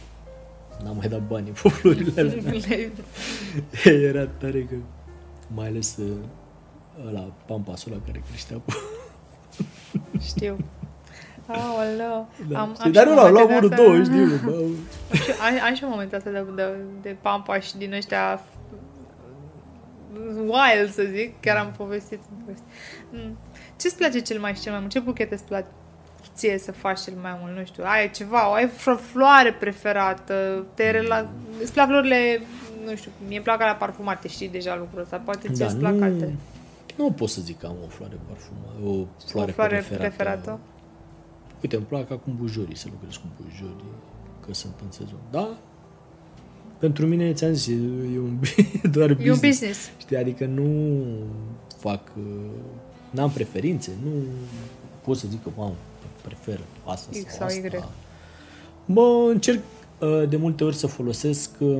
n-am 0.84 0.96
mai 0.96 1.08
dat 1.08 1.20
bani 1.26 1.50
pe 1.50 1.68
florile 1.68 2.20
alea. 2.20 2.34
Era 4.08 4.26
tare 4.26 4.62
că 4.62 4.74
mai 5.54 5.66
ales 5.66 5.96
uh, 5.96 6.16
ăla, 7.06 7.32
pampasul 7.46 7.92
ăla 7.92 8.00
care 8.06 8.22
creștea 8.28 8.56
cu... 8.56 8.72
Știu. 10.30 10.56
Aoleu. 11.46 12.28
Da. 12.48 12.60
Am, 12.60 12.74
Știi, 12.78 12.90
dar 12.90 13.06
și 13.06 13.08
nu 13.08 13.14
l-am 13.14 13.32
luat 13.32 13.48
momente 13.48 13.74
de 13.76 13.82
unul, 13.82 14.02
astea- 14.02 14.16
două, 14.16 14.28
știu, 14.28 14.50
bă. 14.50 14.52
Am, 15.46 15.68
am 15.68 15.74
și 15.74 15.84
momente 15.84 16.16
astea 16.16 16.32
de, 16.32 16.44
de, 16.54 16.64
de 17.02 17.16
pampa 17.22 17.58
și 17.60 17.76
din 17.76 17.92
ăștia 17.92 18.40
wild, 20.36 20.92
să 20.92 21.02
zic. 21.14 21.40
Chiar 21.40 21.56
am 21.56 21.72
povestit. 21.76 22.20
am 22.30 22.36
povestit. 22.44 22.66
Mm. 23.10 23.36
Ce-ți 23.76 23.96
place 23.96 24.20
cel 24.20 24.40
mai 24.40 24.54
și 24.54 24.60
cel 24.60 24.72
mai 24.72 24.80
mult? 24.80 24.92
Ce 24.92 24.98
buchete 24.98 25.34
îți 25.34 25.44
place 25.44 25.66
ție 26.34 26.58
să 26.58 26.72
faci 26.72 27.00
cel 27.00 27.14
mai 27.22 27.38
mult? 27.40 27.56
Nu 27.56 27.64
știu, 27.64 27.82
ai 27.86 28.10
ceva, 28.10 28.38
ai 28.38 28.70
o 28.86 28.96
floare 28.96 29.52
preferată, 29.52 30.66
te 30.74 30.90
rela... 30.90 31.28
îți 31.62 31.72
plac 31.72 31.86
florile, 31.86 32.40
nu 32.84 32.96
știu, 32.96 33.10
mie 33.26 33.36
îmi 33.36 33.44
plac 33.44 33.60
la 33.60 33.72
parfumate, 33.72 34.28
știi 34.28 34.48
deja 34.48 34.76
lucrul 34.76 35.00
ăsta, 35.02 35.16
poate 35.16 35.48
ție 35.48 35.64
Da, 35.64 35.70
îți 35.70 35.76
plac 35.76 35.92
nu, 35.92 36.04
alte. 36.04 36.34
nu 36.96 37.10
pot 37.10 37.28
să 37.28 37.40
zic 37.40 37.58
că 37.58 37.66
am 37.66 37.76
o 37.84 37.88
floare 37.88 38.18
parfumată, 38.28 38.78
o 38.84 39.06
floare, 39.26 39.50
o 39.50 39.54
floare 39.54 39.76
preferată. 39.76 40.08
preferată. 40.08 40.58
Uite, 41.62 41.76
îmi 41.76 41.84
plac 41.84 42.10
acum 42.10 42.36
bujorii, 42.36 42.76
să 42.76 42.86
lucrez 42.90 43.16
cu 43.16 43.26
bujorii, 43.42 43.94
că 44.46 44.54
sunt 44.54 44.74
în 44.84 44.90
sezon. 44.90 45.18
Da? 45.30 45.48
Pentru 46.78 47.06
mine, 47.06 47.32
ți-am 47.32 47.52
zis, 47.52 47.74
e 48.14 48.18
un, 48.18 48.38
doar 48.96 49.12
business. 49.14 49.26
E 49.26 49.30
un 49.30 49.50
business. 49.50 49.90
Știi, 49.98 50.16
adică 50.16 50.44
nu 50.44 51.02
fac, 51.76 52.00
uh, 52.16 52.24
n-am 53.14 53.30
preferințe, 53.30 53.92
nu 54.04 54.10
pot 55.04 55.16
să 55.16 55.26
zic 55.30 55.42
că, 55.42 55.48
mamă, 55.56 55.74
prefer 56.22 56.60
asta 56.84 57.10
X 57.24 57.34
sau 57.34 57.48
sau 57.48 57.58
Y. 57.58 57.66
asta. 57.66 57.90
Mă 58.84 59.26
încerc 59.28 59.62
uh, 59.98 60.28
de 60.28 60.36
multe 60.36 60.64
ori 60.64 60.76
să 60.76 60.86
folosesc 60.86 61.50
uh, 61.58 61.78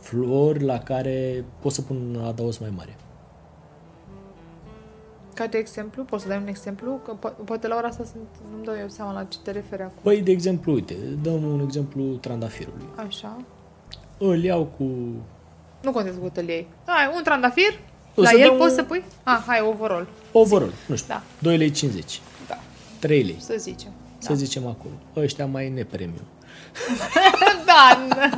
flori 0.00 0.64
la 0.64 0.78
care 0.78 1.44
pot 1.60 1.72
să 1.72 1.82
pun 1.82 1.96
un 1.96 2.24
adaos 2.24 2.58
mai 2.58 2.72
mare. 2.76 2.96
Ca 5.34 5.46
de 5.46 5.58
exemplu, 5.58 6.04
poți 6.04 6.22
să 6.22 6.28
dai 6.28 6.38
un 6.38 6.46
exemplu? 6.46 7.00
Că 7.04 7.16
po- 7.16 7.44
poate 7.44 7.66
la 7.66 7.76
ora 7.76 7.86
asta 7.86 8.04
sunt, 8.04 8.28
nu-mi 8.50 8.64
dau 8.64 8.74
eu 8.80 8.88
seama 8.88 9.12
la 9.12 9.24
ce 9.24 9.38
te 9.42 9.50
referi 9.50 9.82
acum. 9.82 10.02
Păi, 10.02 10.22
de 10.22 10.30
exemplu, 10.30 10.72
uite, 10.72 10.96
dăm 11.22 11.44
un 11.44 11.60
exemplu 11.60 12.04
trandafirului. 12.04 12.84
Așa. 12.96 13.36
Îl 14.18 14.42
iau 14.42 14.64
cu... 14.64 14.84
Nu 15.82 15.92
contează 15.92 16.18
cu 16.18 16.28
tăliei. 16.28 16.66
Ai 16.86 17.12
un 17.16 17.22
trandafir, 17.22 17.80
O 18.14 18.22
la 18.22 18.28
să 18.28 18.36
el 18.36 18.48
dăm 18.48 18.56
poți 18.56 18.70
un- 18.70 18.76
să 18.76 18.82
pui? 18.82 19.04
Ah, 19.22 19.42
hai, 19.46 19.60
overall. 19.60 20.06
Overall, 20.32 20.72
nu 20.86 20.94
știu, 20.96 21.08
Da. 21.14 21.22
2 21.38 21.56
lei 21.56 21.70
50, 21.70 22.20
Da, 22.48 22.58
3 22.98 23.22
lei, 23.22 23.36
să 23.38 23.54
zicem. 23.58 23.90
să 24.18 24.34
zicem 24.34 24.66
acolo. 24.66 24.94
Ăștia 25.16 25.46
mai 25.46 25.68
nepremium. 25.68 26.24
Da. 27.66 27.98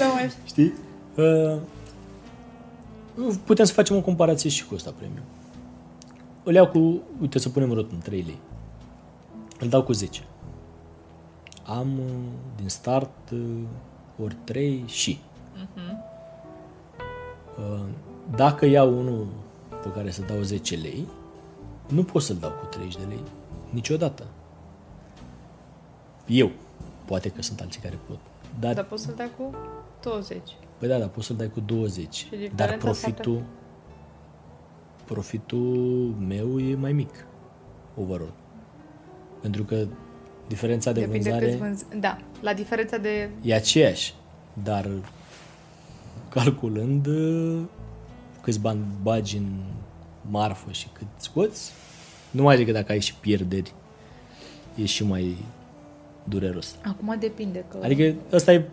Nu 0.00 0.12
mai 0.14 0.30
Știi? 0.44 0.72
Uh, 1.16 1.56
putem 3.44 3.64
să 3.64 3.72
facem 3.72 3.96
o 3.96 4.00
comparație 4.00 4.50
și 4.50 4.64
cu 4.66 4.74
ăsta 4.74 4.92
premium. 4.98 5.24
Îl 6.42 6.54
iau 6.54 6.66
cu, 6.68 7.00
uite 7.20 7.38
să 7.38 7.48
punem 7.48 7.72
rotund, 7.72 8.02
3 8.02 8.20
lei. 8.26 8.38
Îl 9.60 9.68
dau 9.68 9.82
cu 9.82 9.92
10. 9.92 10.20
Am 11.66 11.98
uh, 11.98 12.12
din 12.56 12.68
start 12.68 13.30
uh, 13.32 13.38
ori 14.22 14.36
3 14.44 14.84
și. 14.86 15.18
Uh, 15.76 15.82
Dacă 18.36 18.66
iau 18.66 18.98
unul 18.98 19.26
pe 19.82 19.88
care 19.94 20.10
să 20.10 20.22
dau 20.22 20.40
10 20.40 20.76
lei, 20.76 21.06
nu 21.88 22.04
pot 22.04 22.22
să-l 22.22 22.36
dau 22.36 22.50
cu 22.50 22.64
30 22.66 22.96
de 22.96 23.04
lei. 23.08 23.22
Niciodată. 23.70 24.26
Eu. 26.26 26.50
Poate 27.04 27.28
că 27.28 27.42
sunt 27.42 27.60
alții 27.60 27.80
care 27.80 27.98
pot. 28.06 28.18
Dar 28.60 28.74
Dar 28.74 28.84
poți 28.84 29.04
să-l 29.04 29.14
dai 29.16 29.30
cu 29.36 29.54
20. 30.02 30.38
Păi 30.78 30.88
da, 30.88 30.98
dar 30.98 31.08
poți 31.08 31.26
să-l 31.26 31.36
dai 31.36 31.50
cu 31.50 31.60
20. 31.60 32.28
diferența 32.30 32.54
Dar 32.54 32.68
s-ar 32.68 32.78
profitul 32.78 33.42
profitul 35.04 36.14
meu 36.26 36.60
e 36.60 36.74
mai 36.74 36.92
mic 36.92 37.26
overall. 38.00 38.32
Pentru 39.40 39.62
că 39.62 39.86
diferența 40.48 40.92
de 40.92 41.00
Depinde 41.00 41.30
vânzare 41.30 41.50
cât 41.50 41.58
vânzi. 41.58 41.84
Da, 42.00 42.18
la 42.40 42.52
diferența 42.52 42.96
de... 42.96 43.30
e 43.42 43.54
aceeași, 43.54 44.14
dar 44.62 44.90
calculând 46.34 47.06
uh, 47.06 47.60
câți 48.42 48.60
bani 48.60 48.84
bagi 49.02 49.36
în 49.36 49.46
marfă 50.30 50.70
și 50.70 50.88
cât 50.92 51.06
scoți, 51.16 51.72
nu 52.30 52.42
mai 52.42 52.56
decât 52.56 52.74
dacă 52.74 52.92
ai 52.92 53.00
și 53.00 53.14
pierderi, 53.14 53.72
e 54.74 54.84
și 54.84 55.04
mai 55.04 55.36
dureros. 56.24 56.76
Acum 56.84 57.16
depinde 57.20 57.64
că... 57.70 57.78
Adică 57.82 58.14
ăsta 58.32 58.52
e 58.52 58.64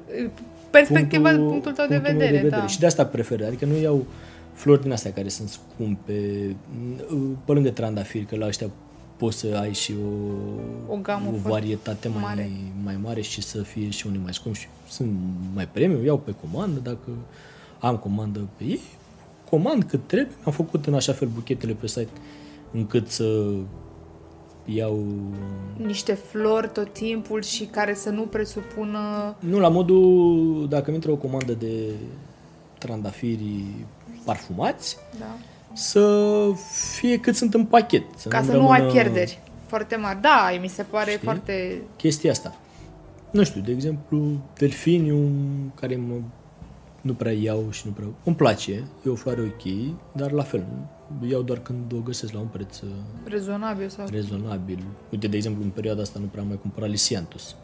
Perspectiva, 0.72 1.30
punctul, 1.30 1.50
punctul 1.50 1.72
tău 1.72 1.86
de 1.88 1.94
punctul 1.94 2.18
meu 2.18 2.28
vedere, 2.28 2.50
da. 2.50 2.68
Și 2.68 2.80
de 2.80 2.86
asta 2.86 3.06
prefer. 3.06 3.44
Adică 3.44 3.66
nu 3.66 3.78
iau 3.78 4.06
flori 4.54 4.82
din 4.82 4.92
astea 4.92 5.12
care 5.12 5.28
sunt 5.28 5.50
scumpe, 5.50 6.14
pe 7.46 7.52
lângă 7.52 7.70
trandafiri, 7.70 8.26
că 8.26 8.36
la 8.36 8.46
ăștia 8.46 8.70
poți 9.22 9.38
să 9.38 9.58
ai 9.62 9.74
și 9.74 9.94
o, 10.88 10.94
O 10.94 10.98
gamă 10.98 11.28
o 11.28 11.32
foarte 11.32 11.50
varietate 11.50 12.08
mai 12.08 12.22
mare. 12.22 12.36
mare. 12.36 12.52
mai 12.84 13.00
mare 13.04 13.22
și 13.22 13.42
să 13.42 13.62
fie 13.62 13.90
și 13.90 14.08
unii 14.08 14.20
mai 14.24 14.34
scumpi 14.34 14.60
și 14.60 14.68
sunt 14.90 15.12
mai 15.54 15.68
premium, 15.68 16.06
iau 16.06 16.18
pe 16.18 16.34
comandă, 16.42 16.80
dacă 16.80 17.10
am 17.80 17.98
comandă 17.98 18.48
pe 18.58 18.64
ei, 18.64 18.80
comand 19.50 19.84
cât 19.84 20.08
trebuie. 20.08 20.36
Am 20.44 20.52
făcut 20.52 20.86
în 20.86 20.94
așa 20.94 21.14
fel 21.14 21.28
buchetele 21.28 21.74
pe 21.74 21.88
site 21.88 22.10
încât 22.72 23.10
să 23.10 23.54
iau 24.66 25.06
Niște 25.86 26.14
flori 26.14 26.70
tot 26.70 26.94
timpul 26.94 27.42
și 27.42 27.66
care 27.66 27.94
să 27.94 28.10
nu 28.10 28.22
presupună... 28.22 29.36
Nu, 29.40 29.60
la 29.60 29.68
modul, 29.68 30.66
dacă 30.70 30.90
mi 30.90 30.96
intră 30.96 31.12
o 31.12 31.16
comandă 31.16 31.54
de 31.54 31.90
trandafiri 32.78 33.66
parfumați, 34.26 34.98
Da. 35.20 35.26
Să 35.74 36.46
fie 36.96 37.20
cât 37.20 37.36
sunt 37.36 37.54
în 37.54 37.66
pachet. 37.66 38.04
Să 38.16 38.28
Ca 38.28 38.40
nu-mi 38.40 38.52
să 38.52 38.58
nu 38.58 38.70
ai 38.70 38.78
rămână 38.78 38.94
pierderi 38.94 39.40
foarte 39.72 39.96
mari. 39.96 40.22
Da, 40.22 40.58
mi 40.62 40.68
se 40.68 40.84
pare 40.84 41.12
Știi? 41.12 41.24
foarte... 41.24 41.82
Chestia 41.96 42.32
asta. 42.32 42.56
Nu 43.30 43.44
știu, 43.44 43.62
de 43.62 43.72
exemplu, 43.72 44.32
delfinium, 44.58 45.32
care 45.76 45.96
mă, 45.96 46.14
nu 47.02 47.14
prea 47.14 47.32
iau 47.32 47.66
și 47.70 47.82
nu 47.86 47.92
prea... 47.92 48.08
Îmi 48.24 48.36
place, 48.36 48.84
e 49.06 49.10
o 49.10 49.16
floare 49.16 49.42
ok, 49.42 49.96
dar 50.12 50.32
la 50.32 50.44
fel, 50.44 50.66
iau 51.30 51.42
doar 51.42 51.60
când 51.60 51.94
o 51.94 52.00
găsesc 52.00 52.34
la 52.34 52.40
un 52.40 52.48
preț 52.48 52.80
uh, 52.80 52.90
Rezonabil 53.24 53.90
sau... 53.90 54.06
rezonabil. 54.10 54.84
Uite, 55.10 55.28
de 55.28 55.36
exemplu, 55.36 55.64
în 55.64 55.70
perioada 55.70 56.02
asta 56.02 56.20
nu 56.20 56.26
prea 56.26 56.42
am 56.42 56.48
mai 56.48 56.60
cumpărat 56.62 56.90
Lysianthus, 56.90 57.56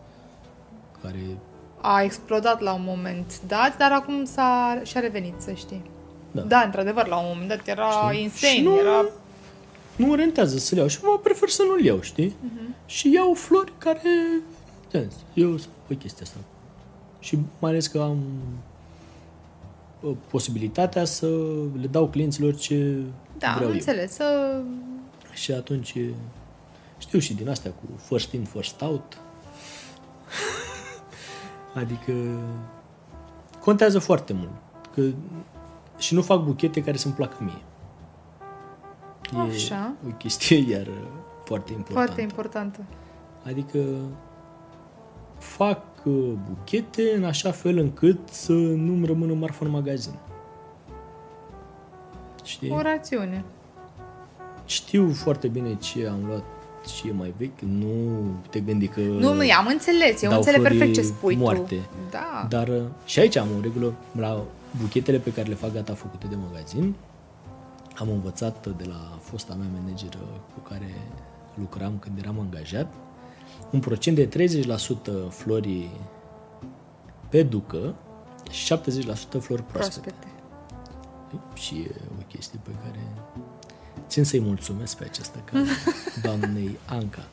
care 1.01 1.37
A 1.81 2.01
explodat 2.01 2.61
la 2.61 2.73
un 2.73 2.83
moment 2.85 3.41
dat, 3.47 3.77
dar 3.77 3.91
acum 3.91 4.25
s-a, 4.25 4.81
și-a 4.83 4.99
revenit, 4.99 5.33
să 5.37 5.51
știi. 5.51 5.81
Da. 6.41 6.47
Da, 6.47 6.59
într-adevăr, 6.65 7.07
la 7.07 7.17
un 7.17 7.25
moment 7.27 7.47
dat 7.49 7.67
era 7.67 7.89
Știi? 8.09 8.23
insane, 8.23 8.53
Și 8.53 8.61
nu- 8.61 8.77
era... 8.77 9.05
nu 9.95 10.15
rentează 10.15 10.57
să 10.57 10.73
le 10.73 10.79
iau 10.79 10.89
și 10.89 10.99
mă 11.03 11.19
prefer 11.23 11.49
să 11.49 11.63
nu 11.67 11.75
le 11.75 11.83
iau, 11.83 12.01
știi? 12.01 12.29
Uh-huh. 12.29 12.85
Și 12.85 13.11
iau 13.13 13.33
flori 13.33 13.71
care, 13.77 14.01
ți-am 14.89 15.03
zis, 15.03 15.17
eu 15.33 15.57
sunt 15.57 15.71
pe 15.87 15.95
chestia 15.95 16.21
asta. 16.25 16.37
Și 17.19 17.37
mai 17.59 17.71
ales 17.71 17.87
că 17.87 17.99
am 18.01 18.17
uh, 19.99 20.11
posibilitatea 20.29 21.05
să 21.05 21.27
le 21.81 21.87
dau 21.91 22.07
clienților 22.07 22.55
ce 22.55 22.95
Da, 23.37 23.47
am 23.47 23.53
vreau 23.55 23.69
eu. 23.69 23.75
înțeles, 23.75 24.13
să... 24.13 24.59
Și 25.33 25.51
atunci 25.51 25.93
e- 25.93 26.13
știu 26.97 27.19
și 27.19 27.33
din 27.33 27.49
astea 27.49 27.71
cu 27.71 27.85
first 28.07 28.31
in, 28.31 28.43
first 28.43 28.81
out. 28.81 29.17
adică 31.81 32.13
contează 33.59 33.99
foarte 33.99 34.33
mult. 34.33 34.51
Că 34.93 35.01
și 35.97 36.13
nu 36.13 36.21
fac 36.21 36.43
buchete 36.43 36.83
care 36.83 36.97
să-mi 36.97 37.13
placă 37.13 37.37
mie. 37.39 37.61
E 39.33 39.49
Așa. 39.49 39.93
o 40.07 40.11
chestie 40.11 40.57
iar 40.71 40.87
foarte 41.45 41.71
importantă. 41.71 42.05
Foarte 42.05 42.21
importantă. 42.21 42.79
Adică 43.43 43.79
fac 45.37 45.83
uh, 46.03 46.31
buchete 46.49 47.01
în 47.15 47.23
așa 47.23 47.51
fel 47.51 47.77
încât 47.77 48.19
să 48.29 48.51
nu-mi 48.51 49.05
rămână 49.05 49.33
marfă 49.33 49.65
în 49.65 49.71
magazin. 49.71 50.13
Știi? 52.43 52.71
O 52.71 52.81
rațiune. 52.81 53.43
Știu 54.65 55.13
foarte 55.13 55.47
bine 55.47 55.75
ce 55.75 56.07
am 56.07 56.25
luat 56.27 56.43
și 56.95 57.07
e 57.07 57.11
mai 57.11 57.33
vechi. 57.37 57.59
Nu 57.59 58.21
te 58.49 58.59
gândi 58.59 58.87
că... 58.87 58.99
Nu, 58.99 59.33
nu, 59.33 59.43
am 59.57 59.67
înțeles. 59.67 60.21
Eu 60.21 60.29
dau 60.29 60.37
înțeleg 60.37 60.59
flori 60.59 60.75
perfect 60.77 60.95
ce 60.95 61.01
spui 61.01 61.35
moarte. 61.35 61.75
tu. 61.75 61.81
Da. 62.11 62.45
Dar 62.49 62.67
uh, 62.67 62.81
și 63.05 63.19
aici 63.19 63.35
am 63.35 63.47
o 63.57 63.61
regulă. 63.61 63.93
La 64.11 64.43
buchetele 64.81 65.17
pe 65.17 65.33
care 65.33 65.47
le 65.47 65.55
fac 65.55 65.71
gata 65.71 65.93
făcute 65.93 66.27
de 66.27 66.35
magazin, 66.35 66.95
am 67.95 68.09
învățat 68.09 68.67
de 68.77 68.83
la 68.83 69.17
fosta 69.21 69.53
mea 69.53 69.67
manageră 69.81 70.17
cu 70.53 70.59
care 70.69 70.93
lucram 71.53 71.97
când 71.99 72.17
eram 72.17 72.39
angajat, 72.39 72.93
un 73.69 73.79
procent 73.79 74.15
de 74.15 74.49
30% 75.29 75.29
flori 75.29 75.89
pe 77.29 77.43
ducă 77.43 77.95
și 78.51 78.73
70% 78.73 78.77
flori 79.39 79.63
proaspete. 79.63 79.65
Proaspete. 79.71 80.27
Și 81.53 81.75
e 81.75 81.95
o 82.19 82.23
chestie 82.27 82.59
pe 82.63 82.71
care 82.83 82.99
țin 84.07 84.23
să-i 84.23 84.39
mulțumesc 84.39 84.97
pe 84.97 85.03
această 85.03 85.37
cale 85.51 85.67
doamnei 86.23 86.79
Anca. 86.85 87.27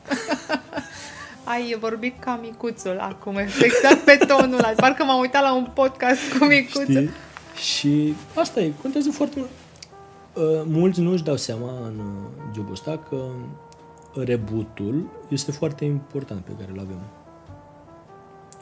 Ai 1.43 1.77
vorbit 1.79 2.19
ca 2.19 2.39
micuțul 2.41 2.99
acum, 2.99 3.37
exact 3.37 3.99
pe 4.05 4.25
tonul 4.27 4.57
ăla. 4.57 4.73
Parcă 4.75 5.03
m-am 5.03 5.19
uitat 5.19 5.41
la 5.41 5.55
un 5.55 5.69
podcast 5.73 6.37
cu 6.37 6.45
micuțul. 6.45 6.83
Știi? 6.83 7.09
Și 7.55 8.13
asta 8.35 8.59
e, 8.61 8.71
contează 8.81 9.11
foarte 9.11 9.35
mult. 9.39 9.49
Uh, 10.33 10.63
Mulți 10.67 11.01
nu 11.01 11.11
își 11.11 11.23
dau 11.23 11.35
seama 11.35 11.71
în 11.71 11.99
uh, 11.99 12.53
jobul 12.55 12.71
ăsta 12.71 12.99
că 13.09 13.25
rebootul 14.23 15.09
este 15.29 15.51
foarte 15.51 15.85
important 15.85 16.41
pe 16.43 16.51
care 16.59 16.71
îl 16.71 16.79
avem. 16.79 16.99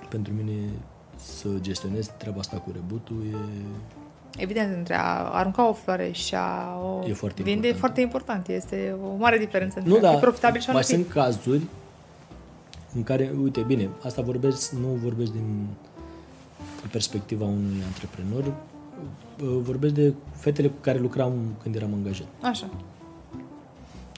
Pentru 0.10 0.34
mine 0.34 0.70
să 1.16 1.48
gestionez 1.62 2.12
treaba 2.18 2.40
asta 2.40 2.58
cu 2.58 2.72
rebootul 2.74 3.16
e 3.32 3.36
Evident, 4.38 4.76
între 4.76 4.94
a 4.96 5.04
arunca 5.16 5.70
o 5.70 5.74
floare 5.74 6.12
și 6.12 6.36
a 6.36 6.80
o 6.84 7.08
E 7.08 7.14
foarte 7.14 7.44
vinde 7.44 7.68
e 7.68 7.70
important. 7.72 7.78
foarte 7.78 8.02
important. 8.02 8.48
Este 8.48 8.96
o 9.14 9.16
mare 9.16 9.38
diferență 9.38 9.78
între 9.80 9.92
Nu, 9.92 9.98
a 9.98 10.02
dar 10.02 10.14
fi 10.14 10.20
profitabil 10.20 10.62
și 10.62 10.70
a 10.70 10.72
nu 10.72 10.78
mai 10.78 10.88
fi. 10.88 10.94
sunt 10.94 11.08
cazuri 11.08 11.62
în 12.96 13.04
care, 13.04 13.32
uite, 13.44 13.62
bine, 13.62 13.90
asta 14.04 14.22
vorbesc, 14.22 14.72
nu 14.72 14.88
vorbesc 14.88 15.32
din 15.32 15.66
perspectiva 16.92 17.46
unui 17.46 17.82
antreprenor, 17.86 18.44
uh, 18.44 18.54
vorbesc 19.38 19.94
de 19.94 20.14
fetele 20.36 20.68
cu 20.68 20.78
care 20.82 21.00
lucram 21.00 21.34
când 21.62 21.76
eram 21.76 21.94
angajat. 21.94 22.28
Așa. 22.42 22.70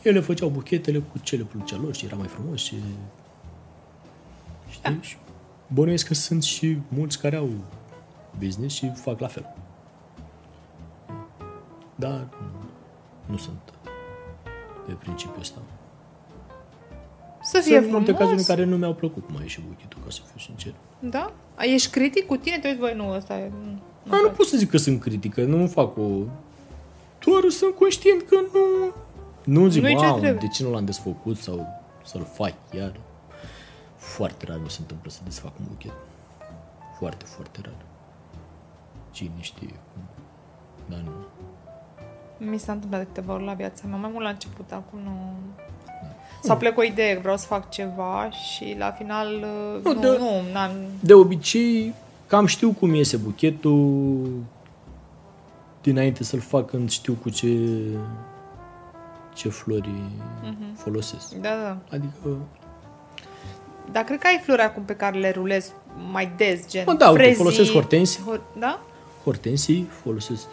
Ele 0.04 0.20
făceau 0.20 0.50
buchetele 0.50 1.00
cu 1.00 1.18
ce 1.20 1.36
le 1.36 1.44
plăcea 1.44 1.78
lor 1.84 1.96
și 1.96 2.06
era 2.06 2.16
mai 2.16 2.28
frumos 2.28 2.62
și... 2.62 2.76
Știi? 4.70 4.98
Și 5.02 5.18
bănuiesc 5.68 6.08
că 6.08 6.14
sunt 6.14 6.44
și 6.44 6.78
mulți 6.88 7.20
care 7.20 7.36
au 7.36 7.50
business 8.40 8.76
și 8.76 8.92
fac 8.96 9.20
la 9.20 9.28
fel. 9.28 9.56
Dar 11.96 12.28
nu 13.26 13.38
sunt 13.38 13.60
pe 14.88 14.92
principiul 14.94 15.40
ăsta. 15.40 15.60
Să 17.42 17.60
fie 17.64 17.80
Sunt 17.80 17.92
multe 17.92 18.06
frumos. 18.06 18.20
cazuri 18.22 18.38
în 18.40 18.46
care 18.46 18.64
nu 18.64 18.78
mi-au 18.78 18.94
plăcut 18.94 19.26
cum 19.26 19.36
a 19.38 19.42
ieșit 19.42 19.64
buchetul, 19.68 20.00
ca 20.04 20.10
să 20.10 20.22
fiu 20.32 20.40
sincer. 20.40 20.74
Da? 21.00 21.34
A, 21.56 21.64
Ești 21.64 21.92
critic 21.92 22.26
cu 22.26 22.36
tine? 22.36 22.60
Te 22.60 22.68
uiți, 22.68 22.80
voi, 22.80 22.94
nu, 22.96 23.10
ăsta 23.10 23.38
e... 23.38 23.52
Nu, 24.06 24.12
nu 24.16 24.22
Dar 24.22 24.22
nu 24.22 24.30
pot 24.30 24.46
să 24.46 24.58
zic 24.58 24.70
că 24.70 24.78
sunt 24.78 25.02
critică, 25.02 25.44
nu 25.44 25.68
fac 25.68 25.98
o... 25.98 26.08
Doar 27.26 27.50
sunt 27.50 27.76
conștient 27.76 28.22
că 28.22 28.36
nu... 28.54 28.92
Nu 29.44 29.68
zic, 29.68 29.82
Nu-i 29.82 29.96
ce 29.96 30.06
mamă, 30.06 30.20
trebuie." 30.20 30.40
de 30.40 30.48
ce 30.48 30.64
nu 30.64 30.72
l-am 30.72 30.86
desfăcut 30.86 31.38
sau 31.38 31.68
să-l 32.04 32.28
fac 32.34 32.54
chiar. 32.72 32.92
Foarte 33.96 34.46
rar 34.48 34.60
mi 34.64 34.70
se 34.70 34.78
întâmplă 34.80 35.10
să 35.12 35.20
desfac 35.24 35.52
un 35.60 35.66
buchet. 35.70 35.94
Foarte, 36.98 37.26
foarte 37.26 37.60
rar. 37.64 37.76
Cine 39.12 39.32
știe 39.40 39.68
cum. 39.68 40.02
Dar 40.90 41.00
nu. 41.04 41.12
Mi 42.50 42.58
s-a 42.60 42.72
întâmplat 42.72 43.00
de 43.02 43.08
câteva 43.08 43.34
ori 43.34 43.44
la 43.46 43.54
viața 43.54 43.84
mea, 43.88 43.98
mai 43.98 44.10
mult 44.12 44.24
la 44.24 44.30
început, 44.30 44.72
acum 44.72 45.00
nu... 45.04 45.32
Sau 46.44 46.58
plec 46.58 46.74
cu 46.74 46.80
o 46.80 46.84
idee, 46.84 47.18
vreau 47.18 47.38
să 47.38 47.46
fac 47.46 47.70
ceva 47.70 48.30
și 48.30 48.76
la 48.78 48.92
final 48.92 49.28
uh, 49.28 49.84
Nu, 49.84 49.94
nu, 49.94 50.00
de- 50.00 50.18
nu, 50.20 50.42
n-am... 50.54 50.72
De 51.00 51.14
obicei, 51.14 51.94
cam 52.28 52.46
știu 52.46 52.72
cum 52.72 52.94
iese 52.94 53.18
buchetul 53.18 54.28
dinainte 55.82 56.24
să-l 56.24 56.40
fac 56.40 56.70
când 56.70 56.90
știu 56.90 57.14
cu 57.22 57.30
ce 57.30 57.58
ce 59.34 59.50
flori 59.50 59.90
Mhm. 60.44 60.76
folosesc. 60.76 61.34
Da, 61.34 61.50
da. 61.64 61.78
Adică, 61.92 62.38
Dar 63.92 64.04
cred 64.04 64.20
că 64.20 64.28
ai 64.28 64.42
flori 64.44 64.62
acum 64.62 64.84
pe 64.84 64.96
care 64.96 65.20
le 65.20 65.32
rulezi 65.32 65.72
mai 66.12 66.32
des, 66.38 66.68
gen 66.70 66.84
Mă, 66.88 66.94
da, 66.94 67.10
uite, 67.10 67.22
frezii, 67.22 67.38
folosesc 67.44 67.72
hortensii. 67.72 68.24
Hor- 68.24 68.60
da? 68.60 68.80
hortensii 69.24 69.88
folosesc 70.04 70.46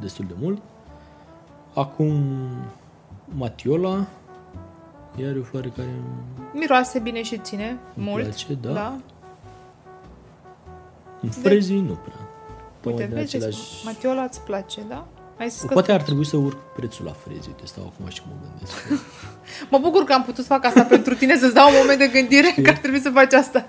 destul 0.00 0.24
de 0.28 0.34
mult. 0.40 0.62
Acum 1.74 2.22
matiola, 3.36 4.06
iar 5.20 5.34
e 5.34 5.38
o 5.38 5.42
floare 5.42 5.72
care 5.76 5.88
Miroase 6.52 6.98
bine 6.98 7.22
și 7.22 7.38
ține 7.38 7.78
Îmi 7.96 8.06
mult. 8.06 8.22
place, 8.22 8.54
da. 8.60 8.72
da? 8.72 8.96
În 11.22 11.28
frezii 11.30 11.80
nu 11.80 11.92
prea. 12.04 12.28
Uite, 12.84 13.04
de 13.04 13.14
vezi, 13.14 13.36
același... 13.36 13.58
Matiola 13.84 14.22
îți 14.22 14.40
place, 14.40 14.80
da? 14.88 15.06
Ai 15.38 15.48
zis 15.48 15.60
că... 15.60 15.72
Poate 15.72 15.92
ar 15.92 16.02
trebui 16.02 16.24
să 16.26 16.36
urc 16.36 16.56
prețul 16.76 17.04
la 17.04 17.12
frezii. 17.12 17.46
Uite, 17.56 17.66
stau 17.66 17.92
acum 17.94 18.08
și 18.10 18.20
mă 18.26 18.32
gândesc. 18.48 19.04
Mă 19.70 19.78
bucur 19.78 20.04
că 20.04 20.12
am 20.12 20.24
putut 20.24 20.44
să 20.44 20.52
fac 20.52 20.64
asta 20.64 20.82
pentru 20.82 21.14
tine, 21.14 21.36
să-ți 21.36 21.54
dau 21.54 21.68
un 21.68 21.74
moment 21.80 21.98
de 21.98 22.08
gândire 22.20 22.46
Știi? 22.50 22.62
că 22.62 22.70
ar 22.70 22.76
trebui 22.76 22.98
să 23.00 23.10
faci 23.10 23.32
asta. 23.32 23.66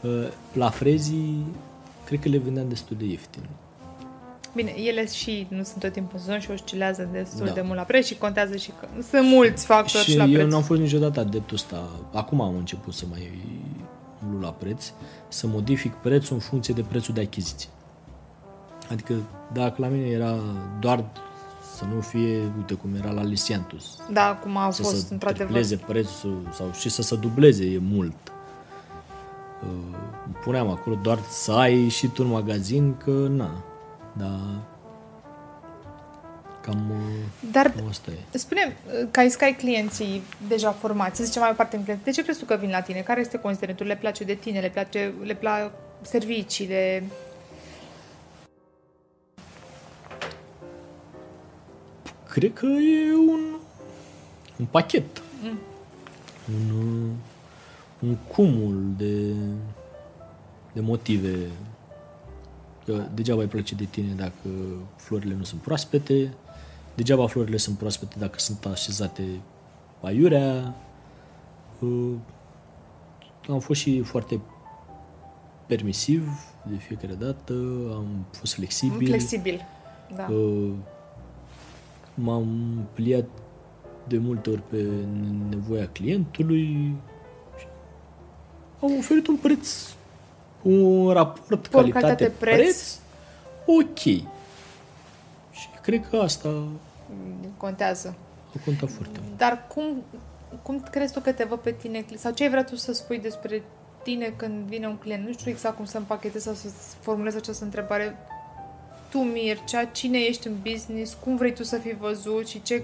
Uh, 0.00 0.26
La 0.52 0.70
frezii, 0.70 1.44
cred 2.04 2.20
că 2.20 2.28
le 2.28 2.36
vindeam 2.36 2.68
destul 2.68 2.96
de 2.98 3.04
ieftin. 3.04 3.42
Bine, 4.54 4.70
ele 4.76 5.06
și 5.06 5.46
nu 5.50 5.62
sunt 5.62 5.78
tot 5.82 5.92
timpul 5.92 6.12
în 6.14 6.20
sezon 6.24 6.40
și 6.40 6.50
oscilează 6.50 7.08
destul 7.12 7.46
Da. 7.46 7.52
de 7.52 7.60
mult 7.60 7.76
la 7.76 7.82
preț 7.82 8.06
și 8.06 8.18
contează 8.18 8.56
și 8.56 8.70
că 8.80 8.86
sunt 9.10 9.26
mulți 9.28 9.64
factori 9.64 10.04
și, 10.04 10.10
Și 10.10 10.16
la 10.16 10.24
eu 10.24 10.32
preț. 10.32 10.50
n-am 10.52 10.62
fost 10.62 10.80
niciodată 10.80 11.20
adeptul 11.20 11.56
ăsta. 11.56 11.88
Acum 12.12 12.40
am 12.40 12.56
început 12.56 12.94
să 12.94 13.04
mai 13.10 13.38
umblu 14.24 14.40
la 14.40 14.48
preț, 14.52 14.84
să 15.28 15.46
modific 15.46 15.92
prețul 15.94 16.34
în 16.34 16.40
funcție 16.40 16.74
de 16.74 16.82
prețul 16.88 17.14
de 17.14 17.20
achiziție. 17.20 17.68
Adică 18.90 19.14
dacă 19.52 19.74
la 19.76 19.86
mine 19.86 20.06
era 20.06 20.34
doar 20.80 21.04
să 21.76 21.84
nu 21.94 22.00
fie, 22.00 22.38
uite 22.56 22.74
cum 22.74 22.94
era 22.94 23.10
la 23.10 23.22
Lisiantus, 23.22 23.96
Da, 24.12 24.38
cum 24.42 24.56
a 24.56 24.70
să 24.70 24.82
fost, 24.82 25.06
se 25.06 25.12
într-adevăr. 25.12 25.46
tripleze 25.46 25.76
prețul 25.76 26.48
sau 26.52 26.70
și 26.72 26.88
să 26.88 27.02
se 27.02 27.16
dubleze 27.16 27.64
e 27.64 27.78
mult. 27.82 28.14
Uh, 29.62 29.96
Puneam 30.42 30.68
acolo 30.68 30.98
doar 31.02 31.18
să 31.30 31.52
ai 31.52 31.88
și 31.88 32.06
tu 32.06 32.22
în 32.24 32.30
magazin 32.30 32.94
că 33.04 33.26
na, 33.30 33.50
dar 34.12 34.40
cam, 36.68 36.90
uh, 36.90 37.50
Dar 37.52 37.70
cam 37.70 37.88
asta 37.88 38.10
e. 38.10 38.38
spune, 38.38 38.76
că 39.10 39.20
ai, 39.20 39.28
că 39.28 39.44
ai 39.44 39.54
clienții 39.54 40.22
deja 40.48 40.72
formați, 40.72 41.16
să 41.16 41.24
zicem 41.24 41.42
mai 41.42 41.54
parte 41.54 41.76
în 41.76 41.82
clienți, 41.82 42.04
de 42.04 42.10
ce 42.10 42.22
crezi 42.22 42.38
tu 42.38 42.44
că 42.44 42.56
vin 42.60 42.70
la 42.70 42.80
tine? 42.80 43.00
Care 43.00 43.20
este 43.20 43.38
considerentul? 43.38 43.86
Le 43.86 43.96
place 43.96 44.24
de 44.24 44.34
tine? 44.34 44.60
Le 44.60 44.70
place, 44.70 45.12
le 45.22 45.34
plac 45.34 45.72
serviciile? 46.02 47.04
Cred 52.28 52.52
că 52.52 52.66
e 52.66 53.14
un, 53.14 53.56
un 54.56 54.66
pachet. 54.70 55.22
Mm. 55.42 55.58
Un, 56.54 56.70
uh, 56.70 57.10
un 57.98 58.14
cumul 58.14 58.84
de, 58.96 59.32
de 60.72 60.80
motive. 60.80 61.50
Că 62.84 63.02
degeaba 63.14 63.40
îi 63.40 63.46
place 63.46 63.74
de 63.74 63.84
tine 63.84 64.12
dacă 64.16 64.48
florile 64.96 65.34
nu 65.34 65.44
sunt 65.44 65.60
proaspete, 65.60 66.32
degeaba 66.98 67.26
florile 67.26 67.56
sunt 67.56 67.78
proaspete 67.78 68.14
dacă 68.18 68.38
sunt 68.38 68.64
așezate 68.64 69.22
aiurea. 70.00 70.74
Uh, 71.78 72.14
Am 73.48 73.58
fost 73.58 73.80
și 73.80 74.00
foarte 74.02 74.40
permisiv 75.66 76.28
de 76.62 76.76
fiecare 76.76 77.12
dată, 77.12 77.52
am 77.94 78.06
fost 78.30 78.54
flexibil. 78.54 79.06
Flexibil. 79.06 79.60
Da. 80.16 80.28
Uh, 80.32 80.72
M-am 82.14 82.46
pliat 82.92 83.28
de 84.08 84.18
multe 84.18 84.50
ori 84.50 84.62
pe 84.70 84.86
nevoia 85.48 85.88
clientului. 85.88 86.94
Am 88.82 88.96
oferit 88.98 89.26
un 89.26 89.36
preț, 89.36 89.68
un 90.62 91.10
raport 91.10 91.66
calitate-preț 91.66 92.02
calitate-preț. 92.02 92.98
ok. 93.66 93.98
Și 95.58 95.68
cred 95.82 96.08
că 96.08 96.16
asta 96.16 96.48
Contează. 97.56 98.14
a 98.56 98.60
contat 98.64 98.90
foarte 98.90 99.18
mult. 99.24 99.38
Dar 99.38 99.66
cum, 99.74 100.02
cum 100.62 100.84
crezi 100.90 101.12
tu 101.12 101.20
că 101.20 101.32
te 101.32 101.44
văd 101.44 101.58
pe 101.58 101.70
tine? 101.70 102.04
Sau 102.16 102.32
ce 102.32 102.42
ai 102.42 102.48
vrea 102.50 102.64
tu 102.64 102.76
să 102.76 102.92
spui 102.92 103.18
despre 103.18 103.62
tine 104.02 104.32
când 104.36 104.66
vine 104.66 104.86
un 104.86 104.96
client? 104.96 105.26
Nu 105.26 105.32
știu 105.32 105.50
exact 105.50 105.76
cum 105.76 105.84
să 105.84 105.96
împachetezi 105.96 106.44
sau 106.44 106.54
să 106.54 106.68
formulezi 107.00 107.36
această 107.36 107.64
întrebare. 107.64 108.16
Tu, 109.10 109.18
Mircea, 109.18 109.84
cine 109.84 110.18
ești 110.18 110.46
în 110.46 110.54
business? 110.70 111.16
Cum 111.24 111.36
vrei 111.36 111.52
tu 111.54 111.62
să 111.62 111.76
fii 111.76 111.96
văzut? 112.00 112.46
Și 112.46 112.62
ce, 112.62 112.82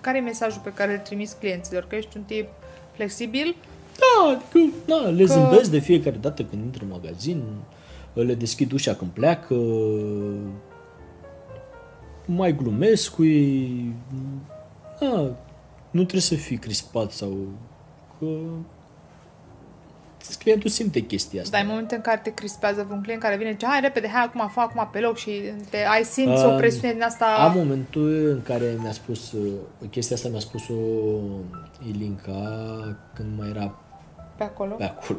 care 0.00 0.18
e 0.18 0.20
mesajul 0.20 0.60
pe 0.64 0.72
care 0.72 0.92
îl 0.92 0.98
trimiți 0.98 1.38
clienților? 1.38 1.86
Că 1.88 1.94
ești 1.96 2.16
un 2.16 2.22
tip 2.22 2.48
flexibil? 2.94 3.56
Da, 3.98 4.30
adică, 4.30 4.74
da, 4.86 4.96
le 4.96 5.24
Că- 5.24 5.32
zâmbesc 5.32 5.70
de 5.70 5.78
fiecare 5.78 6.16
dată 6.16 6.42
când 6.44 6.62
intră 6.64 6.84
în 6.84 6.90
magazin, 6.90 7.42
le 8.12 8.34
deschid 8.34 8.72
ușa 8.72 8.94
când 8.94 9.10
pleacă, 9.10 9.54
mai 12.26 12.56
glumesc 12.56 13.14
cu 13.14 13.24
ei. 13.24 13.92
Da, 15.00 15.36
nu 15.90 16.00
trebuie 16.02 16.20
să 16.20 16.34
fii 16.34 16.56
crispat 16.56 17.10
sau 17.10 17.36
că 18.18 18.26
clientul 20.38 20.70
simte 20.70 21.00
chestia 21.00 21.42
asta. 21.42 21.56
Dar 21.56 21.66
în 21.66 21.70
momentul 21.72 21.96
în 21.96 22.02
care 22.02 22.20
te 22.22 22.34
crispează 22.34 22.82
vreun 22.86 23.02
client 23.02 23.22
care 23.22 23.36
vine, 23.36 23.50
zice, 23.50 23.66
hai 23.66 23.80
repede, 23.80 24.08
hai 24.08 24.22
acum, 24.22 24.48
fă 24.48 24.60
acum 24.60 24.88
pe 24.92 24.98
loc 24.98 25.16
și 25.16 25.30
te, 25.70 25.76
ai 25.84 26.04
simți 26.04 26.44
o 26.44 26.48
Um, 26.50 26.56
presiune 26.56 26.92
din 26.92 27.02
asta 27.02 27.26
Am 27.26 27.56
momentul 27.56 28.28
în 28.30 28.42
care 28.42 28.76
mi-a 28.80 28.92
spus, 28.92 29.32
uh, 29.32 29.52
chestia 29.90 30.16
asta 30.16 30.28
mi-a 30.28 30.38
spus-o 30.38 30.74
Ilinca 31.88 32.96
când 33.14 33.28
mai 33.38 33.48
era 33.48 33.74
pe 34.36 34.42
acolo. 34.44 34.74
pe 34.74 34.84
acolo. 34.84 35.18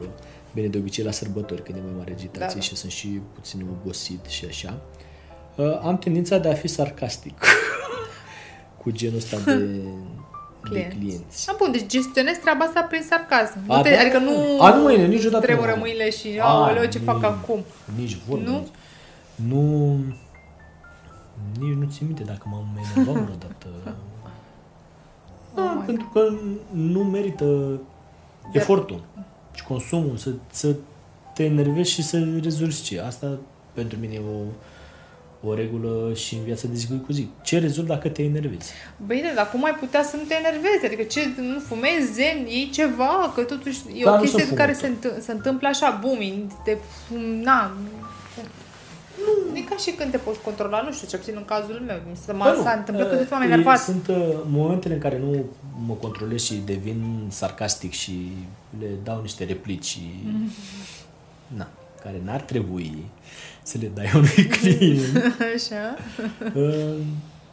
Bine, 0.54 0.68
de 0.68 0.78
obicei 0.78 1.04
la 1.04 1.12
sărbători, 1.12 1.64
când 1.64 1.78
e 1.78 1.82
mai 1.82 1.94
mare 1.98 2.12
agitație 2.12 2.48
Da, 2.48 2.54
da. 2.54 2.60
și 2.60 2.76
sunt 2.76 2.92
și 2.92 3.22
puțin 3.34 3.66
obosit 3.82 4.26
și 4.26 4.46
așa. 4.46 4.78
Uh, 5.58 5.80
am 5.84 5.98
tendința 5.98 6.38
de 6.38 6.50
a 6.50 6.54
fi 6.54 6.68
sarcastic 6.68 7.44
cu 8.82 8.92
genul 8.92 9.18
ăsta 9.18 9.38
de, 9.46 9.54
de 9.56 9.80
Clienți. 10.70 10.96
clienți. 10.98 11.50
A, 11.50 11.56
bun, 11.58 11.72
deci 11.72 11.86
gestionezi 11.88 12.40
treaba 12.40 12.66
asta 12.66 12.82
prin 12.82 13.02
sarcasm. 13.10 13.58
A, 13.68 13.76
nu 13.78 13.82
te, 13.82 13.90
da. 13.90 14.00
adică 14.00 14.18
nu, 14.18 14.62
A, 14.62 14.76
nu, 14.76 14.82
măi, 14.84 15.08
niciodată 15.08 15.46
tremură 15.46 15.72
nu. 15.72 15.78
mâinile 15.80 16.10
și, 16.10 16.40
A, 16.42 16.46
aoleu, 16.46 16.86
ce 16.86 16.98
nu. 16.98 17.04
fac 17.04 17.24
acum? 17.24 17.64
Nici 17.98 18.18
vorbă. 18.28 18.50
Nu? 18.50 18.58
Nici, 18.60 18.68
nu, 19.36 19.96
nici 21.60 21.76
nu 21.78 21.88
țin 21.92 22.06
minte 22.06 22.24
dacă 22.24 22.42
m-am 22.52 22.66
enervat 22.96 23.24
vreodată. 23.24 23.68
Da, 25.56 25.64
Oh 25.64 25.74
my 25.80 25.86
pentru 25.86 26.10
că 26.14 26.34
nu 26.72 27.04
merită 27.04 27.46
De- 28.52 28.60
efortul 28.60 29.02
și 29.54 29.64
consumul 29.64 30.18
să, 30.18 30.30
să 30.52 30.76
te 31.34 31.44
enervezi 31.44 31.92
și 31.92 32.04
să 32.04 32.24
rezolvi 32.42 32.82
ce. 32.82 33.00
Asta 33.02 33.38
pentru 33.74 33.98
mine 34.00 34.14
e 34.14 34.20
o, 34.20 34.40
o 35.48 35.54
regulă 35.54 36.14
și 36.14 36.36
în 36.36 36.44
viața 36.44 36.68
de 36.68 36.76
zi 36.76 36.88
cu 37.06 37.12
zi. 37.12 37.28
Ce 37.44 37.60
rezolvi 37.60 37.90
dacă 37.90 38.10
te 38.10 38.24
enervezi? 38.24 38.72
Bine, 39.08 39.32
dar 39.36 39.50
cum 39.50 39.64
ai 39.64 39.76
putea 39.80 40.04
să 40.04 40.16
nu 40.16 40.24
te 40.24 40.34
enervezi? 40.36 40.86
Adică 40.86 41.04
ce, 41.04 41.20
nu 41.42 41.60
fumezi, 41.60 42.14
zen, 42.14 42.46
iei 42.48 42.70
ceva, 42.70 43.32
că 43.36 43.42
totuși 43.42 43.80
e 43.96 44.04
Da, 44.04 44.12
o 44.12 44.16
nu 44.16 44.22
chestie 44.22 44.44
sunt 44.46 44.58
care 44.58 44.72
fumător. 44.74 45.00
se, 45.02 45.18
întâ- 45.20 45.24
se 45.26 45.32
întâmplă 45.32 45.68
așa, 45.68 46.00
booming, 46.02 46.52
te, 46.64 46.78
na, 47.44 47.72
nu, 49.26 49.58
e 49.58 49.62
ca 49.62 49.76
și 49.78 49.92
când 49.92 50.12
te 50.12 50.18
poți 50.18 50.40
controla, 50.42 50.82
nu 50.82 50.92
știu, 50.92 51.08
ce 51.08 51.18
puțin 51.18 51.34
în 51.38 51.46
cazul 51.46 51.84
meu, 51.88 51.98
mi 52.10 52.16
se 52.26 52.32
Bă, 52.32 52.38
m-a, 52.38 52.52
nu, 52.52 52.62
s-a 52.62 52.72
întâmplat 52.72 53.06
uh, 53.06 53.12
că 53.12 53.18
tot 53.18 53.30
m-am 53.32 53.42
e- 53.42 53.46
enervat. 53.46 53.80
Sunt 53.80 54.08
uh, 54.08 54.16
momentele 54.50 54.94
în 54.94 55.00
care 55.00 55.20
nu 55.20 55.46
mă 55.86 55.94
controlez 55.94 56.44
și 56.44 56.62
devin 56.66 57.26
sarcastic 57.30 57.92
și 57.92 58.32
le 58.80 58.88
dau 59.04 59.22
niște 59.22 59.44
replici 59.44 59.86
și, 59.86 60.00
na, 61.48 61.68
care 62.04 62.22
n-ar 62.26 62.42
trebui 62.42 63.06
să 63.68 63.78
le 63.78 63.88
dai 63.88 64.12
unui 64.16 64.48
client. 64.58 65.16
Așa. 65.56 65.96
Uh, 66.56 66.96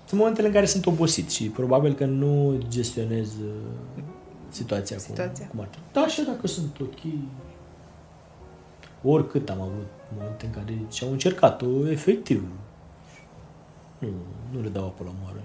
Sunt 0.07 0.21
momentele 0.21 0.47
în 0.47 0.53
care 0.53 0.67
sunt 0.67 0.87
obosit 0.87 1.31
și 1.31 1.45
probabil 1.45 1.95
că 1.95 2.05
nu 2.05 2.61
gestionez 2.69 3.29
uh, 3.29 4.03
situația, 4.49 4.99
Situația. 4.99 5.47
Cum, 5.47 5.51
cum 5.51 5.61
ar 5.61 5.67
trebui. 5.67 5.89
Da, 5.93 6.01
așa 6.01 6.23
dacă 6.23 6.47
sunt 6.47 6.81
ok. 6.81 6.99
Oricât 9.03 9.49
am 9.49 9.61
avut 9.61 9.87
momente 10.17 10.47
în 10.47 10.53
care 10.53 10.79
și-au 10.91 11.11
încercat-o 11.11 11.89
efectiv. 11.89 12.49
Nu, 13.99 14.09
nu 14.53 14.61
le 14.63 14.69
dau 14.69 14.85
apă 14.85 15.03
la 15.05 15.13
moară. 15.23 15.39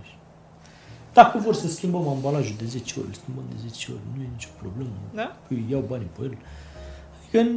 Dacă 1.14 1.38
vor 1.38 1.54
să 1.54 1.68
schimbăm 1.68 2.08
ambalajul 2.08 2.56
de 2.58 2.66
10 2.66 2.94
ori, 3.00 3.08
îl 3.08 3.14
schimbăm 3.14 3.44
de 3.50 3.56
10 3.70 3.92
ori, 3.92 4.02
nu 4.16 4.24
e 4.24 4.28
nicio 4.32 4.50
problemă. 4.58 4.90
Da? 5.14 5.38
Păi 5.48 5.66
iau 5.70 5.84
banii 5.88 6.10
pe 6.18 6.24
el. 6.24 6.38
Adică, 7.20 7.52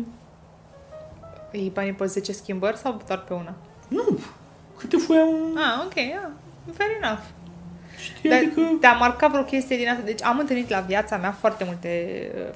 Îi 1.53 1.71
banii 1.75 1.93
pe 1.93 2.07
10 2.07 2.33
schimbări 2.33 2.77
sau 2.77 3.01
doar 3.07 3.19
pe 3.21 3.33
una? 3.35 3.55
nu, 3.89 4.19
câte 4.79 4.97
foi 4.97 5.17
am, 5.17 5.29
Ah, 5.57 5.85
ok, 5.87 5.95
yeah. 5.95 6.29
fair 6.77 6.91
enough. 7.03 7.21
știi, 7.99 8.29
Dar 8.31 8.39
adică... 8.39 8.61
te-a 8.81 8.93
marcat 8.93 9.31
vreo 9.31 9.43
chestie 9.43 9.77
din 9.77 9.89
asta? 9.89 10.03
Deci 10.05 10.23
am 10.23 10.39
întâlnit 10.39 10.69
la 10.69 10.81
viața 10.81 11.17
mea 11.17 11.33
foarte 11.33 11.65
multe, 11.65 11.91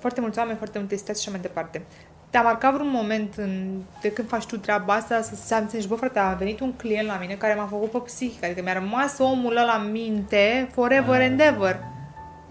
foarte 0.01 0.21
mulți 0.21 0.39
oameni, 0.39 0.57
foarte 0.57 0.79
multe 0.79 0.97
situații 0.97 1.23
și 1.23 1.29
așa 1.29 1.39
mai 1.39 1.47
departe. 1.49 1.83
Te-a 2.31 2.43
marcat 2.43 2.73
vreun 2.75 2.91
moment 2.91 3.35
în, 3.37 3.81
de 4.01 4.13
când 4.13 4.29
faci 4.29 4.45
tu 4.47 4.59
treaba 4.59 4.95
asta 4.95 5.23
să 5.23 5.35
să 5.35 5.55
înțelegi, 5.55 5.89
bă 5.89 5.95
frate, 5.95 6.19
a 6.19 6.33
venit 6.33 6.61
un 6.61 6.73
client 6.73 7.07
la 7.07 7.17
mine 7.21 7.35
care 7.35 7.55
m-a 7.55 7.67
făcut 7.67 7.91
pe 7.91 7.99
psihic, 7.99 8.45
adică 8.45 8.63
mi-a 8.63 8.73
rămas 8.73 9.19
omul 9.19 9.57
ăla 9.57 9.83
în 9.85 9.91
minte 9.91 10.69
forever 10.73 11.21
and 11.23 11.41
ever. 11.41 11.79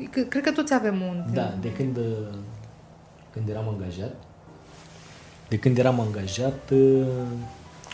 C- 0.09 0.27
Cred 0.29 0.43
că 0.43 0.51
toți 0.51 0.73
avem 0.73 1.01
un... 1.01 1.23
Da, 1.33 1.53
de 1.61 1.71
când, 1.71 1.97
când 3.33 3.49
eram 3.49 3.67
angajat, 3.67 4.13
de 5.55 5.61
când 5.61 5.77
eram 5.77 5.99
angajat, 5.99 6.71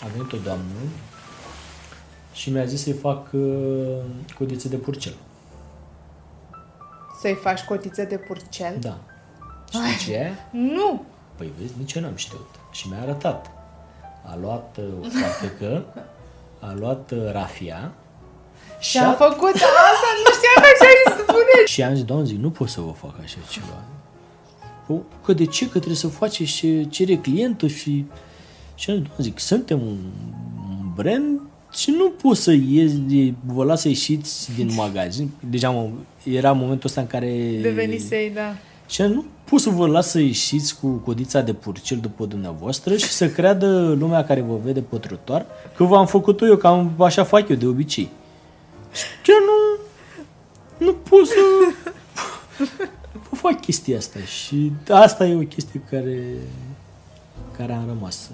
a 0.03 0.07
venit 0.15 0.31
o 0.31 0.37
doamnă 0.43 0.81
și 2.33 2.49
mi-a 2.49 2.65
zis 2.65 2.81
să-i 2.83 2.93
fac 2.93 3.27
uh, 3.31 3.97
codițe 4.37 4.67
de 4.67 4.75
purcel. 4.75 5.13
Să-i 7.19 7.33
faci 7.33 7.61
cotițe 7.61 8.03
de 8.05 8.17
purcel? 8.17 8.75
Da. 8.79 8.97
Știi 9.69 10.05
ce 10.05 10.13
e? 10.13 10.31
Nu! 10.51 11.03
Păi 11.35 11.51
vezi, 11.59 11.73
nici 11.77 11.93
eu 11.93 12.01
n-am 12.01 12.15
știut. 12.15 12.49
Și 12.71 12.87
mi-a 12.87 13.01
arătat. 13.01 13.51
A 14.25 14.37
luat 14.41 14.77
uh, 14.77 15.05
o 15.05 15.09
foarfecă, 15.19 15.85
a 16.59 16.73
luat 16.79 17.11
uh, 17.11 17.31
rafia 17.31 17.91
Și 18.79 18.97
a 18.97 19.11
făcut 19.11 19.53
asta, 19.53 20.09
nu 20.23 20.31
știam 20.37 20.57
că 20.63 20.67
așa 20.73 20.87
îi 20.91 21.23
spune. 21.23 21.65
Și 21.65 21.83
am 21.83 21.93
zis, 21.93 22.03
doamne, 22.03 22.25
zic, 22.25 22.37
nu 22.37 22.49
pot 22.51 22.69
să 22.69 22.81
vă 22.81 22.91
fac 22.91 23.13
așa 23.23 23.37
ceva. 23.49 23.77
Păi, 24.93 25.19
Că 25.25 25.33
de 25.33 25.45
ce? 25.45 25.63
Că 25.63 25.77
trebuie 25.77 25.95
să 25.95 26.07
faceți 26.07 26.51
ce 26.51 26.85
cere 26.89 27.15
clientul 27.15 27.69
și... 27.69 28.05
Și 28.75 28.89
am 28.89 28.95
zis, 28.95 29.05
doamne, 29.05 29.23
zic, 29.23 29.39
suntem 29.39 29.81
un 29.81 29.97
un 30.81 30.91
brand 30.95 31.41
și 31.73 31.91
nu 31.97 32.09
pot 32.09 32.37
să 32.37 32.51
ies, 32.51 32.99
de, 32.99 33.33
vă 33.45 33.63
las 33.63 33.81
să 33.81 33.87
ieșiți 33.87 34.49
din 34.55 34.71
magazin. 34.83 35.29
Deja 35.49 35.69
mă, 35.69 35.89
era 36.23 36.51
momentul 36.51 36.89
ăsta 36.89 37.01
în 37.01 37.07
care... 37.07 37.57
Devenisei, 37.61 38.31
da. 38.33 38.55
Și 38.87 39.01
am 39.01 39.07
zis, 39.07 39.15
nu 39.15 39.25
pot 39.43 39.59
să 39.59 39.69
vă 39.69 39.87
las 39.87 40.09
să 40.09 40.19
ieșiți 40.19 40.79
cu 40.79 40.87
codița 40.87 41.41
de 41.41 41.53
purcel 41.53 41.97
după 41.97 42.25
dumneavoastră 42.25 42.97
și 42.97 43.09
să 43.09 43.29
creadă 43.29 43.95
lumea 43.99 44.23
care 44.23 44.41
vă 44.41 44.57
vede 44.63 44.81
pe 44.81 44.97
trotuar 44.97 45.45
că 45.75 45.83
v-am 45.83 46.05
făcut-o 46.05 46.45
eu, 46.45 46.55
că 46.55 46.67
am, 46.67 46.91
așa 46.97 47.23
fac 47.23 47.49
eu 47.49 47.55
de 47.55 47.65
obicei. 47.65 48.09
Și 48.91 49.03
chiar 49.23 49.37
nu, 49.39 49.79
nu 50.85 50.93
pot 50.93 51.27
să 51.27 51.33
vă 53.31 53.37
fac 53.37 53.61
chestia 53.61 53.97
asta 53.97 54.19
și 54.19 54.71
asta 54.89 55.25
e 55.25 55.35
o 55.35 55.39
chestie 55.39 55.81
care, 55.89 56.23
care 57.57 57.73
am 57.73 57.87
rămas. 57.87 58.29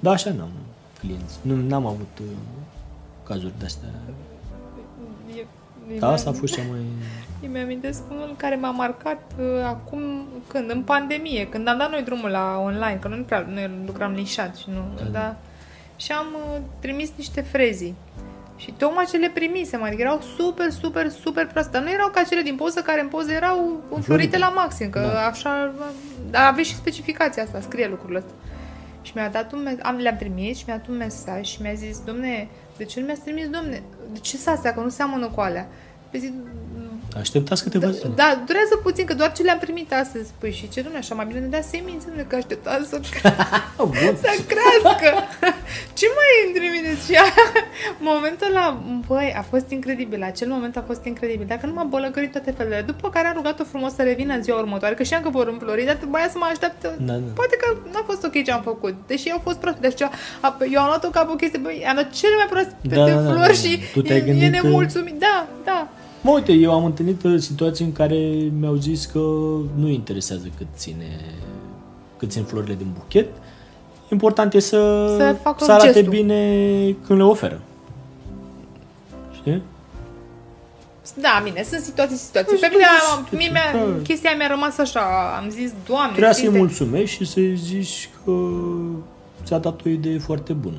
Da, 0.00 0.10
așa 0.10 0.32
n-am 0.32 0.50
clienți. 0.98 1.38
Nu, 1.42 1.56
n-am 1.56 1.86
avut 1.86 2.18
uh, 2.20 2.26
cazuri 3.26 3.52
de-astea. 3.58 3.88
Eu- 5.36 5.98
Dar 5.98 6.12
asta 6.12 6.30
a 6.30 6.32
fost 6.32 6.54
cea 6.54 6.62
mai... 6.70 6.80
Îmi 7.42 7.52
mi-amintesc 7.52 8.00
unul 8.10 8.34
care 8.36 8.56
m-a 8.56 8.70
marcat 8.70 9.32
uh, 9.38 9.64
acum, 9.64 10.02
când, 10.46 10.70
în 10.70 10.82
pandemie, 10.82 11.48
când 11.48 11.68
am 11.68 11.78
dat 11.78 11.90
noi 11.90 12.02
drumul 12.02 12.30
la 12.30 12.60
online, 12.64 12.98
că 13.00 13.08
noi 13.08 13.18
nu 13.18 13.24
prea 13.24 13.46
noi 13.52 13.70
lucram 13.86 14.12
nișat 14.12 14.56
și 14.56 14.64
nu, 14.68 14.82
da. 14.96 15.04
da 15.04 15.36
și 15.96 16.12
am 16.12 16.26
uh, 16.34 16.60
trimis 16.78 17.10
niște 17.16 17.40
frezii. 17.40 17.94
Și 18.64 18.72
tocmai 18.72 19.04
ce 19.10 19.16
le 19.16 19.30
primisem, 19.34 19.82
adică 19.82 20.00
erau 20.02 20.20
super, 20.36 20.70
super, 20.70 21.10
super 21.10 21.46
proaste. 21.46 21.70
Dar 21.72 21.82
nu 21.82 21.90
erau 21.90 22.08
ca 22.08 22.22
cele 22.22 22.40
din 22.42 22.56
poză, 22.56 22.80
care 22.80 23.00
în 23.00 23.08
poză 23.08 23.32
erau 23.32 23.82
înflorite 23.90 24.38
la 24.38 24.48
maxim, 24.48 24.90
că 24.90 24.98
Da. 25.00 25.26
așa... 25.26 25.74
Dar 26.30 26.46
aveți 26.52 26.68
și 26.68 26.74
specificația 26.74 27.42
asta, 27.42 27.60
scrie 27.60 27.86
lucrurile 27.88 28.18
astea. 28.18 28.34
Și 29.02 29.12
mi-a 29.14 29.28
dat 29.28 29.52
un 29.52 29.62
mes- 29.62 29.78
am 29.82 29.96
le-am 29.96 30.16
trimis 30.16 30.58
și 30.58 30.64
mi-a 30.66 30.76
dat 30.76 30.86
un 30.88 30.96
mesaj 30.96 31.46
și 31.46 31.62
mi-a 31.62 31.72
zis, 31.74 32.00
domne, 32.04 32.48
de 32.76 32.84
ce 32.84 33.00
nu 33.00 33.06
mi-ați 33.06 33.20
trimis, 33.20 33.48
domne? 33.48 33.82
De 34.12 34.18
ce 34.18 34.36
sunt 34.36 34.54
astea, 34.54 34.74
că 34.74 34.80
nu 34.80 34.88
seamănă 34.88 35.26
cu 35.28 35.40
alea? 35.40 35.68
Păi 36.10 36.20
zic, 36.20 36.32
Așteptați 37.18 37.62
câteva 37.62 37.90
zile. 37.90 38.10
da, 38.14 38.42
durează 38.46 38.74
puțin, 38.82 39.04
că 39.04 39.14
doar 39.14 39.32
ce 39.32 39.42
le-am 39.42 39.58
primit 39.58 39.92
astăzi. 39.92 40.28
Păi 40.38 40.52
și 40.52 40.68
ce, 40.68 40.80
domne, 40.80 40.98
așa 40.98 41.14
mai 41.14 41.24
bine 41.28 41.40
ne 41.40 41.46
dea 41.46 41.62
semințe, 41.62 42.06
domne, 42.08 42.22
că 42.28 42.36
așteptați 42.36 42.88
să, 42.88 42.96
Oh, 43.80 43.86
bun. 43.86 44.14
să 44.22 44.30
crească. 44.52 45.08
ce 45.98 46.06
mai 46.18 46.30
îmi 46.44 46.54
trimiteți? 46.58 47.04
Și 47.06 47.14
momentul 48.10 48.46
ăla, 48.50 48.82
băi, 49.06 49.34
a 49.36 49.42
fost 49.42 49.70
incredibil. 49.70 50.22
Acel 50.22 50.48
moment 50.48 50.76
a 50.76 50.84
fost 50.86 51.04
incredibil. 51.04 51.46
Dacă 51.48 51.66
nu 51.66 51.72
m-a 51.72 51.82
bolăcărit 51.82 52.32
toate 52.32 52.50
felurile. 52.56 52.82
După 52.86 53.10
care 53.10 53.26
am 53.26 53.34
rugat-o 53.36 53.64
frumos 53.64 53.94
să 53.94 54.02
revină 54.02 54.34
în 54.34 54.42
ziua 54.42 54.58
următoare, 54.58 54.94
că 54.94 55.02
știam 55.02 55.22
că 55.22 55.28
vor 55.30 55.46
înflori, 55.48 55.84
dar 55.84 55.98
băia 56.08 56.28
să 56.30 56.38
mă 56.38 56.46
așteaptă. 56.50 56.94
Da, 57.00 57.12
da. 57.12 57.30
Poate 57.34 57.56
că 57.56 57.76
n-a 57.92 58.02
fost 58.06 58.24
ok 58.24 58.44
ce 58.44 58.52
am 58.52 58.62
făcut, 58.62 58.94
deși 59.06 59.30
au 59.30 59.40
fost 59.42 59.56
proaste. 59.58 59.80
Deci 59.88 60.02
a- 60.02 60.56
eu 60.72 60.80
am 60.80 60.86
luat-o 60.86 61.08
ca 61.08 61.24
pe 61.24 61.32
o 61.32 61.36
chestie, 61.36 61.58
băi, 61.58 61.84
am 61.88 61.94
dat 61.94 62.10
cele 62.10 62.34
mai 62.36 62.46
proaste 62.50 62.74
Da, 62.80 62.96
da, 62.96 63.04
da, 63.22 63.30
flori 63.32 63.46
da. 63.46 63.52
și 63.68 63.80
Tu 63.92 64.02
te-ai 64.02 64.18
e, 64.18 64.22
e 64.22 64.24
gândit, 64.26 64.50
nemulțumit. 64.62 65.14
Da, 65.18 65.46
da. 65.64 65.88
Mă, 66.24 66.30
uite, 66.30 66.52
eu 66.52 66.72
am 66.72 66.84
întâlnit 66.84 67.22
uh, 67.22 67.38
situații 67.40 67.84
în 67.84 67.92
care 67.92 68.16
mi-au 68.58 68.74
zis 68.74 69.04
că 69.06 69.18
nu 69.74 69.88
interesează 69.88 70.46
cât 70.56 70.66
ține, 70.76 71.20
cât 72.16 72.30
țin 72.30 72.42
florile 72.42 72.74
din 72.74 72.86
buchet. 72.98 73.26
Important 74.10 74.54
e 74.54 74.58
să, 74.58 75.14
Să 75.18 75.36
facă 75.42 75.64
să 75.64 75.72
arate 75.72 75.92
gestul. 75.92 76.10
bine 76.12 76.40
când 77.06 77.18
le 77.18 77.24
oferă. 77.24 77.60
Știi? 79.34 79.62
Da, 81.20 81.40
bine, 81.44 81.62
sunt 81.70 81.80
situații 81.80 82.16
și 82.16 82.22
situații. 82.22 82.56
Pe 82.56 82.58
Sunt 82.60 82.72
mine, 82.72 82.86
situații, 83.00 83.36
mie 83.36 83.48
mi-a, 83.52 83.86
da. 83.96 84.02
chestia 84.02 84.30
mi-a 84.36 84.46
rămas 84.48 84.78
așa, 84.78 85.00
am 85.42 85.48
zis, 85.50 85.72
Doamne, 85.86 86.10
Trebuie 86.12 86.32
să-i 86.32 86.42
Sfinte. 86.42 86.58
mulțumești 86.58 87.16
și 87.16 87.30
să-i 87.30 87.56
zici 87.56 88.10
că 88.24 88.32
ți-a 89.44 89.58
dat 89.58 89.80
o 89.84 89.88
idee 89.88 90.18
foarte 90.18 90.52
bună. 90.52 90.78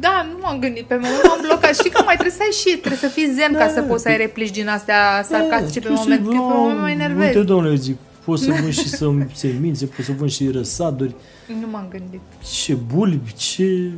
Da, 0.00 0.26
nu 0.32 0.38
m-am 0.42 0.58
gândit, 0.58 0.84
pe 0.84 0.94
moment 0.94 1.22
m-am 1.26 1.38
blocat. 1.42 1.74
Știi 1.74 1.90
că 1.90 2.02
mai 2.04 2.14
trebuie 2.14 2.36
să 2.36 2.42
ai 2.42 2.50
și, 2.50 2.76
trebuie 2.78 2.98
să 3.00 3.06
fii 3.06 3.32
zen 3.34 3.52
ca 3.52 3.58
Da, 3.66 3.68
să 3.68 3.82
poți 3.82 4.02
să 4.02 4.08
ai 4.08 4.16
replici 4.16 4.50
din 4.50 4.68
astea 4.68 5.22
sarcastice 5.28 5.80
pe 5.80 5.86
tu 5.86 5.92
moment, 5.92 6.24
să-i- 6.24 6.34
că 6.36 6.40
pe 6.40 6.54
moment 6.58 6.78
mă 6.80 6.90
enervez. 6.90 7.26
Uite, 7.26 7.42
domnule, 7.42 7.70
eu 7.70 7.76
zic, 7.76 7.96
pot 8.24 8.38
să 8.38 8.50
vând 8.50 8.72
și 8.72 8.88
să 8.88 9.08
semințe, 9.34 9.86
pot 9.86 10.04
să 10.04 10.12
vând 10.18 10.30
și 10.30 10.50
răsaduri, 10.50 11.14
Nu 11.60 11.66
m-am 11.70 11.86
gândit. 11.90 12.20
ce 12.64 12.74
bulbi, 12.74 13.34
ce... 13.34 13.90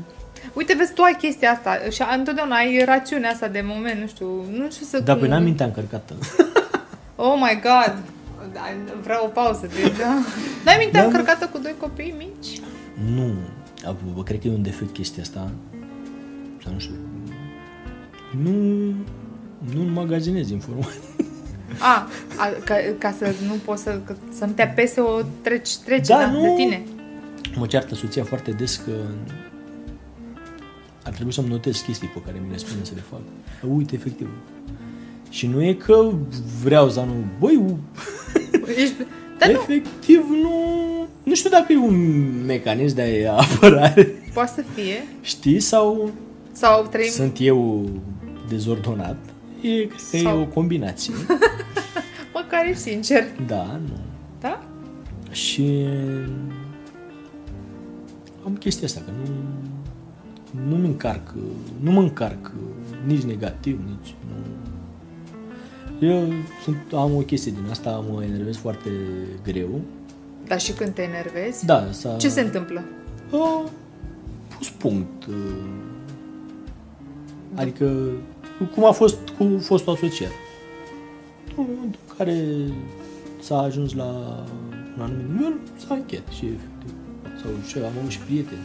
Uite, 0.52 0.74
vezi, 0.78 0.92
tu 0.92 1.02
ai 1.02 1.16
chestia 1.20 1.50
asta 1.50 1.78
și 1.90 2.02
întotdeauna 2.16 2.56
ai 2.56 2.82
rațiunea 2.84 3.30
asta 3.30 3.48
de 3.48 3.62
moment, 3.66 4.00
nu 4.00 4.06
știu, 4.06 4.26
nu 4.56 4.70
știu 4.70 4.86
să... 4.86 4.98
Da, 5.00 5.16
pe 5.16 5.26
n-am 5.28 5.42
mintea 5.42 5.66
încărcată. 5.66 6.14
Oh 7.16 7.34
my 7.40 7.60
God! 7.62 7.94
Da, 8.52 8.60
Vreau 9.02 9.24
o 9.24 9.28
pauză. 9.28 9.68
De, 9.74 9.92
da. 9.98 10.18
N-ai 10.64 10.76
mintea 10.78 11.00
Da, 11.00 11.06
încărcată 11.06 11.48
cu 11.52 11.58
doi 11.58 11.74
copii 11.80 12.14
mici? 12.18 12.60
Nu, 13.14 13.32
bă, 14.15 14.23
cred 14.23 14.40
că 14.40 14.48
e 14.48 14.51
un 14.51 14.62
defect 14.62 14.93
chestia 14.93 15.23
asta. 15.23 15.51
Sau 16.65 16.73
nu 16.73 16.78
știu. 16.78 16.94
Nu, 18.43 18.51
nu 19.74 19.81
înmagazinez 19.81 20.51
informații. 20.51 21.01
A, 21.78 22.09
a 22.36 22.47
ca, 22.65 22.74
ca 22.98 23.11
să 23.19 23.35
nu 23.47 23.52
poți 23.65 23.82
să, 23.82 24.01
că- 24.05 24.16
să 24.39 24.44
nu 24.44 24.52
te 24.52 24.62
apese 24.62 25.01
o 25.01 25.20
treci, 25.43 25.77
trece 25.77 26.12
Da, 26.12 26.19
da, 26.19 26.31
nu. 26.31 26.40
de 26.43 26.52
tine. 26.56 26.82
Mă 27.56 27.66
ceartă 27.66 27.94
soția 27.94 28.24
foarte 28.24 28.51
des 28.51 28.77
că 28.77 28.90
ar 31.05 31.12
trebui 31.12 31.32
să-mi 31.32 31.48
notez 31.48 31.77
chestii 31.81 32.09
pe 32.09 32.20
care 32.27 32.43
mi 32.44 32.51
le 32.51 32.56
spune 32.56 32.85
să 32.85 32.93
le 32.94 33.01
fac. 33.11 33.20
Uite, 33.77 33.94
efectiv. 33.94 34.28
Și 35.31 35.47
nu 35.47 35.62
e 35.62 35.74
că 35.74 36.12
vreau 36.62 36.90
să 36.90 37.01
nu... 37.01 37.12
Băi, 37.39 37.56
u- 37.56 37.78
Ești, 38.77 38.94
dar 39.46 39.54
nu, 39.54 39.60
efectiv 39.74 40.24
nu... 40.42 40.52
Nu 41.22 41.34
știu 41.34 41.50
dacă 41.50 41.72
e 41.72 41.76
un 41.76 42.22
mecanism 42.46 42.94
de 42.94 43.30
apărare, 43.36 44.02
poate 44.34 44.52
să 44.54 44.64
fie. 44.74 45.04
știi? 45.20 45.60
Sau 45.60 46.10
Sau 46.52 46.86
trei... 46.90 47.08
sunt 47.08 47.36
eu 47.40 47.88
dezordonat. 48.48 49.16
E, 49.60 49.68
cred 49.86 50.00
că 50.10 50.16
e 50.16 50.20
Sau- 50.20 50.40
o 50.40 50.44
combinație. 50.46 51.14
Măcar 52.34 52.64
ești 52.68 52.80
sincer. 52.80 53.24
Da, 53.46 53.62
nu. 53.88 53.96
Da? 54.40 54.62
Și 55.30 55.86
am 58.44 58.56
chestia 58.56 58.86
asta, 58.86 59.00
că 59.04 59.10
nu, 59.10 59.32
nu 60.68 60.76
mă 60.76 60.86
încarc, 60.86 61.34
nu 61.80 61.90
mă 61.90 62.00
încarc 62.00 62.52
nici 63.06 63.22
negativ, 63.22 63.80
nici 63.88 64.14
nu. 64.23 64.23
Eu 66.00 66.32
sunt, 66.62 66.76
am 66.92 67.14
o 67.16 67.18
chestie 67.20 67.52
din 67.52 67.70
asta, 67.70 68.04
mă 68.12 68.22
enervez 68.24 68.56
foarte 68.56 68.88
greu. 69.44 69.80
Dar 70.46 70.60
și 70.60 70.72
când 70.72 70.92
te 70.94 71.02
enervezi? 71.02 71.64
Da, 71.66 71.86
s-a... 71.90 72.16
Ce 72.16 72.28
se 72.28 72.40
întâmplă? 72.40 72.84
A 73.32 73.64
pus 74.56 74.68
punct. 74.70 75.24
uh, 75.26 75.34
Adică, 77.54 78.10
cum 78.74 78.84
a 78.84 78.90
fost 78.90 79.16
cu 79.38 79.58
fostul 79.60 79.92
asociat. 79.92 80.30
În 81.56 81.64
momentul 81.74 82.00
în 82.08 82.14
care 82.16 82.44
s-a 83.40 83.58
ajuns 83.58 83.92
la 83.92 84.04
un 84.96 85.02
anumit 85.02 85.28
nivel, 85.30 85.54
s-a 85.86 85.94
încheiat 85.94 86.26
și 86.28 86.44
efectiv. 86.46 86.94
Sau 87.42 87.50
ce, 87.68 87.78
am 87.78 87.92
avut 87.98 88.10
și 88.10 88.18
prieteni 88.18 88.60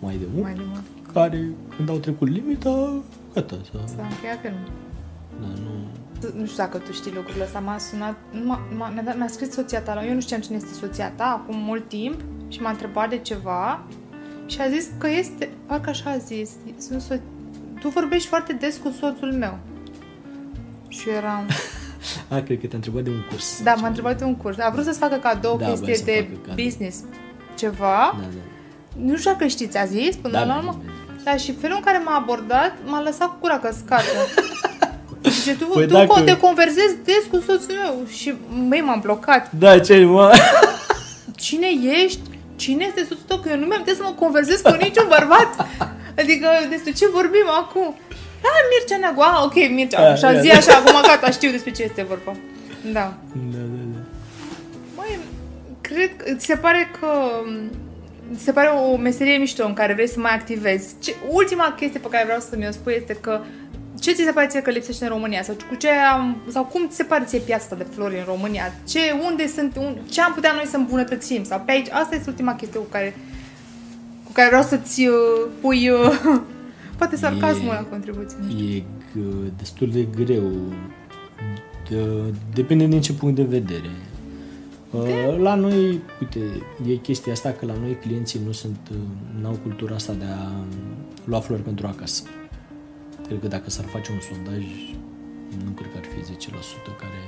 mai 0.00 0.16
de 0.16 0.24
mult, 0.32 0.44
Mai 0.44 0.54
de 0.54 0.60
mult. 0.68 0.82
care 1.12 1.50
când 1.76 1.88
au 1.88 1.96
trecut 1.96 2.28
limita, 2.28 3.02
gata, 3.34 3.56
s-a, 3.72 3.78
S-a 3.96 4.06
încheiat 4.10 4.40
filmul. 4.40 4.70
Da, 5.40 5.46
nu, 5.62 5.70
Nu 6.40 6.44
știu 6.46 6.56
dacă 6.56 6.78
tu 6.78 6.92
știi 6.92 7.12
lucrurile 7.14 7.44
astea, 7.44 7.60
m-a 7.60 7.78
sunat, 7.78 8.16
m-a, 8.44 8.60
m-a, 8.76 8.88
mi-a, 8.88 9.02
dat, 9.02 9.16
mi-a 9.16 9.28
scris 9.28 9.50
soția 9.50 9.80
ta, 9.80 9.94
la- 9.94 10.06
eu 10.06 10.14
nu 10.14 10.20
știam 10.20 10.40
cine 10.40 10.56
este 10.56 10.72
soția 10.80 11.10
ta 11.10 11.24
acum 11.24 11.56
mult 11.58 11.88
timp 11.88 12.20
și 12.48 12.60
m-a 12.60 12.70
întrebat 12.70 13.08
de 13.08 13.18
ceva 13.18 13.82
și 14.46 14.60
a 14.60 14.68
zis 14.68 14.86
că 14.98 15.08
este, 15.08 15.48
parcă 15.66 15.90
așa 15.90 16.10
a 16.10 16.16
zis, 16.16 16.50
sunt 16.78 17.02
so- 17.02 17.20
tu 17.80 17.88
vorbești 17.88 18.28
foarte 18.28 18.52
des 18.52 18.76
cu 18.76 18.90
soțul 19.00 19.32
meu. 19.32 19.58
Și 20.88 21.08
eu 21.08 21.14
eram, 21.14 21.46
A, 22.28 22.40
cred 22.40 22.60
că 22.60 22.66
te-a 22.66 22.76
întrebat 22.76 23.02
de 23.02 23.10
un 23.10 23.22
curs. 23.30 23.62
da, 23.62 23.74
m-a 23.74 23.86
întrebat 23.86 24.18
de 24.18 24.24
un 24.24 24.36
curs, 24.36 24.58
a 24.58 24.70
vrut 24.70 24.84
să-ți 24.84 24.98
facă 24.98 25.16
cadou 25.16 25.56
Da, 25.56 25.64
chestie 25.66 25.84
voia 25.84 25.96
să 25.96 26.04
de 26.04 26.12
facă 26.30 26.46
cadou. 26.46 26.64
business, 26.64 26.98
ceva, 27.58 28.16
Da, 28.20 28.20
da. 28.20 28.40
nu 29.02 29.16
știu 29.16 29.30
dacă 29.30 29.46
știți, 29.46 29.78
a 29.78 29.84
zis 29.84 30.16
până 30.16 30.32
Da, 30.32 30.40
la 30.44 30.46
da, 30.52 30.56
urmă. 30.58 30.80
da, 30.84 30.90
Da, 31.30 31.36
și 31.36 31.52
felul 31.52 31.76
în 31.76 31.82
care 31.82 31.98
m-a 32.04 32.14
abordat 32.16 32.72
m-a 32.86 33.02
lăsat 33.02 33.28
cu 33.28 33.36
gura 33.40 33.58
căscată. 33.58 34.02
Zice, 35.28 35.56
tu, 35.56 35.64
Păi 35.64 35.86
tu 35.86 35.92
dacă- 35.92 36.20
te 36.20 36.36
conversezi 36.36 36.96
des 37.04 37.22
cu 37.30 37.36
soțul 37.36 37.74
meu 37.82 38.06
și 38.08 38.34
măi, 38.68 38.80
m-am 38.80 39.00
blocat. 39.00 39.50
Da, 39.52 39.78
ce, 39.78 40.04
mă? 40.04 40.32
Cine 41.36 41.66
ești? 42.04 42.20
Cine 42.56 42.84
este 42.88 43.00
soțul 43.00 43.24
tău? 43.26 43.38
Că 43.38 43.48
eu 43.50 43.58
nu 43.58 43.66
mi-am 43.66 43.82
să 43.86 44.02
mă 44.02 44.14
conversez 44.18 44.60
cu 44.60 44.70
niciun 44.80 45.06
bărbat. 45.08 45.66
Adică 46.18 46.48
despre 46.68 46.92
ce 46.92 47.06
vorbim 47.08 47.46
acum? 47.60 47.94
Da, 48.42 48.48
Mircea 48.70 48.96
Neagu. 48.98 49.20
Ah, 49.20 49.42
ok, 49.44 49.54
Mircea. 49.74 50.02
Da, 50.02 50.10
Așa, 50.10 50.32
da, 50.32 50.40
zi 50.40 50.48
da. 50.48 50.54
așa, 50.56 50.72
acum 50.76 51.00
gata, 51.02 51.30
știu 51.30 51.50
despre 51.50 51.70
ce 51.70 51.82
este 51.82 52.02
vorba. 52.08 52.32
Da. 52.92 52.92
Da, 52.92 53.58
da, 53.62 53.82
da. 53.94 53.98
Măi, 54.96 55.18
cred 55.80 56.10
că 56.16 56.34
ți 56.34 56.46
se 56.46 56.56
pare 56.56 56.90
că 57.00 57.06
ți 58.36 58.44
se 58.44 58.52
pare 58.52 58.68
o 58.68 58.96
meserie 58.96 59.36
mișto 59.36 59.66
în 59.66 59.72
care 59.74 59.92
vrei 59.92 60.08
să 60.08 60.18
mai 60.20 60.34
activezi. 60.34 60.94
Ce, 61.02 61.14
ultima 61.28 61.74
chestie 61.78 62.00
pe 62.00 62.08
care 62.10 62.24
vreau 62.24 62.40
să 62.40 62.56
mi-o 62.56 62.70
spui 62.70 62.94
este 62.96 63.12
că 63.20 63.40
ce 64.00 64.12
ți 64.12 64.22
se 64.24 64.30
pare 64.32 64.46
ție 64.46 64.60
că 64.62 64.70
lipsește 64.70 65.04
în 65.04 65.10
România? 65.10 65.42
Sau, 65.42 65.54
cu 65.68 65.74
ce 65.74 65.88
am, 65.90 66.36
sau 66.48 66.64
cum 66.64 66.86
ți 66.88 66.96
se 66.96 67.02
pare 67.02 67.24
ție 67.24 67.38
piața 67.38 67.62
asta 67.62 67.76
de 67.76 67.86
flori 67.94 68.16
în 68.18 68.24
România? 68.26 68.62
Ce, 68.88 68.98
unde 69.30 69.46
sunt, 69.46 69.76
un, 69.76 69.96
ce 70.10 70.20
am 70.20 70.32
putea 70.32 70.52
noi 70.54 70.66
să 70.66 70.76
îmbunătățim? 70.76 71.44
Sau 71.44 71.62
pe 71.66 71.70
aici, 71.72 71.88
asta 71.90 72.14
este 72.14 72.30
ultima 72.30 72.54
chestie 72.54 72.80
cu 72.80 72.86
care, 72.90 73.16
cu 74.24 74.32
care 74.32 74.48
vreau 74.48 74.62
să-ți 74.62 75.06
uh, 75.06 75.14
pui 75.60 75.88
uh, 75.88 76.20
poate 76.98 77.16
sarcasmul 77.16 77.72
E- 77.72 77.74
la 77.74 77.82
contribuție. 77.90 78.36
E 78.76 78.80
g- 78.80 79.56
destul 79.58 79.90
de 79.90 80.06
greu. 80.24 80.50
De, 81.90 81.96
depinde 82.54 82.86
din 82.86 83.00
ce 83.00 83.12
punct 83.12 83.36
de 83.36 83.42
vedere. 83.42 83.90
Uh, 84.90 85.36
La 85.38 85.54
noi, 85.54 86.00
uite, 86.20 86.40
e 86.88 86.94
chestia 86.94 87.32
asta 87.32 87.50
că 87.50 87.66
la 87.66 87.74
noi 87.80 87.96
clienții 88.00 88.40
nu 88.46 88.52
sunt, 88.52 88.78
uh, 88.90 88.96
n-au 89.42 89.58
cultura 89.62 89.94
asta 89.94 90.12
de 90.12 90.24
a 90.24 90.50
lua 91.24 91.40
flori 91.40 91.62
pentru 91.62 91.86
acasă. 91.86 92.22
Cred 93.30 93.42
că 93.42 93.48
dacă 93.48 93.70
s-ar 93.70 93.84
face 93.84 94.12
un 94.12 94.18
sondaj, 94.20 94.62
nu 95.64 95.70
cred 95.70 95.90
că 95.92 95.96
ar 95.98 96.04
fi 96.04 96.32
10% 96.32 96.96
care 96.98 97.20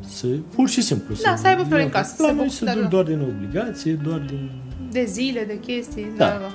să, 0.00 0.26
pur 0.54 0.68
și 0.68 0.80
simplu. 0.82 1.14
Da, 1.24 1.36
să 1.36 1.46
aibă 1.46 1.62
flori 1.62 1.82
în 1.82 1.88
casă, 1.88 2.14
La 2.22 2.28
să 2.28 2.32
noi 2.34 2.46
buc- 2.46 2.52
se 2.52 2.64
da, 2.64 2.72
duc 2.72 2.82
da. 2.82 2.88
doar 2.88 3.04
din 3.04 3.20
obligație, 3.20 3.92
doar 3.92 4.18
din 4.18 4.50
De 4.90 5.04
zile, 5.04 5.44
de 5.44 5.58
chestii, 5.60 6.06
Da. 6.16 6.24
da, 6.26 6.30
da. 6.32 6.38
da. 6.38 6.54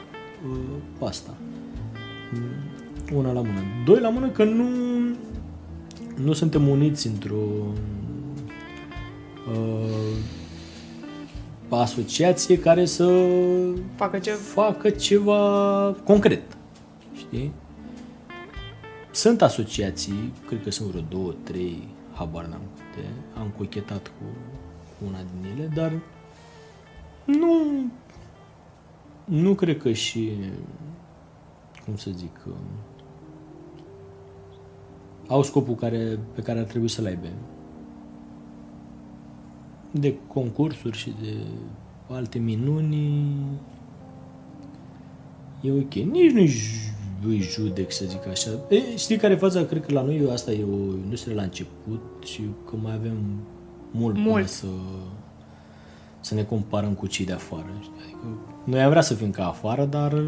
uh, 0.50 1.08
asta. 1.08 1.34
Mm, 2.34 3.18
Una 3.18 3.32
la 3.32 3.40
mână. 3.40 3.62
Doi 3.86 4.00
la 4.00 4.10
mână 4.10 4.30
că 4.30 4.44
nu, 4.44 4.68
nu 6.24 6.34
suntem 6.34 6.68
uniți 6.68 7.08
într-o 7.08 7.36
uh, 9.52 10.16
asociație 11.70 12.60
care 12.60 12.86
să 12.86 13.26
Facă 13.96 14.18
ce... 14.18 14.32
facă 14.32 14.90
ceva 14.90 15.96
concret. 16.04 16.42
Știi? 17.16 17.52
Sunt 19.14 19.42
asociații, 19.42 20.34
cred 20.48 20.64
că 20.64 20.72
sunt 20.72 20.90
vreo 20.90 21.02
două, 21.02 21.34
trei, 21.44 21.88
habar 22.14 22.46
n-am 22.46 22.62
câte, 22.76 23.08
am 23.38 23.54
cochetat 23.58 24.08
cu, 24.08 24.24
cu 24.88 25.06
una 25.08 25.18
din 25.18 25.52
ele, 25.52 25.72
dar 25.76 25.92
nu, 27.26 27.84
nu 29.26 29.54
cred 29.54 29.78
că 29.78 29.92
și, 29.92 30.32
cum 31.86 31.98
să 31.98 32.12
zic, 32.12 32.40
uh, 32.48 32.54
au 35.28 35.44
scopul 35.44 35.76
care, 35.76 36.20
pe 36.36 36.42
care 36.42 36.60
ar 36.60 36.66
trebui 36.66 36.90
să-l 36.90 37.06
aibă. 37.06 37.28
De 39.92 40.16
concursuri 40.28 40.98
și 40.98 41.14
de 41.22 41.36
alte 42.10 42.40
minuni 42.40 43.36
e 45.62 45.72
ok. 45.72 45.94
Nici 45.94 46.32
nu 46.32 46.46
îi 47.28 47.40
judec, 47.40 47.92
să 47.92 48.06
zic 48.06 48.28
așa. 48.28 48.50
E, 48.70 48.98
știi 48.98 49.18
care 49.18 49.34
e 49.34 49.38
faza? 49.38 49.66
Cred 49.66 49.86
că 49.86 49.94
la 49.94 50.02
noi 50.02 50.30
asta 50.32 50.52
e 50.52 50.64
o 50.64 50.96
industrie 51.04 51.36
la 51.36 51.42
început 51.42 52.02
și 52.24 52.42
că 52.70 52.76
mai 52.82 52.94
avem 52.94 53.18
mult, 53.92 54.14
până 54.14 54.28
Mult. 54.30 54.48
să, 54.48 54.66
să 56.20 56.34
ne 56.34 56.44
comparăm 56.44 56.94
cu 56.94 57.08
cei 57.08 57.26
de 57.26 57.34
afară. 57.34 57.66
știi? 57.82 57.94
Adică 58.04 58.26
noi 58.64 58.82
am 58.82 58.90
vrea 58.90 59.02
să 59.02 59.14
fim 59.14 59.32
ca 59.32 59.48
afară, 59.48 59.86
dar 59.86 60.24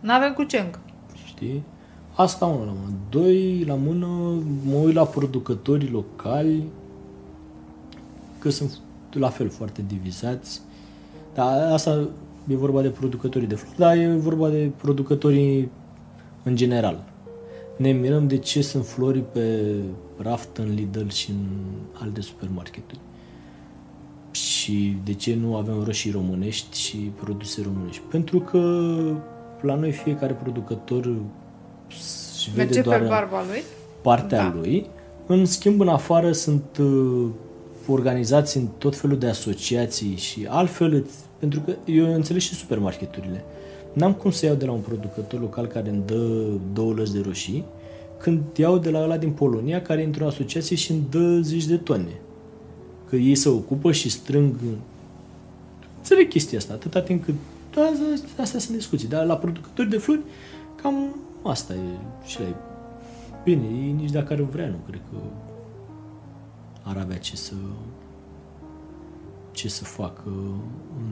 N-avem 0.00 0.32
cu 0.32 0.42
ce 0.42 0.58
încă. 0.58 0.78
Știi? 1.26 1.62
Asta 2.14 2.46
unul 2.46 2.66
la 2.66 2.72
mână. 2.72 2.94
Doi 3.10 3.64
la 3.64 3.74
mână, 3.74 4.06
mă 4.66 4.76
uit 4.76 4.94
la 4.94 5.04
producătorii 5.04 5.88
locali, 5.90 6.62
că 8.38 8.50
sunt 8.50 8.78
la 9.12 9.28
fel 9.28 9.48
foarte 9.48 9.84
divizați. 9.86 10.60
Dar 11.34 11.72
asta 11.72 12.08
e 12.46 12.56
vorba 12.56 12.82
de 12.82 12.88
producătorii 12.88 13.48
de 13.48 13.54
flori, 13.54 13.76
dar 13.78 13.96
e 13.96 14.14
vorba 14.16 14.48
de 14.48 14.70
producătorii 14.76 15.68
în 16.42 16.56
general. 16.56 17.04
Ne 17.76 17.90
mirăm 17.92 18.26
de 18.26 18.36
ce 18.38 18.62
sunt 18.62 18.86
flori 18.86 19.22
pe 19.32 19.74
raft 20.16 20.56
în 20.56 20.74
Lidl 20.74 21.08
și 21.08 21.30
în 21.30 21.44
alte 21.92 22.20
supermarketuri. 22.20 22.98
Și 24.30 24.96
de 25.04 25.12
ce 25.14 25.34
nu 25.34 25.56
avem 25.56 25.82
roșii 25.84 26.10
românești 26.10 26.78
și 26.78 26.96
produse 26.96 27.62
românești? 27.62 28.02
Pentru 28.10 28.38
că 28.40 28.58
la 29.60 29.74
noi 29.74 29.92
fiecare 29.92 30.32
producător 30.32 31.04
își 31.88 32.50
vede 32.50 32.62
Merge 32.64 32.80
doar 32.80 33.00
pe 33.00 33.06
barba 33.06 33.42
lui. 33.48 33.62
partea 34.02 34.42
Da. 34.42 34.54
lui. 34.58 34.86
În 35.26 35.44
schimb, 35.44 35.80
în 35.80 35.88
afară 35.88 36.32
sunt 36.32 36.62
uh, 36.80 37.26
organizați 37.88 38.56
în 38.56 38.66
tot 38.78 38.96
felul 38.96 39.18
de 39.18 39.26
asociații 39.26 40.16
și 40.16 40.46
altfel, 40.48 40.92
îți- 40.94 41.24
pentru 41.48 41.60
că 41.60 41.90
eu 41.90 42.14
înțeleg 42.14 42.40
și 42.40 42.54
supermarketurile. 42.54 43.44
N-am 43.92 44.12
cum 44.12 44.30
să 44.30 44.46
iau 44.46 44.54
de 44.54 44.64
la 44.64 44.72
un 44.72 44.80
producător 44.80 45.40
local 45.40 45.66
care 45.66 45.90
îmi 45.90 46.02
dă 46.06 46.46
două 46.72 46.92
lăzi 46.92 47.12
de 47.12 47.20
roșii, 47.20 47.64
când 48.18 48.42
iau 48.56 48.78
de 48.78 48.90
la 48.90 49.02
ăla 49.02 49.16
din 49.16 49.30
Polonia 49.30 49.82
care 49.82 50.00
e 50.00 50.04
într-o 50.04 50.26
asociație 50.26 50.76
și 50.76 50.90
îmi 50.90 51.06
dă 51.10 51.40
zeci 51.40 51.64
de 51.64 51.76
tone. 51.76 52.20
Că 53.08 53.16
ei 53.16 53.34
se 53.34 53.48
ocupă 53.48 53.92
și 53.92 54.08
strâng... 54.08 54.54
Înțeleg 55.96 56.28
chestia 56.28 56.58
asta, 56.58 56.72
atâta 56.72 57.00
timp 57.00 57.24
cât... 57.24 57.34
Da, 57.74 57.82
asta- 57.82 58.42
astea 58.42 58.60
sunt 58.60 58.76
discuții, 58.76 59.08
dar 59.08 59.24
la 59.24 59.36
producători 59.36 59.88
de 59.88 59.98
flori, 59.98 60.20
cam 60.82 61.16
asta 61.42 61.72
e 61.74 62.26
și 62.26 62.40
la 62.40 62.46
ei. 62.46 62.54
Bine, 63.44 63.66
ei 63.66 63.94
nici 64.00 64.10
dacă 64.10 64.32
ar 64.32 64.40
vrea, 64.40 64.66
nu 64.66 64.76
cred 64.86 65.00
că 65.10 65.16
ar 66.82 66.96
avea 66.96 67.18
ce 67.18 67.36
să 67.36 67.52
ce 69.56 69.68
să 69.68 69.84
facă 69.84 70.22
în, 70.98 71.10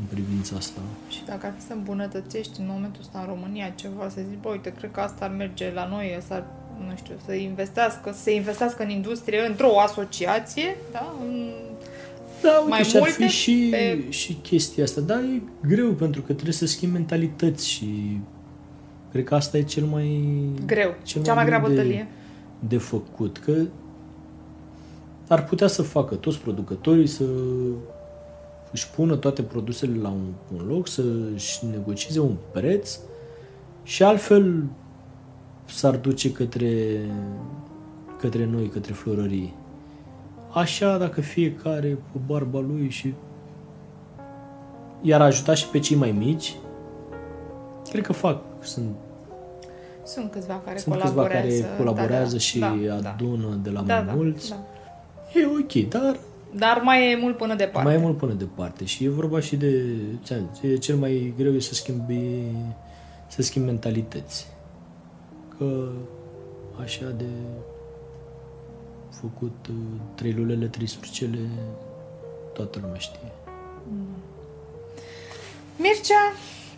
în 0.00 0.04
privința 0.08 0.56
asta. 0.56 0.80
Și 1.08 1.24
dacă 1.26 1.46
ar 1.46 1.52
fi 1.58 1.66
să 1.66 1.72
îmbunătățești 1.72 2.60
în 2.60 2.66
momentul 2.68 3.00
ăsta 3.00 3.18
în 3.18 3.26
România 3.26 3.68
ceva, 3.74 4.08
să 4.08 4.20
zici, 4.28 4.38
bă, 4.40 4.48
uite, 4.48 4.72
cred 4.78 4.90
că 4.90 5.00
asta 5.00 5.24
ar 5.24 5.30
merge 5.36 5.72
la 5.72 5.88
noi, 5.88 6.14
asta 6.18 6.34
ar, 6.34 6.44
nu 6.88 6.96
știu, 6.96 7.14
să 7.26 7.32
investească, 7.34 8.12
să 8.12 8.20
se 8.22 8.34
investească 8.34 8.82
în 8.82 8.90
industrie, 8.90 9.46
într-o 9.46 9.80
asociație, 9.80 10.76
da? 10.92 11.14
În... 11.26 11.50
Da, 12.42 12.48
uite, 12.58 12.68
Mai 12.68 12.82
și 12.84 12.96
ar 12.96 13.02
fi 13.02 13.08
multe 13.18 13.26
și, 13.34 13.66
pe- 13.70 14.04
și 14.10 14.32
chestia 14.42 14.84
asta, 14.84 15.00
dar 15.00 15.18
e 15.18 15.42
greu 15.66 15.90
pentru 15.90 16.20
că 16.22 16.32
trebuie 16.32 16.54
să 16.54 16.66
schimbi 16.66 16.94
mentalități 16.96 17.68
și 17.68 18.18
cred 19.10 19.24
că 19.24 19.34
asta 19.34 19.58
e 19.58 19.62
cel 19.62 19.84
mai 19.84 20.28
Greu. 20.66 20.94
cel 21.02 21.22
Cea 21.22 21.34
mai 21.34 21.44
grea 21.44 21.58
greu 21.58 21.70
de, 21.70 21.76
bătălie. 21.76 22.06
de 22.68 22.76
făcut, 22.78 23.38
că 23.38 23.52
ar 25.30 25.44
putea 25.44 25.66
să 25.66 25.82
facă 25.82 26.14
toți 26.14 26.38
producătorii 26.38 27.06
să 27.06 27.24
își 28.72 28.90
pună 28.90 29.16
toate 29.16 29.42
produsele 29.42 30.00
la 30.02 30.08
un, 30.08 30.26
un 30.56 30.66
loc, 30.74 30.88
să 30.88 31.02
își 31.34 31.66
negocieze 31.66 32.20
un 32.20 32.34
preț 32.52 32.98
și 33.82 34.02
altfel 34.02 34.62
s-ar 35.64 35.96
duce 35.96 36.32
către, 36.32 37.00
către 38.18 38.44
noi, 38.46 38.68
către 38.68 38.92
florării. 38.92 39.54
Așa, 40.52 40.98
dacă 40.98 41.20
fiecare 41.20 41.88
pe 42.12 42.18
barba 42.26 42.58
lui 42.58 42.88
și 42.88 43.14
i-ar 45.02 45.22
ajuta 45.22 45.54
și 45.54 45.66
pe 45.68 45.78
cei 45.78 45.96
mai 45.96 46.10
mici, 46.10 46.56
cred 47.90 48.04
că 48.06 48.12
fac. 48.12 48.42
Sunt 48.62 48.88
Sunt 50.04 50.30
câțiva 50.30 50.60
care 50.64 50.78
Sunt 50.78 50.94
câțiva 50.94 51.10
colaborează. 51.10 51.60
care 51.62 51.76
colaborează 51.76 52.24
da, 52.24 52.30
da, 52.32 52.38
și 52.38 52.58
da, 52.58 52.76
da. 53.02 53.10
adună 53.10 53.58
de 53.62 53.70
la 53.70 53.80
Da, 53.80 53.94
mai 53.94 54.04
da, 54.04 54.12
mulți. 54.12 54.48
da. 54.50 54.56
E 55.34 55.46
ok, 55.46 55.88
dar 55.88 56.16
Dar 56.54 56.80
mai 56.84 57.12
e 57.12 57.16
mult 57.16 57.36
până 57.36 57.54
departe. 57.54 57.88
mai 57.88 57.98
e 57.98 58.02
mult 58.02 58.16
până 58.16 58.32
departe. 58.32 58.84
Și 58.84 59.04
e 59.04 59.08
vorba 59.08 59.40
și 59.40 59.56
de... 59.56 59.84
ți-am 60.24 60.50
zis, 60.60 60.70
E 60.70 60.76
cel 60.76 60.96
mai 60.96 61.34
greu 61.36 61.54
e 61.54 61.60
să 61.60 61.74
schimbi, 61.74 62.42
să 63.28 63.42
schimbi 63.42 63.68
mentalități. 63.68 64.46
Că 65.58 65.88
așa 66.82 67.04
de 67.16 67.24
făcut 69.20 69.66
uh, 69.68 69.74
trei 70.14 70.32
lulele, 70.32 70.66
trei 70.66 70.86
surcele, 70.86 71.38
toată 72.52 72.78
lumea 72.82 72.98
știe. 72.98 73.32
Mircea, 75.76 76.32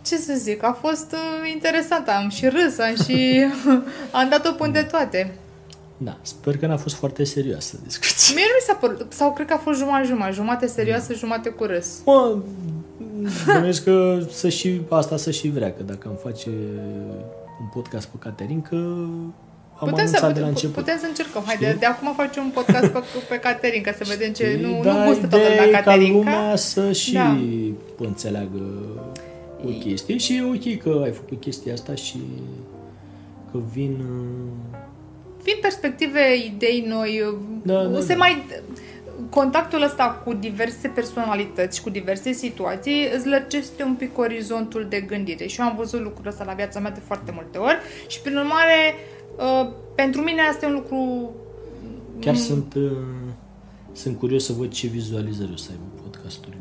ce 0.07 0.17
să 0.17 0.35
zic, 0.37 0.63
a 0.63 0.73
fost 0.81 1.13
uh, 1.13 1.51
interesant, 1.53 2.09
am 2.09 2.29
și 2.29 2.47
râs, 2.49 2.79
am 2.79 2.95
și 3.05 3.45
am 4.19 4.29
dat-o 4.29 4.53
până 4.53 4.73
de 4.73 4.83
toate. 4.83 5.35
Da, 6.05 6.17
sper 6.23 6.57
că 6.57 6.67
n-a 6.67 6.77
fost 6.77 6.95
foarte 6.95 7.25
serioasă 7.25 7.77
discuția. 7.85 8.35
Mie 8.35 8.45
nu 8.45 8.51
mi 8.59 8.65
s-a 8.67 8.75
părut, 8.75 9.13
sau 9.13 9.33
cred 9.33 9.47
că 9.47 9.53
a 9.53 9.57
fost 9.57 9.79
jumătate-jumătate, 9.79 10.35
jumate 10.35 10.67
serioasă, 10.67 11.15
jumate 11.15 11.49
cu 11.49 11.65
râs. 11.65 11.87
Mă, 12.05 12.37
bănuiesc 13.47 13.85
că 13.85 14.19
să 14.31 14.49
și, 14.49 14.81
asta 14.89 15.17
să 15.17 15.31
și 15.31 15.49
vrea, 15.49 15.73
că 15.73 15.83
dacă 15.83 16.09
îmi 16.09 16.19
face 16.23 16.49
un 17.61 17.67
podcast 17.75 18.07
pe 18.09 18.17
Caterin, 18.19 18.63
că 18.63 18.75
am 18.75 19.89
Putem 19.89 19.95
anunțat 19.95 20.21
să, 20.21 20.27
de 20.27 20.27
la 20.27 20.33
putem, 20.33 20.49
început. 20.49 20.75
putem 20.75 20.99
să 20.99 21.07
încercăm. 21.09 21.43
Hai, 21.47 21.57
de, 21.57 21.67
Știi? 21.67 21.79
de 21.79 21.87
acum 21.87 22.13
facem 22.17 22.45
un 22.45 22.51
podcast 22.51 22.87
pe, 22.93 22.99
pe 23.29 23.37
Caterin, 23.39 23.83
ca 23.83 23.93
să 23.99 24.05
vedem 24.09 24.33
ce... 24.33 24.51
Știi? 24.51 24.63
Nu, 24.63 24.83
da, 24.83 24.93
nu 24.93 25.07
gustă 25.09 25.27
toată 25.27 25.45
ideea 25.47 25.67
e 25.67 25.71
la 25.71 25.79
ca 25.79 25.85
Caterin. 25.85 26.13
lumea 26.13 26.57
să 26.57 26.93
și 26.93 27.13
Da. 27.13 27.39
înțeleagă 27.99 28.63
o 29.67 29.69
chestie 29.69 30.17
și 30.17 30.35
e 30.37 30.45
ok 30.45 30.77
că 30.83 31.01
ai 31.05 31.11
făcut 31.11 31.41
chestia 31.41 31.73
asta 31.73 31.95
și 31.95 32.21
că 33.53 33.59
vin... 33.73 34.05
uh, 35.43 35.45
Vin 35.45 35.57
perspective, 35.61 36.21
idei 36.47 36.85
noi, 36.89 37.37
Da, 37.63 37.85
da, 37.85 38.01
se 38.01 38.13
da. 38.13 38.19
mai... 38.19 38.47
Contactul 39.31 39.83
ăsta 39.83 40.23
cu 40.25 40.33
diverse 40.33 40.89
personalități 40.89 41.77
și 41.77 41.83
cu 41.83 41.91
diverse 41.91 42.33
situații 42.33 43.09
îți 43.17 43.27
lărgește 43.27 43.83
un 43.83 43.95
pic 43.95 44.19
orizontul 44.19 44.87
de 44.89 45.01
gândire 45.01 45.47
și 45.47 45.61
eu 45.61 45.67
am 45.67 45.77
văzut 45.77 46.01
lucrul 46.01 46.27
ăsta 46.27 46.45
la 46.45 46.53
viața 46.53 46.81
mea 46.81 46.91
de 46.91 47.01
foarte 47.05 47.33
multe 47.35 47.59
ori 47.59 47.79
și 48.07 48.21
prin 48.21 48.37
urmare 48.37 48.95
uh, 49.37 49.73
pentru 49.95 50.21
mine 50.21 50.41
asta 50.41 50.67
e 50.67 50.69
un 50.69 50.75
lucru 50.75 51.31
Chiar 52.19 52.35
sunt, 52.35 52.75
uh, 52.75 52.91
sunt 53.93 54.19
curios 54.19 54.45
să 54.45 54.53
văd 54.53 54.71
ce 54.73 54.87
vizualizări 54.87 55.51
o 55.53 55.57
să 55.57 55.69
aibă 55.71 56.03
podcasturile. 56.03 56.59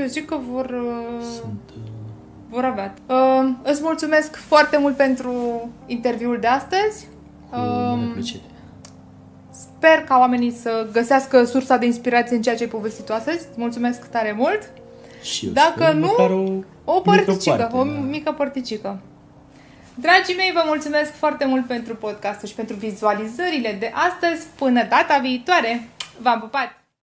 eu 0.00 0.06
zic 0.06 0.26
că 0.26 0.38
vor, 0.52 0.64
uh, 0.64 1.24
Sunt... 1.34 1.60
uh, 1.76 1.90
vor 2.50 2.64
avea. 2.64 2.94
Uh, 3.06 3.50
îți 3.62 3.80
mulțumesc 3.82 4.36
foarte 4.36 4.78
mult 4.78 4.96
pentru 4.96 5.32
interviul 5.86 6.38
de 6.40 6.46
astăzi. 6.46 7.06
Cu 7.50 7.56
mare 7.56 7.92
Um, 7.92 8.12
plăcere. 8.12 8.42
Sper 9.50 10.04
ca 10.04 10.18
oamenii 10.18 10.52
să 10.52 10.88
găsească 10.92 11.44
sursa 11.44 11.76
de 11.76 11.86
inspirație 11.86 12.36
în 12.36 12.42
ceea 12.42 12.56
ce 12.56 12.62
ai 12.62 12.68
povestit 12.68 13.04
tu 13.04 13.12
astăzi. 13.12 13.36
Îți 13.36 13.46
mulțumesc 13.60 14.08
tare 14.10 14.32
mult. 14.32 14.70
Și 15.22 15.46
eu 15.46 15.52
dacă 15.52 15.82
sper, 15.82 15.94
nu, 15.94 16.06
măcar 16.06 16.30
o, 16.30 16.42
O 16.84 16.94
mică 16.94 17.00
părticică, 17.02 17.56
parte, 17.56 17.76
o 17.76 17.84
da. 17.84 17.90
mică 17.90 18.32
părticică. 18.32 18.98
Dragii 19.94 20.36
mei, 20.36 20.50
vă 20.54 20.62
mulțumesc 20.66 21.12
foarte 21.12 21.44
mult 21.44 21.66
pentru 21.66 21.96
podcastul 21.96 22.48
și 22.48 22.54
pentru 22.54 22.76
vizualizările 22.76 23.76
de 23.78 23.92
astăzi. 23.94 24.46
Până 24.58 24.82
data 24.82 25.18
viitoare, 25.22 25.88
v-am 26.20 26.40
pupat! 26.40 26.79